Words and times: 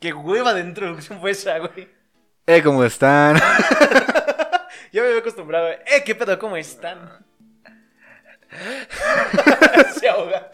Qué 0.00 0.12
hueva 0.12 0.54
de 0.54 0.60
introducción 0.60 1.20
fue 1.20 1.32
esa, 1.32 1.58
güey. 1.58 1.88
Eh, 2.46 2.62
¿cómo 2.62 2.84
están? 2.84 3.38
Ya 4.90 5.02
me 5.02 5.08
había 5.08 5.20
acostumbrado. 5.20 5.68
Eh, 5.68 6.02
¿qué 6.02 6.14
pedo? 6.14 6.38
¿Cómo 6.38 6.56
están? 6.56 7.10
Se 10.00 10.08
ahoga. 10.08 10.50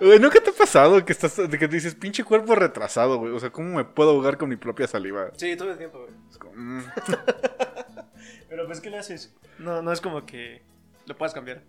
Güey, 0.00 0.18
¿nunca 0.18 0.40
te 0.40 0.48
ha 0.48 0.54
pasado 0.54 1.04
que 1.04 1.12
estás, 1.12 1.36
de 1.36 1.58
que 1.58 1.68
te 1.68 1.74
dices, 1.74 1.94
pinche 1.94 2.24
cuerpo 2.24 2.54
retrasado, 2.54 3.18
güey? 3.18 3.32
O 3.32 3.40
sea, 3.40 3.50
¿cómo 3.50 3.76
me 3.76 3.84
puedo 3.84 4.10
ahogar 4.10 4.38
con 4.38 4.48
mi 4.48 4.56
propia 4.56 4.86
saliva? 4.86 5.30
Sí, 5.36 5.54
todo 5.56 5.70
el 5.72 5.76
tiempo, 5.76 5.98
güey. 5.98 6.12
Es 6.30 6.38
como, 6.38 6.54
mm. 6.54 6.84
Pero 8.48 8.66
pues, 8.66 8.80
¿qué 8.80 8.88
le 8.88 8.98
haces? 8.98 9.34
No, 9.58 9.82
no 9.82 9.92
es 9.92 10.00
como 10.00 10.24
que 10.24 10.62
lo 11.04 11.14
puedas 11.16 11.34
cambiar. 11.34 11.60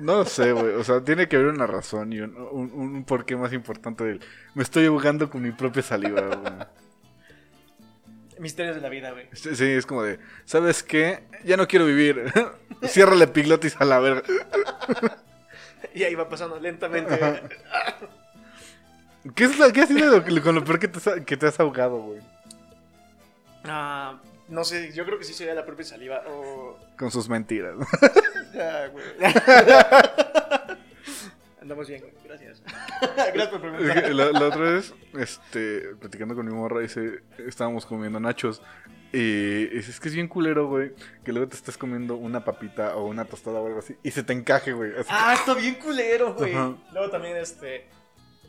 No 0.00 0.24
sé, 0.24 0.52
güey. 0.52 0.74
O 0.74 0.84
sea, 0.84 1.00
tiene 1.02 1.28
que 1.28 1.36
haber 1.36 1.48
una 1.48 1.66
razón 1.66 2.12
y 2.12 2.20
un, 2.20 2.36
un, 2.36 2.70
un 2.72 3.04
porqué 3.04 3.36
más 3.36 3.52
importante 3.52 4.04
del. 4.04 4.20
Me 4.54 4.62
estoy 4.62 4.86
ahogando 4.86 5.30
con 5.30 5.42
mi 5.42 5.52
propia 5.52 5.82
saliva, 5.82 6.20
güey. 6.22 6.52
Misterios 8.38 8.76
de 8.76 8.82
la 8.82 8.88
vida, 8.90 9.12
güey. 9.12 9.28
Sí, 9.32 9.56
sí, 9.56 9.64
es 9.64 9.86
como 9.86 10.02
de, 10.02 10.18
¿sabes 10.44 10.82
qué? 10.82 11.24
Ya 11.44 11.56
no 11.56 11.66
quiero 11.66 11.86
vivir. 11.86 12.30
Ciérrale 12.84 13.24
epiglotis 13.24 13.74
a 13.80 13.84
la 13.86 13.98
verga. 13.98 14.22
Y 15.94 16.02
ahí 16.04 16.14
va 16.14 16.28
pasando 16.28 16.60
lentamente. 16.60 17.18
¿Qué, 19.34 19.44
es 19.44 19.58
la, 19.58 19.72
¿Qué 19.72 19.80
ha 19.82 19.86
sido 19.86 20.22
con 20.42 20.54
lo 20.54 20.64
peor 20.64 20.78
que 20.78 20.88
te, 20.88 20.98
has- 20.98 21.20
que 21.24 21.36
te 21.38 21.46
has 21.46 21.58
ahogado, 21.58 21.98
güey? 22.02 22.20
Ah, 23.64 24.18
no 24.48 24.64
sé, 24.64 24.92
yo 24.92 25.04
creo 25.04 25.18
que 25.18 25.24
sí 25.24 25.32
sería 25.34 25.54
la 25.54 25.64
propia 25.66 25.84
saliva. 25.84 26.22
O. 26.28 26.78
Con 26.98 27.10
sus 27.10 27.28
mentiras. 27.28 27.74
Güey. 28.92 29.04
Andamos 31.60 31.88
bien. 31.88 32.04
Gracias. 32.24 32.62
Gracias 33.16 33.48
por 33.48 33.60
preguntar. 33.60 34.14
la, 34.14 34.30
la 34.32 34.46
otra 34.46 34.60
vez, 34.60 34.94
este, 35.18 35.94
platicando 36.00 36.34
con 36.34 36.46
mi 36.46 36.52
morra, 36.54 36.80
dice, 36.80 37.20
estábamos 37.38 37.84
comiendo 37.86 38.20
nachos. 38.20 38.62
Y 39.12 39.76
es 39.76 39.98
que 40.00 40.08
es 40.08 40.14
bien 40.14 40.28
culero, 40.28 40.68
güey, 40.68 40.92
que 41.24 41.32
luego 41.32 41.48
te 41.48 41.56
estás 41.56 41.76
comiendo 41.78 42.16
una 42.16 42.44
papita 42.44 42.96
o 42.96 43.06
una 43.06 43.24
tostada 43.24 43.60
o 43.60 43.66
algo 43.66 43.78
así 43.78 43.96
y 44.02 44.10
se 44.10 44.22
te 44.22 44.32
encaje, 44.32 44.72
güey. 44.72 44.92
Ah, 45.08 45.34
está 45.34 45.54
bien 45.54 45.74
culero, 45.76 46.34
güey. 46.34 46.52
Luego 46.52 47.10
también, 47.10 47.36
este. 47.36 47.86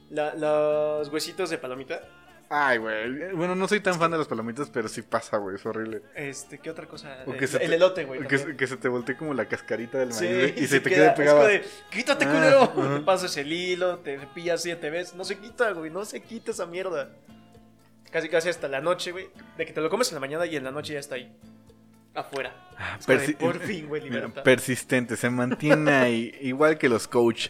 la- 0.09 0.33
los 0.35 1.09
huesitos 1.09 1.49
de 1.49 1.57
palomita. 1.57 2.01
Ay, 2.49 2.77
güey. 2.77 3.33
Bueno, 3.33 3.55
no 3.55 3.67
soy 3.67 3.81
tan 3.81 3.99
fan 3.99 4.09
de 4.11 4.17
las 4.17 4.27
palomitas, 4.27 4.69
pero 4.69 4.87
sí 4.87 5.01
pasa, 5.01 5.35
güey, 5.37 5.57
es 5.57 5.65
horrible. 5.65 6.01
Este, 6.15 6.59
¿qué 6.59 6.69
otra 6.69 6.85
cosa? 6.87 7.17
O 7.25 7.33
el, 7.33 7.39
que 7.39 7.45
el 7.45 7.51
te- 7.51 7.65
elote, 7.75 8.05
güey. 8.05 8.25
Que, 8.25 8.37
se- 8.37 8.55
que 8.55 8.67
se 8.67 8.77
te 8.77 8.87
voltee 8.87 9.17
como 9.17 9.33
la 9.33 9.45
cascarita 9.49 9.97
del 9.97 10.09
maíz, 10.09 10.19
Sí, 10.19 10.53
y, 10.55 10.67
se, 10.67 10.79
te 10.79 10.89
queda- 10.89 11.13
quede 11.13 11.15
pegado. 11.25 11.47
es 11.49 11.61
como 11.61 11.69
de, 11.89 11.89
quítate, 11.91 12.25
Ah, 12.25 12.31
culero. 12.73 12.95
Te 12.99 13.01
pasas 13.03 13.35
el 13.35 13.51
hilo, 13.51 13.97
te 13.99 14.17
cepillas 14.17 14.61
siete 14.61 14.89
veces. 14.89 15.13
No 15.15 15.25
se 15.25 15.37
quita, 15.37 15.71
güey. 15.71 15.91
No 15.91 16.05
se 16.05 16.21
quita 16.21 16.51
esa 16.51 16.65
mierda. 16.65 17.09
Casi, 18.11 18.29
casi 18.29 18.47
hasta 18.47 18.69
la 18.69 18.79
noche, 18.79 19.11
güey. 19.11 19.27
De 19.57 19.65
que 19.65 19.73
te 19.73 19.81
lo 19.81 19.89
comes 19.89 20.07
en 20.09 20.15
la 20.15 20.21
mañana 20.21 20.45
y 20.45 20.55
en 20.55 20.63
la 20.63 20.71
noche 20.71 20.93
ya 20.93 20.99
está 20.99 21.15
ahí. 21.15 21.35
Afuera. 22.13 22.55
De, 23.05 23.13
Persi- 23.13 23.35
por 23.35 23.59
fin, 23.59 23.87
güey, 23.89 24.01
libertad. 24.03 24.41
persistente, 24.43 25.17
se 25.17 25.29
mantiene 25.29 25.91
ahí, 25.93 26.33
igual 26.41 26.77
que 26.77 26.87
los 26.87 27.07
coach. 27.09 27.49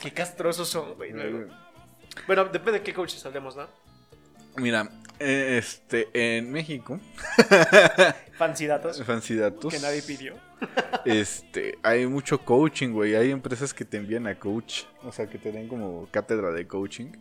Qué 0.00 0.12
castrosos 0.12 0.68
son, 0.68 0.94
güey. 0.94 1.12
Bueno, 2.26 2.44
depende 2.46 2.78
de 2.78 2.82
qué 2.82 2.94
coaches 2.94 3.24
hablemos, 3.26 3.56
¿no? 3.56 3.66
Mira, 4.56 4.88
eh, 5.18 5.58
este, 5.58 6.08
en 6.12 6.50
México, 6.50 6.98
Fancy 8.38 8.66
datos. 8.66 9.02
fancy 9.04 9.36
datos, 9.36 9.72
Que 9.72 9.80
nadie 9.80 10.02
pidió. 10.02 10.34
este, 11.04 11.78
hay 11.82 12.06
mucho 12.06 12.38
coaching, 12.38 12.90
güey. 12.90 13.14
Hay 13.14 13.30
empresas 13.30 13.72
que 13.74 13.84
te 13.84 13.98
envían 13.98 14.26
a 14.26 14.38
coach, 14.38 14.84
o 15.02 15.12
sea, 15.12 15.28
que 15.28 15.38
te 15.38 15.52
den 15.52 15.68
como 15.68 16.08
cátedra 16.10 16.50
de 16.52 16.66
coaching. 16.66 17.12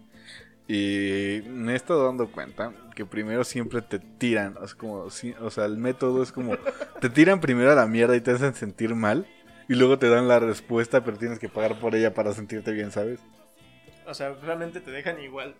Y 0.67 1.41
me 1.47 1.73
he 1.73 1.75
estado 1.75 2.05
dando 2.05 2.31
cuenta 2.31 2.73
que 2.95 3.05
primero 3.05 3.43
siempre 3.43 3.81
te 3.81 3.97
tiran, 3.97 4.55
es 4.63 4.75
como, 4.75 5.07
o 5.07 5.49
sea, 5.49 5.65
el 5.65 5.77
método 5.77 6.21
es 6.21 6.31
como, 6.31 6.57
te 7.01 7.09
tiran 7.09 7.41
primero 7.41 7.71
a 7.71 7.75
la 7.75 7.87
mierda 7.87 8.15
y 8.15 8.21
te 8.21 8.31
hacen 8.31 8.53
sentir 8.53 8.93
mal. 8.93 9.27
Y 9.67 9.75
luego 9.75 9.99
te 9.99 10.09
dan 10.09 10.27
la 10.27 10.39
respuesta, 10.39 11.03
pero 11.03 11.17
tienes 11.17 11.37
que 11.39 11.49
pagar 11.49 11.79
por 11.79 11.95
ella 11.95 12.13
para 12.13 12.33
sentirte 12.33 12.71
bien, 12.71 12.91
¿sabes? 12.91 13.19
O 14.09 14.13
sea, 14.13 14.33
realmente 14.41 14.81
te 14.81 14.91
dejan 14.91 15.21
igual. 15.21 15.55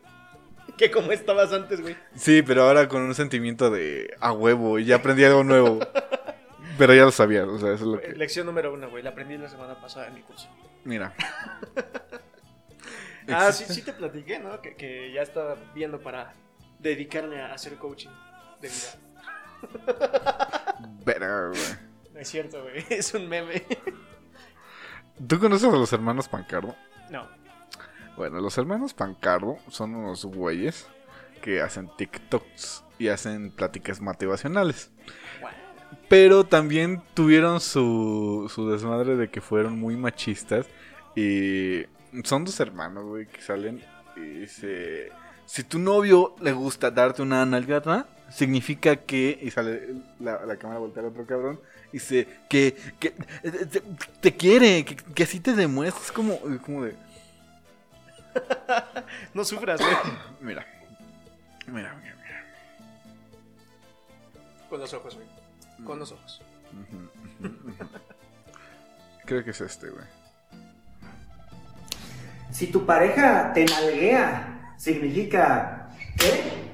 Que 0.78 0.92
como 0.92 1.12
estabas 1.12 1.54
antes, 1.54 1.82
güey. 1.82 1.96
Sí, 2.16 2.42
pero 2.42 2.64
ahora 2.64 2.88
con 2.88 3.02
un 3.02 3.16
sentimiento 3.16 3.70
de 3.70 4.16
a 4.20 4.32
huevo, 4.32 4.80
y 4.80 4.86
ya 4.86 4.98
aprendí 4.98 5.24
algo 5.24 5.44
nuevo. 5.44 5.80
Pero 6.78 6.94
ya 6.94 7.04
lo 7.04 7.12
sabía, 7.12 7.46
o 7.46 7.60
sea, 7.60 7.74
eso 7.74 7.84
es 7.84 7.90
lo 7.92 8.00
que... 8.00 8.14
Lección 8.14 8.46
número 8.46 8.74
uno, 8.74 8.90
güey. 8.90 9.04
La 9.04 9.10
aprendí 9.10 9.38
la 9.38 9.50
semana 9.50 9.80
pasada 9.80 10.08
en 10.08 10.16
mi 10.16 10.22
curso. 10.22 10.48
Mira. 10.84 11.14
Ah, 13.32 13.52
sí, 13.52 13.64
sí 13.70 13.84
te 13.84 13.94
platiqué, 13.94 14.40
¿no? 14.40 14.60
Que, 14.60 14.76
que 14.76 15.12
ya 15.12 15.22
estaba 15.22 15.56
viendo 15.76 16.00
para 16.00 16.34
dedicarme 16.80 17.40
a 17.40 17.54
hacer 17.54 17.76
coaching 17.76 18.10
de 18.60 18.70
vida. 18.70 18.96
Güey. 21.06 21.20
No 22.14 22.20
es 22.20 22.28
cierto, 22.28 22.64
güey. 22.64 22.84
Es 22.90 23.14
un 23.14 23.28
meme. 23.28 23.64
¿Tú 25.28 25.40
conoces 25.40 25.72
a 25.72 25.78
los 25.78 25.94
hermanos 25.94 26.28
Pancardo? 26.28 26.76
No. 27.10 27.28
Bueno, 28.19 28.41
los 28.41 28.57
hermanos 28.57 28.94
Pancardo 28.94 29.59
son 29.69 29.96
unos 29.96 30.25
güeyes 30.25 30.88
que 31.41 31.62
hacen 31.62 31.90
TikToks 31.97 32.84
y 32.97 33.07
hacen 33.07 33.50
pláticas 33.50 34.02
motivacionales. 34.02 34.91
Pero 36.09 36.44
también 36.44 37.02
tuvieron 37.13 37.62
su, 37.62 38.52
su 38.53 38.69
desmadre 38.69 39.16
de 39.16 39.30
que 39.30 39.40
fueron 39.40 39.80
muy 39.80 39.96
machistas. 39.96 40.66
Y 41.16 41.85
son 42.25 42.44
dos 42.44 42.59
hermanos, 42.59 43.06
güey, 43.06 43.25
que 43.25 43.41
salen 43.41 43.81
y 44.18 44.41
dice... 44.41 45.13
Si 45.46 45.63
tu 45.63 45.80
novio 45.80 46.36
le 46.41 46.51
gusta 46.51 46.91
darte 46.91 47.22
una 47.22 47.46
nalgada, 47.46 48.06
significa 48.30 48.97
que... 48.97 49.40
Y 49.41 49.50
sale 49.50 49.96
la, 50.19 50.57
cámara 50.57 50.81
voltea 50.81 51.03
al 51.03 51.09
otro 51.09 51.25
cabrón. 51.25 51.62
Y 51.94 52.00
dice 52.00 52.28
que, 52.50 52.75
que 53.00 53.13
te, 54.19 54.36
quiere, 54.36 54.84
que, 54.84 54.97
que 54.97 55.24
así 55.24 55.40
te 55.40 55.53
demuestras. 55.53 56.12
Como, 56.12 56.38
como 56.66 56.84
de... 56.84 56.96
no 59.34 59.44
sufras, 59.44 59.80
güey. 59.80 59.94
Mira. 60.42 60.66
Mira, 61.68 61.94
mira, 62.02 62.16
mira. 62.16 62.46
Con 64.70 64.80
los 64.80 64.94
ojos, 64.94 65.16
güey. 65.16 65.28
Con 65.86 66.00
los 66.00 66.12
ojos. 66.12 66.42
Creo 69.26 69.44
que 69.44 69.52
es 69.52 69.62
este, 69.62 69.90
güey. 69.90 70.06
Si 72.52 72.68
tu 72.68 72.86
pareja 72.86 73.54
te 73.54 73.66
nalguea, 73.66 74.74
significa 74.78 75.80
¿qué? 76.18 76.70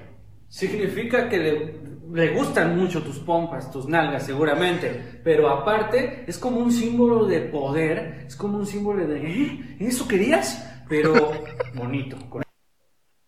Significa 0.48 1.28
que 1.28 1.38
le, 1.38 1.80
le 2.14 2.34
gustan 2.34 2.78
mucho 2.78 3.04
tus 3.04 3.20
pompas, 3.20 3.70
tus 3.72 3.88
nalgas, 3.88 4.26
seguramente. 4.26 5.20
Pero 5.24 5.50
aparte, 5.50 6.24
es 6.28 6.38
como 6.38 6.60
un 6.60 6.72
símbolo 6.72 7.26
de 7.26 7.42
poder. 7.42 8.24
Es 8.28 8.36
como 8.38 8.58
un 8.58 8.66
símbolo 8.66 9.06
de, 9.06 9.18
¿eh? 9.18 9.78
¿Eso 9.80 10.08
querías? 10.08 10.75
Pero 10.90 11.14
bonito. 11.74 12.18
con- 12.30 12.44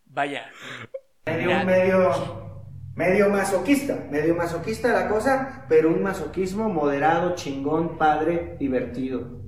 Vaya. 0.05 0.49
Medio, 1.25 1.63
medio, 1.65 2.61
medio 2.95 3.29
masoquista, 3.29 4.07
medio 4.09 4.33
masoquista 4.35 4.91
la 4.93 5.07
cosa, 5.09 5.65
pero 5.67 5.89
un 5.89 6.01
masoquismo 6.01 6.69
moderado, 6.69 7.35
chingón, 7.35 7.97
padre, 7.97 8.55
divertido. 8.59 9.41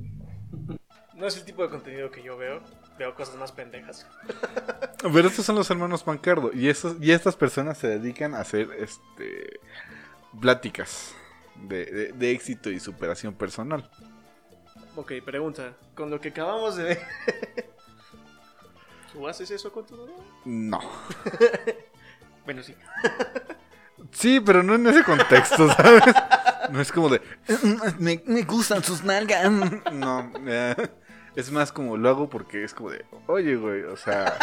No 1.16 1.28
es 1.28 1.36
el 1.38 1.44
tipo 1.46 1.64
de 1.64 1.70
contenido 1.70 2.12
que 2.12 2.22
yo 2.24 2.38
veo. 2.38 2.62
Veo 2.98 3.16
cosas 3.16 3.36
más 3.36 3.52
pendejas. 3.54 4.06
Pero 5.02 5.28
estos 5.30 5.46
son 5.46 5.56
los 5.56 5.70
hermanos 5.72 6.04
Pancardo. 6.04 6.52
Y, 6.54 6.68
estos, 6.68 6.98
y 7.02 7.12
estas 7.14 7.36
personas 7.38 7.78
se 7.78 7.88
dedican 7.88 8.36
a 8.36 8.42
hacer 8.42 8.68
este 8.78 9.60
pláticas 10.42 11.16
de, 11.56 11.86
de- 11.86 12.12
de 12.12 12.32
éxito 12.32 12.70
y 12.70 12.80
superación 12.82 13.34
personal. 13.34 13.90
Ok, 14.98 15.14
pregunta. 15.26 15.74
Con 15.96 16.10
lo 16.10 16.20
que 16.20 16.30
acabamos 16.30 16.76
de 16.76 16.84
ver. 16.84 17.00
¿Tú 19.14 19.28
haces 19.28 19.50
eso 19.52 19.72
con 19.72 19.86
tu 19.86 19.96
novia? 19.98 20.16
No. 20.46 20.80
Bueno, 22.46 22.64
sí. 22.64 22.74
Sí, 24.12 24.40
pero 24.40 24.64
no 24.64 24.74
en 24.74 24.88
ese 24.88 25.04
contexto, 25.04 25.70
¿sabes? 25.74 26.02
No 26.72 26.82
es 26.82 26.92
como 26.92 27.10
de. 27.10 27.22
Me, 28.00 28.24
me 28.26 28.42
gustan 28.42 28.84
sus 28.84 29.04
nalgas. 29.04 29.52
No. 29.92 30.32
eh, 30.48 30.76
es 31.36 31.52
más 31.52 31.72
como 31.72 31.96
lo 31.96 32.10
hago 32.10 32.28
porque 32.28 32.64
es 32.64 32.74
como 32.74 32.90
de. 32.90 33.06
Oye, 33.28 33.56
güey, 33.56 33.84
o 33.84 33.96
sea. 33.98 34.36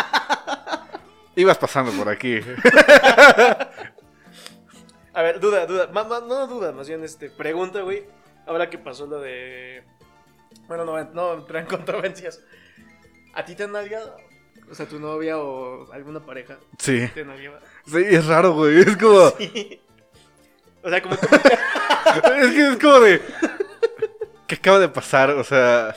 Ibas 1.35 1.58
pasando 1.58 1.91
por 1.93 2.08
aquí. 2.08 2.38
A 5.14 5.23
ver, 5.23 5.41
duda, 5.41 5.67
duda. 5.67 5.88
Ma- 5.93 6.05
ma- 6.05 6.20
no 6.20 6.46
duda, 6.46 6.73
más 6.73 6.87
bien 6.88 7.02
este. 7.02 7.31
Pregunta, 7.31 7.81
güey. 7.81 8.05
Ahora 8.46 8.69
que 8.70 8.79
pasó 8.79 9.06
lo 9.06 9.19
de. 9.20 9.82
Bueno, 10.69 10.85
no, 10.85 11.02
no 11.12 11.44
traen 11.44 11.67
controversias. 11.67 12.41
¿A 13.35 13.44
ti 13.44 13.55
te 13.55 13.64
han 13.64 13.73
nalgado? 13.73 14.17
O 14.71 14.75
sea, 14.75 14.87
tu 14.87 14.99
novia 14.99 15.39
o 15.39 15.91
alguna 15.93 16.21
pareja 16.21 16.59
Sí. 16.79 17.09
te 17.15 17.25
nalgaba. 17.25 17.61
Sí, 17.87 18.03
es 18.09 18.27
raro, 18.27 18.53
güey. 18.55 18.79
Es 18.81 18.97
como. 18.97 19.31
Sí. 19.39 19.81
O 20.83 20.89
sea, 20.91 21.03
como 21.03 21.15
Es 22.37 22.51
que 22.53 22.69
es 22.71 22.79
como 22.79 23.01
de. 23.01 23.21
¿Qué 24.47 24.55
acaba 24.55 24.79
de 24.79 24.89
pasar? 24.89 25.31
O 25.31 25.45
sea. 25.45 25.95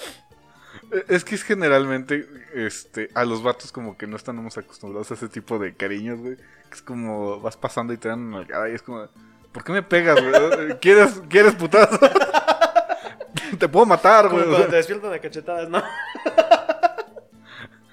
Es 1.07 1.23
que 1.23 1.35
es 1.35 1.43
generalmente, 1.43 2.27
este, 2.55 3.09
a 3.13 3.23
los 3.23 3.43
vatos 3.43 3.71
como 3.71 3.95
que 3.95 4.07
no 4.07 4.15
estamos 4.15 4.57
acostumbrados 4.57 5.11
a 5.11 5.13
ese 5.13 5.29
tipo 5.29 5.59
de 5.59 5.75
cariños, 5.75 6.19
güey. 6.19 6.37
Es 6.71 6.81
como, 6.81 7.39
vas 7.41 7.57
pasando 7.57 7.93
y 7.93 7.97
te 7.97 8.09
dan 8.09 8.33
una 8.33 8.69
y 8.69 8.73
es 8.73 8.81
como, 8.81 9.07
¿por 9.51 9.63
qué 9.63 9.71
me 9.71 9.83
pegas, 9.83 10.19
güey? 10.19 10.79
¿Quieres, 10.79 11.21
¿Quieres 11.29 11.53
putazo? 11.53 11.99
te 13.59 13.69
puedo 13.69 13.85
matar, 13.85 14.29
güey. 14.29 14.45
Cuando 14.45 14.67
te 14.67 14.77
despiertan 14.77 15.11
de 15.11 15.19
cachetadas, 15.19 15.69
¿no? 15.69 15.83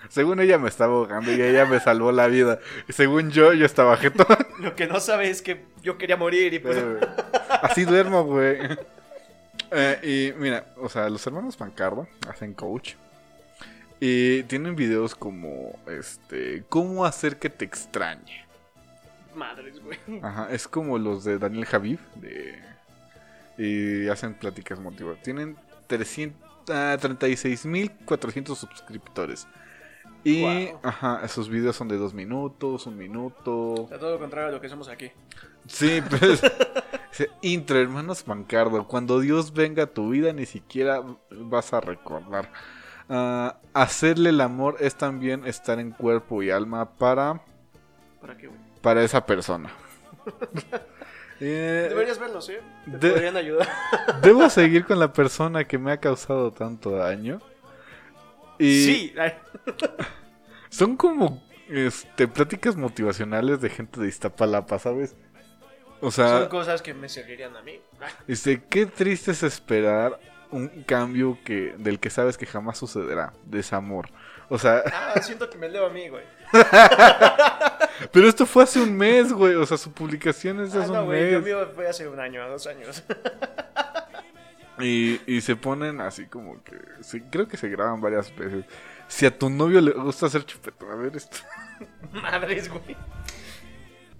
Según 0.08 0.40
ella 0.40 0.58
me 0.58 0.68
estaba 0.68 0.92
ahogando 0.94 1.32
y 1.32 1.40
ella 1.40 1.66
me 1.66 1.80
salvó 1.80 2.12
la 2.12 2.26
vida. 2.26 2.58
Según 2.88 3.30
yo, 3.30 3.52
yo 3.52 3.66
estaba 3.66 3.96
jetón. 3.96 4.26
Lo 4.60 4.74
que 4.74 4.86
no 4.86 5.00
sabes 5.00 5.30
es 5.30 5.42
que 5.42 5.64
yo 5.82 5.98
quería 5.98 6.16
morir 6.16 6.54
y 6.54 6.58
pues... 6.58 6.76
Pero, 6.76 6.98
güey, 6.98 7.10
Así 7.62 7.84
duermo, 7.84 8.24
güey. 8.24 8.58
Eh, 9.70 10.32
y 10.34 10.40
mira, 10.40 10.66
o 10.76 10.88
sea, 10.88 11.08
los 11.08 11.26
hermanos 11.26 11.56
Pancardo 11.56 12.06
hacen 12.28 12.54
coach. 12.54 12.94
Y 13.98 14.42
tienen 14.44 14.76
videos 14.76 15.14
como, 15.14 15.78
este, 15.86 16.64
cómo 16.68 17.06
hacer 17.06 17.38
que 17.38 17.48
te 17.48 17.64
extrañe. 17.64 18.44
Madres, 19.34 19.80
güey. 19.82 19.98
Ajá, 20.22 20.48
es 20.50 20.68
como 20.68 20.98
los 20.98 21.24
de 21.24 21.38
Daniel 21.38 21.64
Javif. 21.64 22.00
De, 22.14 22.62
y 23.58 24.08
hacen 24.08 24.34
pláticas 24.34 24.78
motivadoras. 24.78 25.22
Tienen 25.22 25.56
300, 25.86 26.40
ah, 26.70 26.96
36.400 27.00 28.54
suscriptores. 28.54 29.46
Y, 30.28 30.40
Guau. 30.40 30.80
ajá, 30.82 31.20
esos 31.24 31.48
videos 31.48 31.76
son 31.76 31.86
de 31.88 31.96
dos 31.96 32.12
minutos, 32.14 32.86
un 32.86 32.96
minuto. 32.98 33.52
O 33.84 33.88
sea, 33.88 33.98
todo 33.98 34.12
lo 34.12 34.18
contrario 34.18 34.48
a 34.48 34.52
lo 34.52 34.60
que 34.60 34.68
somos 34.68 34.88
aquí. 34.88 35.10
Sí, 35.68 36.02
pues. 36.10 36.42
Intro, 37.42 37.78
hermanos 37.78 38.22
Pancardo. 38.24 38.86
Cuando 38.88 39.20
Dios 39.20 39.52
venga 39.52 39.84
a 39.84 39.86
tu 39.86 40.10
vida, 40.10 40.32
ni 40.32 40.44
siquiera 40.46 41.02
vas 41.30 41.72
a 41.72 41.80
recordar. 41.80 42.50
Ah, 43.08 43.58
hacerle 43.72 44.30
el 44.30 44.40
amor 44.40 44.76
es 44.80 44.96
también 44.96 45.46
estar 45.46 45.78
en 45.78 45.92
cuerpo 45.92 46.42
y 46.42 46.50
alma 46.50 46.90
para, 46.96 47.40
¿Para 48.20 48.36
qué, 48.36 48.48
güey? 48.48 48.58
para 48.82 49.04
esa 49.04 49.24
persona. 49.24 49.70
Eh, 51.38 51.88
Deberías 51.90 52.18
verlos, 52.18 52.48
¿eh? 52.48 52.60
Te 52.86 52.96
de- 52.96 53.10
podrían 53.10 53.36
ayudar. 53.36 53.68
Debo 54.22 54.48
seguir 54.48 54.86
con 54.86 54.98
la 54.98 55.12
persona 55.12 55.64
que 55.64 55.76
me 55.76 55.92
ha 55.92 55.98
causado 55.98 56.50
tanto 56.50 56.92
daño. 56.92 57.42
Y 58.58 58.84
Sí. 58.84 59.14
son 60.70 60.96
como 60.96 61.42
este, 61.68 62.28
pláticas 62.28 62.76
motivacionales 62.76 63.60
de 63.60 63.70
gente 63.70 64.00
de 64.00 64.08
Iztapalapa, 64.08 64.78
¿sabes? 64.78 65.16
O 66.00 66.10
sea, 66.10 66.40
Son 66.40 66.48
cosas 66.48 66.82
que 66.82 66.92
me 66.94 67.08
servirían 67.08 67.56
a 67.56 67.62
mí. 67.62 67.80
Dice, 68.26 68.62
qué 68.70 68.86
triste 68.86 69.30
es 69.32 69.42
esperar 69.42 70.18
un 70.50 70.68
cambio 70.84 71.38
que 71.44 71.74
del 71.78 71.98
que 71.98 72.10
sabes 72.10 72.36
que 72.38 72.46
jamás 72.46 72.78
sucederá, 72.78 73.32
desamor. 73.44 74.08
O 74.48 74.58
sea, 74.58 74.82
Ah, 74.92 75.20
siento 75.22 75.50
que 75.50 75.58
me 75.58 75.68
leo 75.68 75.86
a 75.86 75.90
mí, 75.90 76.08
güey. 76.08 76.22
pero 78.12 78.28
esto 78.28 78.46
fue 78.46 78.62
hace 78.62 78.80
un 78.80 78.96
mes, 78.96 79.32
güey. 79.32 79.54
O 79.56 79.66
sea, 79.66 79.76
su 79.76 79.90
publicación 79.92 80.60
es 80.60 80.72
de 80.72 80.78
Ah, 80.80 80.82
hace 80.82 80.92
no, 80.92 81.00
un 81.00 81.06
güey. 81.06 81.32
Yo 81.32 81.38
mes. 81.38 81.46
mío 81.46 81.68
fue 81.74 81.88
hace 81.88 82.06
un 82.06 82.20
año, 82.20 82.46
dos 82.48 82.66
años. 82.66 83.02
Y, 84.78 85.20
y 85.26 85.40
se 85.40 85.56
ponen 85.56 86.00
así 86.00 86.26
como 86.26 86.62
que... 86.62 86.76
sí, 87.00 87.22
creo 87.30 87.48
que 87.48 87.56
se 87.56 87.68
graban 87.68 88.00
varias 88.00 88.34
veces. 88.36 88.64
Si 89.08 89.24
a 89.24 89.38
tu 89.38 89.48
novio 89.48 89.80
le 89.80 89.92
gusta 89.92 90.26
hacer 90.26 90.44
chupetón, 90.44 90.90
a 90.90 90.96
ver 90.96 91.16
esto. 91.16 91.38
Madres, 92.12 92.68
güey. 92.68 92.96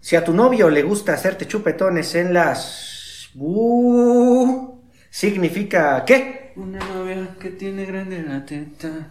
Si 0.01 0.17
a 0.17 0.25
tu 0.25 0.33
novio 0.33 0.71
le 0.71 0.83
gusta 0.83 1.15
hacerte 1.15 1.47
chupetones 1.47 2.15
en 2.15 2.33
las... 2.33 3.31
Uh, 3.35 4.81
significa 5.11 6.05
¿qué? 6.07 6.53
Una 6.57 6.79
novia 6.79 7.37
que 7.39 7.51
tiene 7.51 7.85
grande 7.85 8.23
la 8.23 8.45
teta. 8.45 9.11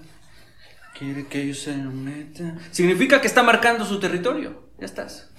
Quiere 0.98 1.28
que 1.28 1.48
yo 1.48 1.54
se 1.54 1.76
lo 1.76 1.92
meta. 1.92 2.56
Significa 2.72 3.20
que 3.20 3.28
está 3.28 3.44
marcando 3.44 3.84
su 3.86 4.00
territorio. 4.00 4.70
Ya 4.80 4.86
estás. 4.86 5.32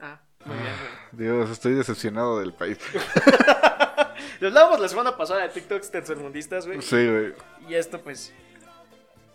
Ah, 0.00 0.22
muy 0.44 0.56
bien, 0.56 0.74
güey. 0.80 1.03
Dios, 1.16 1.50
estoy 1.50 1.74
decepcionado 1.74 2.40
del 2.40 2.52
país. 2.52 2.78
Lo 4.40 4.48
hablábamos 4.48 4.80
la 4.80 4.88
semana 4.88 5.16
pasada 5.16 5.42
de 5.42 5.48
TikToks 5.50 5.90
tercermundistas, 5.90 6.66
güey. 6.66 6.80
Sí, 6.82 7.06
güey. 7.08 7.34
Y 7.68 7.74
esto, 7.74 8.00
pues. 8.00 8.32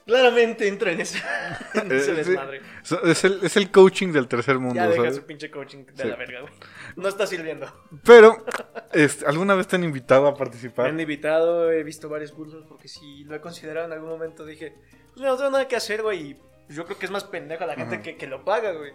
Claramente 0.06 0.68
entra 0.68 0.92
en 0.92 1.02
ese, 1.02 1.20
en 1.76 1.92
ese 1.92 2.12
Eh, 2.14 2.24
sí. 2.24 2.30
desmadre. 2.32 2.62
Es 3.06 3.24
el, 3.24 3.40
es 3.44 3.56
el 3.58 3.70
coaching 3.70 4.12
del 4.12 4.28
tercer 4.28 4.58
mundo, 4.58 4.74
Ya 4.76 4.88
deja 4.88 5.04
¿sabes? 5.04 5.16
su 5.18 5.24
pinche 5.24 5.52
coaching 5.52 5.86
de 5.86 6.02
Sí. 6.04 6.08
la 6.10 6.16
verga, 6.16 6.42
güey. 6.42 6.54
No 6.96 7.08
está 7.08 7.28
sirviendo. 7.28 7.72
Pero, 8.04 8.44
este, 8.92 9.28
¿alguna 9.28 9.54
vez 9.54 9.68
te 9.68 9.76
han 9.76 9.84
invitado 9.84 10.28
a 10.28 10.32
Me 10.32 10.38
participar? 10.38 10.88
han 10.88 11.00
invitado, 11.00 11.72
he 11.72 11.84
visto 11.84 12.10
varios 12.10 12.32
cursos 12.32 12.66
porque 12.68 12.88
si 12.88 13.24
lo 13.26 13.36
he 13.36 13.42
considerado 13.42 13.86
en 13.86 13.94
algún 13.94 14.10
momento 14.10 14.46
dije, 14.46 14.74
pues 15.14 15.24
no 15.24 15.38
tengo 15.38 15.52
nada 15.52 15.68
que 15.68 15.76
hacer, 15.76 16.02
güey. 16.02 16.32
Y 16.32 16.74
yo 16.74 16.86
creo 16.86 16.98
que 16.98 17.06
es 17.06 17.12
más 17.12 17.24
pendejo 17.26 17.64
a 17.64 17.68
la 17.68 17.76
gente 17.76 17.96
Ajá. 17.96 18.04
que, 18.04 18.18
que 18.18 18.26
lo 18.26 18.44
paga, 18.44 18.72
güey. 18.72 18.92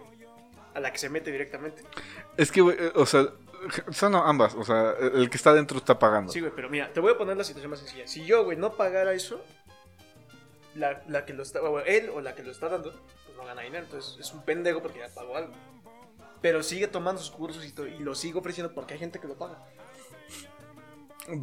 A 0.75 0.79
la 0.79 0.91
que 0.91 0.97
se 0.99 1.09
mete 1.09 1.31
directamente. 1.31 1.81
Es 2.37 2.51
que, 2.51 2.61
güey, 2.61 2.77
eh, 2.77 2.91
o 2.95 3.05
sea, 3.05 3.29
son 3.91 4.13
ambas. 4.15 4.53
O 4.55 4.63
sea, 4.63 4.91
el 4.99 5.29
que 5.29 5.37
está 5.37 5.53
dentro 5.53 5.77
está 5.77 5.97
pagando. 5.97 6.31
Sí, 6.31 6.41
güey, 6.41 6.51
pero 6.55 6.69
mira, 6.69 6.91
te 6.93 6.99
voy 6.99 7.13
a 7.13 7.17
poner 7.17 7.35
la 7.37 7.43
situación 7.43 7.71
más 7.71 7.79
sencilla. 7.79 8.07
Si 8.07 8.25
yo, 8.25 8.43
güey, 8.43 8.57
no 8.57 8.73
pagara 8.73 9.13
eso, 9.13 9.43
la, 10.75 11.01
la 11.07 11.25
que 11.25 11.33
lo 11.33 11.43
está, 11.43 11.61
o 11.61 11.79
él 11.79 12.09
o 12.13 12.21
la 12.21 12.35
que 12.35 12.43
lo 12.43 12.51
está 12.51 12.69
dando, 12.69 12.91
pues 12.91 13.37
no 13.37 13.45
gana 13.45 13.61
dinero. 13.61 13.85
Entonces 13.85 14.19
es 14.19 14.33
un 14.33 14.43
pendejo 14.43 14.81
porque 14.81 14.99
ya 14.99 15.07
pagó 15.15 15.37
algo. 15.37 15.53
Pero 16.41 16.61
sigue 16.61 16.87
tomando 16.87 17.21
sus 17.21 17.31
cursos 17.31 17.65
y, 17.65 17.73
y 17.81 17.99
lo 17.99 18.13
sigo 18.13 18.39
ofreciendo 18.41 18.73
porque 18.73 18.93
hay 18.93 18.99
gente 18.99 19.19
que 19.19 19.27
lo 19.27 19.35
paga. 19.35 19.63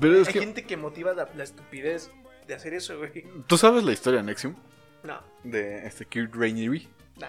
Pero 0.00 0.18
es 0.18 0.28
hay 0.28 0.34
que, 0.34 0.40
gente 0.40 0.64
que 0.64 0.76
motiva 0.76 1.12
la, 1.12 1.28
la 1.34 1.42
estupidez 1.42 2.10
de 2.46 2.54
hacer 2.54 2.74
eso, 2.74 2.98
güey. 2.98 3.24
¿tú 3.46 3.56
sabes 3.56 3.82
la 3.82 3.92
historia 3.92 4.20
de 4.20 4.26
Nexium? 4.26 4.54
No, 5.02 5.20
De 5.42 5.86
este 5.86 6.04
Kurt 6.04 6.34
Rainieri. 6.34 6.88
no. 7.16 7.26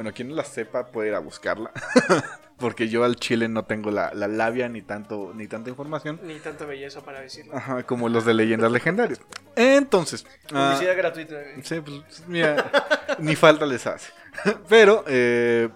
Bueno, 0.00 0.14
quien 0.14 0.30
no 0.30 0.34
la 0.34 0.44
sepa 0.44 0.86
puede 0.86 1.08
ir 1.10 1.14
a 1.14 1.18
buscarla. 1.18 1.72
Porque 2.56 2.88
yo 2.88 3.04
al 3.04 3.16
chile 3.16 3.48
no 3.48 3.66
tengo 3.66 3.90
la, 3.90 4.14
la 4.14 4.28
labia 4.28 4.66
ni 4.66 4.80
tanto 4.80 5.32
ni 5.34 5.46
tanta 5.46 5.68
información. 5.68 6.18
Ni 6.22 6.38
tanta 6.38 6.64
belleza 6.64 7.02
para 7.02 7.20
decirlo. 7.20 7.54
Ajá, 7.54 7.82
como 7.82 8.08
los 8.08 8.24
de 8.24 8.32
leyendas 8.32 8.72
legendarias. 8.72 9.20
Entonces, 9.56 10.24
ah, 10.54 10.70
Publicidad 10.72 10.96
gratuita, 10.96 11.34
güey. 11.34 11.62
Sí, 11.62 11.82
pues 11.82 12.24
mira, 12.28 12.70
ni 13.18 13.36
falta 13.36 13.66
les 13.66 13.86
hace. 13.86 14.10
Pero, 14.70 15.04
eh, 15.06 15.68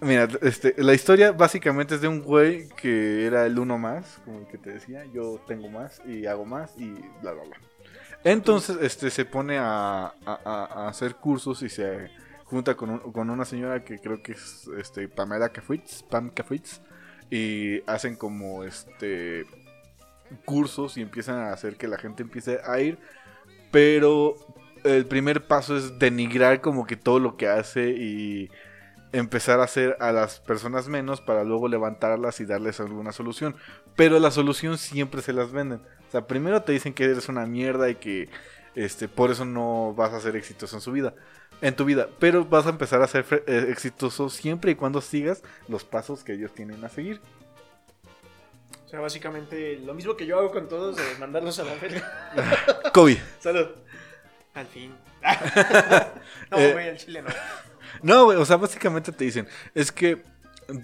mira, 0.00 0.26
este, 0.40 0.74
la 0.78 0.92
historia 0.92 1.30
básicamente 1.30 1.94
es 1.94 2.00
de 2.00 2.08
un 2.08 2.20
güey 2.20 2.68
que 2.70 3.24
era 3.26 3.46
el 3.46 3.60
uno 3.60 3.78
más, 3.78 4.18
como 4.24 4.40
el 4.40 4.46
que 4.48 4.58
te 4.58 4.72
decía, 4.72 5.04
yo 5.14 5.40
tengo 5.46 5.68
más 5.68 6.02
y 6.04 6.26
hago 6.26 6.44
más 6.44 6.72
y 6.76 6.90
bla, 7.20 7.30
bla, 7.30 7.44
bla. 7.44 7.56
Entonces, 8.24 8.76
este, 8.80 9.08
se 9.10 9.24
pone 9.24 9.56
a, 9.58 10.06
a- 10.06 10.12
a- 10.26 10.68
a 10.84 10.88
hacer 10.88 11.14
cursos 11.14 11.62
y 11.62 11.68
se 11.68 12.10
junta 12.52 12.76
con, 12.76 12.90
un- 12.90 13.12
con 13.12 13.30
una 13.30 13.44
señora 13.44 13.82
que 13.84 13.98
creo 13.98 14.22
que 14.22 14.32
es 14.32 14.68
este, 14.78 15.08
Pamela 15.08 15.48
Cafritz, 15.50 16.02
Pam 16.04 16.30
Cafritz, 16.30 16.80
y 17.30 17.80
hacen 17.90 18.16
como 18.16 18.64
este 18.64 19.46
cursos 20.44 20.96
y 20.96 21.02
empiezan 21.02 21.36
a 21.40 21.52
hacer 21.52 21.76
que 21.76 21.88
la 21.88 21.98
gente 21.98 22.22
empiece 22.22 22.60
a 22.64 22.80
ir 22.80 22.98
pero 23.70 24.36
el 24.84 25.06
primer 25.06 25.46
paso 25.46 25.76
es 25.76 25.98
denigrar 25.98 26.60
como 26.60 26.86
que 26.86 26.96
todo 26.96 27.18
lo 27.20 27.36
que 27.36 27.48
hace 27.48 27.90
y 27.90 28.50
empezar 29.12 29.60
a 29.60 29.64
hacer 29.64 29.96
a 30.00 30.12
las 30.12 30.40
personas 30.40 30.88
menos 30.88 31.20
para 31.20 31.44
luego 31.44 31.68
levantarlas 31.68 32.40
y 32.40 32.46
darles 32.46 32.80
alguna 32.80 33.12
solución. 33.12 33.54
Pero 33.96 34.18
la 34.20 34.30
solución 34.30 34.78
siempre 34.78 35.22
se 35.22 35.32
las 35.34 35.52
venden. 35.52 35.80
O 36.08 36.10
sea, 36.10 36.26
primero 36.26 36.62
te 36.62 36.72
dicen 36.72 36.94
que 36.94 37.04
eres 37.04 37.28
una 37.28 37.46
mierda 37.46 37.90
y 37.90 37.96
que 37.96 38.28
este 38.74 39.08
por 39.08 39.30
eso 39.30 39.44
no 39.44 39.94
vas 39.94 40.12
a 40.14 40.20
ser 40.20 40.36
exitoso 40.36 40.76
en 40.76 40.82
su 40.82 40.92
vida, 40.92 41.14
en 41.62 41.74
tu 41.74 41.84
vida, 41.86 42.08
pero 42.18 42.44
vas 42.44 42.66
a 42.66 42.70
empezar 42.70 43.00
a 43.02 43.06
ser 43.06 43.24
eh, 43.46 43.66
exitoso 43.70 44.28
siempre 44.28 44.72
y 44.72 44.74
cuando 44.74 45.00
sigas 45.00 45.42
los 45.68 45.84
pasos 45.84 46.22
que 46.24 46.34
ellos 46.34 46.52
tienen 46.52 46.84
a 46.84 46.88
seguir. 46.90 47.20
O 48.84 48.88
sea, 48.88 49.00
básicamente 49.00 49.78
lo 49.78 49.94
mismo 49.94 50.16
que 50.16 50.26
yo 50.26 50.38
hago 50.38 50.50
con 50.50 50.68
todos, 50.68 50.96
de 50.96 51.02
mandarlos 51.18 51.58
a 51.58 51.64
la 51.64 51.74
verga. 51.76 52.12
Kobe. 52.92 53.18
Salud. 53.40 53.68
Al 54.52 54.66
fin. 54.66 54.94
no, 56.50 56.58
Eh. 56.58 56.72
güey, 56.72 56.88
el 56.88 56.98
chile 56.98 57.22
no. 57.22 57.30
No, 58.02 58.24
güey, 58.24 58.36
o 58.38 58.44
sea, 58.44 58.56
básicamente 58.56 59.12
te 59.12 59.24
dicen, 59.24 59.48
es 59.74 59.92
que 59.92 60.22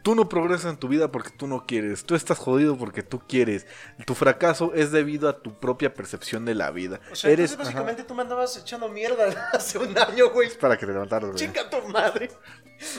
tú 0.02 0.14
no 0.14 0.28
progresas 0.28 0.72
en 0.72 0.78
tu 0.78 0.88
vida 0.88 1.10
porque 1.10 1.30
tú 1.30 1.46
no 1.46 1.66
quieres, 1.66 2.04
tú 2.04 2.14
estás 2.14 2.38
jodido 2.38 2.76
porque 2.76 3.02
tú 3.02 3.20
quieres, 3.26 3.66
tu 4.06 4.14
fracaso 4.14 4.72
es 4.74 4.90
debido 4.92 5.28
a 5.28 5.40
tu 5.40 5.58
propia 5.58 5.94
percepción 5.94 6.44
de 6.44 6.54
la 6.54 6.70
vida. 6.70 7.00
O 7.10 7.16
sea, 7.16 7.30
Eres 7.30 7.52
entonces 7.52 7.74
básicamente 7.74 8.04
tú 8.04 8.14
me 8.14 8.22
andabas 8.22 8.56
echando 8.56 8.88
mierda 8.88 9.50
hace 9.52 9.78
un 9.78 9.96
año, 9.98 10.30
güey. 10.30 10.48
ajá, 10.48 10.58
para 10.60 10.76
que 10.76 10.86
te 10.86 10.92
levantaras, 10.92 11.30
güey. 11.30 11.46
Chica 11.46 11.68
tu 11.70 11.88
madre. 11.88 12.30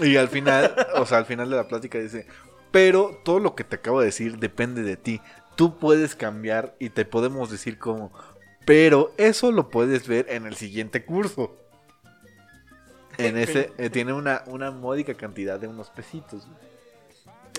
Y 0.02 0.18
al 0.18 0.30
final, 0.30 0.76
o 0.96 1.06
sea, 1.06 1.20
al 1.20 1.26
final 1.26 1.50
de 1.50 1.56
la 1.56 1.68
plática 1.68 1.98
dice, 1.98 2.28
pero 2.72 3.20
todo 3.24 3.40
lo 3.40 3.56
que 3.56 3.64
te 3.64 3.78
acabo 3.78 4.00
de 4.00 4.08
decir 4.08 4.38
depende 4.38 4.84
de 4.84 4.98
ti. 4.98 5.22
Tú 5.56 5.78
puedes 5.78 6.16
cambiar 6.16 6.76
y 6.80 6.90
te 6.90 7.06
podemos 7.06 7.50
decir 7.50 7.78
cómo. 7.78 8.12
Pero 8.66 9.14
eso 9.18 9.52
lo 9.52 9.70
puedes 9.70 10.08
ver 10.08 10.28
en 10.30 10.46
el 10.46 10.56
siguiente 10.56 11.04
curso. 11.04 11.56
En 13.18 13.38
ese 13.38 13.72
eh, 13.78 13.90
tiene 13.90 14.14
una, 14.14 14.44
una 14.48 14.72
módica 14.72 15.14
cantidad 15.16 15.60
de 15.60 15.68
unos 15.68 15.90
pesitos. 15.90 16.46
güey. 16.48 16.69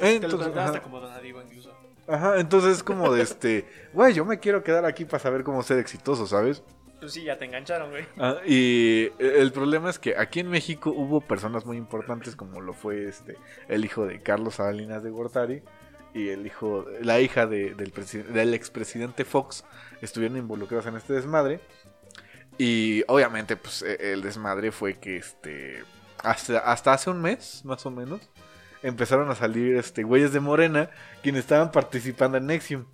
Lo 0.01 0.07
Entonces, 0.09 0.55
dan 0.55 0.67
hasta 0.67 0.81
como 0.83 1.01
incluso. 1.43 1.75
Ajá, 2.09 2.41
entonces 2.41 2.79
es 2.79 2.83
como 2.83 3.13
de 3.13 3.23
este, 3.23 3.67
güey, 3.93 4.15
yo 4.15 4.25
me 4.25 4.39
quiero 4.39 4.63
quedar 4.65 4.85
aquí 4.85 5.05
para 5.05 5.19
saber 5.23 5.45
cómo 5.45 5.63
ser 5.63 5.79
exitoso, 5.79 6.27
¿sabes? 6.27 6.63
Pues 6.99 7.13
sí, 7.13 7.23
ya 7.25 7.39
te 7.39 7.47
engancharon, 7.47 7.91
güey. 7.91 8.05
Ah, 8.19 8.37
y 8.47 9.11
el 9.19 9.53
problema 9.53 9.89
es 9.89 9.99
que 9.99 10.17
aquí 10.19 10.41
en 10.41 10.49
México 10.51 10.91
hubo 10.95 11.21
personas 11.21 11.65
muy 11.65 11.77
importantes 11.79 12.37
como 12.37 12.61
lo 12.61 12.75
fue 12.75 13.09
este 13.09 13.37
el 13.69 13.85
hijo 13.85 14.07
de 14.07 14.21
Carlos 14.21 14.57
Salinas 14.57 15.03
de 15.03 15.09
Gortari 15.11 15.63
y 16.13 16.29
el 16.29 16.45
hijo 16.47 16.85
la 17.01 17.21
hija 17.21 17.47
de- 17.47 17.75
del, 17.75 17.93
del 18.35 18.53
expresidente 18.55 19.25
Fox 19.25 19.65
estuvieron 20.03 20.37
involucrados 20.37 20.87
en 20.87 20.97
este 20.97 21.15
desmadre 21.15 21.61
y 22.59 23.03
obviamente 23.09 23.57
pues 23.57 23.83
e- 23.83 24.13
el 24.13 24.21
desmadre 24.23 24.71
fue 24.73 24.95
que 24.99 25.17
este 25.17 25.83
hasta, 26.23 26.59
hasta 26.59 26.93
hace 26.93 27.09
un 27.09 27.23
mes 27.23 27.65
más 27.65 27.87
o 27.87 27.91
menos 27.91 28.21
empezaron 28.83 29.31
a 29.31 29.35
salir 29.35 29.77
este 29.77 30.03
güeyes 30.03 30.33
de 30.33 30.41
Morena 30.41 30.91
quienes 31.23 31.41
estaban 31.41 31.71
participando 31.73 32.39
en 32.39 32.47
Nexium 32.47 32.85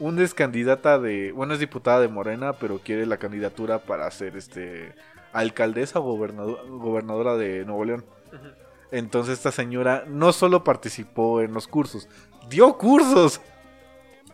una 0.00 0.24
es 0.24 0.34
candidata 0.34 0.98
de. 0.98 1.30
Bueno, 1.30 1.54
es 1.54 1.60
diputada 1.60 2.00
de 2.00 2.08
Morena, 2.08 2.54
pero 2.54 2.80
quiere 2.80 3.06
la 3.06 3.18
candidatura 3.18 3.78
para 3.78 4.10
ser 4.10 4.36
este. 4.36 4.92
alcaldesa 5.32 6.00
o 6.00 6.02
gobernado- 6.16 6.58
gobernadora 6.80 7.36
de 7.36 7.64
Nuevo 7.64 7.84
León. 7.84 8.04
Entonces, 8.90 9.34
esta 9.34 9.52
señora 9.52 10.02
no 10.08 10.32
solo 10.32 10.64
participó 10.64 11.42
en 11.42 11.52
los 11.54 11.68
cursos, 11.68 12.08
dio 12.48 12.76
cursos. 12.76 13.40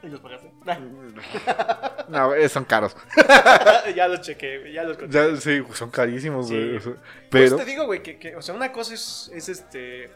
¿Y 0.02 0.08
los 0.08 0.20
pagaste? 0.20 0.50
No, 2.08 2.34
eh, 2.34 2.48
son 2.48 2.64
caros. 2.64 2.96
ya 3.94 4.08
los 4.08 4.22
chequé, 4.22 4.72
ya 4.72 4.82
los 4.82 4.96
conté. 4.96 5.12
Ya, 5.14 5.36
sí, 5.36 5.62
son 5.74 5.90
carísimos, 5.90 6.48
Sí. 6.48 6.78
Pues 6.82 6.96
Pero. 7.30 7.56
te 7.56 7.64
digo, 7.66 7.84
güey, 7.84 8.02
que, 8.02 8.18
que, 8.18 8.34
o 8.34 8.42
sea, 8.42 8.54
una 8.54 8.72
cosa 8.72 8.94
es, 8.94 9.30
es 9.34 9.48
este. 9.50 10.10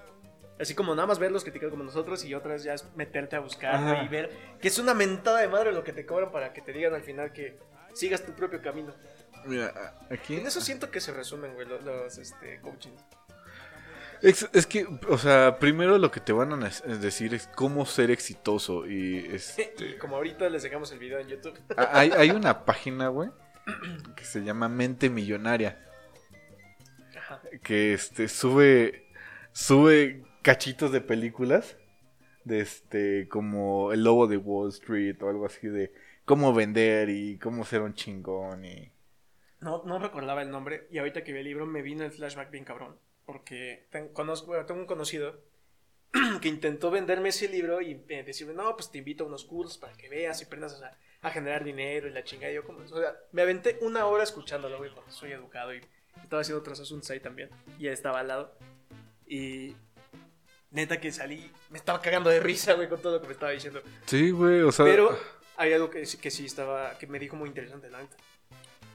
Así 0.59 0.75
como 0.75 0.95
nada 0.95 1.07
más 1.07 1.19
verlos, 1.19 1.43
criticar 1.43 1.71
como 1.71 1.83
nosotros, 1.83 2.25
y 2.25 2.33
otra 2.35 2.55
es 2.55 2.63
ya 2.63 2.75
es 2.75 2.85
meterte 2.95 3.35
a 3.37 3.41
buscar 3.41 3.75
Ajá. 3.75 4.05
y 4.05 4.09
ver 4.09 4.31
que 4.61 4.69
es 4.69 4.79
una 4.79 4.95
mentada 4.95 5.41
de 5.41 5.49
madre 5.49 5.73
lo 5.73 5.83
que 5.83 5.93
te 5.93 6.07
cobran 6.07 6.31
para 6.31 6.53
que 6.53 6.61
te 6.63 6.73
digan 6.73 6.95
al 6.95 7.03
final 7.03 7.33
que 7.33 7.59
sigas 7.93 8.25
tu 8.25 8.33
propio 8.33 8.63
camino. 8.63 8.95
Mira, 9.47 9.95
aquí. 10.11 10.37
En 10.37 10.47
eso 10.47 10.61
siento 10.61 10.91
que 10.91 11.01
se 11.01 11.13
resumen, 11.13 11.55
güey, 11.55 11.67
los, 11.67 11.83
los, 11.85 12.19
este, 12.19 12.61
coachings. 12.61 13.03
Es, 14.23 14.49
es 14.55 14.67
que, 14.67 14.87
o 15.09 15.19
sea, 15.19 15.59
primero 15.59 15.99
lo 15.99 16.11
que 16.11 16.21
te 16.21 16.33
van 16.33 16.53
a 16.53 16.57
nes- 16.57 16.83
decir 16.99 17.35
es 17.35 17.47
cómo 17.49 17.85
ser 17.85 18.11
exitoso. 18.11 18.87
Y 18.87 19.19
este. 19.33 19.99
Como 19.99 20.17
ahorita 20.17 20.49
les 20.49 20.63
dejamos 20.63 20.91
el 20.93 20.99
video 20.99 21.19
en 21.19 21.29
YouTube. 21.29 21.59
Hay, 21.77 22.11
hay 22.13 22.31
una 22.31 22.65
página, 22.65 23.09
güey, 23.09 23.29
que 24.17 24.25
se 24.25 24.43
llama 24.43 24.69
Mente 24.69 25.11
Millonaria. 25.11 25.85
Ajá. 27.19 27.41
Que 27.63 27.93
este 27.93 28.29
sube. 28.29 29.09
Sube 29.53 30.25
cachitos 30.45 30.93
de 30.93 31.01
películas. 31.01 31.77
De 32.45 32.61
este. 32.61 33.27
como 33.29 33.93
el 33.93 34.05
lobo 34.05 34.27
de 34.29 34.37
Wall 34.37 34.69
Street 34.69 35.21
o 35.23 35.29
algo 35.31 35.47
así 35.47 35.67
de 35.67 35.93
cómo 36.27 36.53
vender 36.55 37.09
y 37.09 37.39
cómo 37.39 37.65
ser 37.65 37.81
un 37.81 37.95
chingón 37.95 38.65
y. 38.65 38.93
No, 39.61 39.83
no 39.85 39.99
recordaba 39.99 40.43
el 40.43 40.51
nombre 40.51 40.87
y 40.91 40.99
ahorita 40.99 41.25
que 41.25 41.33
vi 41.33 41.39
el 41.39 41.47
libro 41.47 41.65
me 41.65 41.81
vino 41.81 42.05
el 42.05 42.13
flashback 42.13 42.51
bien 42.51 42.65
cabrón. 42.65 42.97
Porque 43.25 43.87
ten- 43.91 44.11
conozco, 44.11 44.49
bueno, 44.49 44.67
tengo 44.67 44.79
un 44.81 44.87
conocido 44.87 45.41
que 46.43 46.49
intentó 46.49 46.91
venderme 46.91 47.31
ese 47.31 47.49
libro 47.49 47.81
y 47.81 48.05
eh, 48.11 48.23
decirme, 48.25 48.53
no, 48.53 48.77
pues 48.77 48.91
te 48.91 48.99
invito 48.99 49.25
a 49.25 49.27
unos 49.27 49.47
cursos 49.47 49.79
para 49.79 49.95
que 49.97 50.11
veas 50.11 50.39
y 50.43 50.45
aprendas 50.45 50.83
a, 50.83 50.99
a 51.27 51.31
generar 51.31 51.65
dinero 51.65 52.07
y 52.07 52.11
la 52.13 52.23
chingada. 52.25 52.53
Y 52.53 52.57
yo 52.57 52.65
como, 52.65 52.81
o 52.81 52.87
sea, 52.87 53.17
me 53.33 53.41
aventé 53.41 53.79
una 53.81 54.05
hora 54.05 54.23
escuchándolo, 54.23 54.77
güey, 54.77 54.95
porque 54.95 55.11
soy 55.13 55.33
educado 55.33 55.75
y 55.75 55.81
estaba 56.23 56.43
haciendo 56.43 56.61
otros 56.61 56.79
asuntos 56.79 57.09
ahí 57.11 57.21
también. 57.21 57.49
Y 57.79 57.87
él 57.87 57.95
estaba 57.95 58.21
al 58.21 58.29
lado. 58.29 58.55
Y 59.27 59.75
neta 60.75 61.01
que 61.01 61.11
salí, 61.13 61.51
me 61.71 61.79
estaba 61.79 62.03
cagando 62.03 62.29
de 62.29 62.41
risa, 62.41 62.75
güey, 62.75 62.89
con 62.89 63.01
todo 63.01 63.15
lo 63.15 63.21
que 63.23 63.29
me 63.29 63.33
estaba 63.33 63.53
diciendo. 63.53 63.81
Sí, 64.07 64.31
güey, 64.31 64.61
o 64.61 64.71
sea. 64.73 64.85
Pero 64.85 65.19
hay 65.57 65.73
algo 65.73 65.89
que, 65.89 66.05
sí- 66.05 66.19
que 66.19 66.31
sí 66.31 66.45
estaba, 66.45 66.99
que 66.99 67.07
me 67.07 67.19
dijo 67.19 67.37
muy 67.37 67.49
interesante, 67.49 67.89
la 67.91 68.03
neta. 68.03 68.17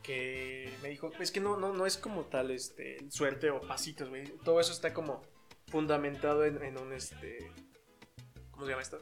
Que 0.04 0.72
me 0.82 0.90
dijo, 0.90 1.12
es 1.20 1.32
que 1.32 1.40
no, 1.40 1.58
no, 1.58 1.74
no 1.74 1.86
es 1.86 1.98
como 1.98 2.24
tal, 2.26 2.52
este, 2.52 2.98
suerte 3.10 3.50
o 3.50 3.62
pasitos, 3.62 4.10
güey. 4.10 4.26
Todo 4.44 4.60
eso 4.60 4.72
está 4.74 4.94
como 4.94 5.22
fundamentado 5.68 6.46
en, 6.46 6.62
en 6.64 6.78
un, 6.78 6.94
este, 6.94 7.52
¿cómo 8.52 8.66
se 8.66 8.72
llama 8.72 8.82
esto? 8.82 9.00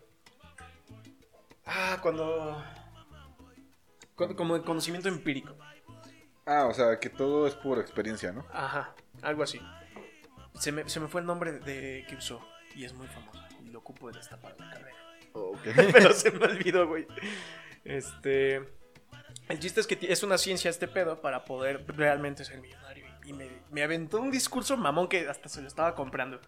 Ah, 1.65 1.99
cuando, 2.01 2.63
cuando- 4.15 4.35
como 4.35 4.55
el 4.55 4.63
conocimiento 4.63 5.07
empírico. 5.09 5.55
Ah, 6.45 6.65
o 6.67 6.73
sea, 6.73 6.99
que 6.99 7.09
todo 7.09 7.45
es 7.47 7.55
por 7.55 7.79
experiencia, 7.79 8.31
¿no? 8.31 8.45
Ajá, 8.51 8.93
algo 9.21 9.43
así. 9.43 9.59
Se 10.59 10.71
me, 10.71 10.87
se 10.89 10.99
me 10.99 11.07
fue 11.07 11.21
el 11.21 11.27
nombre 11.27 11.53
de 11.53 12.05
que 12.07 12.15
usó 12.15 12.41
y 12.77 12.85
es 12.85 12.93
muy 12.93 13.07
famoso 13.07 13.43
y 13.65 13.69
lo 13.69 13.79
ocupo 13.79 14.09
en 14.09 14.17
esta 14.17 14.37
para 14.39 14.55
la 14.57 14.69
carrera. 14.71 14.97
Ok. 15.33 15.59
Pero 15.93 16.13
se 16.13 16.31
me 16.31 16.45
olvidó, 16.45 16.87
güey. 16.87 17.05
Este. 17.83 18.57
El 19.49 19.59
chiste 19.59 19.79
es 19.81 19.87
que 19.87 19.97
es 20.01 20.23
una 20.23 20.37
ciencia 20.37 20.69
este 20.69 20.87
pedo 20.87 21.21
para 21.21 21.45
poder 21.45 21.83
realmente 21.87 22.43
ser 22.45 22.59
millonario. 22.59 23.05
Y 23.25 23.33
me, 23.33 23.47
me 23.71 23.83
aventó 23.83 24.19
un 24.21 24.31
discurso 24.31 24.75
mamón 24.77 25.07
que 25.07 25.27
hasta 25.27 25.49
se 25.49 25.61
lo 25.61 25.67
estaba 25.67 25.95
comprando. 25.95 26.39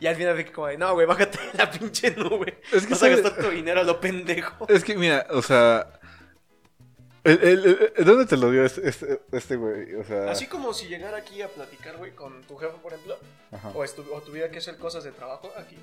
Y 0.00 0.06
al 0.06 0.14
final 0.16 0.36
dije 0.36 0.52
como 0.52 0.68
de, 0.68 0.78
no, 0.78 0.92
güey, 0.94 1.06
bájate 1.06 1.38
de 1.38 1.58
la 1.58 1.70
pinche 1.70 2.14
nube. 2.14 2.60
Es 2.72 2.84
que 2.86 2.90
Vas 2.92 3.02
a 3.02 3.06
sabe- 3.06 3.20
gastar 3.20 3.42
tu 3.44 3.50
dinero 3.50 3.80
a 3.80 3.84
lo 3.84 3.98
pendejo. 4.00 4.66
Es 4.68 4.84
que, 4.84 4.96
mira, 4.96 5.26
o 5.30 5.42
sea. 5.42 5.97
El- 7.24 7.38
el- 7.42 7.92
el- 7.96 8.04
¿Dónde 8.04 8.26
te 8.26 8.36
lo 8.36 8.50
dio 8.50 8.64
este, 8.64 8.88
este, 8.88 9.20
este 9.32 9.56
güey? 9.56 9.94
O 9.96 10.04
sea. 10.04 10.30
Así 10.30 10.46
como 10.46 10.72
si 10.72 10.86
llegara 10.88 11.18
aquí 11.18 11.42
a 11.42 11.48
platicar, 11.48 11.96
güey, 11.96 12.12
con 12.12 12.42
tu 12.42 12.56
jefe, 12.56 12.74
por 12.82 12.92
ejemplo. 12.92 13.16
O, 13.74 13.82
o 13.82 14.20
tuviera 14.22 14.50
que 14.50 14.58
hacer 14.58 14.76
cosas 14.76 15.04
de 15.04 15.12
trabajo 15.12 15.50
aquí. 15.56 15.76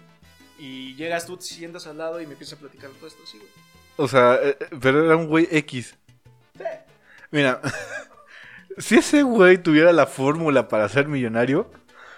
Y 0.57 0.95
llegas 0.95 1.25
tú, 1.25 1.35
te 1.37 1.43
sientas 1.43 1.85
al 1.87 1.97
lado 1.97 2.21
y 2.21 2.25
me 2.25 2.33
empiezas 2.33 2.57
a 2.57 2.61
platicar 2.61 2.89
todo 2.91 3.07
esto 3.07 3.21
así, 3.23 3.37
güey. 3.37 3.49
O 3.97 4.07
sea, 4.07 4.35
eh, 4.35 4.57
eh, 4.59 4.67
pero 4.81 5.03
era 5.05 5.15
un 5.15 5.27
güey 5.27 5.47
X. 5.51 5.95
Sí. 6.57 6.63
Mira, 7.31 7.61
si 8.77 8.95
ese 8.95 9.23
güey 9.23 9.57
tuviera 9.57 9.91
la 9.93 10.05
fórmula 10.05 10.67
para 10.67 10.87
ser 10.89 11.07
millonario, 11.07 11.69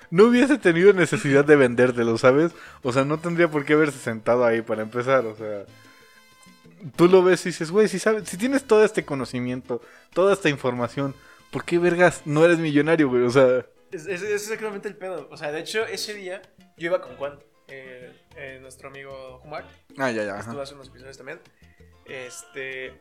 no 0.09 0.25
hubiese 0.25 0.57
tenido 0.57 0.93
necesidad 0.93 1.43
de 1.45 1.55
vendértelo, 1.55 2.17
¿sabes? 2.17 2.51
O 2.83 2.93
sea, 2.93 3.03
no 3.05 3.17
tendría 3.19 3.49
por 3.49 3.65
qué 3.65 3.73
haberse 3.73 3.99
sentado 3.99 4.45
ahí 4.45 4.61
para 4.61 4.81
empezar, 4.83 5.25
o 5.25 5.35
sea. 5.35 5.65
Tú 6.95 7.07
lo 7.07 7.23
ves 7.23 7.45
y 7.45 7.49
dices, 7.49 7.71
güey, 7.71 7.87
si 7.87 7.99
sabes, 7.99 8.27
si 8.29 8.37
tienes 8.37 8.63
todo 8.65 8.83
este 8.83 9.03
conocimiento, 9.05 9.81
toda 10.13 10.33
esta 10.33 10.49
información, 10.49 11.15
¿por 11.51 11.63
qué 11.65 11.79
vergas 11.79 12.21
no 12.25 12.43
eres 12.45 12.59
millonario, 12.59 13.09
güey? 13.09 13.23
O 13.23 13.29
sea, 13.29 13.65
Es, 13.91 14.05
es- 14.05 14.21
es 14.21 14.43
exactamente 14.43 14.87
el 14.87 14.95
pedo. 14.95 15.27
O 15.31 15.37
sea, 15.37 15.51
de 15.51 15.59
hecho, 15.59 15.85
ese 15.85 16.13
día 16.13 16.41
yo 16.77 16.87
iba 16.87 17.01
con 17.01 17.15
Juan, 17.17 17.39
eh, 17.67 18.13
eh, 18.35 18.59
nuestro 18.61 18.89
amigo 18.89 19.39
Jumac. 19.43 19.65
ah, 19.97 20.11
ya, 20.11 20.23
ya. 20.23 20.37
Estuvo 20.39 20.53
ajá. 20.53 20.61
hace 20.63 20.73
unos 20.75 20.87
episodios 20.89 21.17
también. 21.17 21.39
Este. 22.05 22.99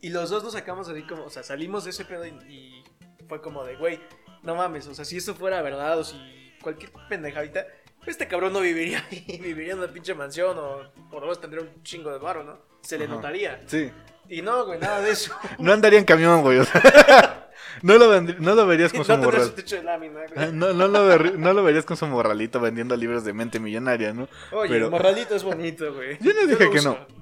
Y 0.00 0.10
los 0.10 0.30
dos 0.30 0.44
nos 0.44 0.52
sacamos 0.52 0.88
así 0.88 1.02
como. 1.02 1.24
O 1.24 1.30
sea, 1.30 1.42
salimos 1.42 1.84
de 1.84 1.90
ese 1.90 2.04
pedo 2.04 2.24
y, 2.26 2.30
y 2.48 2.84
fue 3.28 3.40
como 3.40 3.64
de, 3.64 3.76
güey, 3.76 4.00
no 4.42 4.54
mames. 4.54 4.86
O 4.86 4.94
sea, 4.94 5.04
si 5.04 5.16
esto 5.16 5.34
fuera 5.34 5.60
verdad 5.62 5.98
o 5.98 6.04
si 6.04 6.16
cualquier 6.62 6.92
pendejadita, 7.08 7.66
este 8.10 8.28
cabrón 8.28 8.52
no 8.52 8.60
viviría 8.60 9.04
ahí. 9.10 9.38
Viviría 9.42 9.72
en 9.74 9.78
una 9.80 9.88
pinche 9.92 10.14
mansión 10.14 10.56
o 10.58 10.90
por 11.10 11.20
lo 11.20 11.26
menos 11.28 11.40
tendría 11.40 11.62
un 11.62 11.82
chingo 11.82 12.10
de 12.10 12.18
barro, 12.18 12.44
¿no? 12.44 12.58
Se 12.82 12.98
le 12.98 13.04
Ajá. 13.06 13.14
notaría. 13.14 13.60
Sí. 13.66 13.90
Y 14.28 14.42
no, 14.42 14.66
güey, 14.66 14.78
nada 14.78 15.00
de 15.00 15.10
eso. 15.10 15.34
No 15.58 15.72
andaría 15.72 15.98
en 15.98 16.04
camión, 16.04 16.42
güey. 16.42 16.58
o 16.58 16.64
sea, 16.64 17.48
no, 17.82 17.96
lo 17.96 18.20
no 18.20 18.54
lo 18.54 18.66
verías 18.66 18.92
con 18.92 19.00
no 19.00 19.04
su 19.04 19.16
morral. 19.16 19.42
su 19.44 19.52
techo 19.52 19.76
de 19.76 19.82
lámina, 19.84 20.20
Ah, 20.36 20.44
güey. 20.46 20.52
No, 20.52 20.72
no, 20.74 20.86
lo 20.88 21.06
ver- 21.06 21.38
no 21.38 21.52
lo 21.52 21.62
verías 21.64 21.84
con 21.84 21.96
su 21.96 22.06
morralito 22.06 22.60
vendiendo 22.60 22.94
libros 22.96 23.24
de 23.24 23.32
mente 23.32 23.58
millonaria, 23.58 24.12
¿no? 24.12 24.28
Oye, 24.52 24.70
pero- 24.74 24.84
el 24.86 24.90
morralito 24.90 25.34
es 25.34 25.42
bonito, 25.44 25.94
güey. 25.94 26.18
Yo 26.20 26.32
no 26.34 26.46
dije 26.46 26.70
que 26.70 26.78
uso. 26.78 26.90
no. 26.90 27.18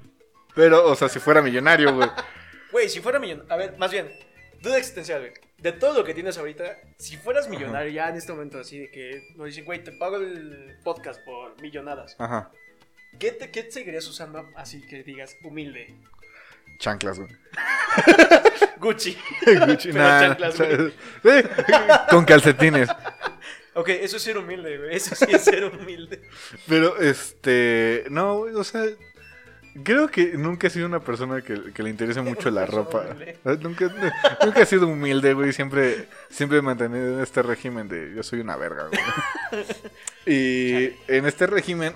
Pero, 0.55 0.87
o 0.87 0.95
sea, 0.97 1.09
si 1.09 1.19
fuera 1.21 1.43
millonario, 1.43 1.95
güey. 1.95 2.09
Güey, 2.73 2.88
si 2.88 3.00
fuera 3.00 3.19
millonario. 3.19 3.52
A 3.52 3.57
ver, 3.57 3.76
más 3.78 3.90
bien, 3.93 4.11
duda 4.62 4.78
existencial, 4.78 5.21
güey. 5.21 5.33
De 5.58 5.72
todo 5.72 5.94
lo 5.98 6.04
que 6.04 6.12
tienes 6.14 6.36
ahorita, 6.38 6.78
si 6.98 7.16
fueras 7.16 7.48
millonario 7.48 7.90
ya 7.90 8.08
en 8.10 8.16
este 8.16 8.32
momento, 8.32 8.58
así 8.58 8.78
de 8.78 8.90
que 8.90 9.22
nos 9.36 9.46
dicen, 9.46 9.64
güey, 9.64 9.82
te 9.82 9.92
pago 9.92 10.16
el 10.16 10.76
podcast 10.84 11.20
por 11.25 11.60
millonadas, 11.62 12.14
Ajá. 12.18 12.50
¿qué 13.18 13.32
te, 13.32 13.50
qué 13.50 13.62
te 13.62 13.70
seguirías 13.72 14.06
usando 14.06 14.46
así 14.54 14.82
que 14.86 15.02
digas 15.02 15.34
humilde? 15.42 15.94
Chanclas, 16.78 17.18
güey. 17.18 17.30
Gucci. 18.78 19.16
Gucci, 19.66 19.88
Pero 19.92 20.04
nah, 20.04 20.20
chanclas, 20.20 20.58
güey. 20.58 20.92
eh, 21.25 21.48
Con 22.10 22.25
calcetines. 22.26 22.88
Ok, 23.75 23.88
eso 23.88 24.18
es 24.18 24.22
ser 24.22 24.36
humilde, 24.38 24.76
güey. 24.78 24.96
Eso 24.96 25.14
sí 25.14 25.26
es 25.30 25.42
ser 25.42 25.64
humilde. 25.64 26.22
Pero, 26.68 26.98
este. 27.00 28.04
No, 28.10 28.38
güey, 28.38 28.54
o 28.54 28.64
sea. 28.64 28.84
Creo 29.83 30.09
que 30.09 30.38
nunca 30.38 30.66
he 30.66 30.71
sido 30.71 30.87
una 30.87 31.00
persona 31.00 31.42
que, 31.42 31.73
que 31.73 31.83
le 31.83 31.90
interese 31.90 32.23
mucho 32.23 32.50
la 32.50 32.66
ropa. 32.66 33.04
Nunca, 33.61 33.92
nunca 34.45 34.62
he 34.62 34.66
sido 34.66 34.87
humilde, 34.87 35.35
güey. 35.35 35.52
Siempre, 35.52 36.09
siempre 36.30 36.59
he 36.59 36.62
mantenido 36.62 37.23
este 37.23 37.42
régimen 37.42 37.88
de 37.88 38.14
yo 38.14 38.23
soy 38.23 38.40
una 38.40 38.56
verga, 38.56 38.88
güey. 38.88 39.64
Y 40.26 40.92
en 41.06 41.25
este 41.26 41.47
régimen, 41.47 41.95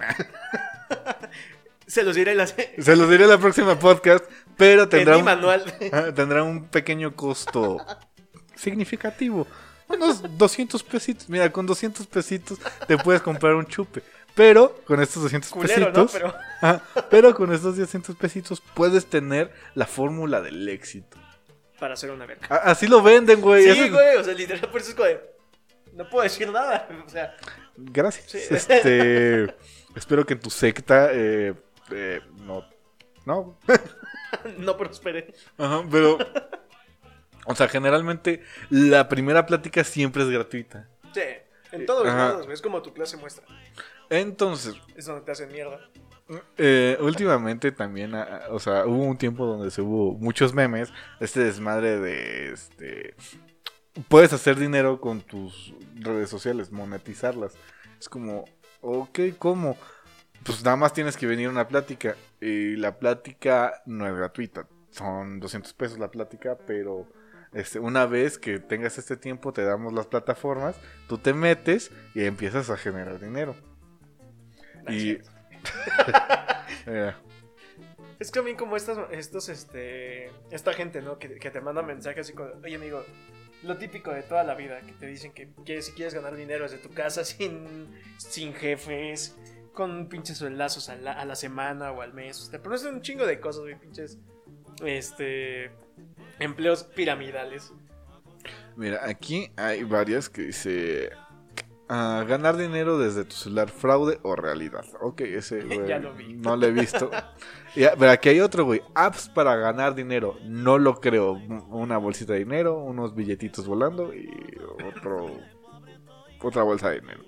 Se 1.86 2.04
los 2.04 2.14
diré 2.14 2.36
las... 2.36 2.54
se 2.78 2.96
los 2.96 3.10
diré 3.10 3.26
la 3.26 3.38
próxima 3.38 3.76
podcast, 3.76 4.24
pero 4.56 4.84
En 4.84 4.88
tendrá 4.88 5.14
mi 5.14 5.20
un, 5.20 5.24
manual. 5.24 5.64
tendrá 6.14 6.44
un 6.44 6.66
pequeño 6.66 7.16
costo 7.16 7.84
significativo. 8.54 9.46
Unos 9.88 10.22
200 10.38 10.84
pesitos. 10.84 11.28
Mira, 11.28 11.50
con 11.50 11.66
200 11.66 12.06
pesitos 12.06 12.60
te 12.86 12.96
puedes 12.96 13.20
comprar 13.22 13.56
un 13.56 13.66
chupe. 13.66 14.02
Pero 14.40 14.74
con 14.86 15.02
estos 15.02 15.22
200 15.24 15.50
Culero, 15.50 15.92
¿no? 15.92 16.06
pesitos, 16.06 16.30
Pero 17.10 17.34
con 17.36 17.52
estos 17.52 17.76
200 17.76 18.16
pesitos 18.16 18.62
puedes 18.72 19.04
tener 19.04 19.52
la 19.74 19.84
fórmula 19.86 20.40
del 20.40 20.66
éxito. 20.66 21.18
para 21.78 21.92
hacer 21.92 22.10
una 22.10 22.24
verga. 22.24 22.46
Así 22.56 22.86
lo 22.86 23.02
venden, 23.02 23.42
güey. 23.42 23.64
Sí, 23.64 23.80
Eso 23.80 23.92
güey, 23.92 24.16
o 24.16 24.24
sea, 24.24 24.32
literal, 24.32 24.70
por 24.70 24.80
eso 24.80 24.90
es 24.90 24.96
como 24.96 25.08
de, 25.08 25.20
No 25.92 26.08
puedo 26.08 26.22
decir 26.22 26.50
nada. 26.50 26.88
O 27.06 27.10
sea, 27.10 27.36
Gracias. 27.76 28.30
Sí. 28.30 28.38
Este, 28.54 29.54
espero 29.94 30.24
que 30.24 30.32
en 30.32 30.40
tu 30.40 30.48
secta 30.48 31.10
eh, 31.12 31.52
eh, 31.90 32.20
no, 32.38 32.64
no, 33.26 33.58
no 34.56 34.76
prospere. 34.78 35.34
Ajá, 35.58 35.82
pero, 35.90 36.16
o 37.44 37.54
sea, 37.54 37.68
generalmente 37.68 38.42
la 38.70 39.06
primera 39.06 39.44
plática 39.44 39.84
siempre 39.84 40.22
es 40.22 40.30
gratuita. 40.30 40.88
Sí, 41.12 41.20
en 41.72 41.86
todos 41.86 42.04
los 42.04 42.14
Ajá. 42.14 42.28
lados, 42.28 42.42
güey. 42.44 42.54
Es 42.54 42.62
como 42.62 42.82
tu 42.82 42.92
clase 42.92 43.16
muestra. 43.16 43.44
Entonces, 44.08 44.74
Es 44.96 45.06
donde 45.06 45.22
te 45.22 45.32
hacen 45.32 45.50
mierda. 45.52 45.78
eh, 46.58 46.96
últimamente 47.00 47.72
también, 47.72 48.14
ah, 48.14 48.42
o 48.50 48.58
sea, 48.60 48.86
hubo 48.86 49.04
un 49.04 49.16
tiempo 49.16 49.46
donde 49.46 49.70
se 49.70 49.82
hubo 49.82 50.12
muchos 50.18 50.54
memes, 50.54 50.92
este 51.20 51.40
desmadre 51.40 51.98
de, 51.98 52.52
este, 52.52 53.14
puedes 54.08 54.32
hacer 54.32 54.56
dinero 54.58 55.00
con 55.00 55.20
tus 55.20 55.74
redes 55.96 56.30
sociales, 56.30 56.70
monetizarlas. 56.70 57.54
Es 57.98 58.08
como, 58.08 58.44
ok, 58.80 59.18
¿cómo? 59.38 59.76
Pues 60.44 60.64
nada 60.64 60.76
más 60.76 60.92
tienes 60.92 61.16
que 61.16 61.26
venir 61.26 61.48
a 61.48 61.50
una 61.50 61.68
plática 61.68 62.16
y 62.40 62.76
la 62.76 62.98
plática 62.98 63.82
no 63.86 64.06
es 64.06 64.14
gratuita, 64.14 64.66
son 64.90 65.38
200 65.40 65.72
pesos 65.74 65.98
la 65.98 66.10
plática, 66.10 66.56
pero 66.66 67.06
este, 67.52 67.78
una 67.78 68.06
vez 68.06 68.38
que 68.38 68.58
tengas 68.58 68.98
este 68.98 69.16
tiempo 69.16 69.52
te 69.52 69.64
damos 69.64 69.92
las 69.92 70.06
plataformas, 70.06 70.76
tú 71.08 71.18
te 71.18 71.32
metes 71.34 71.90
y 72.14 72.24
empiezas 72.24 72.70
a 72.70 72.76
generar 72.76 73.20
dinero. 73.20 73.54
No 74.84 74.90
es 74.90 75.02
Y... 75.02 75.18
Eh, 76.86 77.12
Es 78.18 78.30
también 78.30 78.56
como 78.56 78.76
estas, 78.76 78.98
estos, 79.12 79.48
este, 79.48 80.30
esta 80.50 80.72
gente, 80.74 81.00
¿no? 81.02 81.18
Que, 81.18 81.38
que 81.38 81.50
te 81.50 81.60
manda 81.60 81.82
mensajes 81.82 82.26
así 82.26 82.32
como, 82.34 82.50
oye 82.62 82.76
amigo, 82.76 83.02
lo 83.62 83.76
típico 83.78 84.10
de 84.12 84.22
toda 84.22 84.44
la 84.44 84.54
vida, 84.54 84.80
que 84.82 84.92
te 84.92 85.06
dicen 85.06 85.32
que, 85.32 85.50
que 85.64 85.82
si 85.82 85.92
quieres 85.92 86.14
ganar 86.14 86.36
dinero 86.36 86.64
desde 86.64 86.78
tu 86.78 86.90
casa 86.90 87.24
sin, 87.24 87.88
sin 88.18 88.54
jefes, 88.54 89.36
con 89.72 90.08
pinches 90.08 90.38
sueldazos 90.38 90.88
a 90.88 90.96
la, 90.96 91.12
a 91.12 91.24
la 91.24 91.34
semana 91.34 91.92
o 91.92 92.02
al 92.02 92.12
mes, 92.12 92.48
te 92.50 92.58
prometen 92.58 92.94
un 92.94 93.02
chingo 93.02 93.26
de 93.26 93.40
cosas, 93.40 93.62
güey, 93.62 93.78
pinches, 93.78 94.18
este, 94.84 95.70
empleos 96.40 96.82
piramidales. 96.84 97.72
Mira, 98.76 99.00
aquí 99.04 99.50
hay 99.56 99.84
varias 99.84 100.28
que 100.28 100.42
dice 100.42 101.10
ah, 101.88 102.24
ganar 102.26 102.56
dinero 102.56 102.98
desde 102.98 103.24
tu 103.24 103.34
celular, 103.34 103.68
fraude 103.68 104.18
o 104.22 104.34
realidad. 104.36 104.84
Ok, 105.00 105.20
ese 105.22 105.60
güey, 105.64 105.86
Ya 105.86 105.98
lo 105.98 106.14
vi. 106.14 106.34
no 106.34 106.56
lo 106.56 106.66
he 106.66 106.72
visto. 106.72 107.10
Ya, 107.76 107.94
pero 107.98 108.10
aquí 108.10 108.30
hay 108.30 108.40
otro, 108.40 108.64
güey. 108.64 108.80
Apps 108.94 109.28
para 109.28 109.54
ganar 109.56 109.94
dinero. 109.94 110.38
No 110.44 110.78
lo 110.78 111.00
creo. 111.00 111.32
Una 111.68 111.98
bolsita 111.98 112.32
de 112.32 112.40
dinero, 112.40 112.78
unos 112.78 113.14
billetitos 113.14 113.66
volando 113.66 114.14
y 114.14 114.28
otro 114.96 115.30
otra 116.42 116.62
bolsa 116.62 116.88
de 116.90 117.00
dinero. 117.00 117.22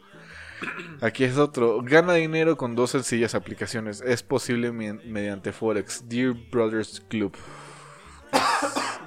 Aquí 1.01 1.25
es 1.25 1.37
otro. 1.37 1.83
Gana 1.83 2.15
dinero 2.15 2.57
con 2.57 2.75
dos 2.75 2.91
sencillas 2.93 3.35
aplicaciones. 3.35 4.01
Es 4.01 4.23
posible 4.23 4.73
mediante 4.73 5.53
Forex. 5.53 6.09
Dear 6.09 6.35
Brothers 6.51 7.01
Club. 7.09 7.37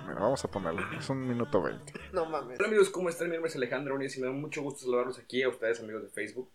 Mira, 0.07 0.19
vamos 0.19 0.45
a 0.45 0.47
ponerlo. 0.47 0.81
Es 0.97 1.09
un 1.09 1.27
minuto 1.27 1.63
20. 1.63 1.93
No 2.13 2.27
mames. 2.27 2.59
Hola 2.59 2.67
amigos, 2.67 2.89
¿cómo 2.91 3.09
están? 3.09 3.27
Mi 3.27 3.33
nombre 3.33 3.49
es 3.49 3.55
Alejandro 3.55 3.95
Núñez 3.95 4.15
y 4.17 4.21
me 4.21 4.27
da 4.27 4.33
mucho 4.33 4.61
gusto 4.61 4.81
saludarlos 4.81 5.17
aquí 5.17 5.41
a 5.41 5.49
ustedes 5.49 5.79
amigos 5.79 6.03
de 6.03 6.09
Facebook. 6.09 6.51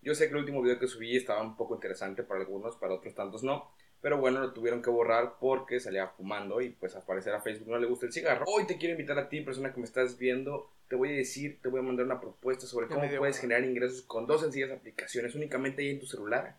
Yo 0.00 0.14
sé 0.14 0.26
que 0.26 0.32
el 0.32 0.38
último 0.38 0.62
video 0.62 0.78
que 0.78 0.86
subí 0.86 1.14
estaba 1.14 1.42
un 1.42 1.54
poco 1.54 1.74
interesante 1.74 2.22
para 2.22 2.40
algunos, 2.40 2.76
para 2.76 2.94
otros 2.94 3.14
tantos 3.14 3.42
no. 3.42 3.70
Pero 4.00 4.18
bueno, 4.18 4.40
lo 4.40 4.52
tuvieron 4.54 4.80
que 4.80 4.88
borrar 4.88 5.34
porque 5.38 5.80
salía 5.80 6.08
fumando 6.08 6.62
y 6.62 6.70
pues 6.70 6.96
al 6.96 7.02
parecer 7.02 7.34
a 7.34 7.42
Facebook 7.42 7.68
no 7.68 7.78
le 7.78 7.86
gusta 7.86 8.06
el 8.06 8.12
cigarro. 8.12 8.46
Hoy 8.46 8.66
te 8.66 8.78
quiero 8.78 8.92
invitar 8.92 9.18
a 9.18 9.28
ti, 9.28 9.42
persona 9.42 9.72
que 9.72 9.80
me 9.80 9.86
estás 9.86 10.16
viendo, 10.16 10.70
te 10.88 10.96
voy 10.96 11.10
a 11.10 11.16
decir, 11.16 11.60
te 11.60 11.68
voy 11.68 11.80
a 11.80 11.82
mandar 11.82 12.06
una 12.06 12.20
propuesta 12.20 12.66
sobre 12.66 12.86
cómo 12.86 13.06
puedes 13.18 13.38
generar 13.38 13.64
ingresos 13.64 14.00
con 14.02 14.26
dos 14.26 14.40
sencillas 14.40 14.70
aplicaciones, 14.70 15.34
únicamente 15.34 15.82
ahí 15.82 15.90
en 15.90 16.00
tu 16.00 16.06
celular. 16.06 16.56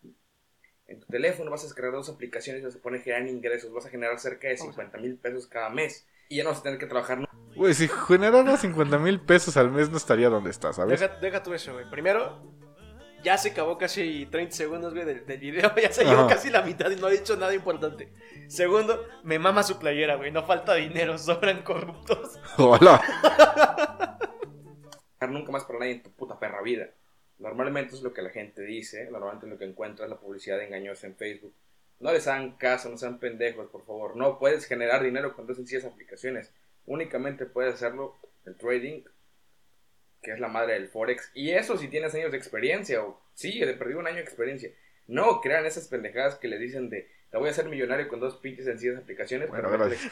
En 0.88 0.99
tu 0.99 1.08
teléfono 1.08 1.49
vas 1.49 1.62
a 1.63 1.65
descargar 1.65 1.93
dos 1.93 2.10
aplicaciones 2.10 2.62
y 2.62 2.65
vas 2.65 2.75
a 2.75 2.81
poner 2.81 3.01
generar 3.01 3.27
ingresos, 3.27 3.71
vas 3.73 3.88
a 3.88 3.89
generar 3.89 4.19
cerca 4.19 4.47
de 4.47 4.58
50 4.58 4.97
mil 4.99 5.17
pesos 5.17 5.47
cada 5.47 5.69
mes. 5.69 6.05
Y 6.29 6.38
ya 6.38 6.43
no 6.43 6.49
vas 6.49 6.59
a 6.59 6.63
tener 6.63 6.79
que 6.79 6.88
trabajar 6.88 7.19
Güey, 7.55 7.73
si 7.73 7.88
generara 7.88 8.57
50 8.57 8.97
mil 8.99 9.21
pesos 9.21 9.55
al 9.55 9.71
mes 9.71 9.89
no 9.89 9.97
estaría 9.97 10.29
donde 10.29 10.49
está, 10.49 10.73
¿sabes? 10.73 10.99
Deja, 10.99 11.15
deja 11.19 11.41
tú 11.41 11.53
eso, 11.53 11.71
güey. 11.71 11.89
Primero, 11.89 12.41
ya 13.23 13.38
se 13.38 13.51
acabó 13.51 13.77
casi 13.77 14.25
30 14.27 14.55
segundos, 14.55 14.93
güey, 14.93 15.05
del, 15.05 15.25
del 15.25 15.39
video. 15.39 15.71
Ya 15.81 15.91
se 15.91 16.03
llevó 16.03 16.27
casi 16.27 16.49
la 16.49 16.61
mitad 16.61 16.91
y 16.91 16.97
no 16.97 17.07
ha 17.07 17.09
dicho 17.09 17.35
nada 17.38 17.53
importante. 17.53 18.11
Segundo, 18.47 19.07
me 19.23 19.39
mama 19.39 19.63
su 19.63 19.79
playera, 19.79 20.15
güey. 20.15 20.31
No 20.31 20.43
falta 20.43 20.75
dinero, 20.75 21.17
sobran 21.17 21.63
corruptos. 21.63 22.39
Hola. 22.57 23.01
nunca 25.21 25.51
más 25.51 25.63
para 25.63 25.79
nadie 25.79 25.93
en 25.93 26.03
tu 26.03 26.11
puta 26.11 26.38
perra 26.38 26.61
vida. 26.61 26.89
Normalmente 27.39 27.95
es 27.95 28.01
lo 28.01 28.13
que 28.13 28.21
la 28.21 28.29
gente 28.29 28.61
dice, 28.61 29.09
normalmente 29.09 29.47
lo 29.47 29.57
que 29.57 29.65
encuentras 29.65 30.05
es 30.05 30.11
la 30.11 30.19
publicidad 30.19 30.61
engañosa 30.61 31.07
en 31.07 31.15
Facebook. 31.15 31.53
No 31.99 32.12
les 32.12 32.27
hagan 32.27 32.58
caso, 32.58 32.89
no 32.89 32.97
sean 32.97 33.19
pendejos, 33.19 33.67
por 33.69 33.86
favor. 33.86 34.15
No 34.15 34.38
puedes 34.39 34.65
generar 34.65 35.01
dinero 35.03 35.34
con 35.36 35.47
dos 35.47 35.58
sencillas 35.58 35.86
aplicaciones. 35.86 36.53
Únicamente 36.86 37.45
puedes 37.45 37.73
hacerlo 37.75 38.15
el 38.45 38.55
trading, 38.58 39.03
que 40.21 40.31
es 40.34 40.39
la 40.39 40.47
madre 40.47 40.73
del 40.73 40.88
forex. 40.88 41.31
Y 41.34 41.51
eso 41.51 41.77
si 41.77 41.88
tienes 41.88 42.13
años 42.15 42.31
de 42.31 42.38
experiencia, 42.38 43.01
o 43.03 43.21
sí, 43.34 43.60
de 43.60 43.73
perdido 43.73 43.99
un 43.99 44.08
año 44.08 44.17
de 44.17 44.21
experiencia. 44.23 44.71
No 45.08 45.39
crean 45.41 45.65
esas 45.65 45.88
pendejadas 45.88 46.36
que 46.36 46.47
le 46.47 46.58
dicen 46.58 46.89
de 46.89 47.10
te 47.31 47.38
voy 47.38 47.47
a 47.47 47.51
hacer 47.51 47.67
millonario 47.67 48.08
con 48.08 48.19
dos 48.19 48.38
pinches 48.38 48.65
sencillas 48.65 48.97
aplicaciones. 48.97 49.49
Bueno, 49.49 49.67
pero 49.69 49.86
gracias. 49.88 50.12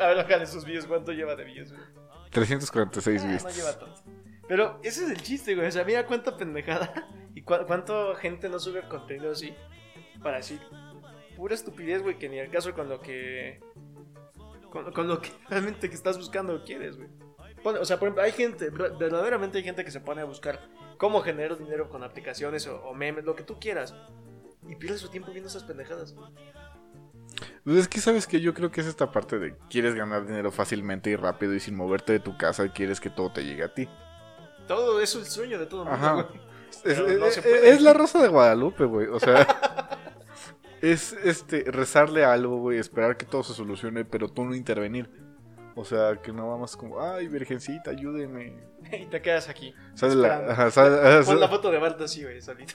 a 0.00 0.06
ver, 0.08 0.18
ojalá 0.24 0.46
sus 0.46 0.64
videos, 0.64 0.86
¿cuánto 0.86 1.12
lleva 1.12 1.34
de 1.36 1.44
views, 1.44 1.72
güey? 1.72 1.82
346 2.30 3.22
Ah, 3.24 3.38
no 3.42 3.50
lleva 3.50 3.78
tanto. 3.78 4.02
Pero 4.48 4.80
ese 4.82 5.04
es 5.04 5.10
el 5.10 5.22
chiste, 5.22 5.54
güey. 5.54 5.66
O 5.68 5.70
sea, 5.72 5.84
mira 5.84 6.06
cuánta 6.06 6.36
pendejada 6.36 7.08
y 7.34 7.42
cu- 7.42 7.64
cuánta 7.66 8.14
gente 8.16 8.48
no 8.48 8.58
sube 8.58 8.82
contenido 8.88 9.32
así. 9.32 9.54
Para 10.22 10.38
decir 10.38 10.60
pura 11.36 11.54
estupidez, 11.54 12.02
güey, 12.02 12.18
que 12.18 12.28
ni 12.28 12.38
al 12.38 12.50
caso 12.50 12.72
con 12.74 12.88
lo 12.88 13.00
que. 13.00 13.60
Con, 14.70 14.92
con 14.92 15.08
lo 15.08 15.20
que 15.20 15.30
realmente 15.48 15.88
que 15.88 15.94
estás 15.94 16.16
buscando 16.16 16.62
quieres, 16.64 16.96
güey. 16.96 17.08
O 17.62 17.84
sea, 17.84 17.98
por 17.98 18.08
ejemplo, 18.08 18.22
hay 18.22 18.32
gente, 18.32 18.70
ver- 18.70 18.92
verdaderamente 18.98 19.58
hay 19.58 19.64
gente 19.64 19.84
que 19.84 19.90
se 19.90 20.00
pone 20.00 20.22
a 20.22 20.24
buscar 20.24 20.60
cómo 20.96 21.20
generar 21.20 21.58
dinero 21.58 21.90
con 21.90 22.02
aplicaciones 22.02 22.66
o, 22.66 22.80
o 22.84 22.94
memes, 22.94 23.24
lo 23.24 23.34
que 23.36 23.42
tú 23.42 23.58
quieras. 23.60 23.94
Y 24.66 24.76
pierde 24.76 24.96
su 24.98 25.08
tiempo 25.10 25.30
viendo 25.30 25.48
esas 25.48 25.64
pendejadas. 25.64 26.14
Pues 27.64 27.76
es 27.76 27.88
que 27.88 28.00
sabes 28.00 28.26
que 28.26 28.40
yo 28.40 28.54
creo 28.54 28.70
que 28.70 28.80
es 28.80 28.86
esta 28.86 29.10
parte 29.12 29.38
de 29.38 29.56
quieres 29.68 29.94
ganar 29.94 30.26
dinero 30.26 30.50
fácilmente 30.50 31.10
y 31.10 31.16
rápido 31.16 31.54
y 31.54 31.60
sin 31.60 31.74
moverte 31.76 32.12
de 32.12 32.20
tu 32.20 32.36
casa 32.38 32.64
y 32.64 32.70
quieres 32.70 33.00
que 33.00 33.10
todo 33.10 33.32
te 33.32 33.44
llegue 33.44 33.64
a 33.64 33.74
ti. 33.74 33.88
Todo 34.66 35.00
eso 35.00 35.20
es 35.20 35.26
el 35.26 35.30
sueño 35.32 35.58
de 35.58 35.66
todo 35.66 35.82
el 35.82 35.88
mundo, 35.90 36.06
Ajá. 36.06 36.22
güey. 36.22 36.40
Es, 36.84 36.98
no 36.98 37.26
es 37.26 37.82
la 37.82 37.92
rosa 37.92 38.22
de 38.22 38.28
Guadalupe, 38.28 38.84
güey. 38.84 39.06
O 39.08 39.18
sea, 39.18 39.46
es 40.82 41.12
este 41.24 41.64
rezarle 41.70 42.24
a 42.24 42.32
algo, 42.32 42.58
güey, 42.58 42.78
esperar 42.78 43.16
que 43.16 43.26
todo 43.26 43.42
se 43.42 43.54
solucione, 43.54 44.04
pero 44.04 44.28
tú 44.28 44.44
no 44.44 44.54
intervenir. 44.54 45.10
O 45.76 45.84
sea, 45.84 46.16
que 46.20 46.32
no 46.32 46.48
vamos 46.48 46.76
como, 46.76 47.00
ay, 47.00 47.28
virgencita, 47.28 47.90
ayúdeme. 47.90 48.54
Y 48.92 49.06
te 49.06 49.20
quedas 49.22 49.48
aquí. 49.48 49.74
Sale 49.94 50.14
la, 50.14 50.28
Esperando. 50.28 50.52
ajá, 50.52 50.70
sale, 50.70 50.96
ajá, 50.96 51.24
Pon 51.24 51.40
la 51.40 51.48
foto 51.48 51.70
de 51.70 51.78
Bart 51.78 52.00
así, 52.00 52.22
güey, 52.22 52.40
solito. 52.40 52.74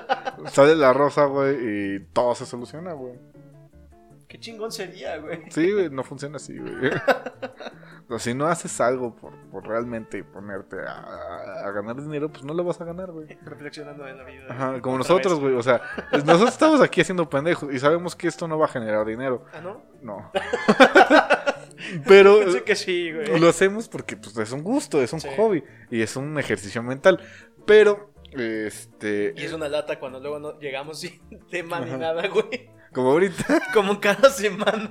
sale 0.52 0.76
la 0.76 0.92
rosa, 0.92 1.24
güey, 1.24 1.56
y 1.96 2.00
todo 2.12 2.34
se 2.34 2.46
soluciona, 2.46 2.92
güey. 2.92 3.18
Qué 4.28 4.38
chingón 4.40 4.72
sería, 4.72 5.18
güey. 5.18 5.42
Sí, 5.50 5.70
güey, 5.72 5.88
no 5.90 6.02
funciona 6.02 6.36
así, 6.36 6.56
güey. 6.58 6.72
O 8.08 8.20
si 8.20 8.34
no 8.34 8.46
haces 8.46 8.80
algo 8.80 9.16
por, 9.16 9.32
por 9.50 9.66
realmente 9.66 10.22
ponerte 10.22 10.76
a, 10.78 10.92
a- 10.92 11.66
a 11.66 11.70
ganar 11.72 11.96
dinero, 12.00 12.30
pues 12.30 12.44
no 12.44 12.54
lo 12.54 12.62
vas 12.62 12.80
a 12.80 12.84
ganar, 12.84 13.10
güey. 13.10 13.26
Reflexionando 13.42 14.06
en 14.06 14.16
la 14.16 14.22
vida. 14.22 14.44
Ajá, 14.48 14.80
como 14.80 14.98
nosotros, 14.98 15.32
vez. 15.34 15.42
güey. 15.42 15.54
O 15.56 15.62
sea, 15.64 15.80
nosotros 16.12 16.50
estamos 16.50 16.80
aquí 16.80 17.00
haciendo 17.00 17.28
pendejos 17.28 17.74
y 17.74 17.80
sabemos 17.80 18.14
que 18.14 18.28
esto 18.28 18.46
no 18.46 18.60
va 18.60 18.66
a 18.66 18.68
generar 18.68 19.04
dinero. 19.06 19.44
Ah, 19.52 19.60
¿no? 19.60 19.82
No. 20.02 20.30
Pero 22.06 22.38
Pensé 22.40 22.62
que 22.62 22.76
sí, 22.76 23.12
güey. 23.12 23.40
lo 23.40 23.48
hacemos 23.48 23.88
porque 23.88 24.16
pues, 24.16 24.36
es 24.38 24.52
un 24.52 24.62
gusto, 24.62 25.02
es 25.02 25.12
un 25.12 25.20
Sí. 25.20 25.28
hobby 25.36 25.64
y 25.90 26.00
es 26.02 26.16
un 26.16 26.38
ejercicio 26.38 26.82
mental. 26.84 27.20
Pero, 27.66 28.12
este. 28.32 29.34
Y 29.36 29.42
es 29.44 29.52
una 29.52 29.68
lata 29.68 29.98
cuando 29.98 30.20
luego 30.20 30.38
no 30.38 30.58
llegamos 30.60 31.00
sin 31.00 31.20
tema 31.50 31.80
ni 31.80 31.90
nada, 31.96 32.28
güey. 32.28 32.70
Como 32.96 33.10
ahorita. 33.12 33.60
Como 33.74 34.00
cada 34.00 34.30
semana. 34.30 34.90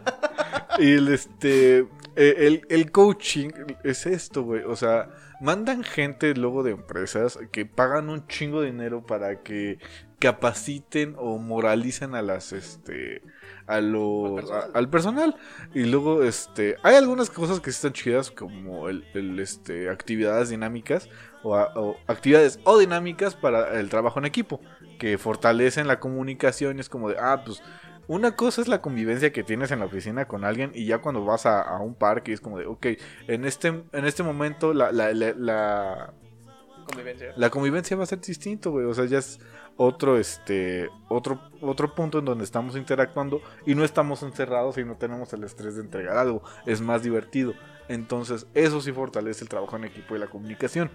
Y 0.78 0.94
el, 0.94 1.08
este, 1.10 1.80
eh, 2.16 2.36
el, 2.38 2.62
el 2.70 2.92
coaching 2.92 3.50
es 3.84 4.06
esto, 4.06 4.44
güey. 4.44 4.64
O 4.64 4.76
sea, 4.76 5.10
mandan 5.42 5.84
gente 5.84 6.34
luego 6.36 6.62
de 6.64 6.72
empresas 6.72 7.38
que 7.52 7.66
pagan 7.66 8.10
un 8.10 8.28
chingo 8.28 8.62
de 8.62 8.68
dinero 8.72 9.06
para 9.06 9.42
que 9.42 9.80
capaciten 10.20 11.16
o 11.18 11.38
moralicen 11.40 12.16
a 12.16 12.22
las, 12.22 12.54
este, 12.54 13.22
a 13.68 13.80
los, 13.82 14.40
Al 14.40 14.44
personal. 14.46 14.72
a- 14.74 14.78
al 14.78 14.90
personal. 14.90 15.36
Y 15.74 15.84
luego, 15.86 16.24
este, 16.24 16.76
hay 16.84 16.96
algunas 16.96 17.30
cosas 17.30 17.60
que 17.60 17.72
sí 17.72 17.76
están 17.78 17.94
chidas 17.94 18.32
como 18.32 18.88
el, 18.90 19.04
el, 19.14 19.40
este, 19.40 19.90
actividades 19.90 20.50
dinámicas 20.50 21.10
o, 21.44 21.56
a- 21.56 21.72
o 21.76 21.98
actividades 22.08 22.60
o 22.66 22.78
dinámicas 22.78 23.36
para 23.36 23.80
el 23.80 23.90
trabajo 23.90 24.20
en 24.20 24.26
equipo. 24.26 24.62
que 25.00 25.18
fortalecen 25.18 25.88
la 25.88 26.00
comunicación. 26.00 26.80
Es 26.80 26.88
como 26.88 27.10
de, 27.10 27.18
ah, 27.20 27.44
pues 27.46 27.62
una 28.08 28.36
cosa 28.36 28.62
es 28.62 28.68
la 28.68 28.82
convivencia 28.82 29.32
que 29.32 29.44
tienes 29.44 29.72
en 29.72 29.80
la 29.80 29.86
oficina 29.86 30.28
con 30.28 30.44
alguien 30.46 30.72
y 30.74 30.86
ya 30.86 31.00
cuando 31.00 31.24
vas 31.26 31.46
a, 31.46 31.62
a 31.62 31.80
un 31.80 31.96
parque 31.96 32.34
es 32.34 32.42
como 32.42 32.60
de, 32.60 32.66
ok, 32.66 32.88
en 33.28 33.46
este, 33.46 33.68
en 33.68 34.06
este 34.06 34.24
momento 34.24 34.74
la, 34.74 34.92
la, 34.92 35.14
la, 35.14 35.34
la, 35.34 36.14
Convivencia. 36.86 37.34
la 37.36 37.50
convivencia 37.50 37.98
va 37.98 38.04
a 38.04 38.08
ser 38.08 38.22
distinto, 38.22 38.72
güey. 38.72 38.86
O 38.86 38.94
sea, 38.94 39.06
ya 39.06 39.18
es 39.18 39.40
otro, 39.76 40.18
este, 40.20 40.88
otro, 41.10 41.42
otro 41.62 41.96
punto 41.96 42.20
en 42.20 42.26
donde 42.26 42.44
estamos 42.44 42.76
interactuando 42.76 43.42
y 43.66 43.74
no 43.74 43.84
estamos 43.84 44.22
encerrados 44.24 44.78
y 44.78 44.86
no 44.86 44.96
tenemos 44.96 45.34
el 45.34 45.44
estrés 45.44 45.76
de 45.76 45.82
entregar 45.82 46.18
algo. 46.18 46.44
Es 46.66 46.82
más 46.82 47.02
divertido. 47.02 47.54
Entonces, 47.88 48.48
eso 48.54 48.82
sí 48.82 48.92
fortalece 48.92 49.44
el 49.44 49.50
trabajo 49.50 49.76
en 49.78 49.86
equipo 49.86 50.16
y 50.16 50.20
la 50.20 50.28
comunicación. 50.28 50.92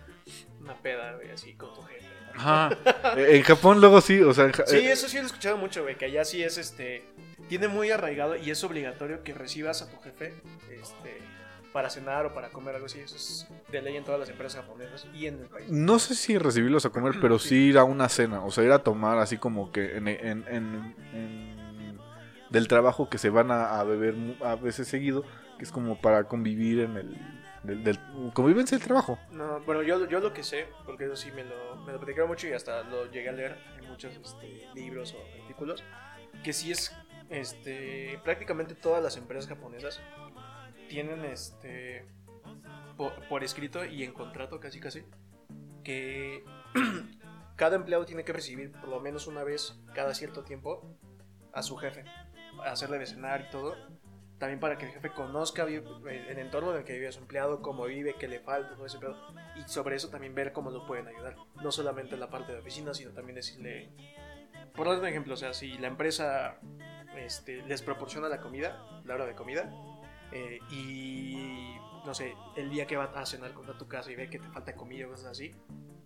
Una 0.61 0.75
peda, 0.81 1.15
güey, 1.17 1.31
así 1.31 1.55
con 1.55 1.75
tu 1.75 1.83
jefe. 1.83 2.10
Ajá. 2.35 2.71
Eh, 3.17 3.37
en 3.37 3.43
Japón 3.43 3.81
luego 3.81 4.01
sí, 4.01 4.21
o 4.21 4.33
sea, 4.33 4.45
en 4.45 4.53
Ja- 4.53 4.67
Sí, 4.67 4.77
eh, 4.77 4.93
eso 4.93 5.09
sí 5.09 5.17
lo 5.17 5.23
he 5.23 5.27
escuchado 5.27 5.57
mucho, 5.57 5.83
güey, 5.83 5.97
que 5.97 6.07
allá 6.07 6.25
sí 6.25 6.43
es, 6.43 6.59
este, 6.59 7.05
tiene 7.49 7.69
muy 7.69 7.91
arraigado 7.91 8.37
y 8.37 8.51
es 8.51 8.63
obligatorio 8.65 9.23
que 9.23 9.35
recibas 9.35 9.83
a 9.83 9.91
tu 9.91 9.99
jefe, 10.01 10.35
este, 10.71 11.19
para 11.73 11.89
cenar 11.91 12.27
o 12.27 12.35
para 12.35 12.49
comer 12.51 12.75
algo 12.75 12.87
así. 12.87 12.99
Eso 13.01 13.15
es 13.17 13.47
de 13.71 13.81
ley 13.83 13.97
en 13.97 14.05
todas 14.05 14.19
las 14.19 14.29
empresas 14.29 14.61
japonesas 14.63 15.07
y 15.15 15.27
en 15.27 15.41
el 15.41 15.47
país. 15.47 15.71
No 15.71 15.99
sé 15.99 16.15
si 16.15 16.37
recibirlos 16.39 16.85
a 16.87 16.91
comer, 16.91 17.15
pero 17.21 17.39
sí 17.39 17.69
ir 17.69 17.79
a 17.79 17.85
una 17.85 18.09
cena, 18.09 18.43
o 18.45 18.51
sea, 18.51 18.65
ir 18.65 18.73
a 18.73 18.81
tomar 18.81 19.19
así 19.19 19.37
como 19.37 19.71
que 19.73 19.97
en, 19.97 20.09
en- 20.09 20.45
en- 20.49 20.95
en- 21.13 21.99
del 22.51 22.67
trabajo 22.67 23.09
que 23.09 23.19
se 23.19 23.31
van 23.31 23.53
a, 23.53 23.79
a 23.79 23.85
beber 23.85 24.15
mu- 24.15 24.45
a 24.45 24.57
veces 24.57 24.89
seguido, 24.89 25.25
que 25.59 25.65
es 25.65 25.71
como 25.71 26.01
para 26.01 26.25
convivir 26.25 26.81
en 26.81 26.97
el 26.97 27.17
del, 27.63 27.85
del- 27.85 27.99
convivencia 28.35 28.77
del 28.79 28.87
trabajo. 28.87 29.19
No, 29.31 29.61
bueno, 29.61 29.83
yo, 29.83 30.07
yo 30.09 30.21
lo 30.21 30.33
que 30.33 30.43
sé, 30.43 30.69
porque 30.85 31.05
eso 31.05 31.17
sí 31.17 31.31
me 31.33 31.45
lo, 31.45 31.77
me 31.77 31.93
lo 31.93 31.99
platicaron 31.99 32.29
mucho 32.29 32.49
y 32.49 32.53
hasta 32.53 32.83
lo 32.85 33.07
llegué 33.11 33.29
a 33.29 33.33
leer 33.33 33.59
en 33.79 33.89
muchos 33.89 34.15
este, 34.17 34.67
libros 34.75 35.15
o 35.15 35.41
artículos, 35.43 35.83
que 36.43 36.53
sí 36.53 36.73
es, 36.73 36.95
este, 37.29 38.19
prácticamente 38.25 38.75
todas 38.75 39.03
las 39.03 39.17
empresas 39.17 39.49
japonesas 39.49 40.01
tienen, 40.89 41.25
este, 41.25 42.07
por, 42.97 43.13
por 43.29 43.45
escrito 43.45 43.85
y 43.85 44.03
en 44.05 44.13
contrato 44.13 44.59
casi 44.59 44.81
casi, 44.81 45.05
que 45.85 46.45
cada 47.57 47.77
empleado 47.77 48.05
tiene 48.07 48.25
que 48.25 48.33
recibir 48.33 48.73
por 48.73 48.89
lo 48.89 49.01
menos 49.01 49.27
una 49.27 49.45
vez 49.45 49.79
cada 49.95 50.15
cierto 50.15 50.43
tiempo 50.45 50.97
a 51.53 51.63
su 51.63 51.77
jefe, 51.77 52.05
hacerle 52.65 52.99
de 52.99 53.07
cenar 53.07 53.45
y 53.47 53.51
todo, 53.51 53.77
también 54.41 54.59
para 54.59 54.79
que 54.79 54.87
el 54.87 54.93
jefe 54.93 55.11
conozca 55.11 55.65
el 55.65 56.39
entorno 56.39 56.73
en 56.73 56.79
el 56.79 56.85
que 56.85 56.95
vive 56.95 57.13
su 57.13 57.21
empleado, 57.21 57.61
cómo 57.61 57.85
vive, 57.85 58.15
qué 58.19 58.27
le 58.27 58.41
falta, 58.41 58.75
todo 58.75 58.87
ese 58.87 58.99
pedo. 58.99 59.15
Y 59.55 59.69
sobre 59.69 59.97
eso 59.97 60.09
también 60.09 60.35
ver 60.35 60.55
cómo 60.55 60.71
lo 60.71 60.87
pueden 60.87 61.07
ayudar. 61.09 61.37
No 61.63 61.71
solamente 61.71 62.15
en 62.15 62.21
la 62.21 62.31
parte 62.31 62.53
de 62.53 62.59
oficina, 62.59 62.95
sino 62.95 63.13
también 63.13 63.37
decirle... 63.37 63.91
Por 64.75 64.89
dar 64.89 64.99
un 64.99 65.07
ejemplo, 65.07 65.35
o 65.35 65.37
sea, 65.37 65.53
si 65.53 65.77
la 65.77 65.89
empresa 65.89 66.59
este, 67.19 67.63
les 67.67 67.83
proporciona 67.83 68.31
la 68.31 68.41
comida, 68.41 69.03
la 69.05 69.15
hora 69.15 69.27
de 69.27 69.35
comida, 69.35 69.71
eh, 70.33 70.59
y 70.71 71.77
no 72.07 72.15
sé, 72.15 72.35
el 72.57 72.71
día 72.71 72.87
que 72.87 72.97
va 72.97 73.13
a 73.15 73.27
cenar 73.27 73.53
con 73.53 73.69
a 73.69 73.77
tu 73.77 73.89
casa 73.89 74.11
y 74.11 74.17
ve 74.17 74.31
que 74.31 74.39
te 74.39 74.49
falta 74.49 74.75
comida 74.75 75.07
o 75.07 75.11
cosas 75.11 75.33
así, 75.33 75.55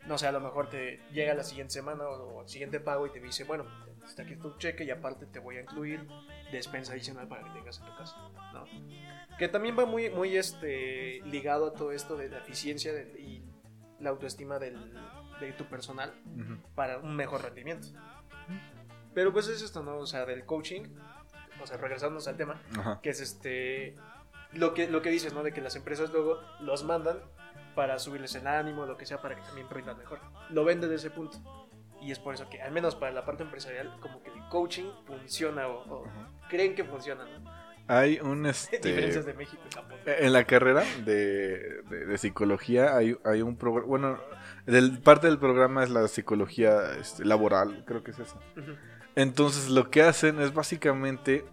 no 0.07 0.19
sé, 0.19 0.27
a 0.27 0.33
lo 0.33 0.40
mejor 0.40 0.69
te 0.69 1.01
llega 1.12 1.35
la 1.35 1.45
siguiente 1.45 1.73
semana 1.73 2.05
o, 2.05 2.38
o 2.38 2.43
el 2.43 2.49
siguiente 2.49 2.81
pago 2.81 3.07
y 3.07 3.11
te 3.11 3.21
dice, 3.21 3.45
bueno, 3.45 3.64
está 4.05 4.23
aquí 4.23 4.37
tu 4.37 4.57
cheque 4.59 4.85
y 4.85 4.90
aparte 4.90 5.27
te 5.27 5.38
voy 5.38 5.57
a 5.57 5.62
incluir 5.62 6.07
despensa 6.53 6.93
adicional 6.93 7.27
para 7.27 7.43
que 7.45 7.51
tengas 7.51 7.79
en 7.81 7.87
tu 7.87 7.97
casa, 7.97 8.17
¿no? 8.53 8.64
Que 9.38 9.49
también 9.49 9.77
va 9.79 9.87
muy, 9.87 10.11
muy 10.11 10.37
este, 10.37 11.21
ligado 11.25 11.67
a 11.67 11.73
todo 11.73 11.90
esto 11.93 12.17
de 12.17 12.29
la 12.29 12.38
eficiencia 12.38 12.93
y 13.19 13.43
la 13.99 14.11
autoestima 14.11 14.59
del, 14.59 14.77
de 15.40 15.53
tu 15.53 15.64
personal 15.64 16.14
para 16.75 16.99
un 16.99 17.17
mejor 17.17 17.43
rendimiento. 17.43 17.88
Pero 19.14 19.33
pues 19.33 19.49
es 19.49 19.62
esto, 19.62 19.83
¿no? 19.83 19.97
O 19.99 20.07
sea, 20.07 20.27
del 20.27 20.45
coaching, 20.45 20.83
o 21.62 21.67
sea, 21.67 21.77
regresándonos 21.77 22.29
al 22.29 22.37
tema, 22.37 22.61
Ajá. 22.79 23.01
que 23.03 23.11
es 23.11 23.21
este 23.21 23.97
lo 24.53 24.75
que 24.75 24.88
lo 24.88 25.03
que 25.03 25.11
dices, 25.11 25.33
¿no? 25.33 25.43
De 25.43 25.53
que 25.53 25.61
las 25.61 25.77
empresas 25.77 26.11
luego 26.11 26.38
los 26.61 26.85
mandan 26.85 27.19
para 27.75 27.99
subirles 27.99 28.35
el 28.35 28.47
ánimo, 28.47 28.87
lo 28.87 28.97
que 28.97 29.07
sea, 29.07 29.21
para 29.21 29.35
que 29.37 29.43
también 29.43 29.69
rindan 29.71 29.99
mejor. 29.99 30.21
Lo 30.51 30.65
ven 30.65 30.81
desde 30.81 30.95
ese 30.97 31.11
punto. 31.11 31.39
Y 32.01 32.11
es 32.13 32.19
por 32.19 32.35
eso 32.35 32.49
que, 32.51 32.61
al 32.61 32.71
menos 32.73 32.95
para 32.97 33.13
la 33.13 33.25
parte 33.25 33.43
empresarial, 33.45 33.97
como 34.01 34.23
que 34.23 34.31
el 34.31 34.49
coaching 34.51 34.91
funciona 35.07 35.67
o, 35.69 36.03
o 36.03 36.05
creen 36.51 36.75
que 36.75 36.85
funciona, 36.85 37.25
¿no? 37.25 37.65
Hay 37.87 38.19
un 38.23 38.43
Diferencias 38.45 39.17
este 39.17 39.23
de 39.25 39.35
México 39.35 39.63
y 39.71 39.75
Japón. 39.75 39.99
en 40.07 40.33
la 40.33 40.45
carrera 40.45 40.85
de, 41.05 41.83
de- 41.89 42.07
de 42.07 42.19
psicología 42.19 42.97
hay, 42.97 43.17
hay 43.25 43.43
un 43.43 43.57
programa, 43.57 43.87
bueno, 43.89 44.19
del, 44.67 44.99
parte 45.01 45.27
del 45.27 45.39
programa 45.39 45.83
es 45.85 45.91
la 45.91 46.07
psicología 46.09 46.93
este, 46.99 47.25
laboral, 47.25 47.85
creo 47.87 48.03
que 48.03 48.11
es 48.13 48.19
eso. 48.19 48.39
Ujú. 48.57 48.73
Entonces 49.17 49.69
lo 49.71 49.91
que 49.91 50.03
hacen 50.03 50.41
es 50.41 50.53
básicamente 50.53 51.45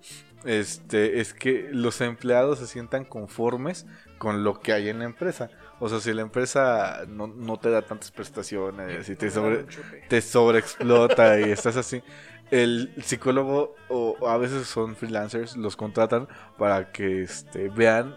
este 0.43 1.19
es 1.19 1.33
que 1.33 1.69
los 1.71 2.01
empleados 2.01 2.59
se 2.59 2.67
sientan 2.67 3.05
conformes 3.05 3.85
con 4.17 4.43
lo 4.43 4.59
que 4.59 4.73
hay 4.73 4.89
en 4.89 4.99
la 4.99 5.05
empresa. 5.05 5.49
O 5.83 5.89
sea, 5.89 5.99
si 5.99 6.13
la 6.13 6.21
empresa 6.21 7.05
no, 7.07 7.25
no 7.25 7.57
te 7.57 7.71
da 7.71 7.81
tantas 7.81 8.11
prestaciones 8.11 9.09
y 9.09 9.15
te 9.15 9.31
sobre 9.31 9.65
te 10.07 10.21
sobreexplota 10.21 11.39
y 11.39 11.51
estás 11.51 11.75
así. 11.75 12.03
El 12.51 12.93
psicólogo 13.03 13.73
o 13.89 14.27
a 14.27 14.37
veces 14.37 14.67
son 14.67 14.95
freelancers, 14.95 15.57
los 15.57 15.75
contratan 15.75 16.27
para 16.59 16.91
que 16.91 17.23
este, 17.23 17.69
vean 17.69 18.15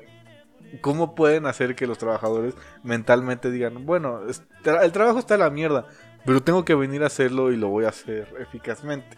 cómo 0.83 1.15
pueden 1.15 1.47
hacer 1.47 1.75
que 1.75 1.87
los 1.87 1.97
trabajadores 1.97 2.55
mentalmente 2.83 3.51
digan, 3.51 3.87
bueno, 3.87 4.21
el 4.83 4.93
trabajo 4.93 5.19
está 5.19 5.37
a 5.37 5.39
la 5.39 5.49
mierda, 5.49 5.87
pero 6.27 6.43
tengo 6.43 6.67
que 6.67 6.75
venir 6.75 7.03
a 7.03 7.07
hacerlo 7.07 7.51
y 7.51 7.57
lo 7.57 7.69
voy 7.69 7.87
a 7.87 7.89
hacer 7.89 8.29
eficazmente. 8.41 9.17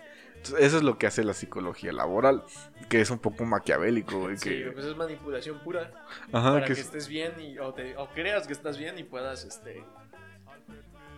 Entonces, 0.49 0.67
eso 0.67 0.77
es 0.79 0.83
lo 0.83 0.99
que 0.99 1.07
hace 1.07 1.25
la 1.25 1.35
psicología 1.35 1.93
laboral, 1.93 2.43
que 2.89 3.01
es 3.01 3.11
un 3.11 3.19
poco 3.19 3.45
maquiavélico. 3.45 4.19
güey, 4.21 4.37
Sí, 4.37 4.49
que, 4.49 4.71
pues 4.73 4.85
es 4.87 4.97
manipulación 4.97 5.59
pura 5.61 5.93
ajá, 6.33 6.53
para 6.53 6.61
que 6.67 6.75
que, 6.75 6.81
es- 6.81 6.87
estés 6.87 7.09
bien 7.09 7.33
y, 7.41 7.59
o, 7.59 7.73
te- 7.75 7.97
o 7.97 8.09
creas 8.11 8.47
que 8.47 8.53
estás 8.53 8.79
bien 8.79 8.99
y 8.99 9.05
puedas 9.05 9.45
este 9.45 9.83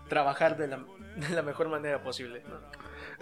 trabajar 0.08 0.56
de 0.56 0.68
la, 0.68 0.84
de 1.16 1.34
la 1.34 1.42
mejor 1.42 1.68
manera 1.68 2.02
posible. 2.02 2.42
¿no? 2.48 2.58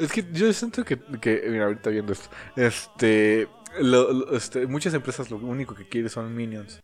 Es 0.04 0.12
que 0.12 0.24
yo 0.32 0.52
siento 0.52 0.84
que, 0.84 0.98
que 1.20 1.44
mira, 1.48 1.64
ahorita 1.64 1.90
viendo 1.90 2.12
esto, 2.12 2.28
este, 2.54 3.48
lo- 3.80 4.12
lo- 4.12 4.36
este, 4.36 4.66
muchas 4.66 4.94
empresas 4.94 5.30
lo 5.30 5.36
único 5.38 5.74
que 5.74 5.88
quieren 5.88 6.10
son 6.10 6.34
minions. 6.34 6.80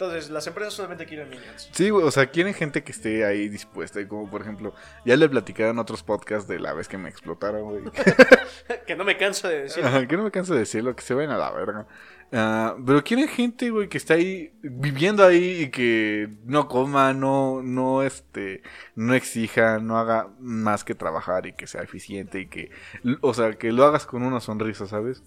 Entonces, 0.00 0.30
las 0.30 0.46
empresas 0.46 0.72
solamente 0.72 1.04
quieren 1.04 1.28
minions. 1.28 1.68
Sí, 1.72 1.90
o 1.90 2.10
sea, 2.10 2.30
quieren 2.30 2.54
gente 2.54 2.82
que 2.82 2.90
esté 2.90 3.22
ahí 3.26 3.50
dispuesta, 3.50 4.00
y 4.00 4.06
como 4.06 4.30
por 4.30 4.40
ejemplo, 4.40 4.74
ya 5.04 5.14
le 5.14 5.28
platicaron 5.28 5.78
otros 5.78 6.02
podcasts 6.02 6.48
de 6.48 6.58
la 6.58 6.72
vez 6.72 6.88
que 6.88 6.96
me 6.96 7.10
explotaron, 7.10 7.64
güey. 7.64 7.84
que 8.86 8.96
no 8.96 9.04
me 9.04 9.18
canso 9.18 9.46
de 9.46 9.64
decir. 9.64 9.84
Ajá, 9.84 10.08
que 10.08 10.16
no 10.16 10.22
me 10.22 10.30
canso 10.30 10.54
de 10.54 10.60
decirlo, 10.60 10.96
que 10.96 11.02
se 11.02 11.12
vayan 11.12 11.32
a 11.32 11.36
la 11.36 11.50
verga. 11.50 11.86
Ah, 12.32 12.76
pero 12.86 13.04
quieren 13.04 13.28
gente, 13.28 13.68
güey, 13.68 13.90
que 13.90 13.98
está 13.98 14.14
ahí, 14.14 14.54
viviendo 14.62 15.22
ahí 15.22 15.64
y 15.64 15.70
que 15.70 16.30
no 16.44 16.66
coma, 16.66 17.12
no, 17.12 17.60
no, 17.62 18.02
este, 18.02 18.62
no 18.94 19.12
exija, 19.12 19.80
no 19.80 19.98
haga 19.98 20.30
más 20.38 20.82
que 20.82 20.94
trabajar 20.94 21.44
y 21.44 21.52
que 21.52 21.66
sea 21.66 21.82
eficiente 21.82 22.40
y 22.40 22.46
que, 22.46 22.70
o 23.20 23.34
sea, 23.34 23.52
que 23.52 23.70
lo 23.70 23.84
hagas 23.84 24.06
con 24.06 24.22
una 24.22 24.40
sonrisa, 24.40 24.86
¿sabes? 24.86 25.22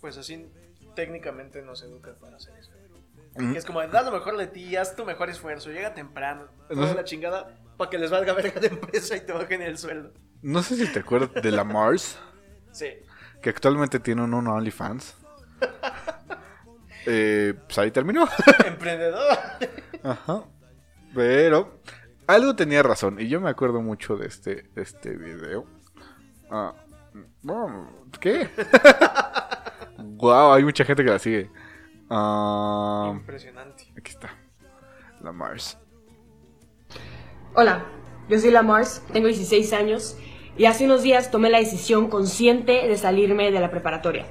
Pues 0.00 0.16
así 0.16 0.46
técnicamente 0.94 1.60
nos 1.62 1.82
educan 1.82 2.14
para 2.20 2.36
hacer 2.36 2.54
eso. 2.56 2.70
Que 3.36 3.56
Es 3.58 3.64
como, 3.64 3.80
da 3.86 4.02
lo 4.02 4.12
mejor 4.12 4.36
de 4.36 4.46
ti, 4.46 4.76
haz 4.76 4.94
tu 4.94 5.04
mejor 5.04 5.30
esfuerzo, 5.30 5.70
llega 5.70 5.94
temprano, 5.94 6.48
No 6.70 6.82
toda 6.82 6.94
la 6.94 7.04
chingada 7.04 7.56
para 7.76 7.88
que 7.90 7.98
les 7.98 8.10
valga 8.10 8.32
verga 8.34 8.60
la 8.60 8.66
empresa 8.68 9.16
y 9.16 9.20
te 9.20 9.32
bajen 9.32 9.62
el 9.62 9.78
sueldo. 9.78 10.12
No 10.42 10.62
sé 10.62 10.76
si 10.76 10.86
te 10.92 10.98
acuerdas 11.00 11.30
de 11.42 11.50
la 11.50 11.64
Mars, 11.64 12.18
Sí. 12.72 12.88
que 13.40 13.50
actualmente 13.50 14.00
tiene 14.00 14.22
un 14.22 14.34
OnlyFans. 14.34 15.16
Eh, 17.06 17.54
pues 17.66 17.78
ahí 17.78 17.90
terminó. 17.90 18.28
Emprendedor. 18.66 19.38
Ajá. 20.02 20.44
Pero 21.14 21.80
algo 22.26 22.54
tenía 22.54 22.82
razón. 22.82 23.20
Y 23.20 23.28
yo 23.28 23.40
me 23.40 23.50
acuerdo 23.50 23.80
mucho 23.82 24.16
de 24.16 24.26
este, 24.26 24.70
de 24.74 24.82
este 24.82 25.16
video. 25.16 25.66
Ah, 26.50 26.74
bueno, 27.42 27.90
¿Qué? 28.20 28.48
wow, 29.98 30.52
hay 30.52 30.64
mucha 30.64 30.84
gente 30.84 31.04
que 31.04 31.10
la 31.10 31.18
sigue. 31.18 31.50
Ah, 32.14 33.08
Impresionante. 33.10 33.84
aquí 33.96 34.10
está. 34.10 34.36
La 35.22 35.32
Mars. 35.32 35.78
Hola, 37.54 37.86
yo 38.28 38.38
soy 38.38 38.50
la 38.50 38.62
Mars, 38.62 39.02
tengo 39.14 39.28
16 39.28 39.72
años 39.72 40.18
y 40.58 40.66
hace 40.66 40.84
unos 40.84 41.02
días 41.02 41.30
tomé 41.30 41.48
la 41.48 41.58
decisión 41.58 42.08
consciente 42.08 42.86
de 42.86 42.98
salirme 42.98 43.50
de 43.50 43.60
la 43.60 43.70
preparatoria. 43.70 44.26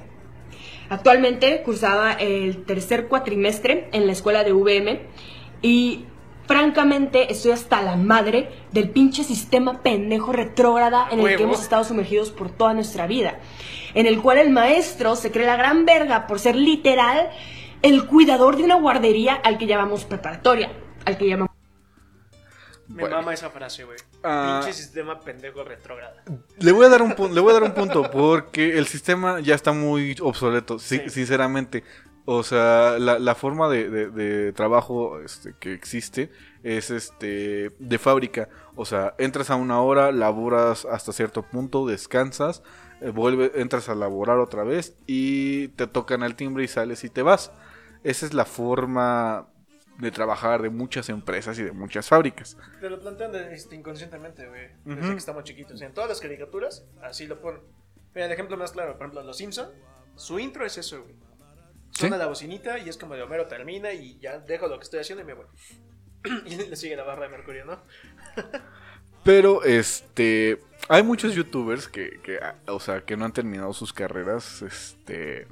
Actualmente 0.90 1.62
cursaba 1.64 2.12
el 2.12 2.64
tercer 2.66 3.08
cuatrimestre 3.08 3.88
en 3.92 4.06
la 4.06 4.12
escuela 4.12 4.44
de 4.44 4.52
VM 4.52 5.00
y 5.60 6.04
francamente 6.46 7.32
estoy 7.32 7.50
hasta 7.50 7.82
la 7.82 7.96
madre 7.96 8.48
del 8.70 8.90
pinche 8.90 9.24
sistema 9.24 9.82
pendejo 9.82 10.32
retrógrada 10.32 11.08
en 11.10 11.18
el 11.18 11.36
que 11.36 11.42
hemos 11.42 11.60
estado 11.60 11.82
sumergidos 11.82 12.30
por 12.30 12.48
toda 12.50 12.74
nuestra 12.74 13.08
vida, 13.08 13.40
en 13.94 14.06
el 14.06 14.20
cual 14.22 14.38
el 14.38 14.50
maestro 14.50 15.16
se 15.16 15.32
cree 15.32 15.46
la 15.46 15.56
gran 15.56 15.84
verga 15.84 16.28
por 16.28 16.38
ser 16.38 16.54
literal 16.54 17.28
el 17.82 18.06
cuidador 18.06 18.56
de 18.56 18.64
una 18.64 18.76
guardería 18.76 19.34
al 19.34 19.58
que 19.58 19.66
llamamos 19.66 20.04
preparatoria, 20.04 20.72
al 21.04 21.18
que 21.18 21.28
llamamos 21.28 21.54
Me 22.88 23.02
Bueno. 23.02 23.16
mama 23.16 23.32
esa 23.34 23.48
frase, 23.50 23.84
güey. 23.84 23.96
Ah. 24.22 24.60
Pinche 24.62 24.76
sistema 24.78 25.18
pendejo 25.20 25.64
retrógrada. 25.64 26.22
Le 26.58 26.72
voy 26.72 26.84
a 26.86 26.88
dar 26.90 27.00
un 27.02 27.14
punto, 27.14 27.34
le 27.34 27.40
voy 27.40 27.50
a 27.50 27.54
dar 27.54 27.62
un 27.62 27.72
punto 27.74 28.10
porque 28.10 28.76
el 28.78 28.86
sistema 28.86 29.40
ya 29.40 29.54
está 29.54 29.72
muy 29.72 30.14
obsoleto, 30.20 30.78
si- 30.78 31.08
sinceramente. 31.08 31.84
O 32.24 32.42
sea, 32.44 32.98
la, 33.00 33.18
la 33.18 33.34
forma 33.34 33.68
de, 33.68 33.88
de- 33.90 34.10
de 34.10 34.52
trabajo 34.52 35.20
este, 35.20 35.54
que 35.58 35.72
existe 35.72 36.30
es 36.62 36.90
este 36.90 37.70
de 37.78 37.98
fábrica. 37.98 38.48
O 38.76 38.84
sea, 38.84 39.14
entras 39.18 39.50
a 39.50 39.56
una 39.56 39.80
hora, 39.80 40.12
laboras 40.12 40.84
hasta 40.84 41.12
cierto 41.12 41.42
punto, 41.42 41.84
descansas, 41.86 42.62
eh, 43.00 43.10
vuelve, 43.10 43.50
entras 43.56 43.88
a 43.88 43.94
laborar 43.96 44.38
otra 44.38 44.62
vez 44.64 44.94
y 45.06 45.68
te 45.68 45.86
tocan 45.88 46.22
el 46.22 46.36
timbre 46.36 46.62
y 46.62 46.68
sales 46.68 47.02
y 47.04 47.08
te 47.08 47.22
vas. 47.22 47.50
Esa 48.04 48.26
es 48.26 48.34
la 48.34 48.44
forma 48.44 49.48
de 49.98 50.10
trabajar 50.10 50.62
de 50.62 50.70
muchas 50.70 51.08
empresas 51.08 51.58
y 51.58 51.62
de 51.62 51.72
muchas 51.72 52.08
fábricas. 52.08 52.56
Te 52.80 52.90
lo 52.90 52.98
plantean 52.98 53.34
este, 53.52 53.76
inconscientemente, 53.76 54.48
güey. 54.48 54.68
Desde 54.84 55.10
que 55.10 55.16
estamos 55.16 55.44
chiquitos. 55.44 55.80
En 55.82 55.92
todas 55.94 56.08
las 56.10 56.20
caricaturas, 56.20 56.84
así 57.02 57.26
lo 57.26 57.40
ponen. 57.40 57.60
Mira, 58.14 58.26
el 58.26 58.32
ejemplo 58.32 58.56
más 58.56 58.72
claro, 58.72 58.92
por 58.94 59.02
ejemplo, 59.06 59.22
Los 59.22 59.36
Simpson, 59.36 59.70
su 60.16 60.38
intro 60.38 60.66
es 60.66 60.76
eso, 60.78 61.02
güey. 61.02 61.14
Suena 61.90 62.16
Sí. 62.16 62.20
la 62.20 62.26
bocinita 62.26 62.78
y 62.78 62.88
es 62.88 62.96
como 62.96 63.14
de 63.14 63.22
Homero 63.22 63.46
termina 63.46 63.92
y 63.92 64.18
ya 64.18 64.38
dejo 64.38 64.66
lo 64.66 64.78
que 64.78 64.84
estoy 64.84 65.00
haciendo 65.00 65.22
y 65.22 65.26
me 65.26 65.34
voy. 65.34 65.46
y 66.46 66.56
le 66.56 66.74
sigue 66.76 66.96
la 66.96 67.04
barra 67.04 67.24
de 67.24 67.28
Mercurio, 67.28 67.64
¿no? 67.66 67.82
Pero 69.24 69.62
este 69.64 70.60
hay 70.88 71.02
muchos 71.04 71.34
youtubers 71.34 71.86
que, 71.88 72.18
que, 72.24 72.40
o 72.66 72.80
sea, 72.80 73.02
que 73.04 73.16
no 73.16 73.24
han 73.24 73.32
terminado 73.32 73.72
sus 73.72 73.92
carreras. 73.92 74.62
Este 74.62 75.46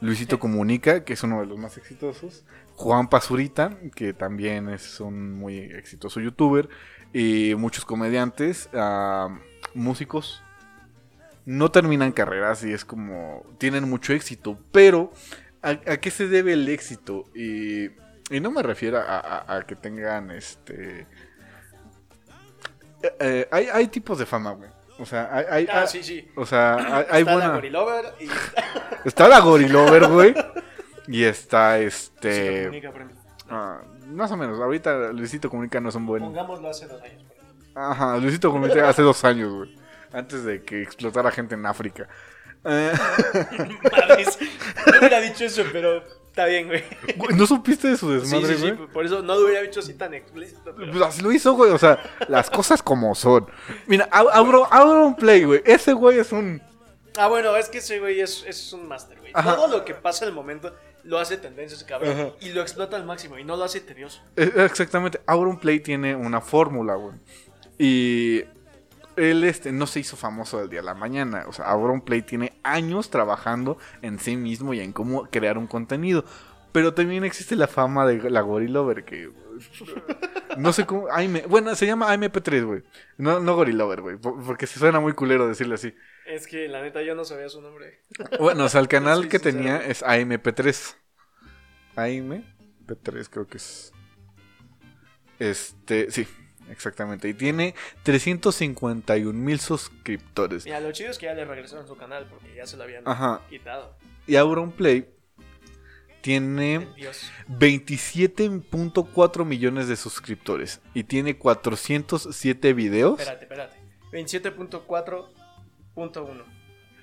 Luisito 0.00 0.38
Comunica, 0.40 1.04
que 1.04 1.12
es 1.12 1.22
uno 1.22 1.40
de 1.40 1.46
los 1.46 1.58
más 1.58 1.76
exitosos. 1.76 2.44
Juan 2.74 3.08
Pazurita, 3.08 3.76
que 3.94 4.12
también 4.12 4.68
es 4.68 4.98
un 5.00 5.32
muy 5.34 5.58
exitoso 5.58 6.20
youtuber. 6.20 6.68
Y 7.12 7.54
muchos 7.56 7.84
comediantes, 7.84 8.68
ah, 8.74 9.38
músicos. 9.74 10.42
No 11.44 11.70
terminan 11.70 12.12
carreras 12.12 12.64
y 12.64 12.72
es 12.72 12.84
como. 12.84 13.44
Tienen 13.58 13.88
mucho 13.88 14.12
éxito. 14.14 14.58
Pero, 14.72 15.12
¿a, 15.62 15.70
a 15.70 15.96
qué 15.98 16.10
se 16.10 16.26
debe 16.28 16.54
el 16.54 16.68
éxito? 16.68 17.26
Y, 17.34 17.86
y 18.30 18.40
no 18.40 18.50
me 18.50 18.62
refiero 18.62 18.98
a, 18.98 19.18
a- 19.18 19.56
a 19.56 19.62
que 19.66 19.76
tengan 19.76 20.30
este. 20.32 21.06
Eh, 23.20 23.48
hay, 23.50 23.68
hay 23.72 23.86
tipos 23.88 24.18
de 24.18 24.26
fama, 24.26 24.52
güey. 24.52 24.70
O 24.98 25.06
sea, 25.06 25.28
hay, 25.32 25.44
hay- 25.50 25.68
Ah, 25.70 25.80
hay- 25.82 25.86
sí, 25.88 26.02
sí. 26.02 26.30
o 26.36 26.46
sea, 26.46 26.74
hay, 26.76 27.04
hay 27.10 27.20
Está 27.20 27.24
la 27.24 27.32
buena. 27.32 27.54
Gorilover 27.54 28.04
y 28.20 28.28
Está 29.08 29.28
la 29.28 29.40
Gorilover, 29.40 30.06
güey. 30.08 30.34
Y 31.08 31.24
está 31.24 31.78
este. 31.80 32.64
comunica, 32.64 32.90
por 32.92 33.00
ejemplo. 33.02 33.20
ah, 33.50 33.80
más 34.06 34.30
o 34.30 34.36
menos. 34.36 34.60
Ahorita 34.60 35.12
Luisito 35.12 35.50
Comunica 35.50 35.80
no 35.80 35.88
es 35.88 35.94
un 35.96 36.06
buen. 36.06 36.22
Pongámoslo 36.22 36.68
hace 36.68 36.86
dos 36.86 37.02
años, 37.02 37.22
por. 37.24 37.82
Ajá, 37.82 38.16
Luisito 38.18 38.52
Comunica 38.52 38.88
hace 38.88 39.02
dos 39.02 39.24
años, 39.24 39.52
güey. 39.52 39.76
Antes 40.12 40.44
de 40.44 40.62
que 40.62 40.82
explotara 40.82 41.30
gente 41.30 41.54
en 41.54 41.66
África. 41.66 42.06
Eh, 42.64 42.92
Madres. 43.90 44.38
No 44.86 44.98
hubiera 44.98 45.20
dicho 45.20 45.44
eso, 45.44 45.64
pero 45.72 46.04
está 46.32 46.46
bien, 46.46 46.66
güey. 46.68 46.82
¿No 47.36 47.46
supiste 47.46 47.88
de 47.88 47.96
su 47.96 48.10
desmadre, 48.10 48.56
sí, 48.56 48.62
sí, 48.62 48.70
güey? 48.70 48.88
por 48.88 49.04
eso 49.04 49.22
no 49.22 49.34
lo 49.34 49.44
hubiera 49.44 49.60
dicho 49.62 49.80
así 49.80 49.94
tan 49.94 50.14
explícito. 50.14 50.74
pero- 50.74 50.90
Pues 50.90 51.02
así 51.04 51.20
lo 51.22 51.30
hizo, 51.30 51.52
güey. 51.52 51.70
O 51.72 51.78
sea, 51.78 51.98
las 52.28 52.48
cosas 52.50 52.82
como 52.82 53.14
son. 53.14 53.46
Mira, 53.86 54.08
ab- 54.10 54.30
abro, 54.32 54.66
abro 54.72 55.06
un 55.06 55.14
play, 55.14 55.44
güey. 55.44 55.62
Ese 55.64 55.92
güey 55.92 56.18
es 56.18 56.32
un. 56.32 56.62
Ah, 57.18 57.28
bueno, 57.28 57.54
es 57.56 57.68
que 57.68 57.78
ese 57.78 58.00
güey 58.00 58.20
es, 58.20 58.42
es 58.46 58.72
un 58.72 58.88
máster, 58.88 59.18
güey. 59.20 59.30
Ajá. 59.34 59.54
Todo 59.56 59.68
lo 59.68 59.84
que 59.84 59.92
pasa 59.94 60.24
en 60.24 60.30
el 60.30 60.34
momento 60.34 60.74
lo 61.04 61.18
hace 61.18 61.36
tendencia 61.36 61.76
ese 61.76 61.84
cabrón. 61.84 62.12
Ajá. 62.12 62.30
Y 62.40 62.50
lo 62.52 62.62
explota 62.62 62.96
al 62.96 63.04
máximo 63.04 63.38
y 63.38 63.44
no 63.44 63.56
lo 63.56 63.64
hace 63.64 63.80
tedioso. 63.80 64.22
Eh, 64.36 64.50
Exactamente. 64.56 65.20
Auronplay 65.26 65.80
tiene 65.80 66.16
una 66.16 66.40
fórmula, 66.40 66.94
güey. 66.94 67.14
Y 67.78 68.44
él 69.16 69.44
este, 69.44 69.72
no 69.72 69.86
se 69.86 70.00
hizo 70.00 70.16
famoso 70.16 70.58
del 70.58 70.68
día 70.70 70.80
a 70.80 70.84
la 70.84 70.94
mañana. 70.94 71.44
O 71.48 71.52
sea, 71.52 71.66
Auronplay 71.66 72.22
tiene 72.22 72.52
años 72.62 73.10
trabajando 73.10 73.78
en 74.02 74.18
sí 74.18 74.36
mismo 74.36 74.74
y 74.74 74.80
en 74.80 74.92
cómo 74.92 75.24
crear 75.30 75.58
un 75.58 75.66
contenido. 75.66 76.24
Pero 76.72 76.94
también 76.94 77.22
existe 77.24 77.54
la 77.54 77.66
fama 77.68 78.06
de 78.06 78.30
la 78.30 78.40
Gorilover 78.40 79.04
que... 79.04 79.30
No 80.56 80.72
sé 80.72 80.86
cómo... 80.86 81.08
AM, 81.10 81.42
bueno, 81.48 81.74
se 81.74 81.86
llama 81.86 82.12
AMP3, 82.14 82.64
güey. 82.64 82.82
No, 83.18 83.40
no 83.40 83.54
Gorilover, 83.56 84.00
güey. 84.00 84.16
por- 84.16 84.42
Porque 84.42 84.66
se 84.66 84.78
suena 84.78 84.98
muy 84.98 85.12
culero 85.12 85.46
decirle 85.46 85.74
así. 85.74 85.94
Es 86.26 86.46
que 86.46 86.68
la 86.68 86.80
neta 86.80 87.02
yo 87.02 87.14
no 87.14 87.24
sabía 87.26 87.48
su 87.50 87.60
nombre. 87.60 88.04
Bueno, 88.40 88.64
o 88.64 88.68
sea, 88.70 88.80
el 88.80 88.88
canal 88.88 89.28
que 89.28 89.38
sincero. 89.38 89.56
tenía 89.58 89.76
es 89.84 90.02
AMP3. 90.02 90.94
AMP3 91.96 93.28
creo 93.30 93.46
que 93.46 93.58
es. 93.58 93.92
Este, 95.38 96.10
sí, 96.10 96.26
exactamente. 96.72 97.28
Y 97.28 97.34
tiene 97.34 97.74
351 98.02 99.32
mil 99.32 99.60
suscriptores. 99.60 100.64
Mira, 100.64 100.80
lo 100.80 100.90
chido 100.92 101.10
es 101.10 101.18
que 101.18 101.26
ya 101.26 101.34
le 101.34 101.44
regresaron 101.44 101.86
su 101.86 101.96
canal 101.96 102.26
porque 102.28 102.54
ya 102.56 102.66
se 102.66 102.76
lo 102.76 102.82
habían 102.84 103.06
Ajá. 103.06 103.42
quitado. 103.48 103.94
Y 104.26 104.36
Auronplay 104.36 105.08
tiene 106.22 106.88
Dios. 106.96 107.30
27.4 107.48 109.44
millones 109.44 109.88
de 109.88 109.96
suscriptores. 109.96 110.80
Y 110.94 111.04
tiene 111.04 111.36
407 111.36 112.72
videos. 112.72 113.20
Espérate, 113.20 113.44
espérate. 113.44 113.76
27.4.1. 114.12 116.44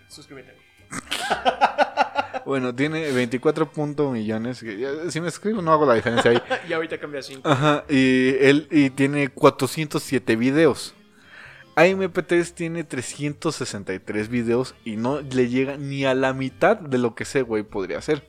Suscríbete. 0.08 0.56
Bueno, 2.46 2.74
tiene 2.76 3.12
24 3.12 3.72
punto 3.72 4.12
millones. 4.12 4.64
Si 5.10 5.22
me 5.22 5.28
escribo 5.28 5.62
no 5.62 5.72
hago 5.72 5.86
la 5.86 5.94
diferencia 5.96 6.32
ahí. 6.32 6.42
Y 6.70 6.74
ahorita 6.74 6.98
cambia 6.98 7.20
a 7.20 7.24
5. 7.24 7.48
Ajá, 7.50 7.86
y 7.90 8.36
él 8.40 8.68
y 8.72 8.90
tiene 8.92 9.30
407 9.30 10.36
videos. 10.36 10.94
AMP3 11.76 12.54
tiene 12.54 12.84
363 12.84 14.28
videos 14.30 14.76
y 14.84 14.98
no 14.98 15.22
le 15.22 15.48
llega 15.48 15.78
ni 15.78 16.04
a 16.06 16.14
la 16.14 16.34
mitad 16.34 16.78
de 16.78 16.98
lo 16.98 17.16
que 17.16 17.24
ese 17.24 17.42
güey 17.42 17.64
podría 17.64 18.00
hacer. 18.00 18.28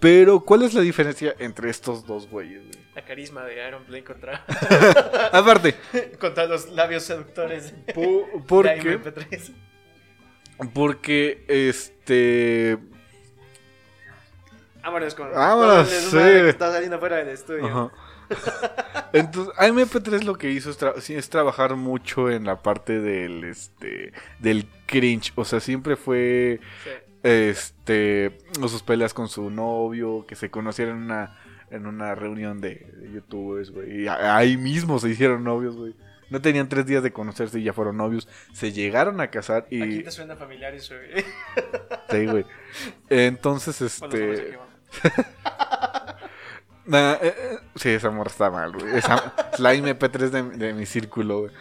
Pero, 0.00 0.40
¿cuál 0.40 0.62
es 0.62 0.74
la 0.74 0.80
diferencia 0.80 1.34
entre 1.38 1.70
estos 1.70 2.06
dos 2.06 2.28
güeyes? 2.28 2.62
güey? 2.62 2.84
La 2.96 3.04
carisma 3.04 3.44
de 3.44 3.68
Iron 3.68 3.84
Play 3.84 4.02
contra, 4.02 4.44
Aparte, 5.32 5.74
contra 6.18 6.46
los 6.46 6.70
labios 6.70 7.04
seductores 7.04 7.72
de, 7.86 7.92
po- 7.92 8.00
de 8.32 8.42
porque, 8.48 8.98
MP3. 8.98 9.52
porque, 10.74 11.44
este... 11.48 12.78
Vámonos 14.82 15.14
con 15.14 15.32
Vámonos, 15.32 15.88
con 15.88 16.10
sí. 16.10 16.16
que 16.16 16.48
está 16.48 16.72
saliendo 16.72 16.98
fuera 16.98 17.16
del 17.16 17.28
estudio. 17.28 17.66
Ajá. 17.66 17.90
Entonces, 19.12 19.54
AMP3 19.56 20.22
lo 20.24 20.36
que 20.36 20.50
hizo 20.50 20.70
es, 20.70 20.80
tra- 20.80 20.98
sí, 21.00 21.14
es 21.14 21.28
trabajar 21.28 21.76
mucho 21.76 22.30
en 22.30 22.44
la 22.44 22.62
parte 22.62 23.00
del, 23.00 23.44
este, 23.44 24.12
del 24.38 24.66
cringe. 24.86 25.32
O 25.36 25.44
sea, 25.44 25.60
siempre 25.60 25.96
fue... 25.96 26.60
Sí. 26.84 26.90
este 27.22 28.36
sus 28.60 28.82
peleas 28.82 29.14
con 29.14 29.28
su 29.28 29.48
novio 29.50 30.24
que 30.26 30.34
se 30.34 30.50
conocieron 30.50 30.96
en 30.98 31.02
una 31.04 31.38
en 31.70 31.86
una 31.86 32.14
reunión 32.16 32.60
de, 32.60 32.90
de 32.96 33.12
youtubers 33.12 33.70
güey 33.70 34.02
y 34.02 34.08
ahí 34.08 34.56
mismo 34.56 34.98
se 34.98 35.08
hicieron 35.10 35.44
novios 35.44 35.76
güey 35.76 35.94
no 36.30 36.40
tenían 36.42 36.68
tres 36.68 36.84
días 36.84 37.00
de 37.04 37.12
conocerse 37.12 37.60
y 37.60 37.62
ya 37.62 37.72
fueron 37.72 37.96
novios 37.96 38.26
se 38.52 38.72
llegaron 38.72 39.20
a 39.20 39.28
casar 39.30 39.66
Aquí 39.66 39.76
y 39.76 40.02
te 40.02 40.10
suena 40.10 40.34
familiar 40.34 40.74
eso, 40.74 40.94
güey. 40.96 41.24
sí, 42.10 42.26
güey 42.26 42.44
entonces 43.08 43.80
este 43.80 44.32
aquí. 44.32 44.56
nah, 46.86 47.12
eh, 47.14 47.34
eh, 47.36 47.58
sí 47.76 47.90
esa 47.90 48.08
amor 48.08 48.26
está 48.26 48.50
mal 48.50 48.72
güey 48.72 48.96
esa, 48.96 49.32
es 49.52 49.60
la 49.60 49.74
MP3 49.74 50.30
de, 50.30 50.42
de 50.58 50.72
mi 50.74 50.86
círculo 50.86 51.40
güey 51.42 51.52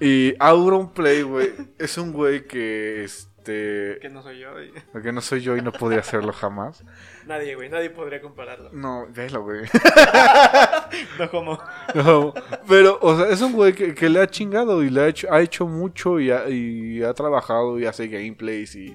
y 0.00 0.34
Auron 0.38 0.92
Play 0.92 1.22
güey 1.22 1.52
es 1.78 1.96
un 1.98 2.12
güey 2.12 2.46
que 2.46 3.04
este 3.04 3.98
Que 4.00 4.08
no 4.10 4.22
soy 4.22 4.38
yo. 4.40 4.60
y- 4.62 4.72
porque 4.92 5.12
no 5.12 5.20
soy 5.20 5.40
yo 5.42 5.56
y 5.56 5.60
no 5.62 5.70
podría 5.72 6.00
hacerlo 6.00 6.32
jamás 6.32 6.82
Nadie, 7.26 7.54
güey. 7.54 7.70
Nadie 7.70 7.88
podría 7.88 8.20
compararlo. 8.20 8.68
No, 8.74 9.06
velo, 9.08 9.42
güey. 9.42 9.62
No 11.18 11.30
como. 11.30 11.58
No, 11.94 12.34
pero, 12.68 12.98
o 13.00 13.16
sea, 13.16 13.28
es 13.30 13.40
un 13.40 13.54
güey 13.54 13.72
que, 13.72 13.94
que 13.94 14.10
le 14.10 14.20
ha 14.20 14.26
chingado 14.26 14.82
y 14.82 14.90
le 14.90 15.00
ha 15.00 15.08
hecho, 15.08 15.32
ha 15.32 15.40
hecho 15.40 15.66
mucho 15.66 16.20
y 16.20 16.30
ha, 16.30 16.46
y 16.50 17.02
ha 17.02 17.14
trabajado 17.14 17.78
y 17.78 17.86
hace 17.86 18.08
gameplays 18.08 18.74
y, 18.76 18.94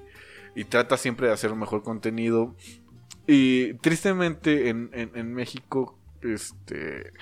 y 0.60 0.66
trata 0.66 0.98
siempre 0.98 1.28
de 1.28 1.32
hacer 1.32 1.54
un 1.54 1.60
mejor 1.60 1.84
contenido. 1.84 2.54
Y 3.26 3.76
tristemente 3.76 4.68
en, 4.68 4.90
en, 4.92 5.34
México, 5.34 5.98
este, 6.22 7.14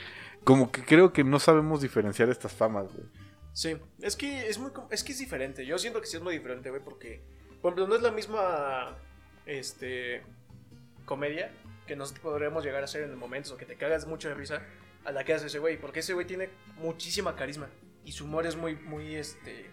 como 0.44 0.72
que 0.72 0.84
creo 0.84 1.14
que 1.14 1.24
no 1.24 1.38
sabemos 1.38 1.82
diferenciar 1.82 2.30
estas 2.30 2.54
famas, 2.54 2.92
güey. 2.92 3.06
Sí, 3.54 3.78
es 4.02 4.16
que 4.16 4.48
es 4.48 4.58
muy 4.58 4.72
es 4.90 5.04
que 5.04 5.12
es 5.12 5.20
diferente. 5.20 5.68
Yo 5.68 5.78
siento 5.78 6.02
que 6.02 6.08
sí 6.08 6.18
es 6.18 6.24
muy 6.24 6.34
diferente, 6.34 6.72
güey, 6.72 6.84
porque 6.84 7.22
por 7.62 7.74
ejemplo, 7.74 7.88
no 7.88 7.96
es 7.96 8.02
la 8.02 8.10
misma 8.10 8.98
este 9.46 10.24
comedia 11.06 11.52
que 11.86 11.96
nosotros 11.96 12.24
podríamos 12.24 12.66
llegar 12.66 12.82
a 12.82 12.86
hacer 12.86 13.04
en 13.04 13.16
momentos 13.20 13.52
o 13.52 13.58
que 13.58 13.68
te 13.68 13.76
cagas 13.76 14.08
mucho 14.08 14.30
de 14.30 14.34
risa 14.34 14.64
a 15.06 15.12
la 15.12 15.24
que 15.24 15.36
hace 15.36 15.46
ese 15.46 15.60
güey, 15.60 15.80
porque 15.80 16.00
ese 16.00 16.16
güey 16.16 16.26
tiene 16.26 16.50
muchísima 16.78 17.36
carisma 17.36 17.70
y 18.04 18.14
su 18.14 18.26
humor 18.26 18.48
es 18.48 18.56
muy 18.56 18.78
muy 18.78 19.14
este 19.14 19.70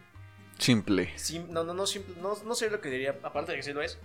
Simple. 0.59 1.12
sim- 1.19 1.47
no 1.51 1.64
no 1.64 1.75
no 1.75 1.87
simple, 1.87 2.14
no 2.21 2.35
no 2.45 2.55
sé 2.55 2.71
lo 2.71 2.81
que 2.81 2.88
diría, 2.90 3.19
aparte 3.23 3.53
de 3.53 3.59
que 3.59 3.62
sí 3.62 3.73
lo 3.73 3.83
es. 3.83 3.99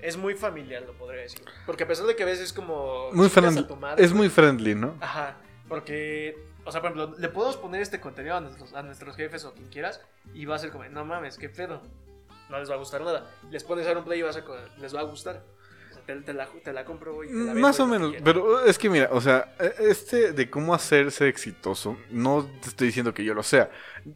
Es 0.00 0.16
muy 0.16 0.34
familiar, 0.34 0.82
lo 0.82 0.92
podría 0.92 1.22
decir. 1.22 1.40
Porque 1.64 1.84
a 1.84 1.88
pesar 1.88 2.06
de 2.06 2.14
que 2.16 2.22
a 2.22 2.26
veces 2.26 2.44
es 2.46 2.52
como 2.52 3.10
Muy 3.12 3.28
friendly. 3.30 3.66
Es 3.96 4.12
muy 4.12 4.28
friendly, 4.28 4.74
¿no? 4.74 4.94
Ajá, 5.00 5.36
porque 5.68 6.36
O 6.64 6.72
sea, 6.72 6.80
por 6.82 6.90
ejemplo, 6.90 7.16
le 7.18 7.28
podemos 7.28 7.56
poner 7.56 7.80
este 7.80 8.00
contenido 8.00 8.36
a 8.36 8.40
nuestros, 8.40 8.74
a 8.74 8.82
nuestros 8.82 9.14
jefes 9.16 9.44
o 9.44 9.54
quien 9.54 9.68
quieras 9.68 10.00
y 10.34 10.44
va 10.46 10.56
a 10.56 10.58
ser 10.58 10.70
como, 10.70 10.84
no 10.88 11.04
mames, 11.04 11.38
qué 11.38 11.48
pedo. 11.48 11.80
No 12.50 12.58
les 12.58 12.68
va 12.68 12.74
a 12.74 12.78
gustar 12.78 13.00
nada. 13.02 13.30
Les 13.50 13.62
pones 13.64 13.86
a 13.86 13.92
un 13.96 14.04
play 14.04 14.18
y 14.18 14.22
vas 14.22 14.36
a, 14.36 14.44
les 14.78 14.94
va 14.94 15.00
a 15.00 15.04
gustar. 15.04 15.42
Te, 16.06 16.14
te 16.20 16.32
la, 16.32 16.46
te 16.62 16.72
la 16.72 16.84
compro, 16.84 17.14
güey. 17.14 17.28
te 17.28 17.34
la 17.34 17.54
Más 17.54 17.80
o 17.80 17.86
y 17.86 17.90
menos, 17.90 18.14
pero 18.22 18.64
es 18.64 18.78
que 18.78 18.88
mira, 18.88 19.08
o 19.12 19.20
sea, 19.20 19.54
e- 19.58 19.74
este 19.90 20.32
de 20.32 20.48
cómo 20.48 20.72
hacerse 20.74 21.28
exitoso, 21.28 21.96
no 22.10 22.48
te 22.62 22.68
estoy 22.68 22.86
diciendo 22.88 23.12
que 23.12 23.24
yo 23.24 23.34
lo 23.34 23.42
sea. 23.42 23.70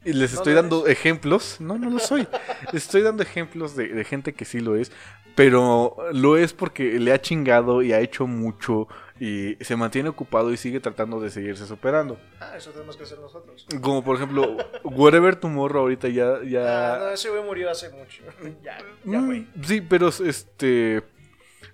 Y 0.05 0.13
les 0.13 0.33
estoy 0.33 0.55
dando 0.55 0.87
ejemplos, 0.87 1.57
no, 1.61 1.79
no 1.79 1.91
lo 1.91 1.99
soy. 1.99 2.29
les 2.73 2.83
estoy 2.85 3.03
dando 3.03 3.23
ejemplos 3.25 3.75
de, 3.75 3.89
de 3.89 4.05
gente 4.05 4.35
que 4.35 4.45
sí 4.45 4.61
lo 4.61 4.77
es, 4.77 4.93
pero 5.35 5.97
lo 6.13 6.37
es 6.37 6.53
porque 6.53 6.99
le 7.01 7.13
ha 7.13 7.21
chingado 7.21 7.83
y 7.83 7.93
ha 7.93 8.01
hecho 8.01 8.27
mucho 8.27 8.87
y 9.19 9.57
se 9.61 9.77
mantiene 9.77 10.09
ocupado 10.09 10.53
y 10.53 10.57
sigue 10.57 10.81
tratando 10.81 11.21
de 11.21 11.31
seguirse 11.31 11.67
superando. 11.67 12.19
Ah, 12.41 12.55
eso 12.57 12.71
tenemos 12.71 12.97
que 12.97 13.03
hacer 13.03 13.19
nosotros. 13.19 13.67
Como 13.81 14.03
por 14.05 14.17
ejemplo, 14.17 14.57
Whatever 14.85 15.37
Tomorrow 15.37 15.83
ahorita 15.83 16.09
ya... 16.09 16.43
ya... 16.45 16.95
Ah, 16.95 16.99
no, 17.01 17.11
ese 17.11 17.29
güey 17.31 17.43
murió 17.43 17.71
hace 17.71 17.91
mucho. 17.91 18.23
ya, 18.63 18.79
ya 19.05 19.21
Mm, 19.21 19.27
fue. 19.27 19.47
Sí, 19.63 19.81
pero 19.83 20.09
este... 20.09 21.03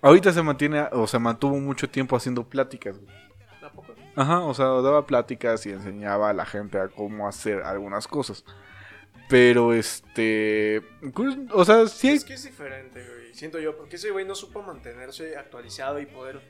Ahorita 0.03 0.33
se 0.33 0.43
mantiene, 0.43 0.89
o 0.93 1.07
se 1.07 1.19
mantuvo 1.19 1.57
mucho 1.59 1.89
tiempo 1.89 2.17
haciendo 2.17 2.45
pláticas. 2.45 2.99
güey. 2.99 3.27
Ajá, 4.17 4.41
o 4.41 4.55
sea, 4.55 4.67
daba 4.67 5.07
pláticas 5.07 5.67
y 5.67 5.71
enseñaba 5.71 6.31
a 6.31 6.33
la 6.33 6.47
gente 6.47 6.79
a 6.79 6.89
cómo 6.89 7.29
hacer 7.29 7.63
algunas 7.63 8.09
cosas. 8.09 8.45
Pero 9.29 9.75
este. 9.75 10.83
pues, 11.15 11.37
O 11.53 11.65
sea, 11.65 11.87
sí. 11.87 12.09
Es 12.09 12.25
que 12.25 12.35
es 12.35 12.45
diferente, 12.45 13.05
güey. 13.05 13.35
Siento 13.35 13.59
yo, 13.59 13.77
porque 13.77 13.97
ese 13.97 14.11
güey 14.11 14.25
no 14.25 14.35
supo 14.35 14.63
mantenerse 14.63 15.37
actualizado 15.37 16.01
y 16.01 16.07
poder 16.07 16.41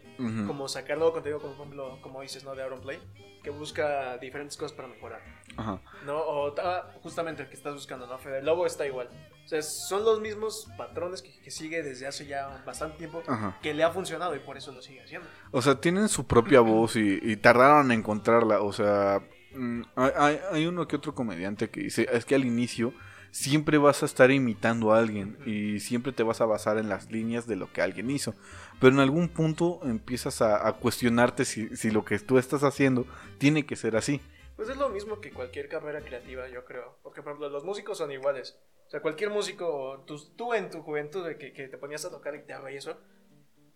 como 0.46 0.68
sacar 0.68 0.98
nuevo 0.98 1.12
contenido, 1.12 1.40
como 1.40 1.54
por 1.54 1.66
ejemplo, 1.66 1.98
como 2.00 2.22
dices, 2.22 2.44
¿no? 2.44 2.54
De 2.54 2.62
Auronplay, 2.62 3.00
que 3.42 3.50
busca 3.50 4.16
diferentes 4.18 4.56
cosas 4.56 4.72
para 4.72 4.86
mejorar. 4.86 5.20
Ajá. 5.56 5.80
¿No? 6.04 6.18
O 6.20 6.54
ah, 6.62 6.92
justamente 7.02 7.42
el 7.42 7.48
que 7.48 7.56
estás 7.56 7.74
buscando, 7.74 8.06
¿no? 8.06 8.16
Fede 8.18 8.40
Lobo 8.42 8.66
está 8.66 8.86
igual. 8.86 9.08
O 9.46 9.48
sea, 9.48 9.62
son 9.62 10.04
los 10.04 10.20
mismos 10.20 10.68
patrones 10.76 11.22
que, 11.22 11.32
que 11.40 11.50
sigue 11.52 11.82
desde 11.82 12.06
hace 12.08 12.26
ya 12.26 12.62
bastante 12.66 12.98
tiempo 12.98 13.22
Ajá. 13.28 13.56
que 13.62 13.72
le 13.72 13.84
ha 13.84 13.90
funcionado 13.92 14.34
y 14.34 14.40
por 14.40 14.56
eso 14.56 14.72
lo 14.72 14.82
sigue 14.82 15.00
haciendo. 15.02 15.28
O 15.52 15.62
sea, 15.62 15.80
tienen 15.80 16.08
su 16.08 16.26
propia 16.26 16.60
voz 16.60 16.96
y, 16.96 17.20
y 17.22 17.36
tardaron 17.36 17.92
en 17.92 18.00
encontrarla. 18.00 18.60
O 18.60 18.72
sea, 18.72 19.22
mm, 19.54 19.82
hay, 19.94 20.10
hay- 20.16 20.40
hay 20.52 20.66
uno 20.66 20.88
que 20.88 20.96
otro 20.96 21.14
comediante 21.14 21.70
que 21.70 21.80
dice: 21.82 22.08
es 22.12 22.24
que 22.24 22.34
al 22.34 22.44
inicio 22.44 22.92
siempre 23.30 23.78
vas 23.78 24.02
a 24.02 24.06
estar 24.06 24.30
imitando 24.32 24.92
a 24.92 24.98
alguien 24.98 25.38
y 25.46 25.78
siempre 25.80 26.10
te 26.12 26.22
vas 26.24 26.40
a 26.40 26.46
basar 26.46 26.78
en 26.78 26.88
las 26.88 27.10
líneas 27.12 27.46
de 27.46 27.54
lo 27.54 27.72
que 27.72 27.82
alguien 27.82 28.10
hizo. 28.10 28.34
Pero 28.80 28.94
en 28.94 29.00
algún 29.00 29.28
punto 29.28 29.78
empiezas 29.84 30.42
a, 30.42 30.66
a 30.66 30.72
cuestionarte 30.72 31.44
si, 31.44 31.68
si 31.76 31.90
lo 31.92 32.04
que 32.04 32.18
tú 32.18 32.38
estás 32.38 32.64
haciendo 32.64 33.06
tiene 33.38 33.64
que 33.64 33.76
ser 33.76 33.94
así. 33.96 34.20
Pues 34.56 34.68
es 34.70 34.76
lo 34.76 34.88
mismo 34.88 35.20
que 35.20 35.32
cualquier 35.32 35.68
carrera 35.68 36.00
creativa, 36.00 36.48
yo 36.48 36.64
creo. 36.64 36.98
Porque, 37.02 37.22
por 37.22 37.32
ejemplo, 37.32 37.50
los 37.50 37.64
músicos 37.64 37.98
son 37.98 38.10
iguales. 38.10 38.58
O 38.86 38.90
sea, 38.90 39.00
cualquier 39.00 39.30
músico, 39.30 40.04
tú, 40.06 40.18
tú 40.34 40.54
en 40.54 40.70
tu 40.70 40.82
juventud 40.82 41.26
que, 41.36 41.52
que 41.52 41.68
te 41.68 41.76
ponías 41.76 42.04
a 42.04 42.10
tocar 42.10 42.34
guitarra 42.34 42.72
y 42.72 42.76
eso, 42.76 42.98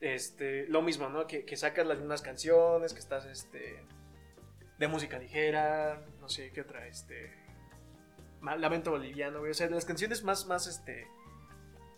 este, 0.01 0.67
lo 0.69 0.83
mismo, 0.83 1.09
¿no? 1.09 1.27
Que, 1.27 1.45
que 1.45 1.57
sacas 1.57 1.87
las 1.87 1.99
mismas 1.99 2.23
canciones, 2.23 2.95
que 2.95 3.01
estás, 3.01 3.27
este, 3.27 3.85
de 4.79 4.89
música 4.89 5.19
ligera, 5.19 6.03
no 6.21 6.29
sé, 6.29 6.51
¿qué 6.53 6.63
otra? 6.63 6.87
Este, 6.87 7.35
Lamento 8.41 8.93
Boliviano, 8.93 9.41
güey. 9.41 9.51
O 9.51 9.55
sea, 9.55 9.69
las 9.69 9.85
canciones 9.85 10.25
más, 10.25 10.47
más, 10.47 10.67
este, 10.67 11.07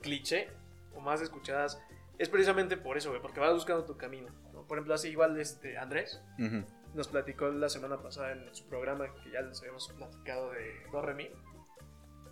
cliché 0.01 0.49
o 0.95 1.01
más 1.01 1.21
escuchadas 1.21 1.81
es 2.19 2.29
precisamente 2.29 2.77
por 2.77 2.97
eso, 2.97 3.11
güey, 3.11 3.23
porque 3.23 3.41
vas 3.41 3.53
buscando 3.53 3.85
tu 3.85 3.97
camino. 3.97 4.29
¿no? 4.53 4.67
Por 4.67 4.79
ejemplo, 4.79 4.95
así 4.95 5.09
igual, 5.09 5.39
este, 5.39 5.79
Andrés, 5.79 6.21
Ujú. 6.39 6.65
Nos 6.95 7.09
platicó 7.09 7.49
la 7.49 7.69
semana 7.69 8.01
pasada 8.03 8.33
en 8.33 8.55
su 8.55 8.67
programa 8.67 9.13
que 9.23 9.31
ya 9.31 9.41
les 9.43 9.59
habíamos 9.61 9.89
platicado 9.89 10.51
de 10.51 10.83
Do 10.93 11.01
Re 11.03 11.15
Mi, 11.15 11.31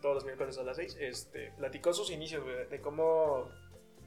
todos 0.03 0.17
los 0.17 0.25
miércoles 0.25 0.59
a 0.59 0.63
las 0.63 0.77
6. 0.77 0.97
Este, 1.01 1.53
platicó 1.59 1.93
sus 1.93 2.11
inicios, 2.11 2.43
güey, 2.43 2.67
de 2.69 2.81
cómo 2.81 3.49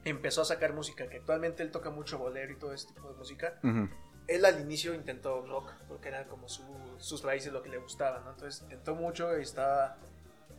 empezó 0.05 0.41
a 0.41 0.45
sacar 0.45 0.73
música, 0.73 1.07
que 1.07 1.17
actualmente 1.17 1.63
él 1.63 1.71
toca 1.71 1.89
mucho 1.89 2.17
bolero 2.17 2.51
y 2.51 2.57
todo 2.57 2.73
ese 2.73 2.87
tipo 2.87 3.07
de 3.09 3.15
música. 3.15 3.59
Ujú. 3.63 3.89
Él 4.27 4.45
al 4.45 4.59
inicio 4.61 4.93
intentó 4.93 5.45
rock, 5.45 5.71
porque 5.87 6.07
era 6.09 6.27
como 6.27 6.47
su- 6.47 6.95
sus 6.97 7.23
raíces 7.23 7.51
lo 7.51 7.61
que 7.61 7.69
le 7.69 7.77
gustaba, 7.77 8.19
¿no? 8.21 8.31
Entonces 8.31 8.61
intentó 8.63 8.95
mucho 8.95 9.37
y 9.37 9.41
estaba 9.43 9.97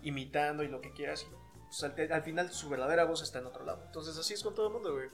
imitando 0.03 0.63
y 0.63 0.69
lo 0.69 0.81
que 0.81 0.93
quieras. 0.93 1.27
pues, 1.67 1.83
al, 1.83 2.13
al 2.13 2.23
final 2.23 2.53
su 2.53 2.69
verdadera 2.69 3.05
voz 3.05 3.23
está 3.23 3.39
en 3.39 3.47
otro 3.47 3.65
lado. 3.65 3.83
Entonces 3.87 4.17
así 4.19 4.35
es 4.35 4.43
con 4.43 4.55
todo 4.55 4.67
el 4.69 4.73
mundo, 4.75 4.93
güey. 4.93 5.09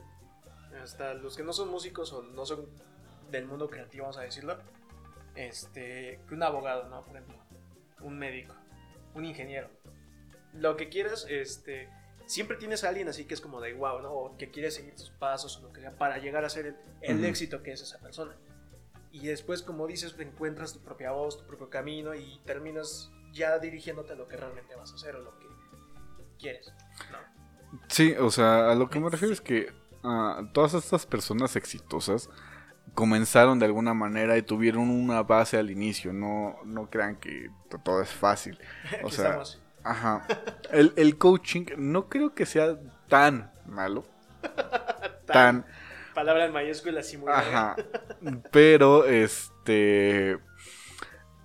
Hasta 0.82 1.14
los 1.14 1.36
que 1.36 1.42
no 1.42 1.52
son 1.52 1.68
músicos 1.70 2.12
o 2.12 2.22
no 2.22 2.44
son 2.46 2.66
del 3.30 3.46
mundo 3.46 3.68
creativo, 3.68 4.04
vamos 4.04 4.18
a 4.18 4.22
decirlo. 4.22 4.58
Este, 5.34 6.20
que 6.28 6.34
un 6.34 6.42
abogado, 6.42 6.88
¿no? 6.88 7.04
Por 7.04 7.16
ejemplo, 7.16 7.38
un 8.00 8.18
médico, 8.18 8.54
un 9.14 9.24
ingeniero. 9.24 9.70
Lo 10.52 10.76
que 10.76 10.88
quieras, 10.88 11.26
este, 11.28 11.88
siempre 12.26 12.56
tienes 12.56 12.84
a 12.84 12.88
alguien 12.88 13.08
así 13.08 13.24
que 13.24 13.34
es 13.34 13.40
como 13.40 13.60
de 13.60 13.72
wow, 13.72 14.00
¿no? 14.00 14.12
O 14.12 14.36
que 14.36 14.50
quiere 14.50 14.70
seguir 14.70 14.94
tus 14.94 15.10
pasos 15.10 15.58
o 15.58 15.62
lo 15.62 15.72
que 15.72 15.80
sea 15.80 15.96
para 15.96 16.18
llegar 16.18 16.44
a 16.44 16.48
ser 16.48 16.76
el, 17.00 17.24
éxito 17.24 17.62
que 17.62 17.72
es 17.72 17.82
esa 17.82 17.98
persona. 17.98 18.36
Y 19.12 19.26
después, 19.26 19.62
como 19.62 19.86
dices, 19.86 20.14
encuentras 20.18 20.72
tu 20.72 20.80
propia 20.80 21.10
voz, 21.10 21.38
tu 21.38 21.46
propio 21.46 21.68
camino 21.68 22.14
y 22.14 22.40
terminas 22.44 23.10
ya 23.32 23.58
dirigiéndote 23.58 24.12
a 24.12 24.16
lo 24.16 24.28
que 24.28 24.36
realmente 24.36 24.74
vas 24.76 24.92
a 24.92 24.94
hacer 24.94 25.16
o 25.16 25.20
lo 25.20 25.38
que 25.38 25.46
quieres, 26.38 26.72
¿no? 27.10 27.18
Sí, 27.88 28.14
o 28.18 28.30
sea, 28.30 28.70
a 28.70 28.74
lo 28.74 28.88
que 28.88 28.98
me 28.98 29.10
refiero 29.10 29.32
es 29.32 29.40
que 29.40 29.72
ah, 30.02 30.42
todas 30.52 30.74
estas 30.74 31.06
personas 31.06 31.56
exitosas 31.56 32.30
comenzaron 32.94 33.58
de 33.58 33.66
alguna 33.66 33.94
manera 33.94 34.36
y 34.36 34.42
tuvieron 34.42 34.90
una 34.90 35.22
base 35.22 35.56
al 35.58 35.70
inicio. 35.70 36.12
No, 36.12 36.56
no 36.64 36.88
crean 36.90 37.16
que 37.16 37.50
to- 37.68 37.78
todo 37.78 38.02
es 38.02 38.10
fácil. 38.10 38.58
O 39.02 39.10
sea, 39.10 39.26
estamos. 39.26 39.62
ajá. 39.84 40.26
El, 40.70 40.92
el 40.96 41.16
coaching 41.18 41.66
no 41.76 42.08
creo 42.08 42.34
que 42.34 42.46
sea 42.46 42.78
tan 43.08 43.50
malo. 43.66 44.04
Tan. 45.26 45.64
Palabra 46.14 46.46
en 46.46 46.52
mayúsculas 46.52 47.12
y 47.12 47.18
muy. 47.18 47.30
Ajá. 47.32 47.76
Pero, 48.50 49.06
este. 49.06 50.38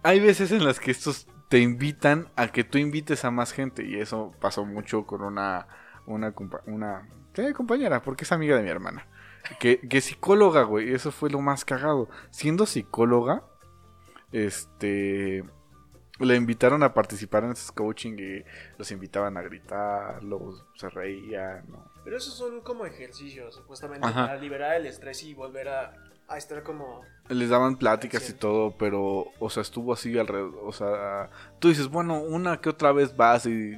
Hay 0.03 0.19
veces 0.19 0.51
en 0.51 0.63
las 0.63 0.79
que 0.79 0.91
estos 0.91 1.27
te 1.49 1.59
invitan 1.59 2.29
a 2.35 2.47
que 2.47 2.63
tú 2.63 2.77
invites 2.77 3.25
a 3.25 3.31
más 3.31 3.51
gente. 3.53 3.85
Y 3.85 3.99
eso 3.99 4.33
pasó 4.39 4.65
mucho 4.65 5.05
con 5.05 5.21
una. 5.21 5.67
Una, 6.07 6.33
una 6.67 7.07
¿qué? 7.33 7.51
compañera, 7.53 8.01
porque 8.03 8.25
es 8.25 8.31
amiga 8.31 8.55
de 8.55 8.61
mi 8.63 8.69
hermana. 8.69 9.07
Que, 9.59 9.79
que 9.79 10.01
psicóloga, 10.01 10.63
güey. 10.63 10.93
Eso 10.93 11.11
fue 11.11 11.29
lo 11.29 11.39
más 11.41 11.65
cagado. 11.65 12.09
Siendo 12.31 12.65
psicóloga, 12.65 13.43
este. 14.31 15.43
Le 16.19 16.35
invitaron 16.35 16.81
a 16.81 16.93
participar 16.93 17.43
en 17.43 17.51
ese 17.51 17.73
coaching 17.73 18.13
y 18.17 18.43
los 18.77 18.89
invitaban 18.91 19.35
a 19.35 19.41
gritar, 19.41 20.23
los 20.23 20.63
se 20.75 20.87
reían, 20.87 21.65
¿no? 21.67 21.91
Pero 22.05 22.15
esos 22.15 22.33
son 22.35 22.61
como 22.61 22.85
ejercicios, 22.85 23.53
supuestamente, 23.53 24.07
Ajá. 24.07 24.27
para 24.27 24.37
liberar 24.37 24.75
el 24.77 24.85
estrés 24.85 25.23
y 25.23 25.33
volver 25.33 25.67
a, 25.67 25.93
a 26.29 26.37
estar 26.37 26.63
como... 26.63 27.01
Les 27.27 27.49
daban 27.49 27.75
pláticas 27.75 28.29
y 28.29 28.33
todo, 28.33 28.77
pero, 28.77 29.25
o 29.39 29.49
sea, 29.49 29.61
estuvo 29.61 29.91
así 29.91 30.17
alrededor. 30.17 30.61
O 30.63 30.71
sea, 30.71 31.29
tú 31.59 31.67
dices, 31.67 31.89
bueno, 31.89 32.21
una 32.21 32.61
que 32.61 32.69
otra 32.69 32.93
vez 32.93 33.17
vas 33.17 33.45
y 33.45 33.77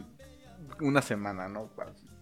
una 0.79 1.01
semana, 1.01 1.47
¿no? 1.47 1.71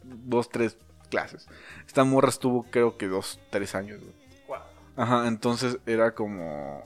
Dos, 0.04 0.50
tres 0.50 0.78
clases. 1.08 1.48
Esta 1.86 2.04
morra 2.04 2.30
estuvo, 2.30 2.63
creo 2.63 2.98
que 2.98 3.08
dos, 3.08 3.39
tres 3.50 3.76
años. 3.76 4.00
güey. 4.02 4.13
Wow. 4.48 4.58
Ajá, 4.96 5.28
entonces 5.28 5.80
era 5.86 6.13
como, 6.13 6.86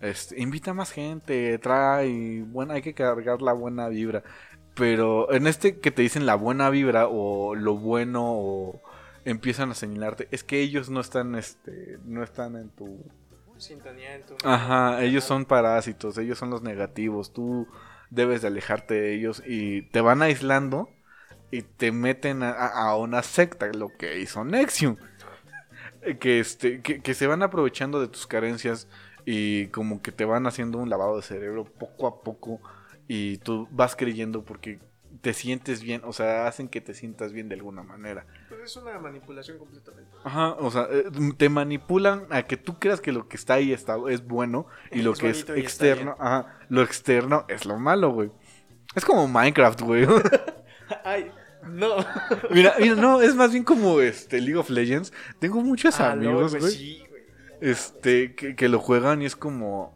este, 0.00 0.40
invita 0.40 0.74
más 0.74 0.90
gente, 0.90 1.58
trae, 1.58 2.42
bueno, 2.46 2.72
hay 2.74 2.82
que 2.82 2.94
cargar 2.94 3.42
la 3.42 3.52
buena 3.52 3.88
vibra. 3.88 4.22
Pero 4.74 5.32
en 5.32 5.46
este 5.46 5.78
que 5.78 5.90
te 5.90 6.02
dicen 6.02 6.26
la 6.26 6.34
buena 6.34 6.68
vibra 6.68 7.08
o 7.08 7.54
lo 7.54 7.76
bueno 7.76 8.22
o 8.24 8.82
empiezan 9.24 9.70
a 9.70 9.74
señalarte, 9.74 10.28
es 10.30 10.44
que 10.44 10.60
ellos 10.60 10.90
no 10.90 11.00
están, 11.00 11.34
este, 11.34 11.98
no 12.04 12.22
están 12.22 12.56
en 12.56 12.68
tu 12.70 13.02
Sintonía 13.58 14.14
en 14.14 14.22
tu... 14.26 14.36
Ajá, 14.44 15.02
ellos 15.02 15.24
son 15.24 15.46
parásitos, 15.46 16.18
ellos 16.18 16.38
son 16.38 16.50
los 16.50 16.62
negativos, 16.62 17.32
tú 17.32 17.66
debes 18.10 18.42
de 18.42 18.48
alejarte 18.48 18.94
de 18.94 19.14
ellos 19.14 19.42
y 19.46 19.82
te 19.82 20.00
van 20.00 20.22
aislando 20.22 20.90
y 21.50 21.62
te 21.62 21.92
meten 21.92 22.42
a, 22.42 22.94
una 22.96 23.22
secta, 23.22 23.66
lo 23.72 23.88
que 23.88 24.18
hizo 24.20 24.44
Nexium. 24.44 24.96
Que, 26.20 26.38
este, 26.38 26.82
que, 26.82 27.00
que 27.00 27.14
se 27.14 27.26
van 27.26 27.42
aprovechando 27.42 28.00
de 28.00 28.06
tus 28.06 28.28
carencias 28.28 28.86
y 29.24 29.66
como 29.68 30.02
que 30.02 30.12
te 30.12 30.24
van 30.24 30.46
haciendo 30.46 30.78
un 30.78 30.88
lavado 30.88 31.16
de 31.16 31.22
cerebro 31.22 31.64
poco 31.64 32.06
a 32.06 32.22
poco 32.22 32.60
y 33.08 33.38
tú 33.38 33.66
vas 33.72 33.96
creyendo 33.96 34.44
porque 34.44 34.78
te 35.20 35.34
sientes 35.34 35.82
bien, 35.82 36.02
o 36.04 36.12
sea, 36.12 36.46
hacen 36.46 36.68
que 36.68 36.80
te 36.80 36.94
sientas 36.94 37.32
bien 37.32 37.48
de 37.48 37.56
alguna 37.56 37.82
manera. 37.82 38.26
Pues 38.48 38.60
es 38.62 38.76
una 38.76 38.98
manipulación 38.98 39.58
completamente. 39.58 40.10
Ajá, 40.22 40.52
o 40.52 40.70
sea, 40.70 40.86
eh, 40.90 41.04
te 41.36 41.48
manipulan 41.48 42.26
a 42.30 42.44
que 42.44 42.56
tú 42.56 42.78
creas 42.78 43.00
que 43.00 43.12
lo 43.12 43.26
que 43.28 43.36
está 43.36 43.54
ahí 43.54 43.72
está, 43.72 43.96
es 44.08 44.24
bueno 44.24 44.66
y 44.92 45.02
lo 45.02 45.12
Es 45.12 45.18
que 45.18 45.30
es 45.30 45.48
externo, 45.50 46.16
ajá, 46.20 46.58
lo 46.68 46.82
externo 46.82 47.44
es 47.48 47.66
lo 47.66 47.76
malo, 47.78 48.10
güey. 48.10 48.30
Es 48.94 49.04
como 49.04 49.26
Minecraft, 49.26 49.80
güey. 49.80 50.06
Ay, 51.04 51.30
no. 51.68 51.96
mira, 52.50 52.74
mira, 52.78 52.94
no, 52.94 53.20
es 53.22 53.34
más 53.34 53.52
bien 53.52 53.64
como 53.64 54.00
este 54.00 54.40
League 54.40 54.56
of 54.56 54.70
Legends. 54.70 55.12
Tengo 55.38 55.60
muchos 55.62 55.98
Ah, 56.00 56.12
amigos, 56.12 56.52
LOL, 56.52 56.60
güey, 56.60 56.72
Sí, 56.72 57.04
este, 57.60 58.34
que, 58.34 58.54
que 58.56 58.68
lo 58.68 58.78
juegan 58.78 59.22
y 59.22 59.26
es 59.26 59.36
como... 59.36 59.94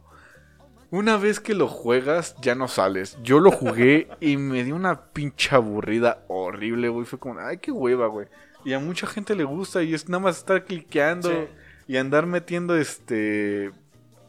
Una 0.89 1.15
vez 1.15 1.39
que 1.39 1.53
lo 1.53 1.69
juegas, 1.69 2.35
ya 2.41 2.53
no 2.53 2.67
sales. 2.67 3.17
Yo 3.23 3.39
lo 3.39 3.49
jugué 3.51 4.09
y 4.19 4.35
me 4.35 4.65
dio 4.65 4.75
una 4.75 5.05
pinche 5.13 5.55
aburrida 5.55 6.25
horrible, 6.27 6.89
güey. 6.89 7.05
Fue 7.05 7.17
como, 7.17 7.39
ay, 7.39 7.59
qué 7.59 7.71
hueva, 7.71 8.07
güey. 8.07 8.27
Y 8.65 8.73
a 8.73 8.79
mucha 8.79 9.07
gente 9.07 9.33
le 9.33 9.45
gusta 9.45 9.83
y 9.83 9.93
es 9.93 10.09
nada 10.09 10.21
más 10.21 10.39
estar 10.39 10.65
cliqueando 10.65 11.29
Sí. 11.29 11.47
y 11.87 11.95
andar 11.97 12.25
metiendo 12.25 12.75
este... 12.75 13.71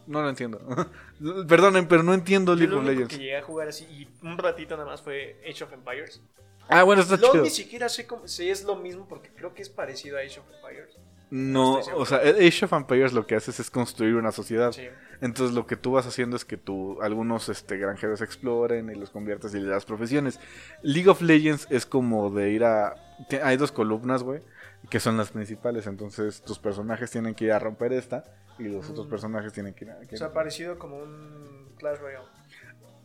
No 0.07 0.21
lo 0.21 0.29
entiendo. 0.29 0.59
Perdonen, 1.49 1.85
pero 1.87 2.01
no 2.01 2.13
entiendo 2.13 2.55
League 2.55 2.73
of 2.73 2.85
Legends. 2.85 3.09
que 3.09 3.17
llegué 3.17 3.37
a 3.37 3.41
jugar 3.41 3.67
así 3.67 3.83
y 3.85 4.07
un 4.25 4.37
ratito 4.37 4.77
nada 4.77 4.87
más 4.89 5.01
fue 5.01 5.41
Age 5.49 5.65
of 5.65 5.73
Empires. 5.73 6.21
Ah, 6.69 6.83
bueno, 6.83 7.01
está 7.01 7.17
LOL 7.17 7.31
chido. 7.31 7.43
ni 7.43 7.49
siquiera 7.49 7.89
sé 7.89 8.07
cómo, 8.07 8.27
si 8.27 8.49
es 8.49 8.63
lo 8.63 8.75
mismo 8.75 9.07
porque 9.07 9.29
creo 9.35 9.53
que 9.53 9.61
es 9.61 9.69
parecido 9.69 10.17
a 10.17 10.21
Age 10.21 10.39
of 10.39 10.45
Empires. 10.55 10.97
No, 11.29 11.79
o 11.95 12.05
sea, 12.05 12.19
Age 12.19 12.65
of 12.65 12.73
Empires 12.73 13.11
lo 13.11 13.25
que 13.25 13.35
haces 13.35 13.59
es 13.59 13.71
construir 13.71 14.15
una 14.15 14.31
sociedad. 14.31 14.71
Sí. 14.71 14.87
Entonces 15.19 15.55
lo 15.55 15.65
que 15.65 15.75
tú 15.77 15.93
vas 15.93 16.05
haciendo 16.05 16.35
es 16.35 16.45
que 16.45 16.57
tú, 16.57 17.01
algunos 17.01 17.49
este, 17.49 17.77
granjeros 17.77 18.21
exploren 18.21 18.89
y 18.89 18.95
los 18.95 19.09
conviertes 19.09 19.53
y 19.55 19.59
le 19.59 19.67
das 19.69 19.85
profesiones. 19.85 20.39
League 20.83 21.09
of 21.09 21.21
Legends 21.21 21.65
es 21.71 21.85
como 21.87 22.29
de 22.29 22.51
ir 22.51 22.63
a... 22.65 22.95
Hay 23.43 23.57
dos 23.57 23.71
columnas, 23.71 24.21
güey, 24.21 24.41
que 24.89 24.99
son 24.99 25.17
las 25.17 25.31
principales. 25.31 25.87
Entonces 25.87 26.41
tus 26.43 26.59
personajes 26.59 27.09
tienen 27.09 27.33
que 27.33 27.45
ir 27.45 27.51
a 27.53 27.59
romper 27.59 27.93
esta 27.93 28.25
y 28.59 28.65
los 28.65 28.87
otros 28.91 29.07
Mm. 29.07 29.09
personajes 29.09 29.53
tienen 29.53 29.73
que 29.73 29.85
ir 29.85 29.91
a... 29.91 29.99
que- 30.01 30.15
O 30.15 30.17
sea, 30.19 30.31
parecido 30.33 30.77
como 30.77 30.97
un 30.97 31.73
Clash 31.79 31.97
Royale. 31.99 32.27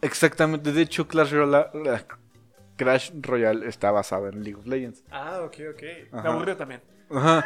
Exactamente, 0.03 0.73
de 0.73 0.83
hecho 0.83 1.09
Clash 1.09 1.33
Royale, 1.33 1.69
Crash 2.79 3.11
Royale 3.21 3.69
está 3.69 3.91
basado 3.91 4.29
en 4.29 4.43
League 4.43 4.59
of 4.59 4.67
Legends. 4.67 5.05
Ah, 5.11 5.43
ok, 5.45 5.57
ok. 5.75 5.83
Me 6.13 6.19
Ajá. 6.21 6.29
aburrió 6.31 6.57
también. 6.57 6.81
Ajá, 7.11 7.45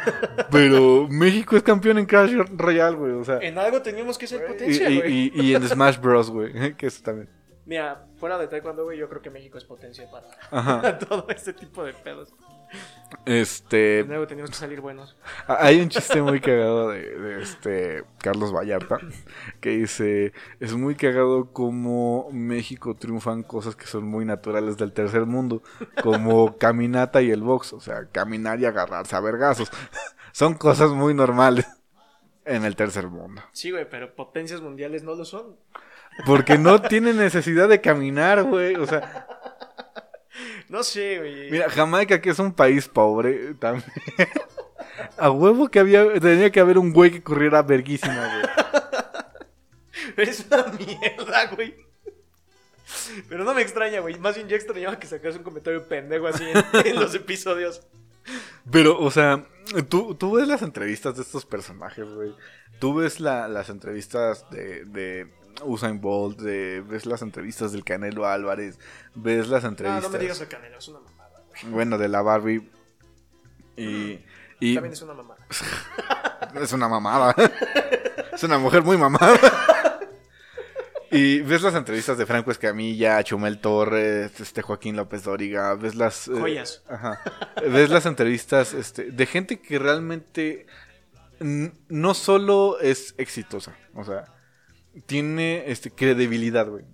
pero 0.51 1.07
México 1.09 1.55
es 1.55 1.63
campeón 1.63 1.97
en 1.97 2.05
Crash 2.05 2.33
Royale, 2.55 2.95
güey, 2.97 3.11
o 3.13 3.23
sea... 3.23 3.39
En 3.39 3.57
algo 3.57 3.81
teníamos 3.81 4.17
que 4.17 4.27
ser 4.27 4.45
potencia, 4.45 4.89
y- 4.89 4.97
güey. 4.99 5.31
y- 5.33 5.41
y 5.41 5.55
en 5.55 5.67
Smash 5.67 5.99
Bros, 5.99 6.29
güey, 6.29 6.51
que 6.77 6.87
eso 6.87 7.01
también. 7.03 7.29
Mira, 7.65 8.05
fuera 8.17 8.37
de 8.37 8.47
taekwondo, 8.49 8.83
güey, 8.83 8.97
yo 8.97 9.07
creo 9.07 9.21
que 9.21 9.29
México 9.29 9.57
es 9.57 9.63
potencia 9.63 10.05
para 10.11 10.27
Ajá. 10.51 10.97
todo 11.07 11.27
este 11.29 11.53
tipo 11.53 11.81
de 11.85 11.93
pedos. 11.93 12.33
Este, 13.25 14.05
algo 14.09 14.27
teníamos 14.27 14.51
que 14.51 14.57
salir 14.57 14.81
buenos. 14.81 15.15
Hay 15.47 15.79
un 15.79 15.89
chiste 15.89 16.21
muy 16.21 16.41
cagado 16.41 16.89
de, 16.89 17.17
de 17.17 17.41
este 17.41 18.03
Carlos 18.17 18.53
Vallarta 18.53 18.97
que 19.61 19.69
dice, 19.69 20.33
es 20.59 20.73
muy 20.73 20.95
cagado 20.95 21.51
como 21.53 22.27
México 22.31 22.95
triunfan 22.95 23.43
cosas 23.43 23.75
que 23.75 23.85
son 23.85 24.05
muy 24.05 24.25
naturales 24.25 24.77
del 24.77 24.93
tercer 24.93 25.25
mundo, 25.25 25.63
como 26.01 26.57
caminata 26.57 27.21
y 27.21 27.31
el 27.31 27.43
box, 27.43 27.73
o 27.73 27.79
sea, 27.79 28.07
caminar 28.11 28.59
y 28.59 28.65
agarrarse 28.65 29.15
a 29.15 29.21
vergazos. 29.21 29.71
Son 30.31 30.55
cosas 30.55 30.89
muy 30.91 31.13
normales 31.13 31.67
en 32.45 32.65
el 32.65 32.75
tercer 32.75 33.07
mundo. 33.07 33.41
Sí, 33.51 33.71
güey, 33.71 33.87
pero 33.89 34.15
potencias 34.15 34.61
mundiales 34.61 35.03
no 35.03 35.15
lo 35.15 35.25
son. 35.25 35.55
Porque 36.25 36.57
no 36.57 36.81
tienen 36.81 37.17
necesidad 37.17 37.67
de 37.69 37.81
caminar, 37.81 38.43
güey. 38.43 38.75
O 38.75 38.85
sea, 38.85 39.27
No 40.73 40.81
sé, 40.83 41.19
güey. 41.19 41.51
mira, 41.51 41.69
Jamaica, 41.69 42.19
que 42.19 42.31
es 42.31 42.39
un 42.39 42.51
país 42.51 42.87
pobre, 42.87 43.53
también. 43.53 43.85
A 45.17 45.29
huevo 45.29 45.69
que 45.69 45.77
había, 45.79 46.19
tenía 46.19 46.51
que 46.51 46.59
haber 46.59 46.79
un 46.79 46.91
güey 46.91 47.11
que 47.11 47.21
corriera 47.21 47.61
verguísima, 47.61 48.27
güey. 48.41 50.15
Eres 50.17 50.45
una 50.49 50.65
mierda, 50.73 51.45
güey. 51.55 51.75
Pero 53.29 53.43
no 53.43 53.53
me 53.53 53.61
extraña, 53.61 53.99
güey. 53.99 54.17
Más 54.17 54.35
bien 54.35 54.47
yo 54.47 54.55
extrañaba 54.55 54.97
que 54.97 55.05
sacas 55.05 55.35
un 55.35 55.43
comentario 55.43 55.87
pendejo 55.87 56.25
así 56.27 56.43
en, 56.43 56.63
en 56.87 56.95
los 56.99 57.13
episodios. 57.13 57.85
Pero, 58.71 58.99
o 58.99 59.11
sea, 59.11 59.45
tú, 59.89 60.15
tú 60.15 60.31
ves 60.37 60.47
las 60.47 60.63
entrevistas 60.63 61.15
de 61.15 61.21
estos 61.21 61.45
personajes, 61.45 62.05
güey. 62.09 62.33
Tú 62.79 62.95
ves 62.95 63.19
la- 63.19 63.47
las 63.47 63.69
entrevistas 63.69 64.49
de, 64.49 64.85
de 64.85 65.31
Usain 65.63 66.01
Bolt, 66.01 66.39
ves 66.41 67.05
las 67.05 67.21
entrevistas 67.21 67.71
del 67.71 67.83
Canelo 67.83 68.25
Álvarez, 68.25 68.79
ves 69.15 69.47
las 69.47 69.63
No, 69.63 69.69
entrevistas, 69.69 70.03
no 70.03 70.09
me 70.09 70.19
digas 70.19 70.41
el 70.41 70.47
canelo, 70.47 70.77
es 70.77 70.87
una 70.87 70.99
mamada, 70.99 71.41
güey. 71.61 71.71
bueno, 71.73 71.97
de 71.97 72.07
la 72.09 72.21
Barbie. 72.21 72.69
Y, 73.77 74.19
y 74.59 74.75
También 74.75 74.93
es 74.93 75.01
una 75.01 75.13
mamada. 75.13 75.45
es 76.61 76.73
una 76.73 76.87
mamada. 76.87 77.35
es 78.33 78.43
una 78.43 78.57
mujer 78.57 78.83
muy 78.83 78.97
mamada. 78.97 79.37
Y 81.15 81.41
ves 81.41 81.61
las 81.61 81.75
entrevistas 81.75 82.17
de 82.17 82.25
Franco 82.25 82.49
Escamilla, 82.49 83.23
Chumel 83.23 83.59
Torres, 83.61 84.39
este 84.39 84.63
Joaquín 84.63 84.95
López 84.95 85.23
Dóriga, 85.23 85.75
ves 85.75 85.93
las 85.93 86.27
eh, 86.27 86.31
Joyas. 86.31 86.81
ajá. 86.89 87.21
ves 87.69 87.91
las 87.91 88.07
entrevistas 88.07 88.73
este, 88.73 89.11
de 89.11 89.25
gente 89.27 89.59
que 89.59 89.77
realmente 89.77 90.65
no 91.39 92.15
solo 92.15 92.79
es 92.79 93.13
exitosa, 93.19 93.75
o 93.93 94.03
sea, 94.03 94.25
tiene 95.05 95.63
este 95.71 95.91
credibilidad, 95.91 96.67
güey. 96.67 96.85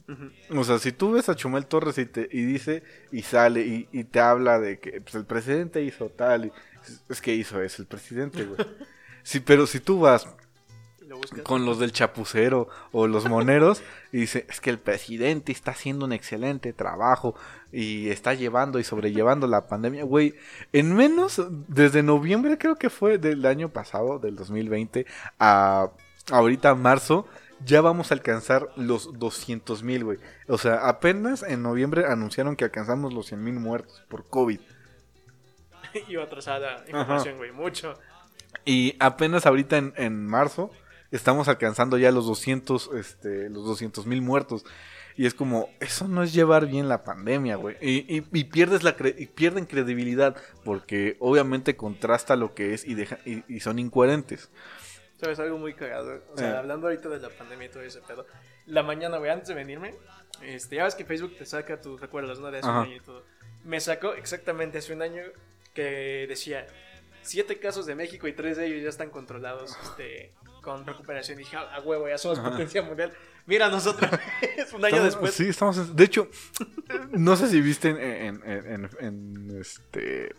O 0.56 0.64
sea, 0.64 0.80
si 0.80 0.92
tú 0.92 1.12
ves 1.12 1.30
a 1.30 1.36
Chumel 1.36 1.66
Torres 1.66 1.98
y, 1.98 2.06
te, 2.06 2.28
y 2.32 2.44
dice 2.44 2.84
y 3.12 3.22
sale 3.24 3.62
y, 3.62 3.88
y 3.92 4.04
te 4.06 4.20
habla 4.20 4.60
de 4.60 4.80
que 4.80 5.02
pues, 5.02 5.16
el 5.16 5.26
presidente 5.26 5.82
hizo 5.84 6.10
tal, 6.10 6.46
y, 6.46 6.52
es- 6.84 7.04
es 7.10 7.22
que 7.22 7.34
hizo 7.36 7.62
eso 7.62 7.82
el 7.82 7.88
presidente, 7.88 8.44
güey. 8.46 8.60
Sí, 9.24 9.42
pero 9.42 9.68
si 9.68 9.80
tú 9.82 10.00
vas 10.00 10.28
Lo 11.06 11.20
con 11.44 11.66
los 11.66 11.78
del 11.78 11.92
chapucero 11.92 12.68
o 12.94 13.06
los 13.06 13.28
moneros 13.28 13.84
y 14.12 14.20
dice, 14.22 14.46
es 14.50 14.62
que 14.62 14.70
el 14.70 14.80
presidente 14.80 15.52
está 15.52 15.72
haciendo 15.72 16.06
un 16.06 16.14
excelente 16.14 16.72
trabajo 16.74 17.36
y 17.72 18.10
está 18.10 18.34
llevando 18.34 18.80
y 18.80 18.84
sobrellevando 18.86 19.46
la 19.46 19.68
pandemia, 19.68 20.04
güey, 20.06 20.36
en 20.72 20.96
menos, 20.96 21.42
desde 21.68 22.02
noviembre 22.02 22.58
creo 22.58 22.78
que 22.78 22.90
fue 22.90 23.18
del 23.18 23.46
año 23.46 23.70
pasado, 23.70 24.20
del 24.20 24.36
2020, 24.36 25.06
a 25.38 25.92
ahorita 26.32 26.74
marzo, 26.76 27.28
ya 27.66 27.82
vamos 27.82 28.12
a 28.12 28.14
alcanzar 28.16 28.70
los 28.76 29.18
200 29.20 29.84
mil, 29.84 30.04
güey. 30.06 30.18
O 30.48 30.58
sea, 30.58 30.88
apenas 30.88 31.44
en 31.44 31.62
noviembre 31.62 32.06
anunciaron 32.06 32.56
que 32.56 32.64
alcanzamos 32.66 33.14
los 33.14 33.28
100 33.28 33.44
mil 33.44 33.56
muertos 33.60 34.04
por 34.10 34.28
COVID. 34.30 34.60
Iba 36.08 36.24
atrasada 36.24 36.84
información, 36.88 37.38
güey, 37.38 37.52
mucho. 37.52 37.94
Y 38.66 38.96
apenas 39.00 39.46
ahorita 39.46 39.78
en, 39.78 39.94
en 39.98 40.26
marzo 40.26 40.72
estamos 41.12 41.48
alcanzando 41.48 41.98
ya 41.98 42.12
los 42.12 42.26
200, 42.28 42.92
este, 42.96 43.50
los 43.50 43.66
200 43.66 44.06
mil 44.06 44.22
muertos. 44.22 44.64
Y 45.16 45.26
es 45.26 45.34
como, 45.34 45.68
eso 45.82 46.08
no 46.08 46.24
es 46.24 46.32
llevar 46.34 46.68
bien 46.68 46.88
la 46.88 47.04
pandemia, 47.04 47.58
güey. 47.58 47.76
Y, 47.82 48.18
y- 48.18 48.26
y 48.32 48.44
pierdes 48.46 48.84
la 48.84 48.96
cre- 48.96 49.16
y 49.18 49.26
pierden 49.26 49.66
credibilidad 49.66 50.38
porque 50.64 51.18
obviamente 51.20 51.76
contrasta 51.76 52.38
lo 52.38 52.54
que 52.54 52.74
es 52.74 52.86
y, 52.86 52.94
deja, 52.94 53.18
y, 53.26 53.44
y 53.54 53.60
son 53.60 53.80
incoherentes. 53.80 54.50
¿Sabes? 55.20 55.40
Algo 55.40 55.58
muy 55.58 55.74
cagado. 55.74 56.24
O 56.34 56.38
sea, 56.38 56.52
Eh. 56.52 56.58
hablando 56.58 56.88
ahorita 56.88 57.10
de 57.10 57.20
la 57.20 57.30
pandemia 57.30 57.66
y 57.68 57.70
todo 57.70 57.84
ese 57.84 58.02
pedo. 58.02 58.26
La 58.68 58.84
mañana, 58.84 59.18
güey, 59.18 59.30
antes 59.32 59.48
de 59.50 59.54
venirme, 59.56 59.94
este, 60.44 60.78
ya 60.78 60.86
ves 60.86 60.96
que 60.96 61.04
Facebook 61.06 61.36
te 61.38 61.46
saca 61.46 61.82
tus 61.82 62.00
recuerdos, 62.00 62.40
¿no? 62.40 62.50
De 62.52 62.60
hace 62.60 62.68
Ajá. 62.70 62.80
un 62.82 62.86
año 62.88 62.96
y 62.96 63.00
todo. 63.02 63.26
Me 63.66 63.80
sacó 63.82 64.14
exactamente 64.14 64.78
hace 64.78 64.94
un 64.94 65.02
año 65.02 65.24
que 65.74 66.26
decía 66.30 66.66
siete 67.22 67.60
casos 67.60 67.86
de 67.86 67.96
México 67.96 68.28
y 68.28 68.34
tres 68.34 68.56
de 68.58 68.68
ellos 68.68 68.82
ya 68.84 68.90
están 68.90 69.10
controlados 69.10 69.78
este, 69.84 70.34
con 70.62 70.86
recuperación. 70.86 71.38
Y 71.40 71.44
dije, 71.44 71.58
"Ah, 71.58 71.76
a 71.76 71.82
huevo, 71.82 72.08
ya 72.08 72.18
somos 72.18 72.40
Ajá. 72.40 72.52
potencia 72.52 72.82
mundial. 72.82 73.12
Mira 73.46 73.68
nosotros, 73.70 74.10
es 74.58 74.72
un 74.74 74.86
año 74.86 74.96
Estamos- 74.96 75.04
después. 75.06 75.34
Sí, 75.34 75.50
estamos 75.50 75.78
en- 75.78 75.96
De 75.96 76.04
hecho, 76.06 76.30
no 77.12 77.36
sé 77.36 77.48
si 77.50 77.60
viste 77.62 77.90
en, 77.90 77.98
en- 78.00 78.42
en- 78.46 78.66
en- 78.66 78.90
en, 79.00 79.60
este... 79.60 80.34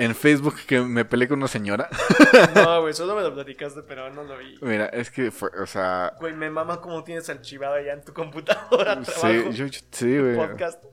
En 0.00 0.14
Facebook 0.14 0.54
que 0.66 0.80
me 0.80 1.04
peleé 1.04 1.26
con 1.28 1.38
una 1.38 1.48
señora. 1.48 1.88
No, 2.54 2.82
güey, 2.82 2.94
solo 2.94 3.16
me 3.16 3.22
lo 3.22 3.34
platicaste, 3.34 3.82
pero 3.82 4.10
no 4.12 4.22
lo 4.22 4.38
vi. 4.38 4.56
Mira, 4.62 4.86
es 4.86 5.10
que 5.10 5.30
fue, 5.32 5.50
o 5.60 5.66
sea... 5.66 6.14
Güey, 6.20 6.34
me 6.34 6.50
mama 6.50 6.80
cómo 6.80 7.02
tienes 7.02 7.28
archivado 7.28 7.80
ya 7.80 7.94
en 7.94 8.04
tu 8.04 8.12
computadora. 8.12 9.04
Sí, 9.04 9.10
trabajo, 9.20 9.50
yo- 9.50 9.66
yo- 9.66 9.80
sí, 9.90 10.18
güey. 10.18 10.36
podcast. 10.36 10.84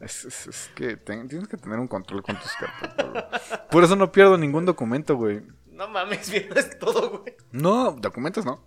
Es, 0.00 0.24
es- 0.24 0.46
es 0.46 0.70
que 0.74 0.96
ten- 0.96 1.28
tienes 1.28 1.48
que 1.48 1.56
tener 1.58 1.78
un 1.78 1.86
control 1.86 2.22
con 2.22 2.36
tus 2.40 2.52
carpetas, 2.54 3.10
güey. 3.10 3.24
Por 3.70 3.84
eso 3.84 3.94
no 3.96 4.10
pierdo 4.10 4.38
ningún 4.38 4.64
documento, 4.64 5.16
güey. 5.16 5.42
No 5.66 5.86
mames, 5.88 6.30
vienes 6.32 6.78
todo, 6.78 7.10
güey. 7.20 7.34
No, 7.52 7.92
documentos 7.92 8.44
no. 8.46 8.66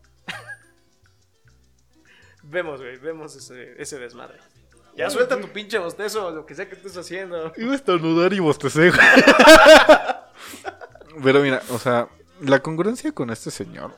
Vemos, 2.43 2.79
güey, 2.81 2.97
vemos 2.97 3.35
ese, 3.35 3.73
ese 3.81 3.97
desmadre. 3.97 4.37
Ya 4.95 5.09
suelta 5.09 5.39
tu 5.39 5.47
pinche 5.47 5.79
bostezo 5.79 6.31
lo 6.31 6.45
que 6.45 6.55
sea 6.55 6.69
que 6.69 6.75
estés 6.75 6.95
haciendo. 6.97 7.51
Iba 7.57 7.71
a 7.71 7.75
estornudar 7.75 8.33
y 8.33 8.39
bostecé, 8.39 8.89
güey. 8.89 9.01
Pero 11.23 11.41
mira, 11.41 11.61
o 11.69 11.79
sea, 11.79 12.07
la 12.41 12.59
congruencia 12.59 13.11
con 13.11 13.29
este 13.29 13.51
señor 13.51 13.95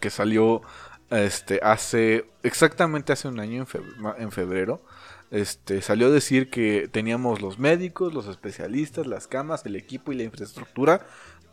que 0.00 0.10
salió 0.10 0.62
este 1.10 1.60
hace 1.62 2.26
exactamente 2.42 3.12
hace 3.12 3.28
un 3.28 3.40
año 3.40 3.60
en 3.60 3.66
febrero, 3.66 4.14
en 4.18 4.30
febrero 4.30 4.82
este 5.30 5.82
salió 5.82 6.08
a 6.08 6.10
decir 6.10 6.50
que 6.50 6.88
teníamos 6.90 7.40
los 7.40 7.58
médicos, 7.58 8.14
los 8.14 8.26
especialistas, 8.26 9.06
las 9.06 9.26
camas, 9.26 9.64
el 9.66 9.76
equipo 9.76 10.12
y 10.12 10.16
la 10.16 10.24
infraestructura 10.24 11.06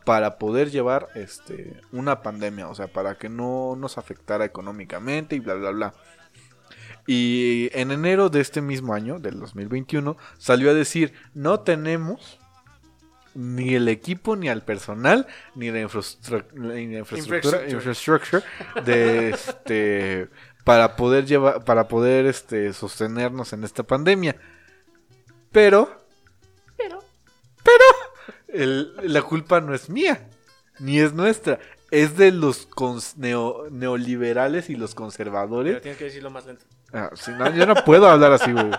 para 0.05 0.37
poder 0.37 0.71
llevar 0.71 1.09
este 1.15 1.81
una 1.91 2.21
pandemia, 2.21 2.69
o 2.69 2.75
sea, 2.75 2.87
para 2.87 3.17
que 3.17 3.27
no 3.27 3.75
nos 3.75 3.97
afectara 3.97 4.45
económicamente 4.45 5.35
y 5.35 5.39
bla 5.39 5.55
bla 5.55 5.71
bla. 5.71 5.93
Y 7.07 7.69
en 7.73 7.91
enero 7.91 8.29
de 8.29 8.41
este 8.41 8.61
mismo 8.61 8.93
año, 8.93 9.19
del 9.19 9.39
2021, 9.39 10.17
salió 10.37 10.71
a 10.71 10.73
decir, 10.73 11.13
no 11.33 11.59
tenemos 11.59 12.39
ni 13.35 13.75
el 13.75 13.87
equipo, 13.89 14.35
ni 14.35 14.47
al 14.49 14.63
personal, 14.63 15.27
ni 15.55 15.69
la, 15.69 15.81
infrastru- 15.81 16.45
la 16.53 16.79
infraestructura 16.79 17.67
Infrastructure. 17.69 18.41
infrastructure 18.41 18.43
de 18.85 19.29
este, 19.31 20.29
para 20.63 20.95
poder 20.95 21.25
llevar, 21.25 21.63
para 21.65 21.87
poder 21.87 22.25
este, 22.27 22.71
sostenernos 22.73 23.51
en 23.53 23.63
esta 23.65 23.83
pandemia. 23.83 24.37
Pero, 25.51 26.01
Pero, 27.63 27.85
el- 28.47 28.93
la 29.13 29.21
culpa 29.21 29.59
no 29.61 29.73
es 29.73 29.89
mía, 29.89 30.29
ni 30.79 30.99
es 30.99 31.13
nuestra. 31.13 31.59
Es 32.01 32.17
de 32.17 32.31
los 32.31 32.69
cons- 32.69 33.15
neo- 33.17 33.69
neoliberales 33.71 34.69
y 34.69 34.75
los 34.75 34.91
Pero 34.91 35.03
conservadores. 35.03 35.81
tienes 35.81 35.97
que 35.97 36.05
decirlo 36.05 36.29
más 36.29 36.45
lento. 36.45 36.65
Ah, 36.93 37.09
sí, 37.15 37.31
no, 37.37 37.53
yo 37.55 37.65
no 37.65 37.75
puedo 37.85 38.07
hablar 38.07 38.31
así, 38.33 38.51
güey. 38.51 38.71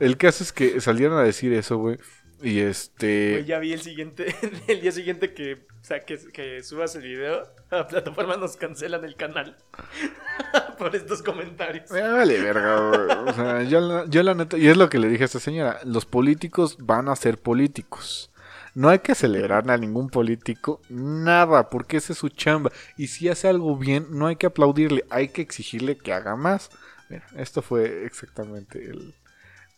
El 0.00 0.16
caso 0.16 0.42
es 0.44 0.52
que 0.52 0.80
salieron 0.80 1.18
a 1.18 1.22
decir 1.22 1.52
eso, 1.52 1.78
güey. 1.78 1.98
Y 2.42 2.60
este. 2.60 3.30
Güey, 3.32 3.44
ya 3.46 3.58
vi 3.58 3.72
el 3.72 3.80
siguiente, 3.80 4.34
el 4.68 4.80
día 4.82 4.92
siguiente 4.92 5.32
que, 5.32 5.54
o 5.54 5.84
sea, 5.84 6.00
que, 6.00 6.18
que 6.32 6.62
subas 6.62 6.94
el 6.96 7.02
video, 7.02 7.42
a 7.70 7.76
la 7.76 7.86
plataforma 7.88 8.36
nos 8.36 8.56
cancelan 8.56 9.04
el 9.04 9.16
canal 9.16 9.56
por 10.78 10.94
estos 10.94 11.22
comentarios. 11.22 11.90
Me 11.90 12.02
vale 12.02 12.40
verga, 12.42 12.76
güey. 12.90 13.28
O 13.28 13.32
sea, 13.32 13.62
yo 13.62 13.80
la, 13.80 14.04
yo 14.06 14.22
la 14.22 14.34
neta, 14.34 14.58
y 14.58 14.68
es 14.68 14.76
lo 14.76 14.88
que 14.90 14.98
le 14.98 15.08
dije 15.08 15.22
a 15.22 15.26
esta 15.26 15.40
señora, 15.40 15.80
los 15.84 16.04
políticos 16.04 16.76
van 16.80 17.08
a 17.08 17.16
ser 17.16 17.38
políticos. 17.38 18.30
No 18.76 18.90
hay 18.90 18.98
que 18.98 19.14
celebrar 19.14 19.70
a 19.70 19.78
ningún 19.78 20.10
político, 20.10 20.82
nada, 20.90 21.70
porque 21.70 21.96
esa 21.96 22.12
es 22.12 22.18
su 22.18 22.28
chamba. 22.28 22.70
Y 22.98 23.06
si 23.06 23.26
hace 23.30 23.48
algo 23.48 23.74
bien, 23.78 24.08
no 24.10 24.26
hay 24.26 24.36
que 24.36 24.44
aplaudirle, 24.44 25.02
hay 25.08 25.28
que 25.28 25.40
exigirle 25.40 25.96
que 25.96 26.12
haga 26.12 26.36
más. 26.36 26.68
Mira, 27.08 27.24
esto 27.38 27.62
fue 27.62 28.04
exactamente 28.04 28.84
el 28.84 29.14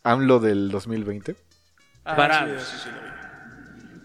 AMLO 0.03 0.41
del 0.41 0.69
2020. 0.69 1.37
Ah, 2.03 2.45
sí, 2.45 2.65
sí, 2.65 2.77
sí, 2.83 2.89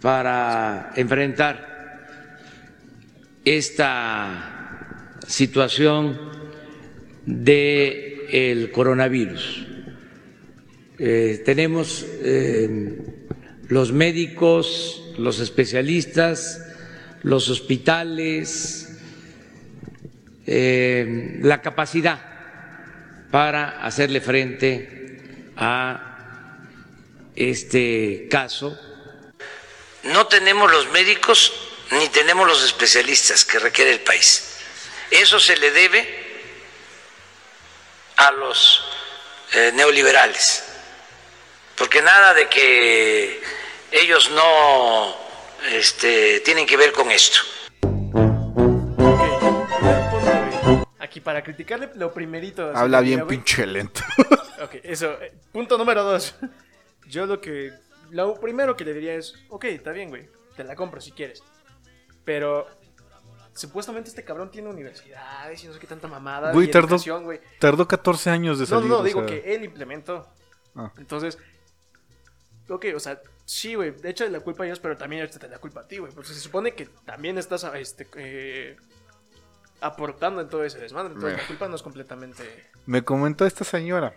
para 0.00 0.92
enfrentar 0.94 2.06
esta 3.44 5.18
situación 5.26 6.20
de 7.26 8.28
el 8.30 8.70
coronavirus. 8.70 9.66
Eh, 11.00 11.42
tenemos 11.44 12.06
eh, 12.22 13.13
los 13.74 13.90
médicos, 13.90 15.02
los 15.18 15.40
especialistas, 15.40 16.60
los 17.24 17.48
hospitales, 17.48 18.88
eh, 20.46 21.38
la 21.40 21.60
capacidad 21.60 22.20
para 23.32 23.84
hacerle 23.84 24.20
frente 24.20 25.50
a 25.56 26.60
este 27.34 28.28
caso. 28.30 28.78
No 30.04 30.28
tenemos 30.28 30.70
los 30.70 30.88
médicos 30.92 31.52
ni 31.98 32.08
tenemos 32.10 32.46
los 32.46 32.62
especialistas 32.62 33.44
que 33.44 33.58
requiere 33.58 33.90
el 33.90 34.02
país. 34.02 34.56
Eso 35.10 35.40
se 35.40 35.56
le 35.56 35.72
debe 35.72 36.06
a 38.18 38.30
los 38.30 38.84
eh, 39.52 39.72
neoliberales, 39.74 40.62
porque 41.76 42.00
nada 42.02 42.34
de 42.34 42.48
que 42.48 43.63
ellos 44.02 44.30
no 44.34 45.14
este, 45.72 46.40
tienen 46.40 46.66
que 46.66 46.76
ver 46.76 46.92
con 46.92 47.10
esto. 47.10 47.38
Ok, 47.82 49.20
primer 49.78 50.10
punto, 50.10 50.66
güey. 50.66 50.84
Aquí 50.98 51.20
para 51.20 51.42
criticarle 51.42 51.90
lo 51.94 52.12
primerito. 52.12 52.72
Habla 52.74 53.00
bien 53.00 53.26
pinche 53.26 53.66
lento. 53.66 54.00
Ok, 54.62 54.76
eso. 54.84 55.20
eh, 55.20 55.34
Punto 55.52 55.76
número 55.76 56.02
dos. 56.04 56.36
Yo 57.08 57.26
lo 57.26 57.40
que. 57.40 57.72
Lo 58.10 58.34
primero 58.40 58.76
que 58.76 58.84
le 58.84 58.94
diría 58.94 59.14
es: 59.14 59.34
Ok, 59.50 59.64
está 59.64 59.90
bien, 59.90 60.08
güey. 60.08 60.28
Te 60.56 60.64
la 60.64 60.74
compro 60.76 61.00
si 61.00 61.10
quieres. 61.12 61.42
Pero. 62.24 62.66
Supuestamente 63.52 64.08
este 64.08 64.24
cabrón 64.24 64.50
tiene 64.50 64.68
universidades 64.70 65.62
y 65.62 65.66
no 65.66 65.74
sé 65.74 65.78
qué 65.80 65.86
tanta 65.86 66.08
mamada. 66.08 66.52
Güey, 66.52 66.70
tardó- 66.70 66.86
educación, 66.94 67.24
güey. 67.24 67.40
Tardó 67.60 67.86
14 67.86 68.30
años 68.30 68.58
de 68.58 68.62
No, 68.64 68.68
salir. 68.68 68.88
no, 68.88 68.96
no, 68.98 69.02
digo 69.04 69.20
sea, 69.20 69.28
que 69.28 69.54
él 69.54 69.64
implementó. 69.64 70.26
Ah. 70.76 70.90
Entonces. 70.98 71.36
Ok, 72.68 72.86
o 72.96 73.00
sea, 73.00 73.20
sí, 73.44 73.74
güey. 73.74 73.90
De 73.92 74.10
hecho, 74.10 74.28
la 74.28 74.40
culpa 74.40 74.64
a 74.64 74.66
ellos, 74.66 74.80
pero 74.80 74.96
también 74.96 75.28
te 75.28 75.48
la 75.48 75.58
culpa 75.58 75.80
a 75.80 75.88
ti, 75.88 75.98
güey. 75.98 76.12
Porque 76.12 76.28
se 76.32 76.40
supone 76.40 76.74
que 76.74 76.86
también 77.04 77.38
estás 77.38 77.64
este, 77.74 78.08
eh, 78.16 78.76
aportando 79.80 80.40
en 80.40 80.48
todo 80.48 80.64
ese 80.64 80.78
desmadre. 80.78 81.08
Entonces, 81.08 81.32
Mira. 81.32 81.42
la 81.42 81.48
culpa 81.48 81.68
no 81.68 81.76
es 81.76 81.82
completamente. 81.82 82.42
Me 82.86 83.02
comentó 83.04 83.44
esta 83.46 83.64
señora. 83.64 84.14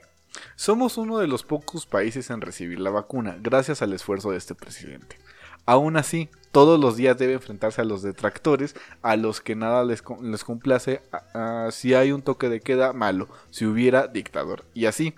Somos 0.56 0.98
uno 0.98 1.18
de 1.20 1.28
los 1.28 1.44
pocos 1.44 1.86
países 1.86 2.30
en 2.30 2.42
recibir 2.42 2.80
la 2.80 2.90
vacuna, 2.90 3.38
gracias 3.40 3.82
al 3.82 3.94
esfuerzo 3.94 4.32
de 4.32 4.38
este 4.38 4.56
presidente. 4.56 5.18
Aún 5.66 5.98
así, 5.98 6.30
todos 6.52 6.80
los 6.80 6.96
días 6.96 7.18
debe 7.18 7.34
enfrentarse 7.34 7.82
a 7.82 7.86
los 7.86 8.02
detractores, 8.02 8.76
a 9.02 9.16
los 9.16 9.42
que 9.42 9.56
nada 9.56 9.84
les, 9.84 10.04
les 10.22 10.44
complace, 10.44 11.02
a- 11.12 11.66
a- 11.68 11.72
si 11.72 11.94
hay 11.94 12.12
un 12.12 12.22
toque 12.22 12.50
de 12.50 12.62
queda, 12.62 12.94
malo, 12.94 13.28
si 13.50 13.66
hubiera 13.66 14.08
dictador, 14.08 14.64
y 14.74 14.86
así. 14.86 15.16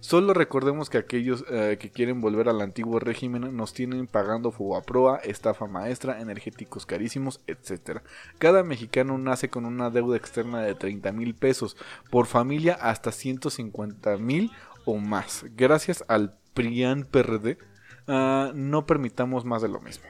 Solo 0.00 0.34
recordemos 0.34 0.90
que 0.90 0.98
aquellos 0.98 1.44
eh, 1.50 1.76
que 1.80 1.90
quieren 1.90 2.20
volver 2.20 2.48
al 2.48 2.60
antiguo 2.60 2.98
régimen 2.98 3.56
nos 3.56 3.72
tienen 3.72 4.06
pagando 4.06 4.52
proa, 4.86 5.18
estafa 5.18 5.66
maestra, 5.66 6.20
energéticos 6.20 6.86
carísimos, 6.86 7.40
etc. 7.46 8.00
Cada 8.38 8.62
mexicano 8.62 9.18
nace 9.18 9.48
con 9.50 9.64
una 9.64 9.90
deuda 9.90 10.16
externa 10.16 10.62
de 10.62 10.74
30 10.74 11.12
mil 11.12 11.34
pesos, 11.34 11.76
por 12.10 12.26
familia 12.26 12.74
hasta 12.74 13.12
150 13.12 14.16
mil 14.18 14.50
o 14.84 14.96
más. 14.96 15.44
Gracias 15.56 16.04
al 16.08 16.38
PRIAN 16.54 17.04
PRD, 17.04 17.58
ah, 18.06 18.52
no 18.54 18.86
permitamos 18.86 19.44
más 19.44 19.62
de 19.62 19.68
lo 19.68 19.80
mismo. 19.80 20.04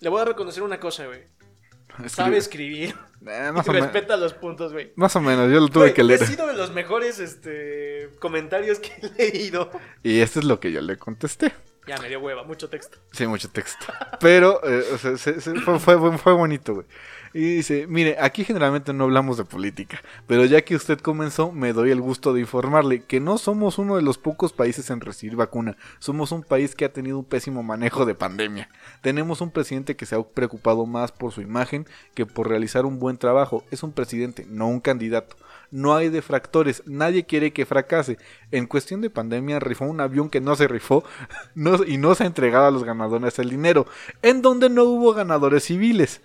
Le 0.00 0.08
voy 0.08 0.20
a 0.20 0.24
reconocer 0.24 0.62
una 0.62 0.80
cosa, 0.80 1.06
güey. 1.06 1.22
Sabe 2.06 2.36
escribir. 2.36 2.94
Eh, 3.26 3.52
Y 3.54 3.58
o 3.58 3.72
respeta 3.72 4.16
los 4.16 4.34
puntos, 4.34 4.72
güey. 4.72 4.92
más 4.96 5.14
o 5.16 5.20
menos, 5.20 5.50
yo 5.50 5.60
lo 5.60 5.68
tuve 5.68 5.94
que 5.94 6.04
leer. 6.04 6.22
Ha 6.22 6.26
sido 6.26 6.46
de 6.46 6.54
los 6.54 6.72
mejores 6.72 7.18
este, 7.20 8.10
comentarios 8.18 8.78
que 8.80 8.92
he 9.18 9.30
leído. 9.32 9.70
Y 10.02 10.20
esto 10.20 10.40
es 10.40 10.44
lo 10.44 10.60
que 10.60 10.72
yo 10.72 10.80
le 10.82 10.96
contesté. 10.98 11.52
Ya 11.86 11.98
me 11.98 12.08
dio 12.08 12.18
hueva, 12.20 12.44
mucho 12.44 12.68
texto. 12.70 12.98
Sí, 13.12 13.26
mucho 13.26 13.50
texto. 13.50 13.86
Pero 14.20 14.60
eh, 14.66 14.84
o 14.94 14.98
sea, 14.98 15.16
se- 15.18 15.40
se- 15.40 15.54
fue, 15.60 15.78
fue- 15.78 16.18
fue 16.18 16.32
bonito, 16.32 16.74
güey. 16.74 16.86
Y 17.36 17.56
dice, 17.56 17.88
mire, 17.88 18.16
aquí 18.20 18.44
generalmente 18.44 18.92
no 18.92 19.02
hablamos 19.02 19.36
de 19.36 19.44
política, 19.44 20.00
pero 20.28 20.44
ya 20.44 20.62
que 20.62 20.76
usted 20.76 21.00
comenzó, 21.00 21.50
me 21.50 21.72
doy 21.72 21.90
el 21.90 22.00
gusto 22.00 22.32
de 22.32 22.38
informarle 22.38 23.02
que 23.02 23.18
no 23.18 23.38
somos 23.38 23.76
uno 23.78 23.96
de 23.96 24.02
los 24.02 24.18
pocos 24.18 24.52
países 24.52 24.88
en 24.90 25.00
recibir 25.00 25.34
vacuna. 25.34 25.76
Somos 25.98 26.30
un 26.30 26.44
país 26.44 26.76
que 26.76 26.84
ha 26.84 26.92
tenido 26.92 27.18
un 27.18 27.24
pésimo 27.24 27.64
manejo 27.64 28.06
de 28.06 28.14
pandemia. 28.14 28.68
Tenemos 29.02 29.40
un 29.40 29.50
presidente 29.50 29.96
que 29.96 30.06
se 30.06 30.14
ha 30.14 30.22
preocupado 30.22 30.86
más 30.86 31.10
por 31.10 31.32
su 31.32 31.40
imagen 31.40 31.88
que 32.14 32.24
por 32.24 32.48
realizar 32.48 32.86
un 32.86 33.00
buen 33.00 33.16
trabajo. 33.16 33.64
Es 33.72 33.82
un 33.82 33.90
presidente, 33.90 34.46
no 34.48 34.68
un 34.68 34.78
candidato. 34.78 35.34
No 35.72 35.96
hay 35.96 36.10
defractores, 36.10 36.84
nadie 36.86 37.26
quiere 37.26 37.52
que 37.52 37.66
fracase. 37.66 38.16
En 38.52 38.68
cuestión 38.68 39.00
de 39.00 39.10
pandemia 39.10 39.58
rifó 39.58 39.86
un 39.86 40.00
avión 40.00 40.30
que 40.30 40.40
no 40.40 40.54
se 40.54 40.68
rifó 40.68 41.02
y 41.88 41.98
no 41.98 42.14
se 42.14 42.22
ha 42.22 42.26
entregado 42.28 42.66
a 42.66 42.70
los 42.70 42.84
ganadores 42.84 43.40
el 43.40 43.50
dinero, 43.50 43.88
en 44.22 44.40
donde 44.40 44.70
no 44.70 44.84
hubo 44.84 45.14
ganadores 45.14 45.64
civiles. 45.64 46.20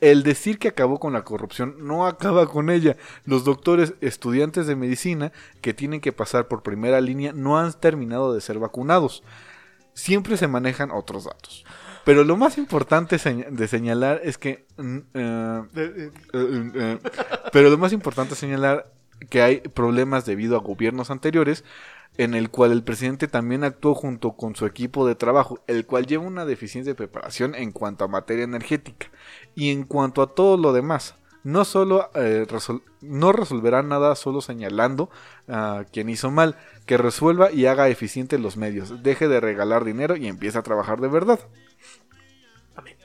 El 0.00 0.22
decir 0.22 0.58
que 0.58 0.68
acabó 0.68 0.98
con 0.98 1.12
la 1.12 1.24
corrupción 1.24 1.76
no 1.80 2.06
acaba 2.06 2.46
con 2.46 2.70
ella. 2.70 2.96
Los 3.24 3.44
doctores, 3.44 3.94
estudiantes 4.00 4.66
de 4.66 4.76
medicina 4.76 5.32
que 5.60 5.74
tienen 5.74 6.00
que 6.00 6.12
pasar 6.12 6.48
por 6.48 6.62
primera 6.62 7.00
línea 7.00 7.32
no 7.32 7.58
han 7.58 7.72
terminado 7.72 8.34
de 8.34 8.40
ser 8.40 8.58
vacunados. 8.58 9.22
Siempre 9.94 10.36
se 10.36 10.48
manejan 10.48 10.90
otros 10.90 11.24
datos. 11.24 11.64
Pero 12.04 12.22
lo 12.22 12.36
más 12.36 12.56
importante 12.58 13.16
de 13.18 13.68
señalar 13.68 14.20
es 14.22 14.38
que... 14.38 14.66
mm, 14.76 14.98
eh, 15.14 15.62
eh, 15.74 16.10
eh, 16.32 16.98
pero 17.52 17.70
lo 17.70 17.78
más 17.78 17.92
importante 17.92 18.34
es 18.34 18.38
señalar 18.38 18.92
que 19.30 19.42
hay 19.42 19.60
problemas 19.60 20.26
debido 20.26 20.56
a 20.56 20.60
gobiernos 20.60 21.10
anteriores 21.10 21.64
en 22.16 22.34
el 22.34 22.50
cual 22.50 22.72
el 22.72 22.82
presidente 22.82 23.28
también 23.28 23.64
actuó 23.64 23.94
junto 23.94 24.32
con 24.36 24.56
su 24.56 24.66
equipo 24.66 25.06
de 25.06 25.14
trabajo, 25.14 25.60
el 25.66 25.86
cual 25.86 26.06
lleva 26.06 26.24
una 26.24 26.44
deficiencia 26.46 26.92
de 26.92 26.96
preparación 26.96 27.54
en 27.54 27.72
cuanto 27.72 28.04
a 28.04 28.08
materia 28.08 28.44
energética 28.44 29.08
y 29.54 29.70
en 29.70 29.84
cuanto 29.84 30.22
a 30.22 30.34
todo 30.34 30.56
lo 30.56 30.72
demás. 30.72 31.14
No 31.44 31.64
solo 31.64 32.10
eh, 32.14 32.44
resol- 32.48 32.82
no 33.00 33.30
resolverá 33.32 33.82
nada 33.82 34.16
solo 34.16 34.40
señalando 34.40 35.10
a 35.46 35.84
quien 35.92 36.08
hizo 36.08 36.30
mal, 36.30 36.56
que 36.86 36.96
resuelva 36.98 37.52
y 37.52 37.66
haga 37.66 37.88
eficiente 37.88 38.38
los 38.38 38.56
medios, 38.56 39.02
deje 39.04 39.28
de 39.28 39.38
regalar 39.40 39.84
dinero 39.84 40.16
y 40.16 40.26
empiece 40.26 40.58
a 40.58 40.62
trabajar 40.62 41.00
de 41.00 41.08
verdad. 41.08 41.38
Amén. 42.74 42.96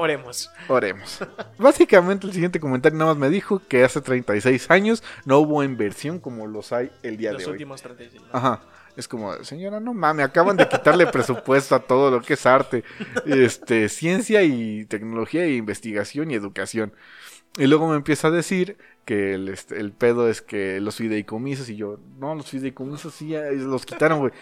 Oremos. 0.00 0.50
Oremos. 0.68 1.18
Básicamente 1.58 2.26
el 2.26 2.32
siguiente 2.32 2.58
comentario 2.58 2.98
nada 2.98 3.12
más 3.12 3.20
me 3.20 3.28
dijo 3.28 3.60
que 3.68 3.84
hace 3.84 4.00
36 4.00 4.70
años 4.70 5.02
no 5.26 5.38
hubo 5.38 5.62
inversión 5.62 6.18
como 6.20 6.46
los 6.46 6.72
hay 6.72 6.90
el 7.02 7.18
día 7.18 7.32
Los 7.32 7.42
de 7.42 7.46
hoy. 7.46 7.52
últimos 7.52 7.82
36. 7.82 8.22
¿no? 8.22 8.28
Ajá. 8.32 8.62
Es 8.96 9.06
como, 9.06 9.32
señora, 9.44 9.78
no 9.78 9.94
mames, 9.94 10.26
acaban 10.26 10.56
de 10.56 10.68
quitarle 10.68 11.06
presupuesto 11.06 11.74
a 11.74 11.80
todo 11.80 12.10
lo 12.10 12.22
que 12.22 12.34
es 12.34 12.44
arte, 12.44 12.82
este, 13.24 13.88
ciencia 13.88 14.42
y 14.42 14.84
tecnología 14.86 15.44
e 15.44 15.54
investigación 15.54 16.30
y 16.30 16.34
educación. 16.34 16.92
Y 17.56 17.66
luego 17.66 17.88
me 17.88 17.96
empieza 17.96 18.28
a 18.28 18.30
decir 18.30 18.78
que 19.04 19.34
el, 19.34 19.48
este, 19.48 19.78
el 19.78 19.92
pedo 19.92 20.28
es 20.28 20.42
que 20.42 20.80
los 20.80 20.96
fideicomisos 20.96 21.68
y 21.68 21.76
yo, 21.76 21.98
no, 22.18 22.34
los 22.34 22.50
fideicomisos 22.50 23.14
sí, 23.14 23.34
los 23.52 23.86
quitaron, 23.86 24.18
güey. 24.20 24.32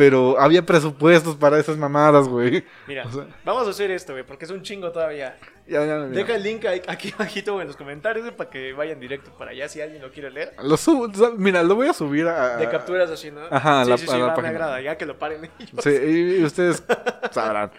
Pero 0.00 0.40
había 0.40 0.64
presupuestos 0.64 1.36
para 1.36 1.58
esas 1.58 1.76
mamadas, 1.76 2.26
güey. 2.26 2.64
Mira, 2.88 3.04
O 3.06 3.12
sea- 3.12 3.26
vamos 3.44 3.66
a 3.66 3.70
hacer 3.70 3.90
esto, 3.90 4.14
güey, 4.14 4.24
porque 4.24 4.46
es 4.46 4.50
un 4.50 4.62
chingo 4.62 4.90
todavía. 4.90 5.36
Ya, 5.66 5.80
ya, 5.84 5.98
ya. 5.98 6.06
Deja 6.06 6.36
el 6.36 6.42
link 6.42 6.64
aquí 6.88 7.12
abajito 7.12 7.52
güey, 7.52 7.64
en 7.64 7.66
los 7.68 7.76
comentarios 7.76 8.24
güey, 8.24 8.34
para 8.34 8.48
que 8.48 8.72
vayan 8.72 8.98
directo 8.98 9.30
para 9.36 9.50
allá 9.50 9.68
si 9.68 9.82
alguien 9.82 10.00
lo 10.00 10.10
quiere 10.10 10.30
leer. 10.30 10.54
Lo 10.64 10.78
subo, 10.78 11.06
mira, 11.36 11.62
lo 11.62 11.74
voy 11.74 11.88
a 11.88 11.92
subir 11.92 12.26
a... 12.28 12.56
De 12.56 12.66
capturas 12.70 13.10
así, 13.10 13.30
¿no? 13.30 13.40
Ajá, 13.50 13.82
a 13.82 13.84
sí, 13.84 13.90
la- 13.90 13.98
sí, 13.98 14.04
a 14.06 14.08
sí, 14.12 14.18
la 14.18 14.26
va, 14.28 14.36
me 14.40 14.48
agrada, 14.48 14.80
ya 14.80 14.96
que 14.96 15.04
lo 15.04 15.18
paren 15.18 15.50
ellos. 15.58 15.84
Sí, 15.84 15.90
y 15.90 16.42
ustedes 16.44 16.82
sabrán. 17.30 17.70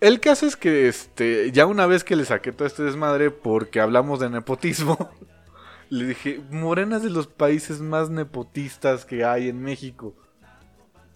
El 0.00 0.20
caso 0.20 0.46
es 0.46 0.54
que 0.54 0.86
este, 0.86 1.50
ya 1.50 1.66
una 1.66 1.86
vez 1.86 2.04
que 2.04 2.14
le 2.14 2.24
saqué 2.24 2.52
todo 2.52 2.68
este 2.68 2.84
desmadre 2.84 3.32
porque 3.32 3.80
hablamos 3.80 4.20
de 4.20 4.30
nepotismo, 4.30 5.10
le 5.90 6.04
dije, 6.06 6.40
Morena 6.50 6.98
es 6.98 7.02
de 7.02 7.10
los 7.10 7.26
países 7.26 7.80
más 7.80 8.08
nepotistas 8.08 9.04
que 9.04 9.24
hay 9.24 9.48
en 9.48 9.60
México. 9.64 10.14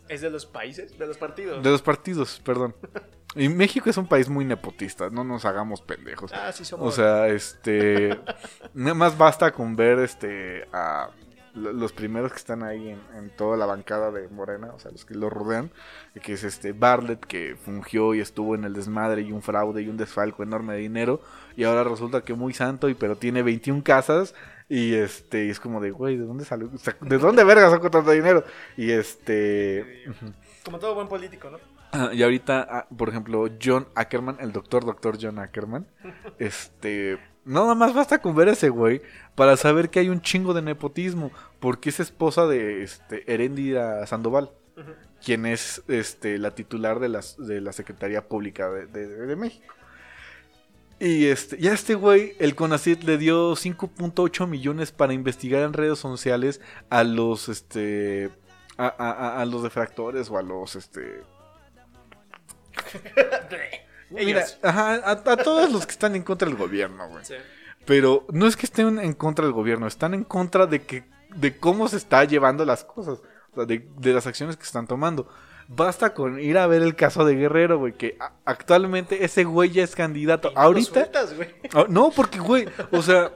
¿Es 0.09 0.21
de 0.21 0.31
los 0.31 0.47
países? 0.47 0.99
¿De 0.99 1.07
los 1.07 1.19
partidos? 1.19 1.63
De 1.63 1.71
los 1.71 1.83
partidos, 1.83 2.41
perdón. 2.45 2.75
Y 3.35 3.49
México 3.49 3.91
es 3.91 3.97
un 3.99 4.07
país 4.07 4.29
muy 4.29 4.45
nepotista, 4.45 5.11
no 5.11 5.23
nos 5.23 5.45
hagamos 5.45 5.83
pendejos. 5.83 6.33
Ah, 6.33 6.51
sí 6.53 6.65
somos. 6.65 6.89
O 6.89 6.93
sea, 6.93 7.29
este. 7.29 8.19
Nada 8.75 8.95
más 8.95 9.19
basta 9.19 9.53
con 9.53 9.77
ver 9.77 9.99
este. 9.99 10.67
a 10.73 11.11
lo- 11.55 11.73
los 11.73 11.93
primeros 11.93 12.33
que 12.33 12.39
están 12.39 12.63
ahí 12.63 12.89
en, 12.91 13.01
en 13.17 13.31
toda 13.31 13.57
la 13.57 13.67
bancada 13.67 14.11
de 14.13 14.29
Morena, 14.29 14.69
o 14.75 14.79
sea, 14.79 14.91
los 14.93 15.05
que 15.05 15.15
lo 15.15 15.29
rodean, 15.29 15.71
que 16.23 16.33
es 16.35 16.45
este 16.45 16.73
Bartlett, 16.73 17.21
que 17.27 17.57
fungió 17.57 18.15
y 18.15 18.21
estuvo 18.21 18.55
en 18.55 18.65
el 18.65 18.73
desmadre 18.75 19.23
y 19.23 19.33
un 19.33 19.43
fraude 19.43 19.83
y 19.83 19.89
un 19.89 19.97
desfalco 19.97 20.43
enorme 20.43 20.75
de 20.75 20.81
dinero, 20.81 21.21
y 21.57 21.65
ahora 21.65 21.85
resulta 21.85 22.21
que 22.23 22.35
muy 22.35 22.55
santo, 22.55 22.89
y 22.89 22.95
pero 22.95 23.17
tiene 23.17 23.43
21 23.43 23.83
casas, 23.83 24.35
y 24.69 24.95
este, 24.95 25.47
y 25.47 25.51
es 25.51 25.61
como 25.61 25.81
de, 25.81 25.91
güey, 25.91 26.17
¿de 26.17 26.25
dónde 26.25 26.45
salió? 26.45 26.71
¿De 27.01 27.19
dónde 27.19 27.45
verga 27.45 27.71
sacó 27.71 27.91
tanto 27.91 28.11
dinero? 28.11 28.45
Y 28.77 28.91
este. 28.91 30.05
Como 30.65 30.79
todo 30.79 30.95
buen 30.95 31.09
político, 31.09 31.51
¿no? 31.51 31.59
Ah, 31.93 32.11
y 32.13 32.23
ahorita, 32.23 32.67
ah, 32.71 32.87
por 32.97 33.09
ejemplo, 33.09 33.49
John 33.63 33.87
Ackerman, 33.95 34.37
el 34.41 34.53
doctor, 34.53 34.85
doctor 34.85 35.17
John 35.21 35.39
Ackerman, 35.39 35.87
este, 36.39 37.19
nada 37.47 37.75
más 37.75 37.95
basta 37.95 38.21
con 38.21 38.35
ver 38.37 38.49
a 38.49 38.53
ese 38.53 38.69
güey 38.69 39.01
para 39.35 39.57
saber 39.57 39.89
que 39.89 40.01
hay 40.01 40.11
un 40.11 40.21
chingo 40.21 40.53
de 40.53 40.61
nepotismo, 40.61 41.31
porque 41.61 41.89
es 41.89 42.01
esposa 42.01 42.47
de 42.47 42.83
este, 42.83 43.25
Heréndira 43.33 44.07
Sandoval, 44.07 44.51
quien 45.25 45.47
es 45.47 45.83
este, 45.89 46.37
la 46.37 46.55
titular 46.55 47.01
de, 47.01 47.09
las, 47.09 47.37
de 47.39 47.61
la 47.63 47.73
Secretaría 47.73 48.29
Pública 48.29 48.69
de, 48.71 48.87
de- 48.87 49.07
de 49.27 49.37
México. 49.37 49.75
Y 51.01 51.27
este, 51.27 51.59
ya 51.59 51.73
este 51.73 51.95
güey, 51.95 52.35
el 52.41 52.55
CONACYT 52.57 53.05
le 53.05 53.19
dio 53.19 53.53
5.8 53.55 54.47
millones 54.49 54.91
para 54.91 55.13
investigar 55.13 55.63
en 55.63 55.73
redes 55.73 55.99
sociales 56.01 56.61
a 56.91 57.05
los, 57.05 57.49
este, 57.49 58.31
a, 58.77 58.87
a- 58.89 59.41
a- 59.41 59.45
los 59.47 59.63
defractores 59.63 60.29
o 60.31 60.39
a 60.39 60.43
los, 60.43 60.75
este, 60.75 61.23
Mira, 64.11 64.45
ajá, 64.63 64.95
a, 64.95 65.11
a 65.11 65.37
todos 65.37 65.71
los 65.71 65.85
que 65.87 65.93
están 65.93 66.17
en 66.17 66.23
contra 66.23 66.49
del 66.49 66.57
gobierno, 66.57 67.09
güey. 67.09 67.25
Sí. 67.25 67.35
Pero 67.85 68.27
no 68.31 68.47
es 68.47 68.57
que 68.57 68.67
estén 68.67 68.99
en 68.99 69.13
contra 69.13 69.45
del 69.45 69.53
gobierno, 69.53 69.87
están 69.87 70.15
en 70.15 70.25
contra 70.25 70.67
de 70.67 70.83
que 70.83 71.05
de 71.35 71.57
cómo 71.59 71.89
se 71.89 71.97
está 71.99 72.25
llevando 72.25 72.65
las 72.65 72.85
cosas, 72.85 73.19
o 73.53 73.55
sea, 73.55 73.65
de, 73.67 73.87
de 73.99 74.13
las 74.13 74.27
acciones 74.27 74.57
que 74.57 74.65
están 74.65 74.87
tomando. 74.87 75.29
Basta 75.71 76.15
con 76.15 76.41
ir 76.41 76.57
a 76.57 76.67
ver 76.67 76.81
el 76.83 76.97
caso 76.97 77.27
de 77.27 77.35
Guerrero, 77.35 77.79
güey, 77.79 77.93
que 77.93 78.17
a- 78.21 78.33
actualmente 78.47 79.25
ese 79.25 79.45
güey 79.45 79.71
ya 79.71 79.85
es 79.85 79.95
candidato. 79.95 80.51
Ahorita, 80.55 80.93
sueltas, 80.93 81.37
güey. 81.37 81.51
Ah, 81.75 81.85
no, 81.89 82.11
porque 82.11 82.39
güey, 82.39 82.67
o 82.91 83.03
sea, 83.03 83.33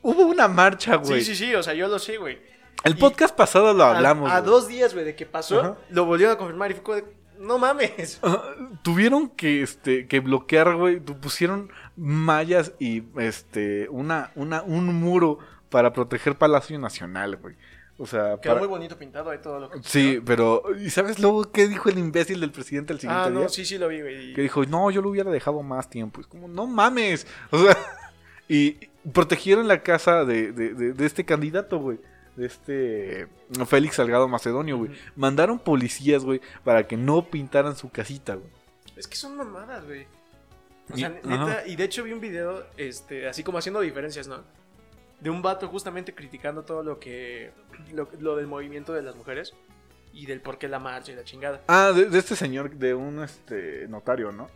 hubo 0.00 0.22
una 0.26 0.48
marcha, 0.48 0.96
güey. 0.96 1.20
Sí, 1.22 1.34
sí, 1.34 1.46
sí, 1.46 1.54
o 1.54 1.62
sea, 1.62 1.74
yo 1.74 1.86
lo 1.88 1.98
sé, 1.98 2.16
güey. 2.16 2.38
El 2.82 2.92
Y- 2.92 2.96
podcast 2.96 3.36
pasado 3.36 3.74
lo 3.74 3.84
A- 3.84 3.96
hablamos. 3.96 4.30
A, 4.30 4.40
güey. 4.40 4.50
dos 4.50 4.68
días, 4.68 4.94
güey, 4.94 5.04
de 5.04 5.14
que 5.14 5.26
pasó, 5.26 5.60
Ajá. 5.60 5.76
lo 5.90 6.06
volvieron 6.06 6.34
a 6.34 6.38
confirmar 6.38 6.70
y 6.70 6.74
fue 6.74 6.82
como 6.82 6.96
de, 6.96 7.04
no 7.40 7.58
mames. 7.58 8.20
Ajá, 8.22 8.42
tuvieron 8.82 9.28
que 9.28 9.60
este 9.62 10.06
que 10.08 10.20
bloquear, 10.20 10.76
güey, 10.76 11.00
tu- 11.00 11.20
pusieron 11.20 11.70
mallas 11.94 12.72
y 12.78 13.02
este 13.18 13.88
una 13.90 14.30
una 14.34 14.62
un 14.62 14.86
muro 14.94 15.38
para 15.68 15.92
proteger 15.92 16.36
Palacio 16.36 16.78
Nacional, 16.78 17.36
güey. 17.36 17.56
O 17.98 18.06
sea, 18.06 18.38
Quedó 18.40 18.54
para- 18.54 18.58
muy 18.58 18.68
bonito 18.68 18.96
pintado 18.98 19.30
ahí 19.30 19.38
todo 19.42 19.58
lo 19.58 19.70
que 19.70 19.78
Sí, 19.82 20.20
pero 20.24 20.62
¿y 20.78 20.90
sabes 20.90 21.18
luego 21.18 21.50
qué 21.50 21.66
dijo 21.66 21.88
el 21.88 21.98
imbécil 21.98 22.40
del 22.40 22.50
presidente 22.52 22.92
el 22.92 23.00
siguiente 23.00 23.28
Ah, 23.28 23.30
no, 23.30 23.40
día? 23.40 23.48
sí, 23.48 23.64
sí 23.64 23.78
lo 23.78 23.88
vi, 23.88 24.02
güey. 24.02 24.34
Que 24.34 24.42
dijo, 24.42 24.64
"No, 24.66 24.90
yo 24.90 25.00
lo 25.00 25.08
hubiera 25.10 25.30
dejado 25.30 25.62
más 25.62 25.88
tiempo." 25.88 26.20
Es 26.20 26.26
como, 26.26 26.46
"No 26.46 26.66
mames." 26.66 27.26
O 27.50 27.58
sea, 27.58 27.74
y 28.48 28.72
protegieron 29.12 29.66
la 29.66 29.82
casa 29.82 30.24
de, 30.26 30.52
de- 30.52 30.74
de- 30.74 30.92
de 30.92 31.06
este 31.06 31.24
candidato, 31.24 31.78
güey. 31.78 31.98
De 32.36 32.46
este 32.46 33.28
Félix 33.66 33.94
Salgado 33.96 34.28
Macedonio, 34.28 34.76
güey. 34.76 34.90
Mandaron 35.14 35.58
policías, 35.58 36.22
güey, 36.22 36.42
para 36.64 36.86
que 36.86 36.98
no 36.98 37.22
pintaran 37.24 37.76
su 37.76 37.88
casita, 37.88 38.34
güey. 38.34 38.50
Es 38.94 39.06
que 39.08 39.16
son 39.16 39.36
mamadas, 39.38 39.86
güey. 39.86 40.06
O 40.92 40.96
Y- 40.96 41.00
sea, 41.00 41.08
neta, 41.24 41.66
y 41.66 41.76
de 41.76 41.84
hecho 41.84 42.04
vi 42.04 42.12
un 42.12 42.20
video, 42.20 42.62
este, 42.76 43.26
así 43.26 43.42
como 43.42 43.56
haciendo 43.56 43.80
diferencias, 43.80 44.28
¿no? 44.28 44.42
De 45.20 45.30
un 45.30 45.40
vato 45.42 45.68
justamente 45.68 46.14
criticando 46.14 46.64
todo 46.64 46.82
lo 46.82 46.98
que, 46.98 47.52
lo, 47.92 48.08
lo 48.20 48.36
del 48.36 48.46
movimiento 48.46 48.92
de 48.92 49.02
las 49.02 49.16
mujeres 49.16 49.54
y 50.12 50.26
del 50.26 50.40
por 50.40 50.58
qué 50.58 50.68
la 50.68 50.78
marcha 50.78 51.12
y 51.12 51.14
la 51.16 51.24
chingada. 51.24 51.62
Ah, 51.68 51.92
de, 51.94 52.06
de 52.06 52.18
este 52.18 52.36
señor, 52.36 52.70
de 52.76 52.94
un 52.94 53.22
este 53.22 53.88
notario, 53.88 54.30
¿no? 54.32 54.48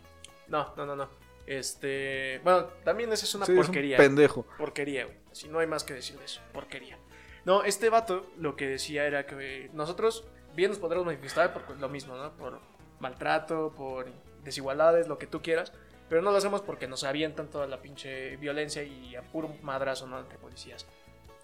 No, 0.47 0.73
no, 0.77 0.85
no, 0.85 0.95
no. 0.95 1.09
Este, 1.47 2.39
bueno, 2.43 2.65
también 2.83 3.11
esa 3.11 3.25
es 3.25 3.35
una 3.35 3.45
Sí, 3.45 3.51
es 3.53 3.57
un 3.57 3.65
porquería. 3.65 3.97
pendejo. 3.97 4.45
Porquería, 4.57 5.05
güey. 5.05 5.17
Así 5.31 5.47
no 5.49 5.59
hay 5.59 5.67
más 5.67 5.83
que 5.83 5.93
decir 5.93 6.17
de 6.17 6.25
eso. 6.25 6.41
Porquería. 6.53 6.97
No, 7.45 7.63
este 7.63 7.89
vato 7.89 8.27
lo 8.37 8.55
que 8.55 8.67
decía 8.67 9.05
era 9.05 9.25
que 9.25 9.69
nosotros 9.73 10.25
bien 10.55 10.69
nos 10.69 10.79
podremos 10.79 11.05
manifestar 11.05 11.53
por 11.53 11.77
lo 11.79 11.89
mismo, 11.89 12.15
¿no? 12.15 12.31
Por 12.33 12.59
maltrato, 12.99 13.73
por 13.75 14.07
desigualdades, 14.43 15.07
lo 15.07 15.17
que 15.17 15.25
tú 15.27 15.41
quieras. 15.41 15.73
Pero 16.11 16.21
no 16.21 16.31
lo 16.31 16.37
hacemos 16.39 16.59
porque 16.59 16.89
nos 16.89 17.05
avientan 17.05 17.47
toda 17.47 17.67
la 17.67 17.81
pinche 17.81 18.35
violencia 18.35 18.83
y 18.83 19.15
a 19.15 19.21
puro 19.21 19.55
madrazo, 19.61 20.07
¿no? 20.07 20.19
Entre 20.19 20.37
policías. 20.37 20.85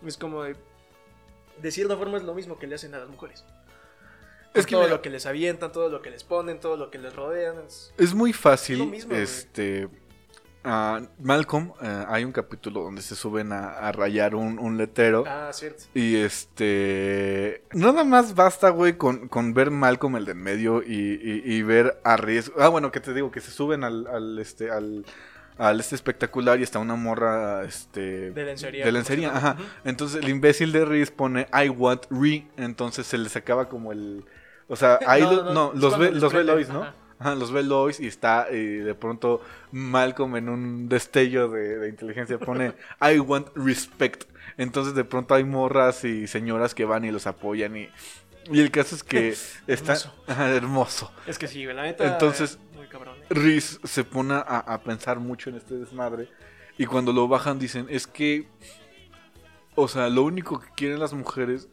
Es 0.06 0.18
como 0.18 0.44
de... 0.44 0.58
De 1.62 1.72
cierta 1.72 1.96
forma 1.96 2.18
es 2.18 2.24
lo 2.24 2.34
mismo 2.34 2.60
que 2.60 2.68
le 2.68 2.76
hacen 2.76 2.94
a 2.94 3.00
las 3.00 3.08
mujeres. 3.08 3.46
Es 4.54 4.66
que 4.66 4.72
todo 4.72 4.82
mira- 4.84 4.96
lo 4.98 5.02
que 5.02 5.10
les 5.10 5.26
avientan, 5.26 5.72
todo 5.72 5.88
lo 5.88 6.02
que 6.02 6.10
les 6.10 6.26
ponen, 6.26 6.60
todo 6.60 6.76
lo 6.76 6.92
que 6.92 6.98
les 6.98 7.16
rodean. 7.16 7.56
es- 7.66 7.94
Es 7.98 8.14
muy 8.14 8.34
fácil. 8.34 8.74
Es 8.76 8.80
lo 8.80 8.86
mismo, 8.88 9.12
güey. 9.12 9.24
Malcolm, 11.20 11.72
eh, 11.82 12.06
hay 12.08 12.24
un 12.24 12.32
capítulo 12.32 12.82
donde 12.84 13.02
se 13.02 13.16
suben 13.16 13.52
a, 13.54 13.70
a 13.70 13.92
rayar 13.92 14.36
un, 14.36 14.60
un 14.60 14.78
letrero. 14.78 15.24
Ah, 15.28 15.50
cierto. 15.54 15.84
Y 15.94 16.16
este. 16.18 17.64
Nada 17.74 18.04
más 18.04 18.36
basta, 18.36 18.70
güey, 18.70 18.98
con, 18.98 19.28
con 19.28 19.54
ver 19.54 19.72
Malcolm 19.72 20.16
el 20.18 20.26
de 20.26 20.32
en 20.34 20.42
medio 20.44 20.84
y, 20.84 20.94
y- 21.22 21.42
y 21.46 21.64
ver 21.64 22.00
a 22.04 22.18
Riz. 22.18 22.52
Ah, 22.60 22.68
bueno, 22.70 22.92
que 22.92 23.00
te 23.00 23.14
digo, 23.14 23.32
que 23.32 23.40
se 23.42 23.52
suben 23.52 23.84
al, 23.84 24.08
al, 24.08 24.38
este, 24.40 24.70
al, 24.72 25.06
al 25.58 25.80
este 25.80 25.96
espectacular 25.96 26.60
y 26.60 26.64
está 26.64 26.80
una 26.80 26.96
morra, 26.96 27.64
este. 27.64 28.32
De 28.32 28.44
lencería. 28.46 28.86
De 28.86 28.92
lencería, 28.92 29.36
ajá. 29.36 29.58
Entonces 29.86 30.22
el 30.24 30.30
imbécil 30.30 30.72
de 30.72 30.86
Riz 30.86 31.12
pone 31.12 31.48
I 31.54 31.70
want 31.70 32.04
Re. 32.10 32.48
Entonces 32.58 33.08
se 33.08 33.18
le 33.18 33.30
sacaba 33.30 33.70
como 33.70 33.92
el. 33.92 34.26
O 34.68 34.76
sea, 34.76 35.00
ahí 35.08 35.22
No, 35.22 35.32
lo- 35.32 35.44
no, 35.46 35.54
no, 35.54 35.74
es 35.74 35.80
los 35.80 35.98
ve, 35.98 36.12
les 36.12 36.22
los 36.22 36.34
ve 36.34 36.44
Lois, 36.44 36.70
¿no? 36.70 36.84
ajá. 36.84 36.94
Los 37.38 37.52
ve 37.52 37.64
Lois 37.64 38.00
y 38.00 38.08
está 38.08 38.48
eh, 38.50 38.56
de 38.84 38.94
pronto 38.96 39.42
Malcolm 39.72 40.36
en 40.36 40.50
un 40.50 40.90
destello 40.90 41.50
de, 41.50 41.78
de 41.80 41.90
inteligencia 41.90 42.38
pone 42.40 42.74
I 43.02 43.20
want 43.20 43.48
respect. 43.56 44.26
Entonces 44.58 44.94
de 44.96 45.04
pronto 45.04 45.34
hay 45.36 45.44
morras 45.44 46.04
y 46.04 46.28
señoras 46.28 46.74
que 46.76 46.86
van 46.86 47.06
y 47.06 47.12
los 47.12 47.28
apoyan 47.28 47.76
y, 47.78 47.90
y 48.52 48.60
el 48.62 48.72
caso 48.72 48.96
es 48.96 49.04
que 49.04 49.36
está 49.68 49.96
Hermoso. 50.28 51.12
Es 51.26 51.38
que 51.38 51.48
sí, 51.48 51.66
la 51.66 51.84
neta. 51.84 52.06
Entonces- 52.08 52.60
Muy 52.76 52.88
cabrón. 52.88 53.18
eh. 53.20 53.26
Riz 53.30 53.80
se 53.84 54.04
pone 54.04 54.34
a, 54.36 54.40
a 54.40 54.82
pensar 54.82 55.20
mucho 55.20 55.50
en 55.50 55.58
este 55.58 55.76
desmadre 55.76 56.30
y 56.78 56.86
cuando 56.86 57.12
lo 57.14 57.28
bajan 57.28 57.58
dicen 57.60 57.88
es 57.90 58.06
que 58.08 58.48
o 59.76 59.88
sea 59.88 60.10
lo 60.10 60.24
único 60.24 60.60
que 60.60 60.68
quieren 60.76 61.00
las 61.00 61.14
mujeres 61.14 61.68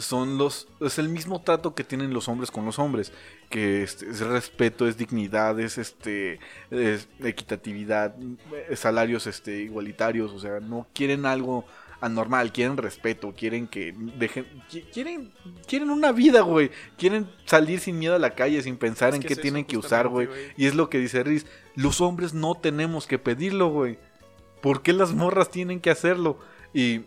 son 0.00 0.38
los 0.38 0.68
es 0.80 0.98
el 0.98 1.08
mismo 1.08 1.40
trato 1.42 1.74
que 1.74 1.84
tienen 1.84 2.12
los 2.12 2.28
hombres 2.28 2.50
con 2.50 2.64
los 2.64 2.78
hombres 2.78 3.12
que 3.48 3.82
este, 3.82 4.08
es 4.10 4.20
respeto 4.20 4.86
es 4.88 4.96
dignidad 4.96 5.58
es 5.60 5.78
este 5.78 6.38
es 6.70 7.08
equitatividad 7.22 8.14
es 8.68 8.80
salarios 8.80 9.26
este 9.26 9.60
igualitarios 9.62 10.32
o 10.32 10.38
sea 10.40 10.60
no 10.60 10.86
quieren 10.94 11.26
algo 11.26 11.64
anormal 12.00 12.52
quieren 12.52 12.76
respeto 12.76 13.34
quieren 13.36 13.66
que 13.68 13.94
dejen 14.18 14.46
qui- 14.70 14.84
quieren 14.92 15.32
quieren 15.66 15.90
una 15.90 16.12
vida 16.12 16.40
güey 16.40 16.70
quieren 16.96 17.28
salir 17.44 17.78
sin 17.80 17.98
miedo 17.98 18.14
a 18.14 18.18
la 18.18 18.34
calle 18.34 18.62
sin 18.62 18.76
pensar 18.78 19.10
Es 19.10 19.16
en 19.16 19.20
qué 19.22 19.28
es 19.28 19.32
eso, 19.32 19.42
tienen 19.42 19.64
que 19.64 19.76
usar 19.76 20.08
güey 20.08 20.28
y 20.56 20.66
es 20.66 20.74
lo 20.74 20.88
que 20.88 20.98
dice 20.98 21.22
Riz, 21.22 21.46
los 21.74 22.00
hombres 22.00 22.32
no 22.34 22.54
tenemos 22.54 23.06
que 23.06 23.18
pedirlo, 23.18 23.68
güey. 23.68 23.98
¿Por 24.60 24.82
qué 24.82 24.92
las 24.92 25.14
morras 25.14 25.50
tienen 25.50 25.80
que 25.80 25.88
hacerlo? 25.90 26.38
Y 26.74 27.02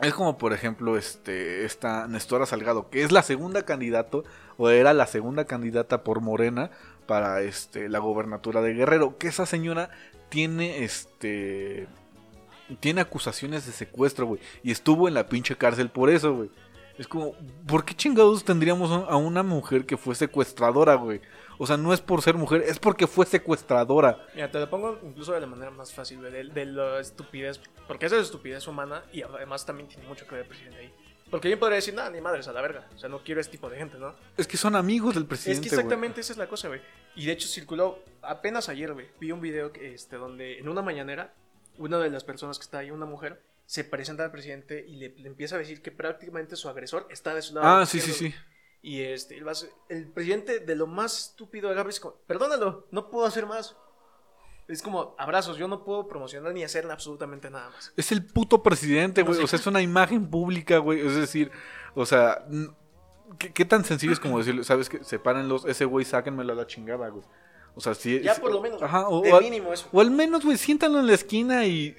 es 0.00 0.14
como, 0.14 0.38
por 0.38 0.52
ejemplo, 0.52 0.96
este, 0.96 1.64
esta 1.64 2.06
Nestora 2.06 2.46
Salgado, 2.46 2.88
que 2.88 3.02
es 3.02 3.10
la 3.10 3.22
segunda 3.22 3.64
candidato, 3.64 4.24
o 4.56 4.70
era 4.70 4.92
la 4.92 5.06
segunda 5.06 5.44
candidata 5.44 6.04
por 6.04 6.20
Morena 6.20 6.70
para 7.06 7.42
este, 7.42 7.88
la 7.88 7.98
gobernatura 7.98 8.62
de 8.62 8.74
Guerrero. 8.74 9.18
Que 9.18 9.28
esa 9.28 9.46
señora 9.46 9.90
tiene 10.28 10.84
este. 10.84 11.88
Tiene 12.80 13.00
acusaciones 13.00 13.66
de 13.66 13.72
secuestro, 13.72 14.26
güey. 14.26 14.40
Y 14.62 14.70
estuvo 14.70 15.08
en 15.08 15.14
la 15.14 15.28
pinche 15.28 15.56
cárcel 15.56 15.90
por 15.90 16.10
eso, 16.10 16.34
güey. 16.34 16.50
Es 16.98 17.08
como, 17.08 17.34
¿por 17.66 17.84
qué 17.84 17.94
chingados 17.94 18.44
tendríamos 18.44 18.90
a 18.90 19.16
una 19.16 19.42
mujer 19.42 19.86
que 19.86 19.96
fue 19.96 20.14
secuestradora, 20.14 20.94
güey? 20.94 21.20
O 21.58 21.66
sea, 21.66 21.76
no 21.76 21.92
es 21.92 22.00
por 22.00 22.22
ser 22.22 22.34
mujer, 22.36 22.62
es 22.66 22.78
porque 22.78 23.06
fue 23.06 23.26
secuestradora. 23.26 24.26
Mira, 24.34 24.50
te 24.50 24.60
lo 24.60 24.70
pongo 24.70 24.98
incluso 25.02 25.32
de 25.32 25.40
la 25.40 25.46
manera 25.46 25.70
más 25.70 25.92
fácil, 25.92 26.20
de, 26.22 26.30
de 26.44 26.66
la 26.66 27.00
estupidez. 27.00 27.60
Porque 27.86 28.06
esa 28.06 28.16
es 28.16 28.22
estupidez 28.22 28.66
humana 28.68 29.02
y 29.12 29.22
además 29.22 29.66
también 29.66 29.88
tiene 29.88 30.06
mucho 30.06 30.24
que 30.26 30.36
ver 30.36 30.42
el 30.42 30.48
presidente 30.48 30.78
ahí. 30.78 30.94
Porque 31.30 31.48
bien 31.48 31.58
podría 31.58 31.76
decir, 31.76 31.92
nada, 31.94 32.08
ni 32.10 32.20
madres, 32.22 32.48
a 32.48 32.52
la 32.52 32.62
verga. 32.62 32.86
O 32.94 32.98
sea, 32.98 33.08
no 33.08 33.22
quiero 33.22 33.40
este 33.40 33.50
tipo 33.52 33.68
de 33.68 33.76
gente, 33.76 33.98
¿no? 33.98 34.14
Es 34.36 34.46
que 34.46 34.56
son 34.56 34.74
amigos 34.76 35.14
del 35.14 35.24
Es 35.24 35.28
presidente. 35.28 35.68
que 35.68 35.74
exactamente 35.74 36.20
esa 36.22 36.32
es 36.32 36.38
la 36.38 36.48
cosa, 36.48 36.68
güey. 36.68 36.80
Y 37.16 37.26
de 37.26 37.32
hecho 37.32 37.48
circuló 37.48 37.98
apenas 38.22 38.68
ayer, 38.70 38.94
güey. 38.94 39.08
Vi 39.20 39.32
un 39.32 39.40
video 39.40 39.70
que, 39.72 39.94
este, 39.94 40.16
donde 40.16 40.58
en 40.58 40.68
una 40.68 40.80
mañanera, 40.80 41.34
una 41.76 41.98
de 41.98 42.08
las 42.08 42.24
personas 42.24 42.58
que 42.58 42.62
está 42.64 42.78
ahí, 42.78 42.90
una 42.90 43.04
mujer, 43.04 43.42
se 43.66 43.84
presenta 43.84 44.24
al 44.24 44.30
presidente 44.30 44.86
y 44.88 44.96
le, 44.96 45.10
le 45.18 45.26
empieza 45.28 45.56
a 45.56 45.58
decir 45.58 45.82
que 45.82 45.90
prácticamente 45.90 46.56
su 46.56 46.68
agresor 46.70 47.06
está 47.10 47.34
de 47.34 47.42
su 47.42 47.54
lado. 47.54 47.66
Ah, 47.66 47.84
sí, 47.84 48.00
sí, 48.00 48.12
sí. 48.12 48.34
Y 48.80 49.02
este, 49.02 49.42
el, 49.88 50.08
presidente 50.12 50.60
de 50.60 50.76
lo 50.76 50.86
más 50.86 51.18
estúpido 51.30 51.68
agarra 51.68 51.88
y 51.88 51.90
es 51.90 52.00
como, 52.00 52.14
perdónalo, 52.26 52.86
no 52.90 53.10
puedo 53.10 53.26
hacer 53.26 53.46
más. 53.46 53.76
Es 54.68 54.82
como, 54.82 55.14
abrazos, 55.18 55.56
yo 55.56 55.66
no 55.66 55.82
puedo 55.82 56.06
promocionar 56.06 56.52
ni 56.52 56.62
hacer 56.62 56.88
absolutamente 56.90 57.50
nada 57.50 57.70
más. 57.70 57.92
Es 57.96 58.12
el 58.12 58.24
puto 58.24 58.62
presidente, 58.62 59.22
güey. 59.22 59.42
O 59.42 59.46
sea, 59.46 59.58
es 59.58 59.66
una 59.66 59.80
imagen 59.80 60.30
pública, 60.30 60.78
güey. 60.78 61.00
Es 61.06 61.16
decir, 61.16 61.50
o 61.94 62.04
sea, 62.04 62.46
¿qué, 63.38 63.52
qué 63.52 63.64
tan 63.64 63.84
sencillo 63.84 64.12
es 64.12 64.20
como 64.20 64.38
decirle, 64.38 64.62
sabes 64.64 64.88
que 64.88 65.02
sepárenlos, 65.02 65.64
ese 65.64 65.84
güey, 65.86 66.04
sáquenmelo 66.04 66.52
a 66.52 66.56
la 66.56 66.66
chingada, 66.66 67.08
güey. 67.08 67.24
O 67.74 67.80
sea, 67.80 67.94
sí. 67.94 68.20
Ya 68.20 68.34
sí- 68.34 68.40
por 68.40 68.52
lo 68.52 68.60
menos, 68.60 68.82
Ajá, 68.82 69.08
o, 69.08 69.22
de 69.22 69.32
o 69.32 69.36
al- 69.36 69.42
mínimo 69.42 69.72
eso. 69.72 69.88
o 69.90 70.00
al 70.00 70.10
menos, 70.10 70.44
güey, 70.44 70.56
siéntanlo 70.58 71.00
en 71.00 71.06
la 71.06 71.14
esquina 71.14 71.64
y 71.64 71.96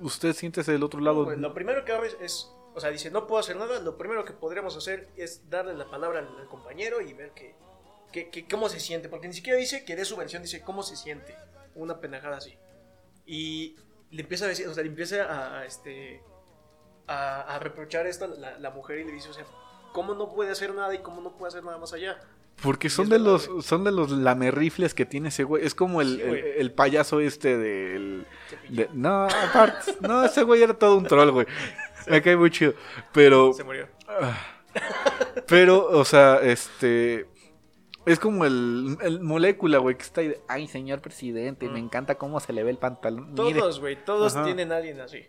usted 0.00 0.32
siéntese 0.34 0.72
del 0.72 0.82
otro 0.82 1.00
lado. 1.00 1.28
Lo 1.36 1.54
primero 1.54 1.84
que 1.84 1.92
hago 1.92 2.04
es, 2.04 2.16
es- 2.20 2.50
o 2.74 2.80
sea, 2.80 2.90
dice, 2.90 3.10
no 3.10 3.26
puedo 3.26 3.40
hacer 3.40 3.56
nada, 3.56 3.78
lo 3.80 3.96
primero 3.98 4.24
que 4.24 4.32
podríamos 4.32 4.76
hacer 4.76 5.08
es 5.16 5.48
darle 5.50 5.74
la 5.74 5.90
palabra 5.90 6.20
al, 6.20 6.28
al 6.38 6.46
compañero 6.48 7.00
y 7.00 7.12
ver 7.12 7.30
que, 7.32 7.54
que- 8.12 8.30
que- 8.30 8.46
cómo 8.46 8.68
se 8.68 8.80
siente, 8.80 9.08
porque 9.08 9.28
ni 9.28 9.34
siquiera 9.34 9.58
dice 9.58 9.84
que 9.84 9.96
dé 9.96 10.04
su 10.04 10.16
versión, 10.16 10.42
dice 10.42 10.60
cómo 10.62 10.82
se 10.82 10.96
siente, 10.96 11.36
una 11.74 12.00
pendejada 12.00 12.36
así. 12.38 12.56
Y 13.26 13.76
le 14.10 14.22
empieza 14.22 14.44
a 14.46 14.48
decir, 14.48 14.66
o 14.68 14.74
sea, 14.74 14.82
le 14.82 14.88
empieza 14.90 15.24
a, 15.24 15.60
a, 15.60 15.66
este, 15.66 16.22
a, 17.06 17.40
a 17.54 17.58
reprochar 17.58 18.06
esto 18.06 18.24
a 18.26 18.28
la, 18.28 18.58
la 18.58 18.70
mujer 18.70 18.98
y 19.00 19.04
le 19.04 19.12
dice, 19.12 19.28
o 19.28 19.32
sea, 19.32 19.44
¿cómo 19.92 20.14
no 20.14 20.32
puede 20.32 20.50
hacer 20.50 20.74
nada 20.74 20.94
y 20.94 20.98
cómo 20.98 21.20
no 21.20 21.36
puede 21.36 21.48
hacer 21.48 21.64
nada 21.64 21.78
más 21.78 21.92
allá? 21.92 22.18
Porque 22.62 22.90
son 22.90 23.08
de 23.08 23.18
los, 23.18 23.48
güey. 23.48 23.62
son 23.62 23.82
de 23.82 23.90
los 23.92 24.10
lamerrifles 24.10 24.92
que 24.94 25.06
tiene 25.06 25.30
ese 25.30 25.42
güey. 25.42 25.64
Es 25.64 25.74
como 25.74 26.02
el, 26.02 26.16
Sí, 26.16 26.22
el- 26.22 26.36
el 26.58 26.72
payaso 26.72 27.18
este 27.20 27.56
del. 27.56 28.26
de- 28.68 28.88
no, 28.92 29.24
aparte. 29.24 29.96
No, 30.00 30.22
ese 30.24 30.42
güey 30.42 30.62
era 30.62 30.74
todo 30.74 30.98
un 30.98 31.04
troll, 31.06 31.30
güey. 31.30 31.46
Me 32.08 32.22
cae 32.22 32.36
muy 32.36 32.50
chido. 32.50 32.74
Pero. 33.12 33.52
Se 33.52 33.64
murió. 33.64 33.88
Pero, 35.46 35.86
o 35.88 36.04
sea, 36.04 36.36
este. 36.42 37.26
Es 38.04 38.18
como 38.18 38.44
el, 38.44 38.96
el 39.02 39.20
molécula, 39.20 39.78
güey, 39.78 39.96
que 39.96 40.02
está 40.02 40.22
ahí 40.22 40.28
de, 40.28 40.40
ay, 40.48 40.66
señor 40.66 41.00
presidente, 41.00 41.68
me 41.68 41.80
Mm. 41.80 41.84
encanta 41.84 42.16
cómo 42.16 42.40
se 42.40 42.52
le 42.52 42.64
ve 42.64 42.70
el 42.70 42.78
pantalón. 42.78 43.32
Mire". 43.32 43.60
Todos, 43.60 43.78
güey, 43.78 43.96
todos 44.04 44.34
Ajá. 44.34 44.44
tienen 44.44 44.72
a 44.72 44.78
alguien 44.78 45.00
así. 45.00 45.20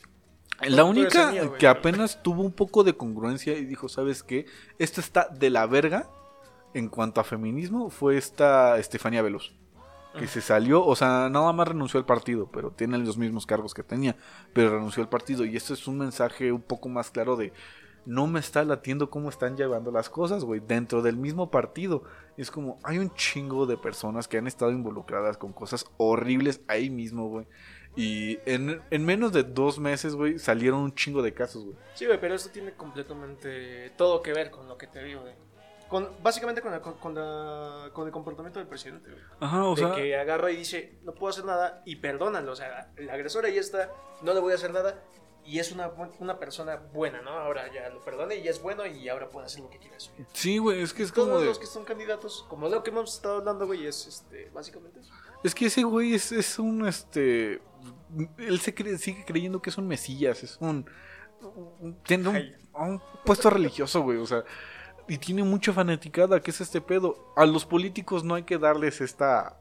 La 0.61 0.83
única 0.83 1.31
que 1.59 1.67
apenas 1.67 2.23
tuvo 2.23 2.41
un 2.41 2.51
poco 2.51 2.83
de 2.83 2.93
congruencia 2.93 3.53
y 3.57 3.65
dijo, 3.65 3.89
¿sabes 3.89 4.23
qué? 4.23 4.45
Esto 4.79 5.01
está 5.01 5.27
de 5.27 5.49
la 5.51 5.67
verga 5.67 6.09
en 6.73 6.89
cuanto 6.89 7.21
a 7.21 7.23
feminismo 7.23 7.89
fue 7.91 8.17
esta 8.17 8.77
Estefanía 8.79 9.21
Veloz. 9.21 9.53
Que 10.17 10.27
se 10.27 10.41
salió, 10.41 10.85
o 10.85 10.95
sea, 10.95 11.29
nada 11.29 11.51
más 11.53 11.67
renunció 11.67 11.99
al 11.99 12.05
partido, 12.05 12.49
pero 12.51 12.71
tiene 12.71 12.97
los 12.99 13.17
mismos 13.17 13.45
cargos 13.45 13.73
que 13.73 13.81
tenía, 13.81 14.15
pero 14.53 14.69
renunció 14.69 15.01
al 15.01 15.09
partido. 15.09 15.43
Y 15.43 15.55
esto 15.55 15.73
es 15.73 15.87
un 15.87 15.97
mensaje 15.97 16.51
un 16.51 16.61
poco 16.61 16.87
más 16.87 17.09
claro 17.09 17.35
de, 17.35 17.51
no 18.05 18.27
me 18.27 18.39
está 18.39 18.63
latiendo 18.63 19.09
cómo 19.09 19.29
están 19.29 19.55
llevando 19.57 19.91
las 19.91 20.09
cosas, 20.09 20.43
güey, 20.43 20.59
dentro 20.59 21.01
del 21.01 21.17
mismo 21.17 21.49
partido. 21.49 22.03
Es 22.37 22.51
como, 22.51 22.79
hay 22.83 22.97
un 22.99 23.13
chingo 23.15 23.65
de 23.65 23.77
personas 23.77 24.27
que 24.27 24.37
han 24.37 24.47
estado 24.47 24.71
involucradas 24.71 25.37
con 25.37 25.53
cosas 25.53 25.85
horribles 25.97 26.61
ahí 26.67 26.89
mismo, 26.89 27.29
güey. 27.29 27.47
Y 27.95 28.39
en, 28.45 28.81
en 28.89 29.05
menos 29.05 29.31
de 29.33 29.43
dos 29.43 29.79
meses, 29.79 30.15
güey, 30.15 30.39
salieron 30.39 30.79
un 30.79 30.95
chingo 30.95 31.21
de 31.21 31.33
casos, 31.33 31.63
güey. 31.63 31.77
Sí, 31.93 32.05
güey, 32.05 32.19
pero 32.19 32.35
esto 32.35 32.49
tiene 32.49 32.73
completamente 32.73 33.91
todo 33.97 34.21
que 34.21 34.33
ver 34.33 34.49
con 34.49 34.67
lo 34.67 34.77
que 34.77 34.87
te 34.87 35.03
digo, 35.03 35.21
güey. 35.21 35.33
Con, 35.93 36.09
básicamente 36.23 36.59
con, 36.63 36.71
la- 36.71 36.81
con, 36.81 37.13
la- 37.13 37.91
con 37.93 38.07
el 38.07 38.11
comportamiento 38.11 38.57
del 38.57 38.67
presidente. 38.67 39.11
Ajá, 39.39 39.63
o 39.63 39.75
de 39.75 39.81
sea, 39.83 39.93
que 39.93 40.17
agarra 40.17 40.49
y 40.51 40.55
dice, 40.55 40.97
no 41.03 41.13
puedo 41.13 41.29
hacer 41.29 41.45
nada 41.45 41.83
y 41.85 41.97
perdónalo. 41.97 42.51
O 42.51 42.55
sea, 42.55 42.91
el 42.95 43.07
agresor 43.11 43.45
ahí 43.45 43.59
está, 43.59 43.91
no 44.23 44.33
le 44.33 44.39
voy 44.39 44.53
a 44.53 44.55
hacer 44.55 44.73
nada 44.73 45.03
y 45.45 45.59
es 45.59 45.71
una, 45.71 45.91
una 46.19 46.39
persona 46.39 46.77
buena, 46.77 47.21
¿no? 47.21 47.29
Ahora 47.29 47.71
ya 47.71 47.89
lo 47.89 48.03
perdone 48.03 48.37
y 48.37 48.47
es 48.47 48.59
bueno 48.59 48.87
y 48.87 49.07
ahora 49.07 49.29
puede 49.29 49.45
hacer 49.45 49.61
lo 49.61 49.69
que 49.69 49.77
quiera. 49.77 49.95
sí, 50.33 50.57
güey, 50.57 50.81
es 50.81 50.93
que 50.95 51.03
es 51.03 51.11
como 51.11 51.27
Todos 51.27 51.41
de... 51.41 51.47
los 51.49 51.59
que 51.59 51.67
son 51.67 51.85
candidatos, 51.85 52.43
como 52.49 52.67
lo 52.69 52.81
que 52.81 52.89
hemos 52.89 53.13
estado 53.13 53.37
hablando, 53.37 53.67
güey, 53.67 53.85
es 53.85 54.07
este, 54.07 54.49
básicamente 54.51 54.99
eso. 54.99 55.13
Es 55.43 55.53
que 55.53 55.67
ese 55.67 55.83
güey 55.83 56.15
es, 56.15 56.31
es 56.31 56.57
un, 56.57 56.87
este... 56.87 57.61
Él 58.39 58.59
se 58.61 58.73
cree- 58.73 58.97
sigue 58.97 59.25
creyendo 59.25 59.61
que 59.61 59.69
es 59.69 59.77
un 59.77 59.87
mesías, 59.87 60.41
es 60.41 60.57
un... 60.59 60.89
un- 61.81 62.01
tiene 62.01 62.29
un, 62.29 62.55
un 62.81 63.01
puesto 63.23 63.51
religioso, 63.51 64.01
güey, 64.01 64.17
o 64.17 64.25
sea... 64.25 64.43
Y 65.07 65.17
tiene 65.17 65.43
mucha 65.43 65.73
fanaticada, 65.73 66.39
¿qué 66.41 66.51
es 66.51 66.61
este 66.61 66.79
pedo? 66.81 67.33
A 67.35 67.45
los 67.45 67.65
políticos 67.65 68.23
no 68.23 68.35
hay 68.35 68.43
que 68.43 68.57
darles 68.57 69.01
esta... 69.01 69.59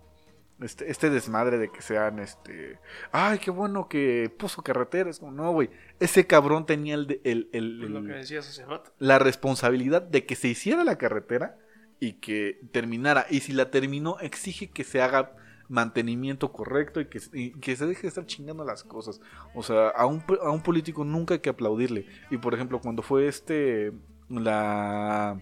Este, 0.60 0.88
este 0.88 1.10
desmadre 1.10 1.58
de 1.58 1.68
que 1.72 1.82
sean, 1.82 2.20
este... 2.20 2.78
Ay, 3.10 3.40
qué 3.40 3.50
bueno 3.50 3.88
que 3.88 4.32
puso 4.38 4.62
carreteras. 4.62 5.18
Como, 5.18 5.32
no, 5.32 5.50
güey. 5.52 5.70
Ese 5.98 6.26
cabrón 6.28 6.66
tenía 6.66 6.94
el, 6.94 7.20
el, 7.24 7.48
el- 7.52 7.82
Es 7.82 7.90
lo 7.90 8.02
que 8.04 8.64
rato. 8.68 8.92
la 9.00 9.18
responsabilidad 9.18 10.02
de 10.02 10.24
que 10.24 10.36
se 10.36 10.46
hiciera 10.48 10.84
la 10.84 10.98
carretera 10.98 11.58
y 11.98 12.14
que 12.14 12.60
terminara. 12.70 13.26
Y 13.28 13.40
si 13.40 13.52
la 13.52 13.72
terminó, 13.72 14.18
exige 14.20 14.70
que 14.70 14.84
se 14.84 15.02
haga 15.02 15.34
mantenimiento 15.68 16.52
correcto 16.52 17.00
y 17.00 17.06
que, 17.06 17.20
y 17.32 17.52
que 17.58 17.74
se 17.74 17.86
deje 17.86 18.02
de 18.02 18.08
estar 18.08 18.26
chingando 18.26 18.64
las 18.64 18.84
cosas. 18.84 19.20
O 19.56 19.64
sea, 19.64 19.88
a 19.88 20.06
un, 20.06 20.22
a 20.42 20.50
un 20.50 20.62
político 20.62 21.04
nunca 21.04 21.34
hay 21.34 21.40
que 21.40 21.50
aplaudirle. 21.50 22.06
Y 22.30 22.36
por 22.36 22.54
ejemplo, 22.54 22.80
cuando 22.80 23.02
fue 23.02 23.26
este. 23.26 23.92
La. 24.40 25.40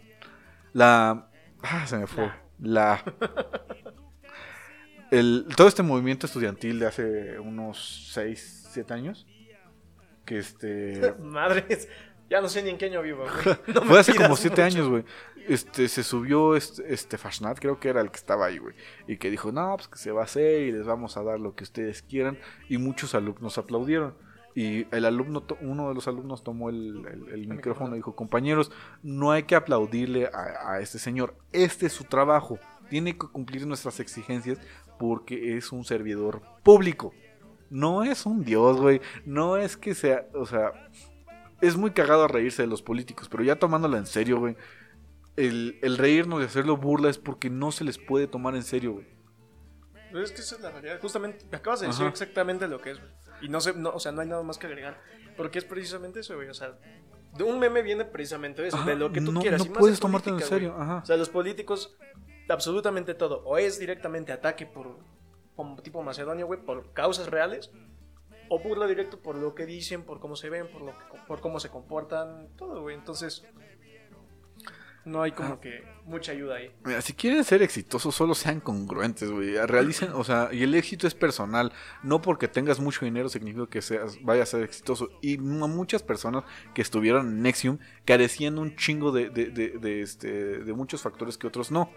La. 0.72 1.30
Ah, 1.62 1.86
se 1.86 1.98
me 1.98 2.06
fue. 2.06 2.30
La. 2.58 3.02
El, 5.10 5.46
todo 5.56 5.66
este 5.66 5.82
movimiento 5.82 6.26
estudiantil 6.26 6.78
de 6.78 6.86
hace 6.86 7.38
unos 7.40 8.10
6, 8.12 8.68
7 8.72 8.94
años. 8.94 9.26
Que 10.24 10.38
este. 10.38 11.14
Madres, 11.20 11.88
ya 12.28 12.40
no 12.40 12.48
sé 12.48 12.62
ni 12.62 12.70
en 12.70 12.78
qué 12.78 12.86
año 12.86 13.02
vivo. 13.02 13.24
No 13.74 13.82
Fue 13.82 13.98
hace 13.98 14.14
como 14.14 14.36
siete 14.36 14.62
mucho. 14.62 14.76
años, 14.76 14.88
güey. 14.88 15.04
Este, 15.48 15.88
se 15.88 16.04
subió 16.04 16.54
este, 16.54 16.92
este 16.92 17.18
Fashnat, 17.18 17.58
creo 17.58 17.80
que 17.80 17.88
era 17.88 18.00
el 18.02 18.10
que 18.10 18.18
estaba 18.18 18.46
ahí, 18.46 18.58
güey. 18.58 18.76
Y 19.08 19.16
que 19.16 19.30
dijo, 19.30 19.50
no, 19.50 19.74
pues 19.76 19.88
que 19.88 19.98
se 19.98 20.12
va 20.12 20.20
a 20.20 20.24
hacer 20.24 20.62
y 20.62 20.72
les 20.72 20.86
vamos 20.86 21.16
a 21.16 21.24
dar 21.24 21.40
lo 21.40 21.56
que 21.56 21.64
ustedes 21.64 22.02
quieran. 22.02 22.38
Y 22.68 22.78
muchos 22.78 23.14
alumnos 23.16 23.58
aplaudieron. 23.58 24.14
Y 24.54 24.86
el 24.94 25.04
alumno, 25.04 25.44
uno 25.60 25.88
de 25.88 25.94
los 25.94 26.08
alumnos 26.08 26.42
tomó 26.42 26.70
el, 26.70 27.04
el- 27.06 27.28
el 27.32 27.46
micrófono 27.48 27.94
y 27.94 27.98
dijo, 27.98 28.16
compañeros, 28.16 28.72
no 29.02 29.30
hay 29.30 29.44
que 29.44 29.54
aplaudirle 29.54 30.26
a, 30.26 30.72
a 30.72 30.80
este 30.80 30.98
señor. 30.98 31.36
Este 31.52 31.86
es 31.86 31.92
su 31.92 32.04
trabajo. 32.04 32.58
Tiene 32.88 33.12
que 33.12 33.28
cumplir 33.28 33.66
nuestras 33.66 34.00
exigencias 34.00 34.58
porque 34.98 35.56
es 35.56 35.70
un 35.72 35.84
servidor 35.84 36.42
público. 36.64 37.12
No 37.70 38.02
es 38.02 38.26
un 38.26 38.44
dios, 38.44 38.80
güey. 38.80 39.00
No 39.24 39.56
es 39.56 39.76
que 39.76 39.94
sea, 39.94 40.26
o 40.34 40.44
sea, 40.46 40.72
es 41.60 41.76
muy 41.76 41.92
cagado 41.92 42.26
reírse 42.26 42.62
de 42.62 42.68
los 42.68 42.82
políticos, 42.82 43.28
pero 43.28 43.44
ya 43.44 43.56
tomándolo 43.56 43.96
en 43.96 44.06
serio, 44.06 44.40
güey. 44.40 44.56
El, 45.36 45.78
el 45.82 45.96
reírnos 45.96 46.42
y 46.42 46.44
hacerlo 46.46 46.76
burla 46.76 47.08
es 47.08 47.18
porque 47.18 47.48
no 47.48 47.70
se 47.70 47.84
les 47.84 47.98
puede 47.98 48.26
tomar 48.26 48.56
en 48.56 48.64
serio, 48.64 48.94
güey. 48.94 49.06
Pero 50.10 50.24
es 50.24 50.32
que 50.32 50.40
esa 50.40 50.56
es 50.56 50.60
la 50.60 50.72
realidad. 50.72 50.98
Justamente, 51.00 51.46
me 51.50 51.56
acabas 51.58 51.80
de 51.80 51.86
decir 51.86 52.02
Ajá. 52.02 52.10
exactamente 52.10 52.66
lo 52.66 52.80
que 52.80 52.90
es. 52.90 52.98
güey. 52.98 53.10
Y 53.40 53.48
no 53.48 53.60
sé, 53.60 53.74
no, 53.74 53.90
o 53.90 54.00
sea, 54.00 54.12
no 54.12 54.20
hay 54.20 54.28
nada 54.28 54.42
más 54.42 54.58
que 54.58 54.66
agregar. 54.66 55.00
Porque 55.36 55.58
es 55.58 55.64
precisamente 55.64 56.20
eso, 56.20 56.36
güey. 56.36 56.48
O 56.48 56.54
sea, 56.54 56.78
de 57.36 57.44
un 57.44 57.58
meme 57.58 57.82
viene 57.82 58.04
precisamente 58.04 58.66
eso, 58.66 58.76
Ajá, 58.76 58.90
de 58.90 58.96
lo 58.96 59.12
que 59.12 59.20
tú 59.20 59.32
no, 59.32 59.40
quieras. 59.40 59.60
no 59.60 59.66
y 59.66 59.68
más 59.70 59.78
puedes 59.78 59.98
en 59.98 60.02
tomártelo 60.02 60.38
en 60.38 60.44
serio, 60.44 60.76
ajá. 60.78 61.00
O 61.02 61.06
sea, 61.06 61.16
los 61.16 61.28
políticos, 61.28 61.96
absolutamente 62.48 63.14
todo. 63.14 63.42
O 63.44 63.58
es 63.58 63.78
directamente 63.78 64.32
ataque 64.32 64.66
por, 64.66 64.98
tipo 65.82 66.02
Macedonia, 66.02 66.44
güey, 66.44 66.60
por 66.60 66.92
causas 66.92 67.28
reales. 67.28 67.70
O 68.52 68.58
burla 68.58 68.88
directo 68.88 69.20
por 69.20 69.36
lo 69.36 69.54
que 69.54 69.64
dicen, 69.64 70.02
por 70.02 70.18
cómo 70.18 70.34
se 70.34 70.50
ven, 70.50 70.68
por, 70.72 70.82
lo 70.82 70.98
que, 70.98 71.04
por 71.28 71.40
cómo 71.40 71.60
se 71.60 71.68
comportan, 71.68 72.48
todo, 72.56 72.82
güey. 72.82 72.96
Entonces, 72.96 73.44
no 75.10 75.22
hay 75.22 75.32
como 75.32 75.60
que 75.60 75.84
mucha 76.06 76.32
ayuda 76.32 76.56
ahí. 76.56 76.70
Mira, 76.84 77.00
si 77.02 77.12
quieren 77.12 77.44
ser 77.44 77.62
exitosos, 77.62 78.14
solo 78.14 78.34
sean 78.34 78.60
congruentes, 78.60 79.30
güey. 79.30 79.54
Realicen, 79.66 80.10
o 80.14 80.24
sea, 80.24 80.48
y 80.52 80.62
el 80.62 80.74
éxito 80.74 81.06
es 81.06 81.14
personal. 81.14 81.72
No 82.02 82.22
porque 82.22 82.48
tengas 82.48 82.80
mucho 82.80 83.04
dinero 83.04 83.28
significa 83.28 83.66
que 83.68 83.82
seas, 83.82 84.18
vayas 84.22 84.48
a 84.48 84.58
ser 84.58 84.62
exitoso. 84.64 85.10
Y 85.20 85.38
mu- 85.38 85.68
muchas 85.68 86.02
personas 86.02 86.44
que 86.74 86.82
estuvieron 86.82 87.28
en 87.28 87.42
Nexium 87.42 87.78
carecían 88.04 88.58
un 88.58 88.76
chingo 88.76 89.12
de, 89.12 89.30
de, 89.30 89.46
de- 89.46 89.78
de, 89.78 90.00
este, 90.02 90.28
de 90.60 90.72
muchos 90.72 91.02
factores 91.02 91.36
que 91.36 91.46
otros 91.46 91.70
no. 91.70 91.90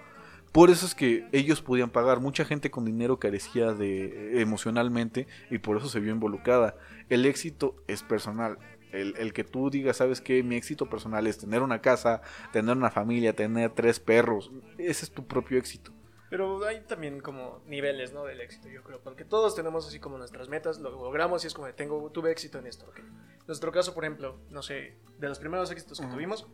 Por 0.52 0.70
eso 0.70 0.86
es 0.86 0.94
que 0.94 1.26
ellos 1.32 1.64
podían 1.64 1.90
pagar. 1.90 2.20
Mucha 2.20 2.46
gente 2.46 2.70
con 2.70 2.86
dinero 2.86 3.18
carecía 3.20 3.72
de 3.74 4.40
emocionalmente 4.40 5.28
y 5.50 5.58
por 5.58 5.78
eso 5.78 5.90
se 5.90 6.00
vio 6.00 6.12
involucrada. 6.14 6.76
El 7.10 7.26
éxito 7.26 7.76
es 7.88 8.04
personal. 8.04 8.60
El, 8.94 9.16
el 9.18 9.34
que 9.34 9.44
tú 9.44 9.70
digas, 9.70 9.98
¿sabes 9.98 10.22
qué? 10.22 10.44
Mi 10.44 10.56
éxito 10.56 10.90
personal 10.90 11.28
es 11.28 11.38
tener 11.38 11.62
una 11.62 11.82
casa, 11.82 12.22
tener 12.52 12.78
una 12.78 12.92
familia, 12.92 13.36
tener 13.36 13.72
tres 13.72 14.00
perros. 14.00 14.52
Ese 14.78 15.06
es 15.06 15.12
tu 15.12 15.28
propio 15.28 15.58
éxito. 15.58 15.92
Pero 16.30 16.66
hay 16.66 16.82
también 16.82 17.20
como 17.20 17.62
niveles, 17.68 18.14
¿no? 18.14 18.24
Del 18.24 18.42
éxito, 18.42 18.68
yo 18.68 18.82
creo. 18.82 19.00
Porque 19.02 19.26
todos 19.26 19.56
tenemos 19.56 19.88
así 19.88 20.00
como 20.00 20.18
nuestras 20.18 20.50
metas, 20.50 20.80
lo 20.80 20.90
logramos 20.90 21.44
y 21.44 21.48
es 21.48 21.54
como 21.54 21.68
de, 21.68 21.74
tengo, 21.74 22.10
tuve 22.10 22.32
éxito 22.32 22.58
en 22.58 22.66
esto. 22.66 22.92
En 22.98 23.46
nuestro 23.46 23.72
caso, 23.72 23.94
por 23.94 24.04
ejemplo, 24.04 24.40
no 24.50 24.64
sé, 24.64 24.96
de 25.20 25.28
los 25.28 25.38
primeros 25.38 25.70
éxitos 25.70 26.00
que 26.00 26.08
tuvimos, 26.08 26.48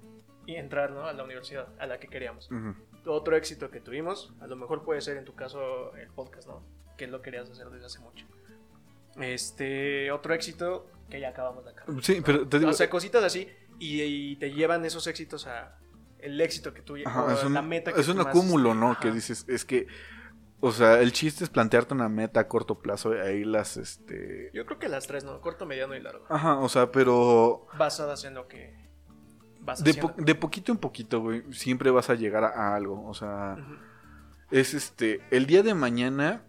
y 0.49 0.55
entrar, 0.55 0.89
¿no? 0.91 1.05
A 1.05 1.13
la 1.13 1.23
universidad, 1.23 1.67
a 1.77 1.85
la 1.85 1.99
que 1.99 2.07
queríamos. 2.07 2.49
Otro 3.05 3.35
éxito 3.35 3.69
que 3.69 3.79
tuvimos, 3.79 4.33
a 4.41 4.47
lo 4.47 4.55
mejor 4.55 4.83
puede 4.83 4.99
ser 4.99 5.17
en 5.17 5.23
tu 5.23 5.35
caso 5.35 5.95
el 5.95 6.09
podcast, 6.09 6.47
¿no? 6.47 6.63
Que 6.97 7.05
lo 7.05 7.21
querías 7.21 7.49
hacer 7.49 7.69
desde 7.69 7.85
hace 7.85 7.99
mucho. 7.99 8.25
Este, 9.21 10.11
otro 10.11 10.33
éxito 10.33 10.87
que 11.09 11.19
ya 11.19 11.29
acabamos 11.29 11.65
de 11.65 11.71
acabar. 11.71 12.03
Sí, 12.03 12.21
pero 12.25 12.47
te 12.47 12.59
digo, 12.59 12.71
O 12.71 12.73
sea, 12.73 12.89
cositas 12.89 13.23
así 13.23 13.47
y, 13.79 14.01
y 14.01 14.35
te 14.35 14.51
llevan 14.51 14.85
esos 14.85 15.07
éxitos 15.07 15.47
a 15.47 15.77
el 16.19 16.39
éxito 16.41 16.73
que 16.73 16.81
tú 16.81 16.95
Ajá, 17.05 17.33
es 17.33 17.43
un, 17.43 17.53
la 17.53 17.61
meta 17.61 17.93
que 17.93 18.01
es 18.01 18.07
un 18.09 18.19
acúmulo, 18.19 18.73
¿no? 18.73 18.91
ajá. 18.91 18.99
Que 19.01 19.11
dices, 19.11 19.45
es 19.47 19.63
que, 19.65 19.87
o 20.59 20.71
sea, 20.71 20.99
el 20.99 21.13
chiste 21.13 21.43
es 21.45 21.49
plantearte 21.49 21.93
una 21.93 22.09
meta 22.09 22.41
a 22.41 22.47
corto 22.47 22.79
plazo 22.79 23.15
y 23.15 23.19
ahí 23.19 23.43
las, 23.45 23.77
este... 23.77 24.51
Yo 24.53 24.65
creo 24.65 24.77
que 24.79 24.89
las 24.89 25.07
tres, 25.07 25.23
¿no? 25.23 25.39
Corto, 25.39 25.65
mediano 25.65 25.95
y 25.95 26.01
largo. 26.01 26.25
Ajá, 26.29 26.59
o 26.59 26.67
sea, 26.67 26.91
pero 26.91 27.67
Basadas 27.77 28.25
en 28.25 28.33
lo 28.33 28.47
que 28.49 28.75
vas 29.61 29.81
de, 29.83 29.93
po- 29.93 30.13
de 30.17 30.35
poquito 30.35 30.71
en 30.73 30.77
poquito, 30.77 31.21
güey, 31.21 31.43
siempre 31.53 31.89
vas 31.89 32.09
a 32.09 32.15
llegar 32.15 32.43
a, 32.43 32.49
a 32.49 32.75
algo, 32.75 33.07
o 33.07 33.13
sea, 33.13 33.55
es 34.51 34.73
este, 34.73 35.21
el 35.31 35.45
día 35.45 35.63
de 35.63 35.73
mañana 35.73 36.43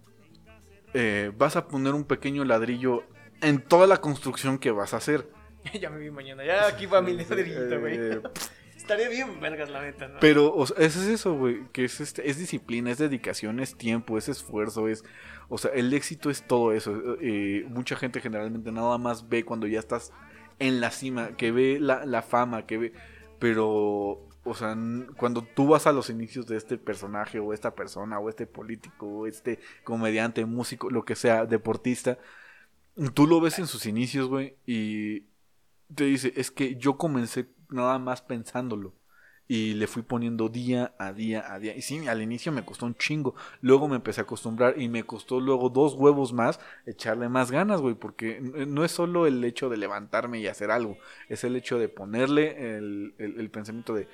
eh, 0.94 1.32
vas 1.36 1.56
a 1.56 1.68
poner 1.68 1.94
un 1.94 2.04
pequeño 2.04 2.44
ladrillo 2.44 3.04
en 3.40 3.60
toda 3.60 3.86
la 3.86 4.00
construcción 4.00 4.58
que 4.58 4.70
vas 4.70 4.94
a 4.94 4.98
hacer. 4.98 5.28
ya 5.80 5.90
me 5.90 5.98
vi 5.98 6.10
mañana. 6.10 6.44
Ya 6.44 6.66
aquí 6.66 6.86
va 6.86 7.00
mi 7.02 7.12
ladrillito, 7.16 7.80
güey. 7.80 7.96
Eh, 7.96 8.20
Estaría 8.76 9.08
bien, 9.08 9.38
vergas, 9.40 9.70
la 9.70 9.82
neta, 9.82 10.08
¿no? 10.08 10.18
Pero, 10.20 10.52
o 10.52 10.66
sea, 10.66 10.76
eso 10.78 11.00
es 11.00 11.06
eso, 11.06 11.34
güey, 11.34 11.60
que 11.70 11.84
es, 11.84 12.00
este, 12.00 12.28
es 12.28 12.38
disciplina, 12.38 12.90
es 12.90 12.98
dedicación, 12.98 13.60
es 13.60 13.76
tiempo, 13.76 14.18
es 14.18 14.28
esfuerzo, 14.28 14.88
es, 14.88 15.04
o 15.48 15.58
sea, 15.58 15.70
el 15.72 15.92
éxito 15.92 16.28
es 16.30 16.42
todo 16.42 16.72
eso. 16.72 17.16
eh, 17.20 17.64
mucha 17.68 17.94
gente 17.94 18.20
generalmente 18.20 18.72
nada 18.72 18.98
más 18.98 19.28
ve 19.28 19.44
cuando 19.44 19.68
ya 19.68 19.78
estás 19.78 20.12
en 20.58 20.80
la 20.80 20.90
cima, 20.90 21.36
que 21.36 21.52
ve 21.52 21.78
la, 21.78 22.04
la 22.04 22.22
fama, 22.22 22.66
que 22.66 22.78
ve, 22.78 22.92
pero, 23.38 24.26
o 24.44 24.54
sea, 24.54 24.76
cuando 25.16 25.42
tú 25.42 25.68
vas 25.68 25.86
a 25.86 25.92
los 25.92 26.10
inicios 26.10 26.46
de 26.46 26.56
este 26.56 26.78
personaje 26.78 27.38
o 27.40 27.52
esta 27.52 27.74
persona 27.74 28.18
o 28.18 28.28
este 28.28 28.46
político 28.46 29.06
o 29.06 29.26
este 29.26 29.58
comediante, 29.84 30.44
músico, 30.46 30.90
lo 30.90 31.04
que 31.04 31.14
sea, 31.16 31.46
deportista, 31.46 32.18
tú 33.14 33.26
lo 33.26 33.40
ves 33.40 33.58
en 33.58 33.66
sus 33.66 33.86
inicios, 33.86 34.28
güey, 34.28 34.56
y 34.66 35.24
te 35.94 36.04
dice, 36.04 36.32
es 36.36 36.50
que 36.50 36.76
yo 36.76 36.96
comencé 36.98 37.48
nada 37.68 37.98
más 37.98 38.22
pensándolo. 38.22 38.94
Y 39.48 39.74
le 39.74 39.88
fui 39.88 40.02
poniendo 40.02 40.48
día 40.48 40.94
a 40.96 41.12
día 41.12 41.52
a 41.52 41.58
día. 41.58 41.76
Y 41.76 41.82
sí, 41.82 42.06
al 42.06 42.22
inicio 42.22 42.52
me 42.52 42.64
costó 42.64 42.86
un 42.86 42.94
chingo. 42.94 43.34
Luego 43.60 43.88
me 43.88 43.96
empecé 43.96 44.20
a 44.20 44.22
acostumbrar 44.22 44.80
y 44.80 44.88
me 44.88 45.02
costó 45.02 45.40
luego 45.40 45.70
dos 45.70 45.94
huevos 45.94 46.32
más 46.32 46.60
echarle 46.86 47.28
más 47.28 47.50
ganas, 47.50 47.80
güey. 47.80 47.96
Porque 47.96 48.40
no 48.40 48.84
es 48.84 48.92
solo 48.92 49.26
el 49.26 49.42
hecho 49.42 49.68
de 49.68 49.76
levantarme 49.76 50.38
y 50.38 50.46
hacer 50.46 50.70
algo. 50.70 50.98
Es 51.28 51.42
el 51.42 51.56
hecho 51.56 51.80
de 51.80 51.88
ponerle 51.88 52.76
el- 52.76 53.14
el 53.18 53.50
pensamiento 53.50 53.92
de... 53.92 54.06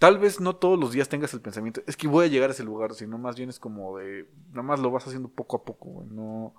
Tal 0.00 0.18
vez 0.18 0.40
no 0.40 0.56
todos 0.56 0.80
los 0.80 0.90
días 0.90 1.08
tengas 1.08 1.32
el 1.34 1.40
pensamiento, 1.40 1.80
es 1.86 1.96
que 1.96 2.08
voy 2.08 2.24
a 2.24 2.28
llegar 2.28 2.50
a 2.50 2.52
ese 2.52 2.64
lugar, 2.64 2.94
sino 2.94 3.18
más 3.18 3.36
bien 3.36 3.50
es 3.50 3.60
como 3.60 3.98
de... 3.98 4.28
Nada 4.48 4.62
más 4.62 4.80
lo 4.80 4.90
vas 4.90 5.06
haciendo 5.06 5.28
poco 5.28 5.58
a 5.58 5.64
poco, 5.64 5.90
güey. 5.90 6.08
No 6.08 6.54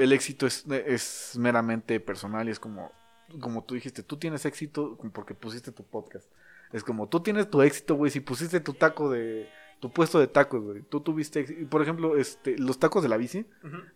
el 0.00 0.12
éxito 0.12 0.46
es, 0.46 0.64
es 0.86 1.34
meramente 1.38 2.00
personal 2.00 2.48
y 2.48 2.52
es 2.52 2.58
como, 2.58 2.90
como 3.38 3.64
tú 3.64 3.74
dijiste, 3.74 4.02
tú 4.02 4.16
tienes 4.16 4.46
éxito 4.46 4.98
porque 5.12 5.34
pusiste 5.34 5.72
tu 5.72 5.84
podcast. 5.84 6.30
Es 6.72 6.82
como, 6.84 7.06
tú 7.08 7.20
tienes 7.20 7.50
tu 7.50 7.60
éxito, 7.60 7.96
güey, 7.96 8.10
si 8.10 8.20
pusiste 8.20 8.60
tu 8.60 8.72
taco 8.72 9.10
de, 9.10 9.46
tu 9.78 9.92
puesto 9.92 10.18
de 10.18 10.26
tacos, 10.26 10.62
güey. 10.62 10.82
Tú 10.82 11.00
tuviste, 11.00 11.40
éxito. 11.40 11.68
por 11.68 11.82
ejemplo, 11.82 12.16
este, 12.16 12.56
los 12.58 12.78
tacos 12.78 13.02
de 13.02 13.10
la 13.10 13.18
bici, 13.18 13.44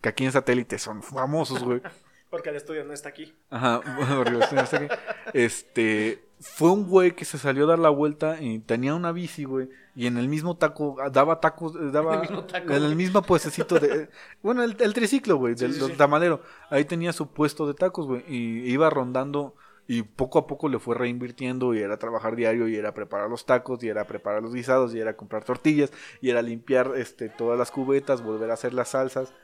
que 0.03 0.09
aquí 0.11 0.27
en 0.27 0.33
satélite 0.33 0.79
son 0.79 1.03
famosos, 1.03 1.65
güey. 1.65 1.81
Porque 2.31 2.51
el 2.51 2.57
estudio 2.57 2.85
no 2.85 2.93
está 2.93 3.11
aquí. 3.11 3.33
Ajá, 3.49 3.81
porque 4.17 4.35
usted 4.35 4.57
no 4.57 4.63
está 4.63 4.77
aquí. 4.79 4.89
Este, 5.35 6.25
fue 6.45 6.71
un 6.71 6.87
güey 6.87 7.17
que 7.17 7.25
se 7.25 7.39
salió 7.39 7.65
a 7.65 7.69
dar 7.69 7.79
la 7.79 7.89
vuelta 7.89 8.41
y 8.41 8.59
tenía 8.59 8.95
una 8.95 9.13
bici, 9.13 9.45
güey, 9.45 9.69
y 9.97 10.07
en 10.07 10.19
el 10.19 10.29
mismo 10.29 10.57
taco, 10.57 10.97
ah, 11.01 11.09
daba 11.09 11.41
tacos, 11.41 11.75
eh, 11.75 11.91
daba, 11.91 12.15
En 12.15 12.21
el 12.21 12.29
mismo 12.29 12.45
taco, 12.45 12.73
en 12.73 12.83
el 12.83 12.97
mismo 12.97 13.23
puestecito 13.23 13.81
de, 13.81 14.11
bueno, 14.43 14.63
el, 14.63 14.77
el 14.79 14.93
triciclo, 14.93 15.37
güey, 15.37 15.55
del 15.55 15.73
sí, 15.73 15.93
tamalero, 15.97 16.43
ahí 16.69 16.85
tenía 16.85 17.13
su 17.13 17.29
puesto 17.29 17.67
de 17.67 17.75
tacos, 17.75 18.07
güey, 18.07 18.25
y 18.29 18.71
iba 18.71 18.91
rondando 18.91 19.55
y 19.87 20.03
poco 20.03 20.39
a 20.39 20.47
poco 20.47 20.69
le 20.69 20.79
fue 20.79 20.95
reinvirtiendo 20.95 21.75
y 21.75 21.81
era 21.81 21.99
trabajar 21.99 22.37
diario 22.37 22.69
y 22.69 22.77
era 22.77 22.95
preparar 22.95 23.29
los 23.29 23.45
tacos 23.45 23.83
y 23.83 23.89
era 23.89 24.07
preparar 24.07 24.43
los 24.43 24.55
guisados 24.55 24.95
y 24.95 25.01
era 25.01 25.17
comprar 25.17 25.45
tortillas 25.45 25.93
y 26.23 26.31
era 26.31 26.41
limpiar 26.41 26.93
este 26.97 27.29
todas 27.29 27.59
las 27.59 27.71
cubetas, 27.71 28.23
volver 28.23 28.51
a 28.51 28.55
hacer 28.55 28.73
las 28.73 28.91
salsas. 28.91 29.35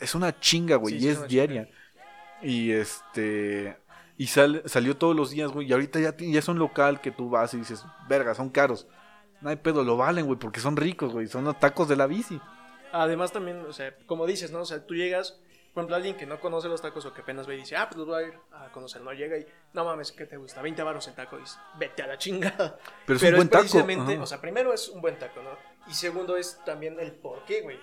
Es 0.00 0.14
una 0.14 0.38
chinga, 0.38 0.76
güey, 0.76 0.96
y 0.96 1.08
es 1.08 1.26
diaria. 1.28 1.68
Y 2.42 2.72
este. 2.72 3.76
Y 4.22 4.28
sal- 4.28 4.62
salió 4.66 4.96
todos 4.96 5.16
los 5.16 5.30
días, 5.30 5.50
güey. 5.50 5.68
Y 5.68 5.72
ahorita 5.72 5.98
ya, 5.98 6.14
ya 6.16 6.38
es 6.38 6.46
un 6.46 6.56
local 6.60 7.00
que 7.00 7.10
tú 7.10 7.28
vas 7.28 7.54
y 7.54 7.56
dices, 7.56 7.84
verga, 8.08 8.36
son 8.36 8.50
caros. 8.50 8.86
No 9.40 9.50
hay 9.50 9.56
pedo, 9.56 9.82
lo 9.82 9.96
valen, 9.96 10.26
güey, 10.26 10.38
porque 10.38 10.60
son 10.60 10.76
ricos, 10.76 11.12
güey. 11.12 11.26
Son 11.26 11.42
los 11.42 11.58
tacos 11.58 11.88
de 11.88 11.96
la 11.96 12.06
bici. 12.06 12.40
Además 12.92 13.32
también, 13.32 13.64
o 13.68 13.72
sea, 13.72 13.96
como 14.06 14.24
dices, 14.26 14.52
¿no? 14.52 14.60
O 14.60 14.64
sea, 14.64 14.86
tú 14.86 14.94
llegas, 14.94 15.40
por 15.74 15.80
ejemplo, 15.80 15.96
alguien 15.96 16.16
que 16.16 16.26
no 16.26 16.38
conoce 16.38 16.68
los 16.68 16.80
tacos 16.80 17.04
o 17.04 17.12
que 17.12 17.22
apenas 17.22 17.48
ve 17.48 17.56
y 17.56 17.58
dice, 17.58 17.76
ah, 17.76 17.88
pues 17.88 17.96
los 17.98 18.06
voy 18.06 18.22
a 18.22 18.26
ir 18.28 18.34
a 18.52 18.70
conocer, 18.70 19.02
¿no? 19.02 19.12
Llega 19.12 19.36
y, 19.38 19.46
no 19.72 19.84
mames, 19.84 20.12
¿qué 20.12 20.24
te 20.24 20.36
gusta? 20.36 20.62
20 20.62 20.80
baros 20.84 21.08
el 21.08 21.14
taco. 21.14 21.36
Y 21.38 21.40
dices, 21.40 21.58
vete 21.76 22.04
a 22.04 22.06
la 22.06 22.16
chingada. 22.16 22.78
Pero 23.06 23.16
es 23.16 23.22
un 23.24 23.34
buen 23.34 23.48
taco. 23.48 23.62
precisamente, 23.62 24.18
o 24.18 24.26
sea, 24.26 24.40
primero 24.40 24.72
es 24.72 24.88
un 24.88 25.00
buen 25.00 25.18
taco, 25.18 25.42
¿no? 25.42 25.50
Y 25.90 25.94
segundo 25.94 26.36
es 26.36 26.60
también 26.64 27.00
el 27.00 27.10
por 27.10 27.44
qué, 27.44 27.62
güey. 27.62 27.80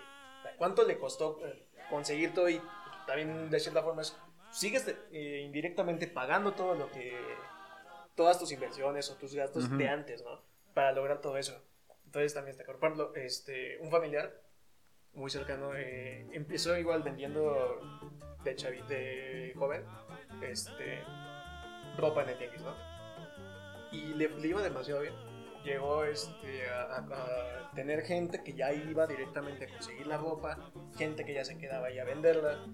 ¿Cuánto 0.57 0.87
le 0.87 0.97
costó 0.99 1.37
eh, 1.45 1.67
conseguir 1.89 2.33
todo? 2.33 2.47
Y 2.47 2.61
también, 3.05 3.49
de 3.49 3.59
cierta 3.59 3.83
forma, 3.83 4.03
es, 4.03 4.15
sigues 4.51 4.87
eh, 5.11 5.41
indirectamente 5.45 6.07
pagando 6.07 6.53
todo 6.53 6.75
lo 6.75 6.91
que, 6.91 7.17
todas 8.15 8.39
tus 8.39 8.51
inversiones 8.51 9.09
o 9.09 9.15
tus 9.15 9.33
gastos 9.33 9.75
de 9.77 9.87
antes, 9.87 10.23
¿no? 10.23 10.41
Para 10.73 10.91
lograr 10.91 11.21
todo 11.21 11.37
eso. 11.37 11.61
Entonces 12.05 12.33
también 12.33 12.51
está, 12.51 12.65
por 12.65 12.75
ejemplo, 12.77 13.15
este, 13.15 13.77
un 13.79 13.91
familiar 13.91 14.41
muy 15.13 15.29
cercano 15.29 15.75
eh, 15.75 16.27
empezó 16.33 16.77
igual 16.77 17.03
vendiendo 17.03 17.79
de 18.43 18.55
chavi, 18.55 18.81
de 18.83 19.53
joven, 19.57 19.83
este, 20.41 21.03
ropa 21.97 22.23
en 22.23 22.29
el 22.29 22.37
tianguis, 22.37 22.61
¿no? 22.61 22.75
Y 23.91 24.13
le, 24.13 24.29
le 24.29 24.47
iba 24.47 24.61
demasiado 24.61 25.01
bien. 25.01 25.28
Llegó 25.63 26.03
este, 26.05 26.69
a, 26.69 26.97
a- 26.97 27.71
tener 27.75 28.01
gente 28.01 28.43
que 28.43 28.53
ya 28.53 28.71
iba 28.73 29.05
directamente 29.07 29.65
a 29.65 29.69
conseguir 29.69 30.07
la 30.07 30.17
ropa, 30.17 30.71
gente 30.97 31.23
que 31.25 31.33
ya 31.33 31.45
se 31.45 31.57
quedaba 31.57 31.87
ahí 31.87 31.99
a 31.99 32.03
venderla. 32.05 32.65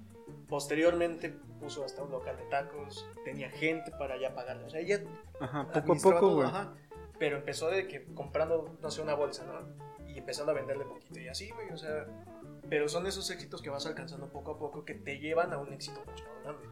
Posteriormente 0.47 1.29
puso 1.59 1.83
hasta 1.83 2.03
un 2.03 2.11
local 2.11 2.37
de 2.37 2.43
tacos, 2.45 3.05
tenía 3.23 3.49
gente 3.49 3.91
para 3.91 4.17
ya 4.17 4.33
pagarle. 4.35 4.65
O 4.65 4.69
sea, 4.69 4.79
ella 4.79 5.01
Ajá, 5.39 5.67
poco 5.71 5.93
a 5.93 5.95
poco, 5.97 6.19
todo, 6.19 6.35
güey. 6.35 6.47
ajá. 6.47 6.73
Pero 7.17 7.37
empezó 7.37 7.69
de 7.69 7.87
que 7.87 8.03
comprando, 8.13 8.77
no 8.81 8.91
sé, 8.91 9.01
una 9.01 9.15
bolsa, 9.15 9.45
¿no? 9.45 10.07
Y 10.07 10.17
empezando 10.19 10.51
a 10.51 10.55
venderle 10.55 10.85
poquito 10.85 11.19
y 11.19 11.27
así, 11.27 11.49
güey, 11.51 11.69
o 11.71 11.77
sea. 11.77 12.05
Pero 12.69 12.87
son 12.89 13.05
esos 13.07 13.29
éxitos 13.29 13.61
que 13.61 13.69
vas 13.69 13.85
alcanzando 13.85 14.27
poco 14.29 14.51
a 14.51 14.57
poco 14.59 14.85
que 14.85 14.95
te 14.95 15.19
llevan 15.19 15.53
a 15.53 15.57
un 15.59 15.71
éxito 15.73 16.01
mucho 16.05 16.23
más 16.25 16.43
grande. 16.43 16.67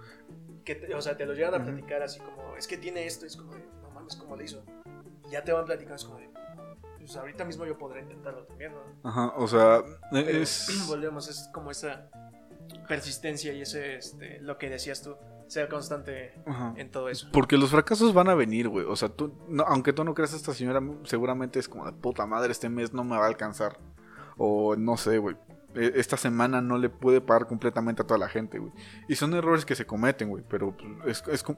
Que 0.66 0.76
te- 0.76 0.94
o 0.96 1.02
sea, 1.02 1.16
te 1.18 1.26
lo 1.26 1.34
llevan 1.34 1.56
a 1.56 1.64
platicar 1.64 2.02
así 2.02 2.20
como, 2.20 2.56
es 2.56 2.68
que 2.68 2.78
tiene 2.78 3.06
esto, 3.06 3.26
es 3.26 3.36
como 3.38 3.54
de, 3.54 3.64
no 3.82 3.90
mames, 3.92 4.16
¿cómo 4.16 4.36
le 4.36 4.46
hizo? 4.46 4.64
Ya 5.34 5.44
te 5.44 5.52
van 5.52 5.66
platicando, 5.66 5.96
es 5.96 6.06
como 6.06 6.20
de, 6.20 6.30
pues 7.00 7.16
ahorita 7.18 7.44
mismo 7.44 7.66
yo 7.66 7.78
podré 7.78 8.02
intentarlo 8.02 8.46
también, 8.46 8.72
¿no? 8.74 9.10
Ajá, 9.10 9.34
o 9.36 9.48
sea, 9.48 9.84
Pero 10.12 10.30
es. 10.30 10.84
volvemos, 10.88 11.28
es 11.28 11.50
como 11.54 11.72
esa 11.72 12.10
persistencia 12.88 13.54
y 13.54 13.62
ese, 13.62 13.98
este, 13.98 14.40
lo 14.42 14.58
que 14.58 14.70
decías 14.70 15.02
tú, 15.02 15.16
ser 15.48 15.68
constante 15.70 16.34
Ajá. 16.46 16.74
en 16.78 16.90
todo 16.92 17.10
eso. 17.10 17.28
Porque 17.32 17.58
los 17.58 17.72
fracasos 17.72 18.14
van 18.14 18.30
a 18.30 18.36
venir, 18.36 18.70
güey. 18.70 18.86
O 18.86 18.96
sea, 18.96 19.10
tú, 19.10 19.34
no, 19.50 19.64
aunque 19.64 19.94
tú 19.94 20.04
no 20.04 20.14
creas 20.14 20.34
a 20.34 20.38
esta 20.38 20.54
señora, 20.54 20.82
seguramente 21.04 21.60
es 21.60 21.68
como 21.68 21.86
de 21.86 21.92
puta 21.94 22.26
madre, 22.26 22.52
este 22.52 22.70
mes 22.70 22.94
no 22.94 23.04
me 23.04 23.18
va 23.18 23.26
a 23.26 23.28
alcanzar. 23.28 23.78
O 24.38 24.76
no 24.76 24.98
sé, 24.98 25.18
güey. 25.20 25.36
e- 25.76 25.94
Esta 25.96 26.18
semana 26.18 26.62
no 26.62 26.78
le 26.78 26.90
puede 26.90 27.22
pagar 27.22 27.48
completamente 27.48 28.02
a 28.02 28.06
toda 28.08 28.18
la 28.18 28.30
gente, 28.30 28.60
güey. 28.60 28.72
Y 29.08 29.16
son 29.16 29.34
errores 29.34 29.66
que 29.66 29.76
se 29.76 29.86
cometen, 29.86 30.30
güey. 30.30 30.44
Pero 30.50 30.76
pues, 30.76 31.22
es, 31.22 31.28
es, 31.28 31.44
com- 31.44 31.58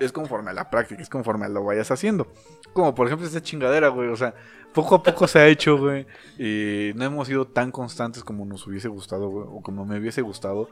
es 0.00 0.12
conforme 0.12 0.50
a 0.50 0.54
la 0.54 0.70
práctica, 0.70 1.00
es 1.02 1.08
conforme 1.08 1.46
a 1.46 1.48
lo 1.48 1.64
vayas 1.64 1.90
haciendo. 1.90 2.26
Como 2.72 2.94
por 2.94 3.06
ejemplo 3.06 3.26
esta 3.26 3.42
chingadera, 3.42 3.88
güey. 3.88 4.08
O 4.08 4.16
sea, 4.16 4.34
poco 4.72 4.96
a 4.96 5.02
poco 5.02 5.26
se 5.26 5.38
ha 5.38 5.46
hecho, 5.46 5.78
güey. 5.78 6.06
Y 6.38 6.92
no 6.94 7.04
hemos 7.04 7.28
sido 7.28 7.46
tan 7.46 7.70
constantes 7.70 8.24
como 8.24 8.44
nos 8.44 8.66
hubiese 8.66 8.88
gustado, 8.88 9.28
güey. 9.28 9.46
O 9.48 9.62
como 9.62 9.84
me 9.84 9.98
hubiese 9.98 10.22
gustado. 10.22 10.68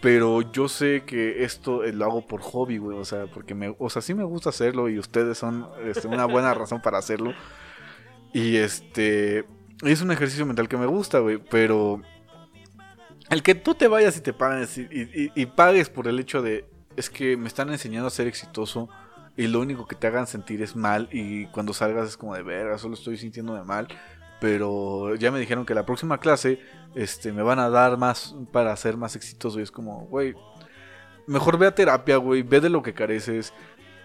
Pero 0.00 0.42
yo 0.52 0.68
sé 0.68 1.04
que 1.06 1.44
esto 1.44 1.82
eh, 1.82 1.92
lo 1.92 2.04
hago 2.04 2.26
por 2.26 2.40
hobby, 2.40 2.78
güey. 2.78 2.98
O 2.98 3.04
sea, 3.04 3.26
porque 3.26 3.54
me, 3.54 3.74
o 3.78 3.90
sea, 3.90 4.02
sí 4.02 4.14
me 4.14 4.24
gusta 4.24 4.50
hacerlo 4.50 4.88
y 4.88 4.98
ustedes 4.98 5.38
son 5.38 5.68
este, 5.84 6.06
una 6.08 6.26
buena 6.26 6.54
razón 6.54 6.80
para 6.80 6.98
hacerlo. 6.98 7.32
Y 8.32 8.56
este 8.56 9.46
es 9.82 10.02
un 10.02 10.10
ejercicio 10.10 10.46
mental 10.46 10.68
que 10.68 10.76
me 10.76 10.86
gusta, 10.86 11.18
güey. 11.18 11.38
Pero 11.38 12.00
el 13.30 13.42
que 13.42 13.54
tú 13.54 13.74
te 13.74 13.88
vayas 13.88 14.16
y 14.16 14.20
te 14.20 14.32
pagues 14.32 14.78
y, 14.78 15.46
pagues 15.46 15.90
por 15.90 16.06
el 16.06 16.20
hecho 16.20 16.42
de 16.42 16.64
es 16.96 17.10
que 17.10 17.36
me 17.36 17.48
están 17.48 17.70
enseñando 17.70 18.08
a 18.08 18.10
ser 18.10 18.26
exitoso 18.26 18.88
y 19.36 19.46
lo 19.46 19.60
único 19.60 19.86
que 19.86 19.94
te 19.94 20.06
hagan 20.06 20.26
sentir 20.26 20.62
es 20.62 20.74
mal 20.76 21.08
y 21.12 21.46
cuando 21.46 21.74
salgas 21.74 22.08
es 22.08 22.16
como 22.16 22.34
de 22.34 22.42
verga, 22.42 22.78
solo 22.78 22.94
estoy 22.94 23.18
sintiéndome 23.18 23.62
mal. 23.64 23.88
Pero 24.40 25.14
ya 25.14 25.30
me 25.30 25.40
dijeron 25.40 25.64
que 25.64 25.74
la 25.74 25.86
próxima 25.86 26.18
clase 26.18 26.60
este, 26.94 27.32
me 27.32 27.42
van 27.42 27.58
a 27.58 27.70
dar 27.70 27.96
más 27.96 28.34
para 28.52 28.76
ser 28.76 28.96
más 28.96 29.16
exitoso 29.16 29.58
y 29.58 29.62
es 29.62 29.70
como, 29.70 30.00
güey, 30.06 30.34
mejor 31.26 31.58
ve 31.58 31.66
a 31.66 31.74
terapia, 31.74 32.16
güey, 32.18 32.42
ve 32.42 32.60
de 32.60 32.68
lo 32.68 32.82
que 32.82 32.92
careces, 32.92 33.54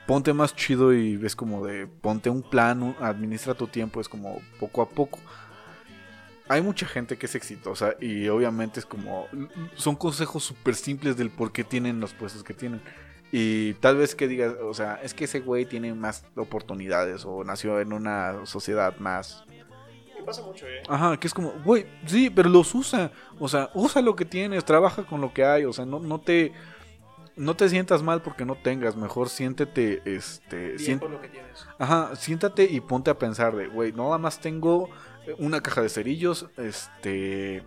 ponte 0.07 0.33
más 0.33 0.55
chido 0.55 0.93
y 0.93 1.17
ves 1.17 1.35
como 1.35 1.65
de, 1.65 1.87
ponte 1.87 2.29
un 2.29 2.43
plan, 2.43 2.95
administra 3.01 3.53
tu 3.55 3.67
tiempo, 3.67 3.99
es 3.99 4.07
como 4.07 4.39
poco 4.59 4.81
a 4.81 4.89
poco. 4.89 5.19
Hay 6.47 6.61
mucha 6.61 6.85
gente 6.85 7.17
que 7.17 7.27
es 7.27 7.35
exitosa 7.35 7.95
y 7.99 8.27
obviamente 8.27 8.79
es 8.79 8.85
como, 8.85 9.27
son 9.75 9.95
consejos 9.95 10.43
súper 10.43 10.75
simples 10.75 11.15
del 11.15 11.29
por 11.29 11.51
qué 11.51 11.63
tienen 11.63 11.99
los 11.99 12.13
puestos 12.13 12.43
que 12.43 12.53
tienen. 12.53 12.81
Y 13.31 13.73
tal 13.75 13.95
vez 13.95 14.13
que 14.13 14.27
digas, 14.27 14.55
o 14.61 14.73
sea, 14.73 14.99
es 15.01 15.13
que 15.13 15.23
ese 15.23 15.39
güey 15.39 15.65
tiene 15.65 15.93
más 15.93 16.25
oportunidades 16.35 17.23
o 17.25 17.43
nació 17.45 17.79
en 17.79 17.93
una 17.93 18.45
sociedad 18.45 18.97
más 18.97 19.45
Que 20.17 20.23
pasa 20.23 20.41
mucho, 20.41 20.67
¿eh? 20.67 20.83
Ajá, 20.89 21.17
que 21.17 21.27
es 21.27 21.33
como, 21.33 21.53
güey, 21.63 21.85
sí, 22.05 22.29
pero 22.29 22.49
los 22.49 22.75
usa. 22.75 23.11
O 23.39 23.47
sea, 23.47 23.69
usa 23.73 24.01
lo 24.01 24.17
que 24.17 24.25
tienes, 24.25 24.65
trabaja 24.65 25.03
con 25.05 25.21
lo 25.21 25.33
que 25.33 25.45
hay. 25.45 25.63
O 25.63 25.71
sea, 25.71 25.85
no, 25.85 25.99
no 25.99 26.19
te. 26.19 26.51
No 27.37 27.55
te 27.55 27.69
sientas 27.69 28.03
mal 28.03 28.21
porque 28.21 28.43
no 28.43 28.55
tengas. 28.55 28.97
Mejor 28.97 29.29
siéntete, 29.29 30.01
este. 30.03 30.73
Bien 30.73 30.99
por 30.99 31.09
lo 31.09 31.21
que 31.21 31.29
tienes. 31.29 31.65
Ajá, 31.79 32.13
siéntate 32.17 32.65
y 32.65 32.81
ponte 32.81 33.09
a 33.09 33.17
pensar 33.17 33.55
de, 33.55 33.67
güey, 33.67 33.93
nada 33.93 34.17
más 34.17 34.41
tengo 34.41 34.89
una 35.37 35.61
caja 35.61 35.81
de 35.81 35.89
cerillos, 35.89 36.47
este. 36.57 37.63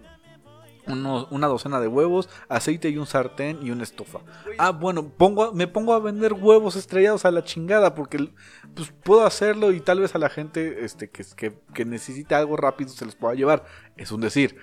una 0.86 1.46
docena 1.46 1.80
de 1.80 1.88
huevos, 1.88 2.28
aceite 2.48 2.88
y 2.90 2.98
un 2.98 3.06
sartén 3.06 3.58
y 3.62 3.70
una 3.70 3.82
estofa. 3.82 4.20
Ah, 4.58 4.70
bueno, 4.70 5.08
pongo, 5.08 5.52
me 5.52 5.66
pongo 5.66 5.94
a 5.94 5.98
vender 5.98 6.32
huevos 6.32 6.76
estrellados 6.76 7.24
a 7.24 7.30
la 7.30 7.44
chingada 7.44 7.94
porque 7.94 8.30
pues, 8.74 8.92
puedo 9.02 9.24
hacerlo 9.24 9.72
y 9.72 9.80
tal 9.80 10.00
vez 10.00 10.14
a 10.14 10.18
la 10.18 10.28
gente 10.28 10.84
este, 10.84 11.10
que, 11.10 11.24
que, 11.36 11.58
que 11.72 11.84
necesita 11.84 12.38
algo 12.38 12.56
rápido 12.56 12.90
se 12.90 13.04
los 13.04 13.16
pueda 13.16 13.34
llevar. 13.34 13.64
Es 13.96 14.12
un 14.12 14.20
decir. 14.20 14.56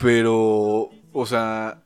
Pero, 0.00 0.90
o 1.12 1.26
sea, 1.26 1.84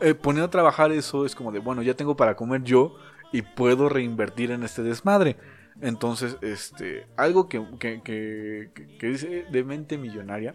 eh, 0.00 0.14
poniendo 0.14 0.46
a 0.46 0.50
trabajar 0.50 0.92
eso 0.92 1.24
es 1.24 1.34
como 1.34 1.52
de, 1.52 1.58
bueno, 1.58 1.82
ya 1.82 1.94
tengo 1.94 2.16
para 2.16 2.36
comer 2.36 2.62
yo 2.62 2.96
y 3.32 3.42
puedo 3.42 3.88
reinvertir 3.88 4.50
en 4.50 4.62
este 4.62 4.82
desmadre. 4.82 5.36
Entonces, 5.80 6.38
este, 6.40 7.06
algo 7.16 7.48
que, 7.48 7.62
que, 7.78 8.70
que, 8.98 9.06
dice 9.06 9.46
de 9.50 9.64
mente 9.64 9.98
millonaria, 9.98 10.54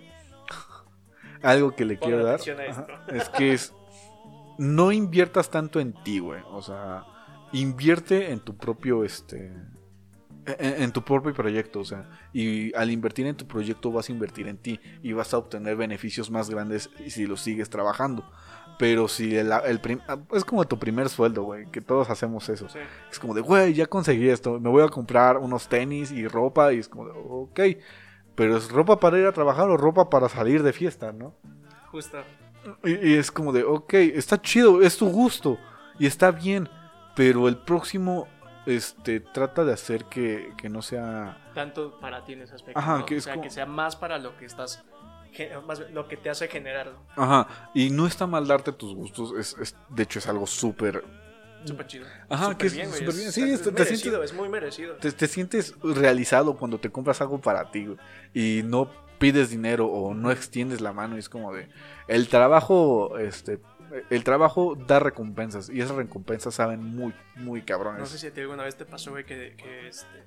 algo 1.43 1.75
que 1.75 1.85
le 1.85 1.99
quiero 1.99 2.23
dar, 2.23 2.39
ajá, 2.69 2.87
es 3.07 3.29
que 3.29 3.53
es, 3.53 3.73
no 4.57 4.91
inviertas 4.91 5.49
tanto 5.49 5.79
en 5.79 5.93
ti, 6.03 6.19
güey. 6.19 6.41
O 6.49 6.61
sea, 6.61 7.05
invierte 7.51 8.31
en 8.31 8.39
tu 8.39 8.57
propio, 8.57 9.03
este, 9.03 9.53
en, 10.47 10.83
en 10.83 10.91
tu 10.91 11.03
propio 11.03 11.33
proyecto, 11.33 11.81
o 11.81 11.85
sea, 11.85 12.09
y 12.33 12.73
al 12.75 12.89
invertir 12.89 13.27
en 13.27 13.35
tu 13.35 13.45
proyecto 13.45 13.91
vas 13.91 14.09
a 14.09 14.11
invertir 14.11 14.47
en 14.47 14.57
ti 14.57 14.79
y 15.03 15.13
vas 15.13 15.33
a 15.35 15.37
obtener 15.37 15.75
beneficios 15.75 16.31
más 16.31 16.49
grandes 16.49 16.89
si 17.07 17.27
lo 17.27 17.37
sigues 17.37 17.69
trabajando. 17.69 18.27
Pero 18.77 19.07
si 19.07 19.35
el, 19.37 19.51
el 19.65 19.79
prim- 19.79 20.01
es 20.33 20.43
como 20.43 20.65
tu 20.65 20.79
primer 20.79 21.07
sueldo, 21.09 21.43
güey, 21.43 21.67
que 21.67 21.81
todos 21.81 22.09
hacemos 22.09 22.49
eso. 22.49 22.67
Sí. 22.67 22.79
Es 23.11 23.19
como 23.19 23.33
de, 23.35 23.41
güey, 23.41 23.73
ya 23.75 23.85
conseguí 23.85 24.27
esto, 24.29 24.59
me 24.59 24.69
voy 24.69 24.83
a 24.83 24.87
comprar 24.89 25.37
unos 25.37 25.67
tenis 25.67 26.11
y 26.11 26.27
ropa 26.27 26.73
y 26.73 26.79
es 26.79 26.89
como 26.89 27.05
de, 27.05 27.11
ok, 27.15 27.59
pero 28.33 28.57
es 28.57 28.71
ropa 28.71 28.99
para 28.99 29.19
ir 29.19 29.25
a 29.27 29.31
trabajar 29.33 29.69
o 29.69 29.77
ropa 29.77 30.09
para 30.09 30.29
salir 30.29 30.63
de 30.63 30.73
fiesta, 30.73 31.11
¿no? 31.11 31.35
Justo. 31.91 32.17
Y, 32.83 33.09
y 33.09 33.13
es 33.15 33.31
como 33.31 33.51
de, 33.53 33.63
ok, 33.63 33.93
está 33.93 34.41
chido, 34.41 34.81
es 34.81 34.97
tu 34.97 35.09
gusto 35.09 35.57
y 35.99 36.07
está 36.07 36.31
bien, 36.31 36.67
pero 37.15 37.47
el 37.47 37.57
próximo, 37.57 38.27
este, 38.65 39.19
trata 39.19 39.63
de 39.63 39.73
hacer 39.73 40.05
que, 40.05 40.53
que 40.57 40.69
no 40.69 40.81
sea... 40.81 41.37
Tanto 41.53 41.99
para 41.99 42.23
ti 42.23 42.33
en 42.33 42.41
ese 42.43 42.55
aspecto. 42.55 42.79
Ajá, 42.79 42.99
¿no? 42.99 43.05
que 43.05 43.17
o 43.17 43.21
sea, 43.21 43.33
como- 43.33 43.43
que 43.43 43.49
sea 43.51 43.65
más 43.65 43.95
para 43.95 44.17
lo 44.17 44.37
que 44.37 44.45
estás. 44.45 44.83
Más 45.65 45.79
lo 45.91 46.07
que 46.07 46.17
te 46.17 46.29
hace 46.29 46.47
generar. 46.47 46.91
Ajá, 47.15 47.69
y 47.73 47.89
no 47.89 48.05
está 48.07 48.27
mal 48.27 48.47
darte 48.47 48.71
tus 48.71 48.93
gustos, 48.95 49.33
es, 49.37 49.55
es- 49.61 49.75
de 49.89 50.03
hecho 50.03 50.19
es 50.19 50.27
algo 50.27 50.45
súper... 50.47 51.03
Súper 51.63 51.85
chido. 51.87 52.05
Ajá, 52.27 52.57
que 52.57 52.67
es 52.67 52.73
bien, 52.73 52.87
güey, 52.89 52.99
súper 53.01 53.15
bien. 53.15 53.27
es- 53.29 53.33
Sí, 53.35 53.41
es, 53.43 53.49
es- 53.51 53.61
te 53.63 53.71
merecido, 53.71 53.97
sientes- 54.15 54.31
es 54.31 54.33
muy 54.33 54.49
merecido. 54.49 54.95
Te, 54.95 55.11
te 55.11 55.27
sientes 55.27 55.75
realizado 55.83 56.57
cuando 56.57 56.79
te 56.79 56.89
compras 56.89 57.21
algo 57.21 57.39
para 57.39 57.69
ti 57.71 57.85
güey, 57.85 57.97
y 58.33 58.61
no 58.63 58.89
pides 59.19 59.51
dinero 59.51 59.85
o 59.85 60.15
no 60.15 60.31
extiendes 60.31 60.81
la 60.81 60.91
mano 60.93 61.15
y 61.15 61.19
es 61.19 61.29
como 61.29 61.53
de 61.53 61.69
el 62.07 62.27
trabajo 62.27 63.19
este 63.19 63.59
el 64.09 64.23
trabajo 64.23 64.75
da 64.75 64.99
recompensas 64.99 65.69
y 65.69 65.81
esas 65.81 65.95
recompensas 65.95 66.53
saben 66.55 66.83
muy 66.83 67.13
muy 67.35 67.61
cabrones 67.61 67.99
No 67.99 68.05
sé 68.05 68.17
si 68.17 68.27
a 68.27 68.33
ti 68.33 68.41
alguna 68.41 68.63
vez 68.63 68.75
te 68.75 68.85
pasó, 68.85 69.11
güey, 69.11 69.25
que, 69.25 69.55
que, 69.55 69.87
este, 69.87 70.23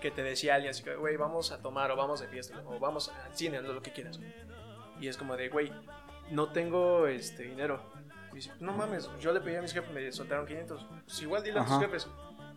que 0.00 0.10
te 0.10 0.22
decía 0.22 0.54
alguien 0.54 0.70
así 0.70 0.82
que, 0.82 0.94
güey, 0.96 1.16
vamos 1.16 1.52
a 1.52 1.60
tomar 1.62 1.90
o 1.90 1.96
vamos 1.96 2.20
de 2.20 2.28
fiesta 2.28 2.62
o 2.66 2.78
vamos 2.78 3.08
al 3.08 3.34
cine, 3.36 3.60
lo 3.62 3.82
que 3.82 3.92
quieras. 3.92 4.20
Y 5.00 5.08
es 5.08 5.16
como 5.16 5.36
de, 5.36 5.48
güey, 5.48 5.72
no 6.30 6.50
tengo 6.52 7.06
este 7.06 7.44
dinero. 7.44 7.80
Y 8.32 8.36
dice, 8.36 8.52
no 8.60 8.72
mames, 8.72 9.08
yo 9.20 9.32
le 9.32 9.40
pedí 9.40 9.56
a 9.56 9.62
mis 9.62 9.72
jefes, 9.72 9.90
me 9.92 10.10
soltaron 10.12 10.46
500. 10.46 10.86
Pues 11.04 11.22
igual 11.22 11.42
dile 11.42 11.60
a 11.60 11.62
tus 11.64 11.72
Ajá. 11.72 11.80
jefes. 11.80 12.08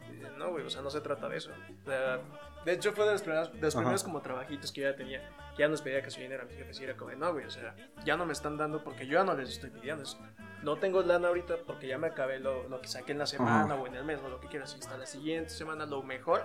Y 0.10 0.16
dice, 0.16 0.28
no, 0.38 0.50
güey, 0.50 0.66
o 0.66 0.70
sea, 0.70 0.82
no 0.82 0.90
se 0.90 1.02
trata 1.02 1.30
de 1.30 1.38
eso. 1.38 1.52
O 1.84 1.86
sea, 1.86 2.20
de 2.66 2.74
hecho, 2.74 2.92
fue 2.94 3.06
de 3.06 3.14
los 3.14 3.22
primeros, 3.22 3.54
de 3.54 3.62
los 3.62 3.76
Ajá. 3.76 3.82
primeros 3.82 4.04
como 4.04 4.22
trabajitos 4.22 4.72
que 4.72 4.82
yo 4.82 4.90
ya 4.90 4.96
tenía. 4.96 5.22
Ya 5.58 5.68
nos 5.68 5.82
pedía 5.82 6.02
que 6.02 6.10
su 6.10 6.20
dinero 6.22 6.44
a 6.44 6.46
mis 6.46 6.56
jefes 6.58 6.80
y 6.80 6.84
era 6.86 6.96
como, 6.96 7.12
no, 7.12 7.34
güey, 7.34 7.46
o 7.46 7.50
sea, 7.52 7.76
ya 8.06 8.16
no 8.18 8.26
me 8.26 8.34
están 8.34 8.58
dando 8.58 8.84
porque 8.84 9.06
yo 9.06 9.14
ya 9.14 9.24
no 9.24 9.34
les 9.36 9.50
estoy 9.50 9.70
pidiendo. 9.70 10.04
Es- 10.04 10.18
no 10.64 10.78
tengo 10.78 11.02
lana 11.02 11.28
ahorita 11.30 11.56
porque 11.66 11.88
ya 11.88 11.98
me 11.98 12.08
acabé 12.08 12.40
lo, 12.40 12.68
lo 12.70 12.80
que 12.82 12.88
saqué 12.88 13.14
en 13.14 13.18
la 13.18 13.26
semana 13.26 13.66
Ajá. 13.74 13.76
o 13.82 13.88
en 13.88 13.96
el 13.96 14.04
mes 14.04 14.20
o 14.24 14.30
lo 14.30 14.40
que 14.40 14.48
quieras. 14.48 14.74
Y 14.78 14.80
hasta 14.80 14.96
la 14.98 15.06
siguiente 15.08 15.50
semana, 15.50 15.86
lo 15.88 16.04
mejor, 16.04 16.44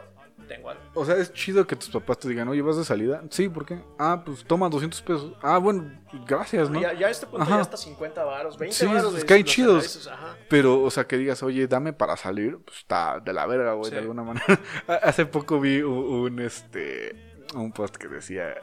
tengo 0.49 0.71
algo. 0.71 0.83
o 0.95 1.05
sea 1.05 1.17
es 1.17 1.33
chido 1.33 1.67
que 1.67 1.77
tus 1.77 1.89
papás 1.91 2.19
te 2.19 2.29
digan 2.29 2.47
oye 2.49 2.61
vas 2.63 2.77
de 2.77 2.85
salida 2.85 3.23
sí 3.31 3.49
¿por 3.49 3.65
qué? 3.65 3.81
ah 3.99 4.23
pues 4.25 4.45
toma 4.45 4.69
200 4.69 5.01
pesos 5.01 5.33
ah 5.43 5.57
bueno 5.57 5.91
gracias 6.27 6.69
¿no? 6.69 6.79
Ya, 6.79 6.93
ya 6.93 7.07
a 7.07 7.11
este 7.11 7.27
punto 7.27 7.43
Ajá. 7.43 7.57
ya 7.57 7.61
hasta 7.63 7.77
50 7.79 8.23
varos, 8.23 8.59
20 8.59 8.77
Sí, 8.77 8.87
varos. 8.87 9.15
es 9.15 9.21
de 9.21 9.27
que 9.27 9.35
hay 9.35 9.45
chidos. 9.45 10.11
Pero, 10.51 10.83
o 10.83 10.91
sea, 10.91 11.07
que 11.07 11.17
digas, 11.17 11.43
oye, 11.43 11.67
dame 11.67 11.93
para 11.95 12.17
salir, 12.19 12.59
pues 12.65 12.79
está 12.79 13.19
de 13.21 13.33
la 13.33 13.47
verga, 13.47 13.73
güey, 13.73 13.87
Sí. 13.91 13.93
de 13.97 14.01
alguna 14.03 14.23
manera. 14.23 14.47
Hace 15.03 15.25
poco 15.27 15.59
vi 15.61 15.81
un, 15.83 15.93
un, 15.93 16.39
este, 16.41 17.41
un 17.55 17.73
post 17.73 17.97
que 17.97 18.07
decía 18.09 18.55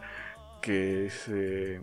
que 0.64 1.06
es, 1.08 1.26
eh, 1.30 1.82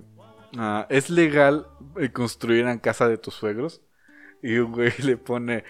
ah, 0.58 0.86
es 0.90 1.10
legal 1.10 1.68
eh, 2.00 2.10
construir 2.10 2.66
en 2.66 2.78
casa 2.80 3.08
de 3.08 3.18
tus 3.18 3.34
suegros. 3.34 3.82
Y 4.42 4.56
un 4.58 4.72
güey 4.72 4.92
le 5.04 5.16
pone, 5.18 5.64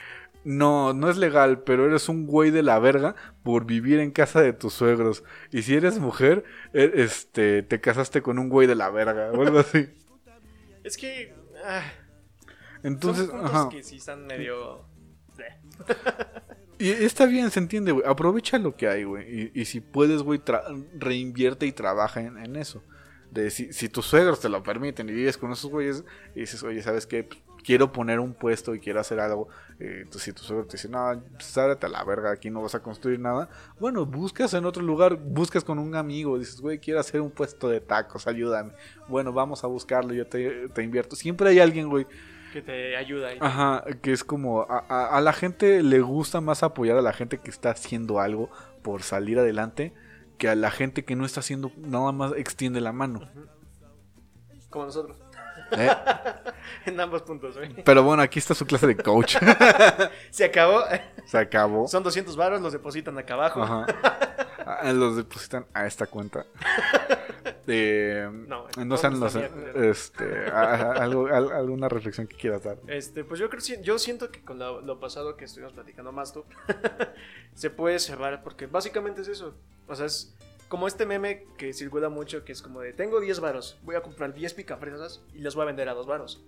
no, 0.44 0.94
no 0.94 1.10
es 1.10 1.16
legal, 1.18 1.62
pero 1.64 1.86
eres 1.86 2.08
un 2.08 2.26
güey 2.26 2.50
de 2.50 2.62
la 2.62 2.78
verga 2.78 3.16
por 3.42 3.66
vivir 3.66 3.98
en 4.00 4.12
casa 4.12 4.40
de 4.40 4.52
tus 4.54 4.72
suegros. 4.74 5.24
Y 5.50 5.62
si 5.62 5.74
eres 5.74 5.98
mujer, 5.98 6.44
e- 6.72 6.92
este, 6.94 7.62
te 7.64 7.80
casaste 7.80 8.22
con 8.22 8.38
un 8.38 8.48
güey 8.48 8.66
de 8.68 8.76
la 8.76 8.90
verga, 8.90 9.32
o 9.32 9.42
algo 9.42 9.58
así. 9.58 9.88
Es 10.84 10.96
que. 10.96 11.34
ah, 11.64 11.82
Entonces, 12.82 13.26
son 13.26 13.44
ajá. 13.44 13.68
que 13.70 13.82
sí 13.82 13.96
están 13.96 14.26
medio. 14.26 14.86
eh. 15.38 15.60
Y 16.78 16.88
está 16.88 17.26
bien, 17.26 17.50
se 17.50 17.60
entiende, 17.60 17.92
güey. 17.92 18.06
Aprovecha 18.08 18.58
lo 18.58 18.74
que 18.74 18.88
hay, 18.88 19.04
güey. 19.04 19.50
Y, 19.54 19.60
y 19.60 19.64
si 19.66 19.82
puedes, 19.82 20.22
güey, 20.22 20.40
reinvierte 20.98 21.66
y 21.66 21.72
trabaja 21.72 22.22
en, 22.22 22.38
en 22.38 22.56
eso. 22.56 22.82
De 23.30 23.50
si, 23.50 23.72
si 23.72 23.88
tus 23.88 24.06
suegros 24.06 24.40
te 24.40 24.48
lo 24.48 24.62
permiten 24.62 25.08
y 25.08 25.12
vives 25.12 25.38
con 25.38 25.52
esos 25.52 25.70
güeyes 25.70 26.04
y 26.34 26.40
dices, 26.40 26.62
oye, 26.62 26.82
¿sabes 26.82 27.06
qué? 27.06 27.24
Pues, 27.24 27.38
quiero 27.62 27.92
poner 27.92 28.18
un 28.20 28.32
puesto 28.34 28.74
y 28.74 28.80
quiero 28.80 29.00
hacer 29.00 29.20
algo. 29.20 29.48
eh, 29.78 29.98
entonces, 29.98 30.22
si 30.22 30.32
tu 30.32 30.42
suegro 30.42 30.66
te 30.66 30.76
dice, 30.78 30.88
no, 30.88 31.22
sábrate 31.38 31.86
a 31.86 31.88
la 31.90 32.02
verga, 32.04 32.32
aquí 32.32 32.50
no 32.50 32.62
vas 32.62 32.74
a 32.74 32.82
construir 32.82 33.20
nada. 33.20 33.48
Bueno, 33.78 34.04
buscas 34.06 34.52
en 34.54 34.64
otro 34.64 34.82
lugar, 34.82 35.16
buscas 35.16 35.62
con 35.62 35.78
un 35.78 35.94
amigo. 35.94 36.38
Dices, 36.38 36.60
güey, 36.60 36.78
quiero 36.78 36.98
hacer 37.00 37.20
un 37.20 37.30
puesto 37.30 37.68
de 37.68 37.80
tacos, 37.80 38.26
ayúdame. 38.26 38.72
Bueno, 39.08 39.32
vamos 39.32 39.62
a 39.62 39.66
buscarlo, 39.68 40.12
yo 40.14 40.26
te, 40.26 40.68
te 40.70 40.82
invierto. 40.82 41.14
Siempre 41.16 41.50
hay 41.50 41.60
alguien, 41.60 41.88
güey, 41.88 42.06
Que 42.52 42.62
te 42.62 42.96
ayuda. 42.96 43.28
Ajá, 43.40 43.84
que 44.02 44.10
es 44.12 44.24
como 44.24 44.62
a, 44.62 44.84
a- 44.88 45.16
a 45.16 45.20
la 45.20 45.32
gente 45.32 45.82
le 45.84 46.00
gusta 46.00 46.40
más 46.40 46.64
apoyar 46.64 46.96
a 46.96 47.02
la 47.02 47.12
gente 47.12 47.38
que 47.38 47.50
está 47.50 47.70
haciendo 47.70 48.18
algo 48.18 48.50
por 48.82 49.02
salir 49.04 49.38
adelante 49.38 49.92
que 50.40 50.48
a 50.48 50.54
la 50.56 50.70
gente 50.70 51.04
que 51.04 51.14
no 51.16 51.26
está 51.26 51.40
haciendo 51.40 51.70
nada 51.76 52.12
más 52.12 52.32
extiende 52.32 52.80
la 52.80 52.92
mano. 52.92 53.28
Como 54.70 54.86
nosotros. 54.86 55.18
¿eh? 55.72 55.90
en 56.86 56.98
ambos 56.98 57.20
puntos. 57.22 57.56
Pero 57.84 58.02
bueno, 58.02 58.22
aquí 58.22 58.38
está 58.38 58.54
su 58.54 58.64
clase 58.64 58.86
de 58.86 58.96
coach. 58.96 59.36
Se 60.30 60.46
acabó. 60.46 60.80
Se 61.26 61.36
acabó. 61.36 61.86
Son 61.88 62.02
200 62.02 62.34
varos, 62.36 62.62
los 62.62 62.72
depositan 62.72 63.18
acá 63.18 63.34
abajo. 63.34 63.62
Ajá. 63.62 63.86
Ah, 64.66 64.92
Los 64.92 65.16
depositan 65.16 65.66
a 65.74 65.86
esta 65.86 66.06
cuenta. 66.06 66.44
Eh, 67.72 68.28
No, 68.48 68.66
no 68.84 68.96
sean 68.96 69.20
los, 69.20 69.34
este, 69.36 70.50
a- 70.50 70.60
a- 70.74 70.92
algo, 71.04 71.26
al- 71.26 71.52
alguna 71.52 71.88
reflexión 71.88 72.26
que 72.26 72.36
quieras 72.36 72.64
dar. 72.64 72.78
Este, 72.86 73.24
pues 73.24 73.38
yo 73.40 73.48
creo 73.50 73.62
yo 73.82 73.98
siento 73.98 74.30
que 74.30 74.42
con 74.42 74.58
lo, 74.58 74.80
lo 74.80 74.98
pasado 75.00 75.36
que 75.36 75.44
estuvimos 75.44 75.72
platicando 75.72 76.12
más 76.12 76.32
tú, 76.32 76.44
se 77.54 77.70
puede 77.70 77.98
cerrar 77.98 78.42
porque 78.42 78.66
básicamente 78.66 79.22
es 79.22 79.28
eso. 79.28 79.54
O 79.86 79.94
sea, 79.94 80.06
es 80.06 80.34
como 80.68 80.86
este 80.86 81.04
meme 81.06 81.46
que 81.58 81.72
circula 81.72 82.08
mucho 82.08 82.44
que 82.44 82.52
es 82.52 82.62
como 82.62 82.80
de 82.80 82.92
tengo 82.92 83.18
10 83.20 83.40
varos, 83.40 83.78
voy 83.82 83.96
a 83.96 84.02
comprar 84.02 84.32
10 84.32 84.54
picafresas 84.54 85.22
y 85.34 85.40
las 85.40 85.54
voy 85.54 85.62
a 85.62 85.66
vender 85.66 85.88
a 85.88 85.94
2 85.94 86.06
varos. 86.06 86.44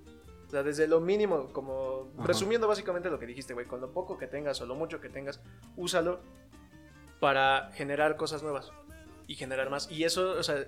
sea, 0.49 0.63
desde 0.63 0.87
lo 0.87 1.01
mínimo, 1.01 1.49
como 1.53 2.11
Ajá. 2.19 2.27
resumiendo 2.29 2.69
básicamente 2.69 3.09
lo 3.11 3.19
que 3.19 3.27
dijiste, 3.27 3.55
güey, 3.55 3.67
con 3.67 3.81
lo 3.81 3.91
poco 3.93 4.19
que 4.19 4.27
tengas 4.27 4.61
o 4.61 4.67
lo 4.67 4.75
mucho 4.75 5.01
que 5.01 5.09
tengas, 5.09 5.41
úsalo 5.77 6.21
para 7.21 7.71
generar 7.75 8.17
cosas 8.17 8.43
nuevas 8.43 8.71
y 9.27 9.35
generar 9.37 9.71
más. 9.71 9.91
Y 9.91 10.05
eso, 10.05 10.33
o 10.33 10.43
sea, 10.43 10.67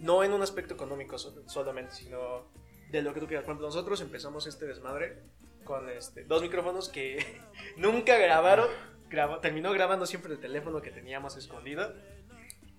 no 0.00 0.22
en 0.24 0.32
un 0.32 0.42
aspecto 0.42 0.74
económico 0.74 1.18
so- 1.18 1.42
solamente, 1.48 1.94
sino 1.94 2.48
de 2.90 3.02
lo 3.02 3.12
que 3.14 3.20
tú 3.20 3.26
quieras. 3.26 3.44
Por 3.44 3.52
ejemplo, 3.52 3.66
nosotros 3.68 4.00
empezamos 4.00 4.46
este 4.46 4.66
desmadre 4.66 5.22
con 5.64 5.88
este, 5.88 6.24
dos 6.24 6.42
micrófonos 6.42 6.88
que 6.88 7.40
nunca 7.76 8.16
grabaron, 8.18 8.68
grabó- 9.10 9.40
terminó 9.40 9.72
grabando 9.72 10.06
siempre 10.06 10.32
el 10.32 10.38
teléfono 10.40 10.80
que 10.82 10.90
teníamos 10.90 11.36
escondido. 11.36 11.92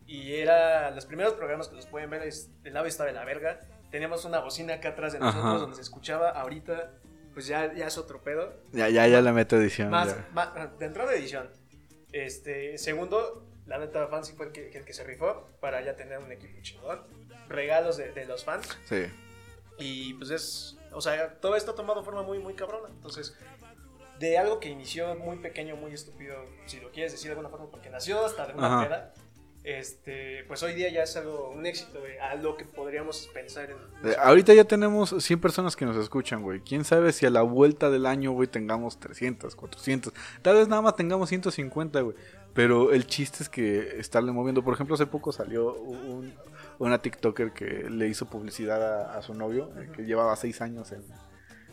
Y 0.08 0.34
era 0.34 0.92
los 0.92 1.06
primeros 1.06 1.34
programas 1.34 1.68
que 1.68 1.76
los 1.76 1.88
pueden 1.88 2.10
ver, 2.12 2.22
es, 2.24 2.52
el 2.64 2.74
lado 2.76 2.86
está 2.86 3.06
de 3.06 3.12
la 3.14 3.26
verga. 3.26 3.60
Teníamos 3.90 4.24
una 4.26 4.40
bocina 4.40 4.76
acá 4.76 4.90
atrás 4.90 5.14
de 5.14 5.20
nosotros 5.20 5.46
Ajá. 5.46 5.58
donde 5.58 5.76
se 5.78 5.82
escuchaba. 5.82 6.30
Ahorita, 6.30 6.94
pues 7.34 7.48
ya, 7.48 7.74
ya 7.74 7.88
es 7.88 7.98
otro 7.98 8.22
pedo. 8.22 8.54
Ya, 8.72 8.88
ya, 8.90 9.08
ya 9.08 9.20
le 9.22 9.32
meto 9.32 9.56
edición. 9.58 9.90
Más, 9.90 10.16
más- 10.34 10.78
de 10.78 10.86
entrada 10.86 11.10
de 11.12 11.18
edición. 11.18 11.50
Este, 12.12 12.78
segundo, 12.78 13.45
la 13.68 13.80
neta 13.80 14.08
Fancy 14.08 14.34
fue 14.34 14.48
el 14.48 14.52
que, 14.52 14.70
el 14.78 14.86
que 14.86 14.94
se 14.94 15.04
rifó 15.04 15.50
para 15.60 15.84
ya 15.84 15.96
tener 15.96 16.20
un 16.20 16.32
equipo 16.32 16.62
chingón. 16.62 17.02
Regalos 17.50 17.98
de, 17.98 18.12
de 18.12 18.26
los 18.26 18.44
fans. 18.44 18.68
Sí. 18.86 19.06
Y 19.78 20.14
pues 20.16 20.30
es, 20.30 20.78
o 20.92 21.02
sea, 21.02 21.36
todo 21.40 21.56
esto 21.56 21.72
ha 21.72 21.76
tomado 21.76 22.04
forma 22.04 22.24
muy, 22.24 22.40
muy 22.40 22.54
cabrona. 22.54 22.90
Entonces, 22.90 23.36
de 24.20 24.38
algo 24.38 24.60
que 24.60 24.70
inició 24.70 25.16
muy 25.16 25.38
pequeño, 25.38 25.76
muy 25.76 25.94
estúpido, 25.94 26.36
si 26.66 26.80
lo 26.80 26.92
quieres 26.92 27.12
decir 27.12 27.28
de 27.28 27.32
alguna 27.32 27.50
forma, 27.50 27.70
porque 27.70 27.90
nació 27.90 28.26
hasta 28.26 28.48
de 28.48 28.54
una 28.54 28.84
peda, 28.84 29.14
este, 29.64 30.44
pues 30.48 30.62
hoy 30.62 30.76
día 30.76 30.90
ya 30.90 31.04
es 31.04 31.18
algo, 31.18 31.50
un 31.50 31.66
éxito, 31.66 32.00
güey, 32.00 32.18
a 32.20 32.36
lo 32.36 32.56
que 32.56 32.66
podríamos 32.66 33.28
pensar 33.34 33.72
en... 33.72 34.10
Eh, 34.10 34.16
ahorita 34.22 34.54
ya 34.54 34.64
tenemos 34.64 35.16
100 35.18 35.42
personas 35.42 35.76
que 35.76 35.86
nos 35.86 35.98
escuchan, 35.98 36.44
güey. 36.44 36.60
Quién 36.62 36.86
sabe 36.86 37.12
si 37.12 37.26
a 37.26 37.32
la 37.32 37.42
vuelta 37.42 37.90
del 37.90 38.06
año, 38.06 38.32
güey, 38.32 38.48
tengamos 38.48 39.00
300, 39.00 39.56
400. 39.56 40.14
Tal 40.42 40.56
vez 40.56 40.68
nada 40.68 40.84
más 40.84 40.96
tengamos 40.96 41.30
150, 41.30 42.00
güey. 42.02 42.16
Pero 42.56 42.92
el 42.94 43.06
chiste 43.06 43.44
es 43.44 43.50
que 43.50 44.00
estarle 44.00 44.32
moviendo. 44.32 44.64
Por 44.64 44.74
ejemplo, 44.74 44.96
hace 44.96 45.06
poco 45.06 45.32
salió 45.32 45.76
un- 45.76 46.34
una 46.80 47.00
TikToker 47.02 47.52
que 47.52 47.88
le 47.90 48.08
hizo 48.08 48.26
publicidad 48.26 48.82
a, 49.12 49.18
a 49.18 49.22
su 49.22 49.34
novio, 49.36 49.70
eh, 49.78 49.92
que 49.96 50.04
llevaba 50.06 50.36
6 50.36 50.62
años 50.62 50.92
en, 50.92 51.04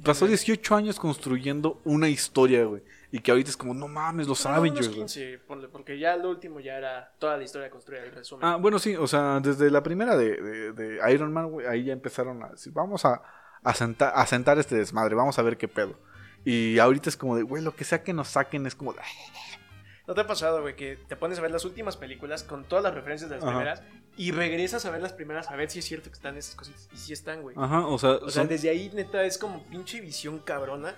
Pasó 0.03 0.27
18 0.27 0.75
años 0.75 0.99
construyendo 0.99 1.79
una 1.85 2.09
historia, 2.09 2.65
güey. 2.65 2.83
Y 3.11 3.19
que 3.19 3.31
ahorita 3.31 3.49
es 3.51 3.57
como, 3.57 3.73
no 3.73 3.87
mames, 3.87 4.27
los 4.27 4.41
Pero 4.41 4.55
Avengers, 4.55 4.87
güey. 4.87 4.99
15, 5.01 5.39
ponle, 5.47 5.67
porque 5.67 5.99
ya 5.99 6.15
lo 6.17 6.29
último 6.31 6.59
ya 6.59 6.77
era 6.77 7.13
toda 7.19 7.37
la 7.37 7.43
historia 7.43 7.69
construida, 7.69 8.03
el 8.03 8.11
resumen. 8.11 8.45
Ah, 8.45 8.55
bueno, 8.57 8.79
sí, 8.79 8.95
o 8.95 9.05
sea, 9.07 9.39
desde 9.39 9.69
la 9.69 9.83
primera 9.83 10.15
de, 10.17 10.35
de- 10.41 10.71
de 10.73 11.13
Iron 11.13 11.31
Man, 11.31 11.49
güey, 11.51 11.67
ahí 11.67 11.83
ya 11.85 11.93
empezaron 11.93 12.43
a 12.43 12.49
decir, 12.49 12.73
vamos 12.73 13.05
a, 13.05 13.21
a, 13.63 13.73
sentar, 13.73 14.11
a 14.15 14.25
sentar 14.25 14.57
este 14.57 14.75
desmadre, 14.75 15.13
vamos 15.15 15.37
a 15.37 15.41
ver 15.43 15.57
qué 15.57 15.67
pedo. 15.67 15.99
Y 16.43 16.79
ahorita 16.79 17.09
es 17.09 17.15
como 17.15 17.35
de, 17.37 17.43
güey, 17.43 17.63
lo 17.63 17.75
que 17.75 17.83
sea 17.85 18.03
que 18.03 18.13
nos 18.13 18.29
saquen 18.29 18.65
es 18.65 18.75
como 18.75 18.93
de, 18.93 18.99
"Ay, 18.99 19.59
¿No 20.07 20.13
te 20.13 20.21
ha 20.21 20.27
pasado, 20.27 20.61
güey, 20.61 20.75
que 20.75 20.97
te 21.07 21.15
pones 21.15 21.39
a 21.39 21.41
ver 21.41 21.51
las 21.51 21.63
últimas 21.65 21.95
películas 21.95 22.43
con 22.43 22.65
todas 22.65 22.83
las 22.83 22.93
referencias 22.93 23.29
de 23.29 23.37
las 23.37 23.43
Ajá. 23.45 23.53
primeras 23.53 23.83
y 24.17 24.31
regresas 24.31 24.85
a 24.85 24.91
ver 24.91 25.01
las 25.01 25.13
primeras 25.13 25.49
a 25.49 25.55
ver 25.55 25.69
si 25.69 25.79
es 25.79 25.85
cierto 25.85 26.09
que 26.09 26.15
están 26.15 26.35
esas 26.37 26.55
cositas? 26.55 26.89
Y 26.93 26.97
sí 26.97 27.13
están, 27.13 27.41
güey. 27.41 27.55
Ajá, 27.57 27.87
o 27.87 27.97
sea, 27.97 28.11
O 28.11 28.29
sea, 28.29 28.41
son- 28.43 28.47
desde 28.49 28.69
ahí, 28.69 28.91
neta, 28.93 29.23
es 29.23 29.37
como 29.37 29.63
pinche 29.63 30.01
visión 30.01 30.39
cabrona. 30.39 30.93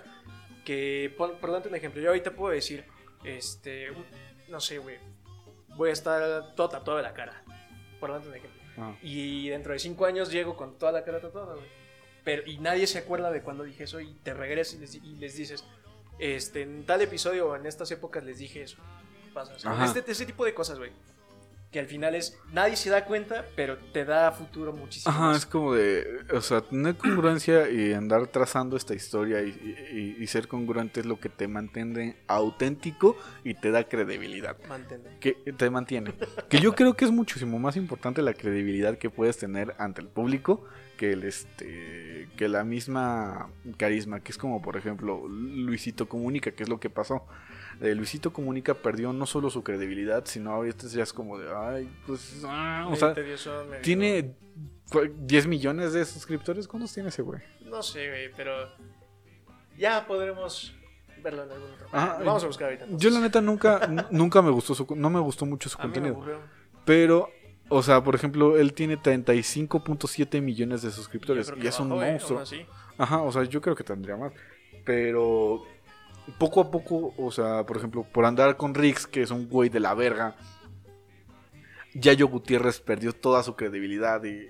Que, 0.64 1.14
por, 1.16 1.38
por 1.38 1.52
darte 1.52 1.68
un 1.68 1.76
ejemplo, 1.76 2.00
yo 2.02 2.08
ahorita 2.08 2.32
puedo 2.32 2.52
decir, 2.52 2.84
este, 3.22 3.88
no 4.48 4.58
sé, 4.60 4.78
güey, 4.78 4.96
voy 5.76 5.90
a 5.90 5.92
estar 5.92 6.54
todo 6.56 6.68
tatuado 6.68 6.96
de 6.96 7.04
la 7.04 7.14
cara. 7.14 7.44
Por 8.00 8.10
darte 8.10 8.28
un 8.28 8.34
ejemplo. 8.34 8.60
Ah. 8.76 8.96
Y 9.00 9.48
dentro 9.50 9.72
de 9.72 9.78
cinco 9.78 10.06
años 10.06 10.32
llego 10.32 10.56
con 10.56 10.76
toda 10.76 10.90
la 10.90 11.04
cara 11.04 11.20
tatuada, 11.20 11.54
güey. 11.54 11.66
Pero, 12.24 12.42
y 12.44 12.58
nadie 12.58 12.88
se 12.88 12.98
acuerda 12.98 13.30
de 13.30 13.42
cuando 13.42 13.62
dije 13.62 13.84
eso 13.84 14.00
y 14.00 14.12
te 14.24 14.34
regresas 14.34 14.74
y 14.74 14.78
les, 14.78 14.94
y 14.96 15.14
les 15.14 15.36
dices, 15.36 15.64
este, 16.18 16.62
en 16.62 16.84
tal 16.86 17.00
episodio 17.02 17.48
o 17.50 17.56
en 17.56 17.66
estas 17.66 17.90
épocas 17.90 18.24
les 18.24 18.38
dije 18.38 18.62
eso. 18.62 18.78
Pasa, 19.34 19.54
o 19.54 19.58
sea, 19.58 19.72
Ajá. 19.72 19.84
este, 19.86 20.10
ese 20.10 20.24
tipo 20.26 20.44
de 20.44 20.54
cosas, 20.54 20.78
güey. 20.78 20.90
Que 21.72 21.80
al 21.80 21.86
final 21.86 22.14
es, 22.14 22.38
nadie 22.52 22.76
se 22.76 22.88
da 22.88 23.04
cuenta, 23.04 23.44
pero 23.56 23.76
te 23.92 24.04
da 24.04 24.30
futuro 24.32 24.72
muchísimo. 24.72 25.10
Ajá, 25.12 25.26
más. 25.26 25.38
es 25.38 25.46
como 25.46 25.74
de, 25.74 26.20
o 26.32 26.40
sea, 26.40 26.60
tener 26.62 26.96
congruencia 26.96 27.68
y 27.68 27.92
andar 27.92 28.28
trazando 28.28 28.76
esta 28.76 28.94
historia 28.94 29.42
y, 29.42 29.48
y- 29.92 30.22
y 30.22 30.26
ser 30.28 30.48
congruente 30.48 31.00
es 31.00 31.06
lo 31.06 31.18
que 31.20 31.28
te 31.28 31.48
mantiene 31.48 32.16
auténtico 32.28 33.16
y 33.44 33.54
te 33.54 33.72
da 33.72 33.84
credibilidad. 33.88 34.56
Mantén. 34.68 35.02
Que 35.20 35.32
te 35.32 35.68
mantiene. 35.68 36.14
Que 36.48 36.60
yo 36.60 36.74
creo 36.74 36.94
que 36.94 37.04
es 37.04 37.10
muchísimo 37.10 37.58
más 37.58 37.76
importante 37.76 38.22
la 38.22 38.32
credibilidad 38.32 38.96
que 38.96 39.10
puedes 39.10 39.36
tener 39.36 39.74
ante 39.78 40.00
el 40.00 40.08
público 40.08 40.64
que 40.96 41.12
el 41.12 41.24
este 41.24 42.28
que 42.36 42.48
la 42.48 42.64
misma 42.64 43.50
carisma, 43.76 44.20
que 44.20 44.32
es 44.32 44.38
como 44.38 44.60
por 44.62 44.76
ejemplo 44.76 45.26
Luisito 45.28 46.08
Comunica, 46.08 46.50
que 46.52 46.62
es 46.62 46.68
lo 46.68 46.80
que 46.80 46.90
pasó. 46.90 47.26
Eh, 47.80 47.94
Luisito 47.94 48.32
Comunica 48.32 48.74
perdió 48.74 49.12
no 49.12 49.26
solo 49.26 49.50
su 49.50 49.62
credibilidad, 49.62 50.24
sino 50.24 50.52
ahorita 50.52 50.86
ya 50.88 51.02
es 51.02 51.12
como 51.12 51.38
de, 51.38 51.48
ay, 51.54 51.90
pues, 52.06 52.42
ah", 52.46 52.88
o 52.90 52.96
sea, 52.96 53.14
tiene 53.82 54.34
cu- 54.90 55.10
10 55.14 55.46
millones 55.46 55.92
de 55.92 56.04
suscriptores. 56.06 56.66
¿Cuántos 56.66 56.94
tiene 56.94 57.10
ese 57.10 57.20
güey? 57.22 57.40
No 57.66 57.82
sé, 57.82 58.08
güey, 58.08 58.30
pero 58.34 58.52
ya 59.76 60.06
podremos 60.06 60.74
verlo 61.22 61.44
en 61.44 61.50
algún 61.50 61.70
otro. 61.72 61.86
Ajá, 61.92 62.18
vamos 62.24 62.44
a 62.44 62.46
buscar 62.46 62.66
ahorita. 62.70 62.86
Yo 62.92 63.10
la 63.10 63.20
neta 63.20 63.40
nunca, 63.42 63.86
nunca 64.10 64.40
me 64.40 64.50
gustó 64.50 64.74
su, 64.74 64.86
no 64.96 65.10
me 65.10 65.20
gustó 65.20 65.44
mucho 65.44 65.68
su 65.68 65.76
A 65.78 65.82
contenido. 65.82 66.22
Pero, 66.86 67.28
o 67.68 67.82
sea, 67.82 68.02
por 68.04 68.14
ejemplo, 68.14 68.56
él 68.58 68.72
tiene 68.74 68.96
35.7 68.98 70.40
millones 70.40 70.82
de 70.82 70.90
suscriptores 70.90 71.52
y 71.62 71.66
es 71.66 71.80
un 71.80 71.88
bajó, 71.90 72.02
eh, 72.02 72.10
monstruo. 72.12 72.38
Ajá, 72.98 73.20
o 73.22 73.32
sea, 73.32 73.44
yo 73.44 73.60
creo 73.60 73.74
que 73.74 73.84
tendría 73.84 74.16
más. 74.16 74.32
Pero 74.84 75.62
poco 76.38 76.60
a 76.60 76.70
poco, 76.70 77.12
o 77.18 77.30
sea, 77.30 77.64
por 77.66 77.76
ejemplo, 77.76 78.04
por 78.12 78.24
andar 78.24 78.56
con 78.56 78.74
Rix, 78.74 79.06
que 79.06 79.22
es 79.22 79.30
un 79.30 79.48
güey 79.48 79.68
de 79.68 79.80
la 79.80 79.94
verga, 79.94 80.36
Yayo 81.94 82.28
Gutiérrez 82.28 82.80
perdió 82.80 83.12
toda 83.12 83.42
su 83.42 83.56
credibilidad 83.56 84.22
y, 84.24 84.46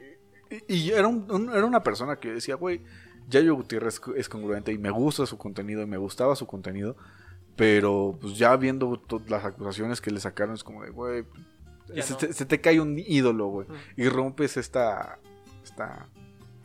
y- 0.68 0.74
y 0.74 0.90
era, 0.90 1.06
un- 1.09 1.30
un- 1.30 1.51
era 1.51 1.64
una 1.64 1.82
persona 1.82 2.16
que 2.16 2.32
decía, 2.32 2.56
güey, 2.56 2.82
Yayo 3.28 3.55
Gutiérrez 3.55 4.01
es 4.16 4.28
congruente 4.28 4.72
y 4.72 4.78
me 4.78 4.90
gusta 4.90 5.26
su 5.26 5.38
contenido 5.38 5.82
y 5.82 5.86
me 5.86 5.97
gustaba 5.97 6.36
su 6.36 6.47
contenido, 6.47 6.97
pero 7.56 8.16
pues 8.20 8.36
ya 8.38 8.56
viendo 8.56 9.01
las 9.28 9.44
acusaciones 9.44 10.01
que 10.01 10.10
le 10.10 10.20
sacaron 10.20 10.55
es 10.55 10.64
como 10.64 10.82
de, 10.82 10.90
güey, 10.90 11.24
se, 12.02 12.12
no. 12.12 12.16
te- 12.18 12.32
se 12.32 12.46
te 12.46 12.60
cae 12.60 12.80
un 12.80 12.98
ídolo, 12.98 13.46
güey, 13.48 13.66
y 13.96 14.08
rompes 14.08 14.56
esta, 14.56 15.18
esta 15.64 16.08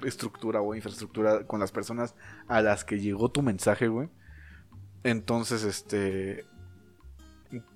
estructura 0.03 0.61
o 0.61 0.73
infraestructura 0.75 1.45
con 1.45 1.59
las 1.59 1.71
personas 1.71 2.15
a 2.47 2.61
las 2.61 2.83
que 2.83 2.99
llegó 2.99 3.29
tu 3.29 3.41
mensaje, 3.41 3.87
güey. 3.87 4.09
Entonces, 5.03 5.63
este. 5.63 6.45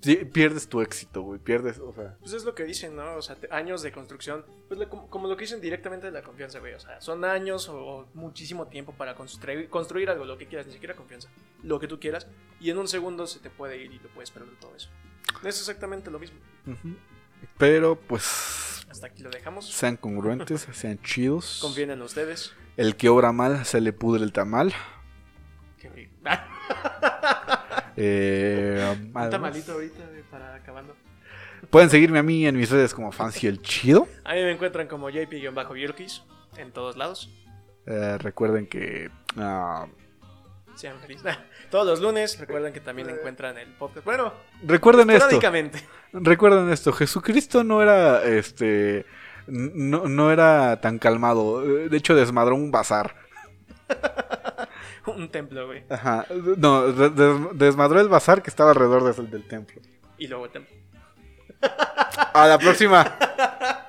pi- 0.00 0.24
Pierdes 0.24 0.68
tu 0.68 0.80
éxito, 0.80 1.22
güey. 1.22 1.38
Pierdes, 1.40 1.78
o 1.78 1.92
sea. 1.92 2.16
Pues 2.20 2.32
es 2.32 2.44
lo 2.44 2.54
que 2.54 2.64
dicen, 2.64 2.96
¿no? 2.96 3.16
O 3.16 3.22
sea, 3.22 3.36
años 3.50 3.82
de 3.82 3.92
construcción. 3.92 4.44
Pues 4.68 4.78
lo- 4.80 4.88
como, 4.88 5.08
como 5.10 5.28
lo 5.28 5.36
que 5.36 5.42
dicen 5.42 5.60
directamente 5.60 6.06
de 6.06 6.12
la 6.12 6.22
confianza, 6.22 6.58
güey. 6.60 6.74
O 6.74 6.80
sea, 6.80 7.00
son 7.00 7.24
años 7.24 7.68
o, 7.68 7.76
o 7.78 8.06
muchísimo 8.14 8.66
tiempo 8.68 8.92
para 8.92 9.14
construir, 9.14 9.68
construir 9.68 10.08
algo, 10.10 10.24
lo 10.24 10.38
que 10.38 10.46
quieras, 10.46 10.66
ni 10.66 10.72
siquiera 10.72 10.94
confianza. 10.94 11.28
Lo 11.62 11.78
que 11.80 11.88
tú 11.88 11.98
quieras. 12.00 12.26
Y 12.60 12.70
en 12.70 12.78
un 12.78 12.88
segundo 12.88 13.26
se 13.26 13.40
te 13.40 13.50
puede 13.50 13.76
ir 13.84 13.92
y 13.92 13.98
te 13.98 14.08
puedes 14.08 14.30
perder 14.30 14.54
todo 14.60 14.74
eso. 14.76 14.88
Es 15.44 15.58
exactamente 15.60 16.10
lo 16.10 16.18
mismo. 16.18 16.38
Pero, 17.58 17.96
pues. 17.98 18.86
Hasta 18.90 19.08
aquí 19.08 19.22
lo 19.22 19.30
dejamos. 19.30 19.70
Sean 19.70 19.96
congruentes, 19.96 20.66
sean 20.72 21.00
chidos. 21.02 21.58
Confíen 21.60 21.90
en 21.90 22.02
ustedes. 22.02 22.52
El 22.76 22.96
que 22.96 23.08
obra 23.08 23.32
mal 23.32 23.64
se 23.64 23.80
le 23.80 23.92
pudre 23.92 24.22
el 24.24 24.32
tamal. 24.32 24.72
Qué 25.78 25.88
rico. 25.90 26.12
Eh, 27.96 28.78
Un 28.84 29.12
además, 29.14 29.30
tamalito 29.30 29.72
ahorita 29.72 30.04
güey, 30.10 30.22
para 30.30 30.54
acabando. 30.54 30.94
Pueden 31.70 31.88
seguirme 31.90 32.18
a 32.18 32.22
mí 32.22 32.46
en 32.46 32.56
mis 32.56 32.70
redes 32.70 32.92
como 32.92 33.10
Fancy 33.12 33.46
el 33.46 33.62
Chido. 33.62 34.06
A 34.24 34.34
mí 34.34 34.42
me 34.42 34.52
encuentran 34.52 34.86
como 34.86 35.08
JP-Yurkis 35.10 36.22
en 36.58 36.72
todos 36.72 36.96
lados. 36.96 37.30
Eh, 37.86 38.18
recuerden 38.18 38.66
que 38.66 39.10
ah, 39.36 39.86
Sean 40.76 40.98
felices. 41.00 41.36
Todos 41.70 41.86
los 41.86 42.00
lunes, 42.00 42.38
recuerden 42.38 42.72
que 42.72 42.80
también 42.80 43.10
encuentran 43.10 43.58
el 43.58 43.68
podcast. 43.72 44.04
Bueno, 44.04 44.32
recuerden 44.62 45.10
esto. 45.10 45.40
Recuerden 46.12 46.70
esto, 46.70 46.92
Jesucristo 46.92 47.64
no 47.64 47.82
era 47.82 48.22
este 48.24 49.04
no, 49.48 50.06
no 50.06 50.30
era 50.32 50.80
tan 50.80 50.98
calmado. 50.98 51.64
Eh, 51.64 51.88
De 51.88 51.96
hecho, 51.96 52.14
desmadró 52.14 52.54
un 52.54 52.70
bazar. 52.70 53.14
Un 55.06 55.30
templo, 55.30 55.66
güey. 55.68 55.84
Ajá. 55.88 56.26
No, 56.56 56.90
de- 56.92 57.10
de- 57.10 57.48
desmadró 57.54 58.00
el 58.00 58.08
bazar 58.08 58.42
que 58.42 58.50
estaba 58.50 58.70
alrededor 58.70 59.14
del, 59.14 59.30
del 59.30 59.46
templo. 59.46 59.80
Y 60.18 60.26
luego 60.26 60.46
el 60.46 60.50
templo. 60.50 60.74
A 62.34 62.46
la 62.48 62.58
próxima. 62.58 63.16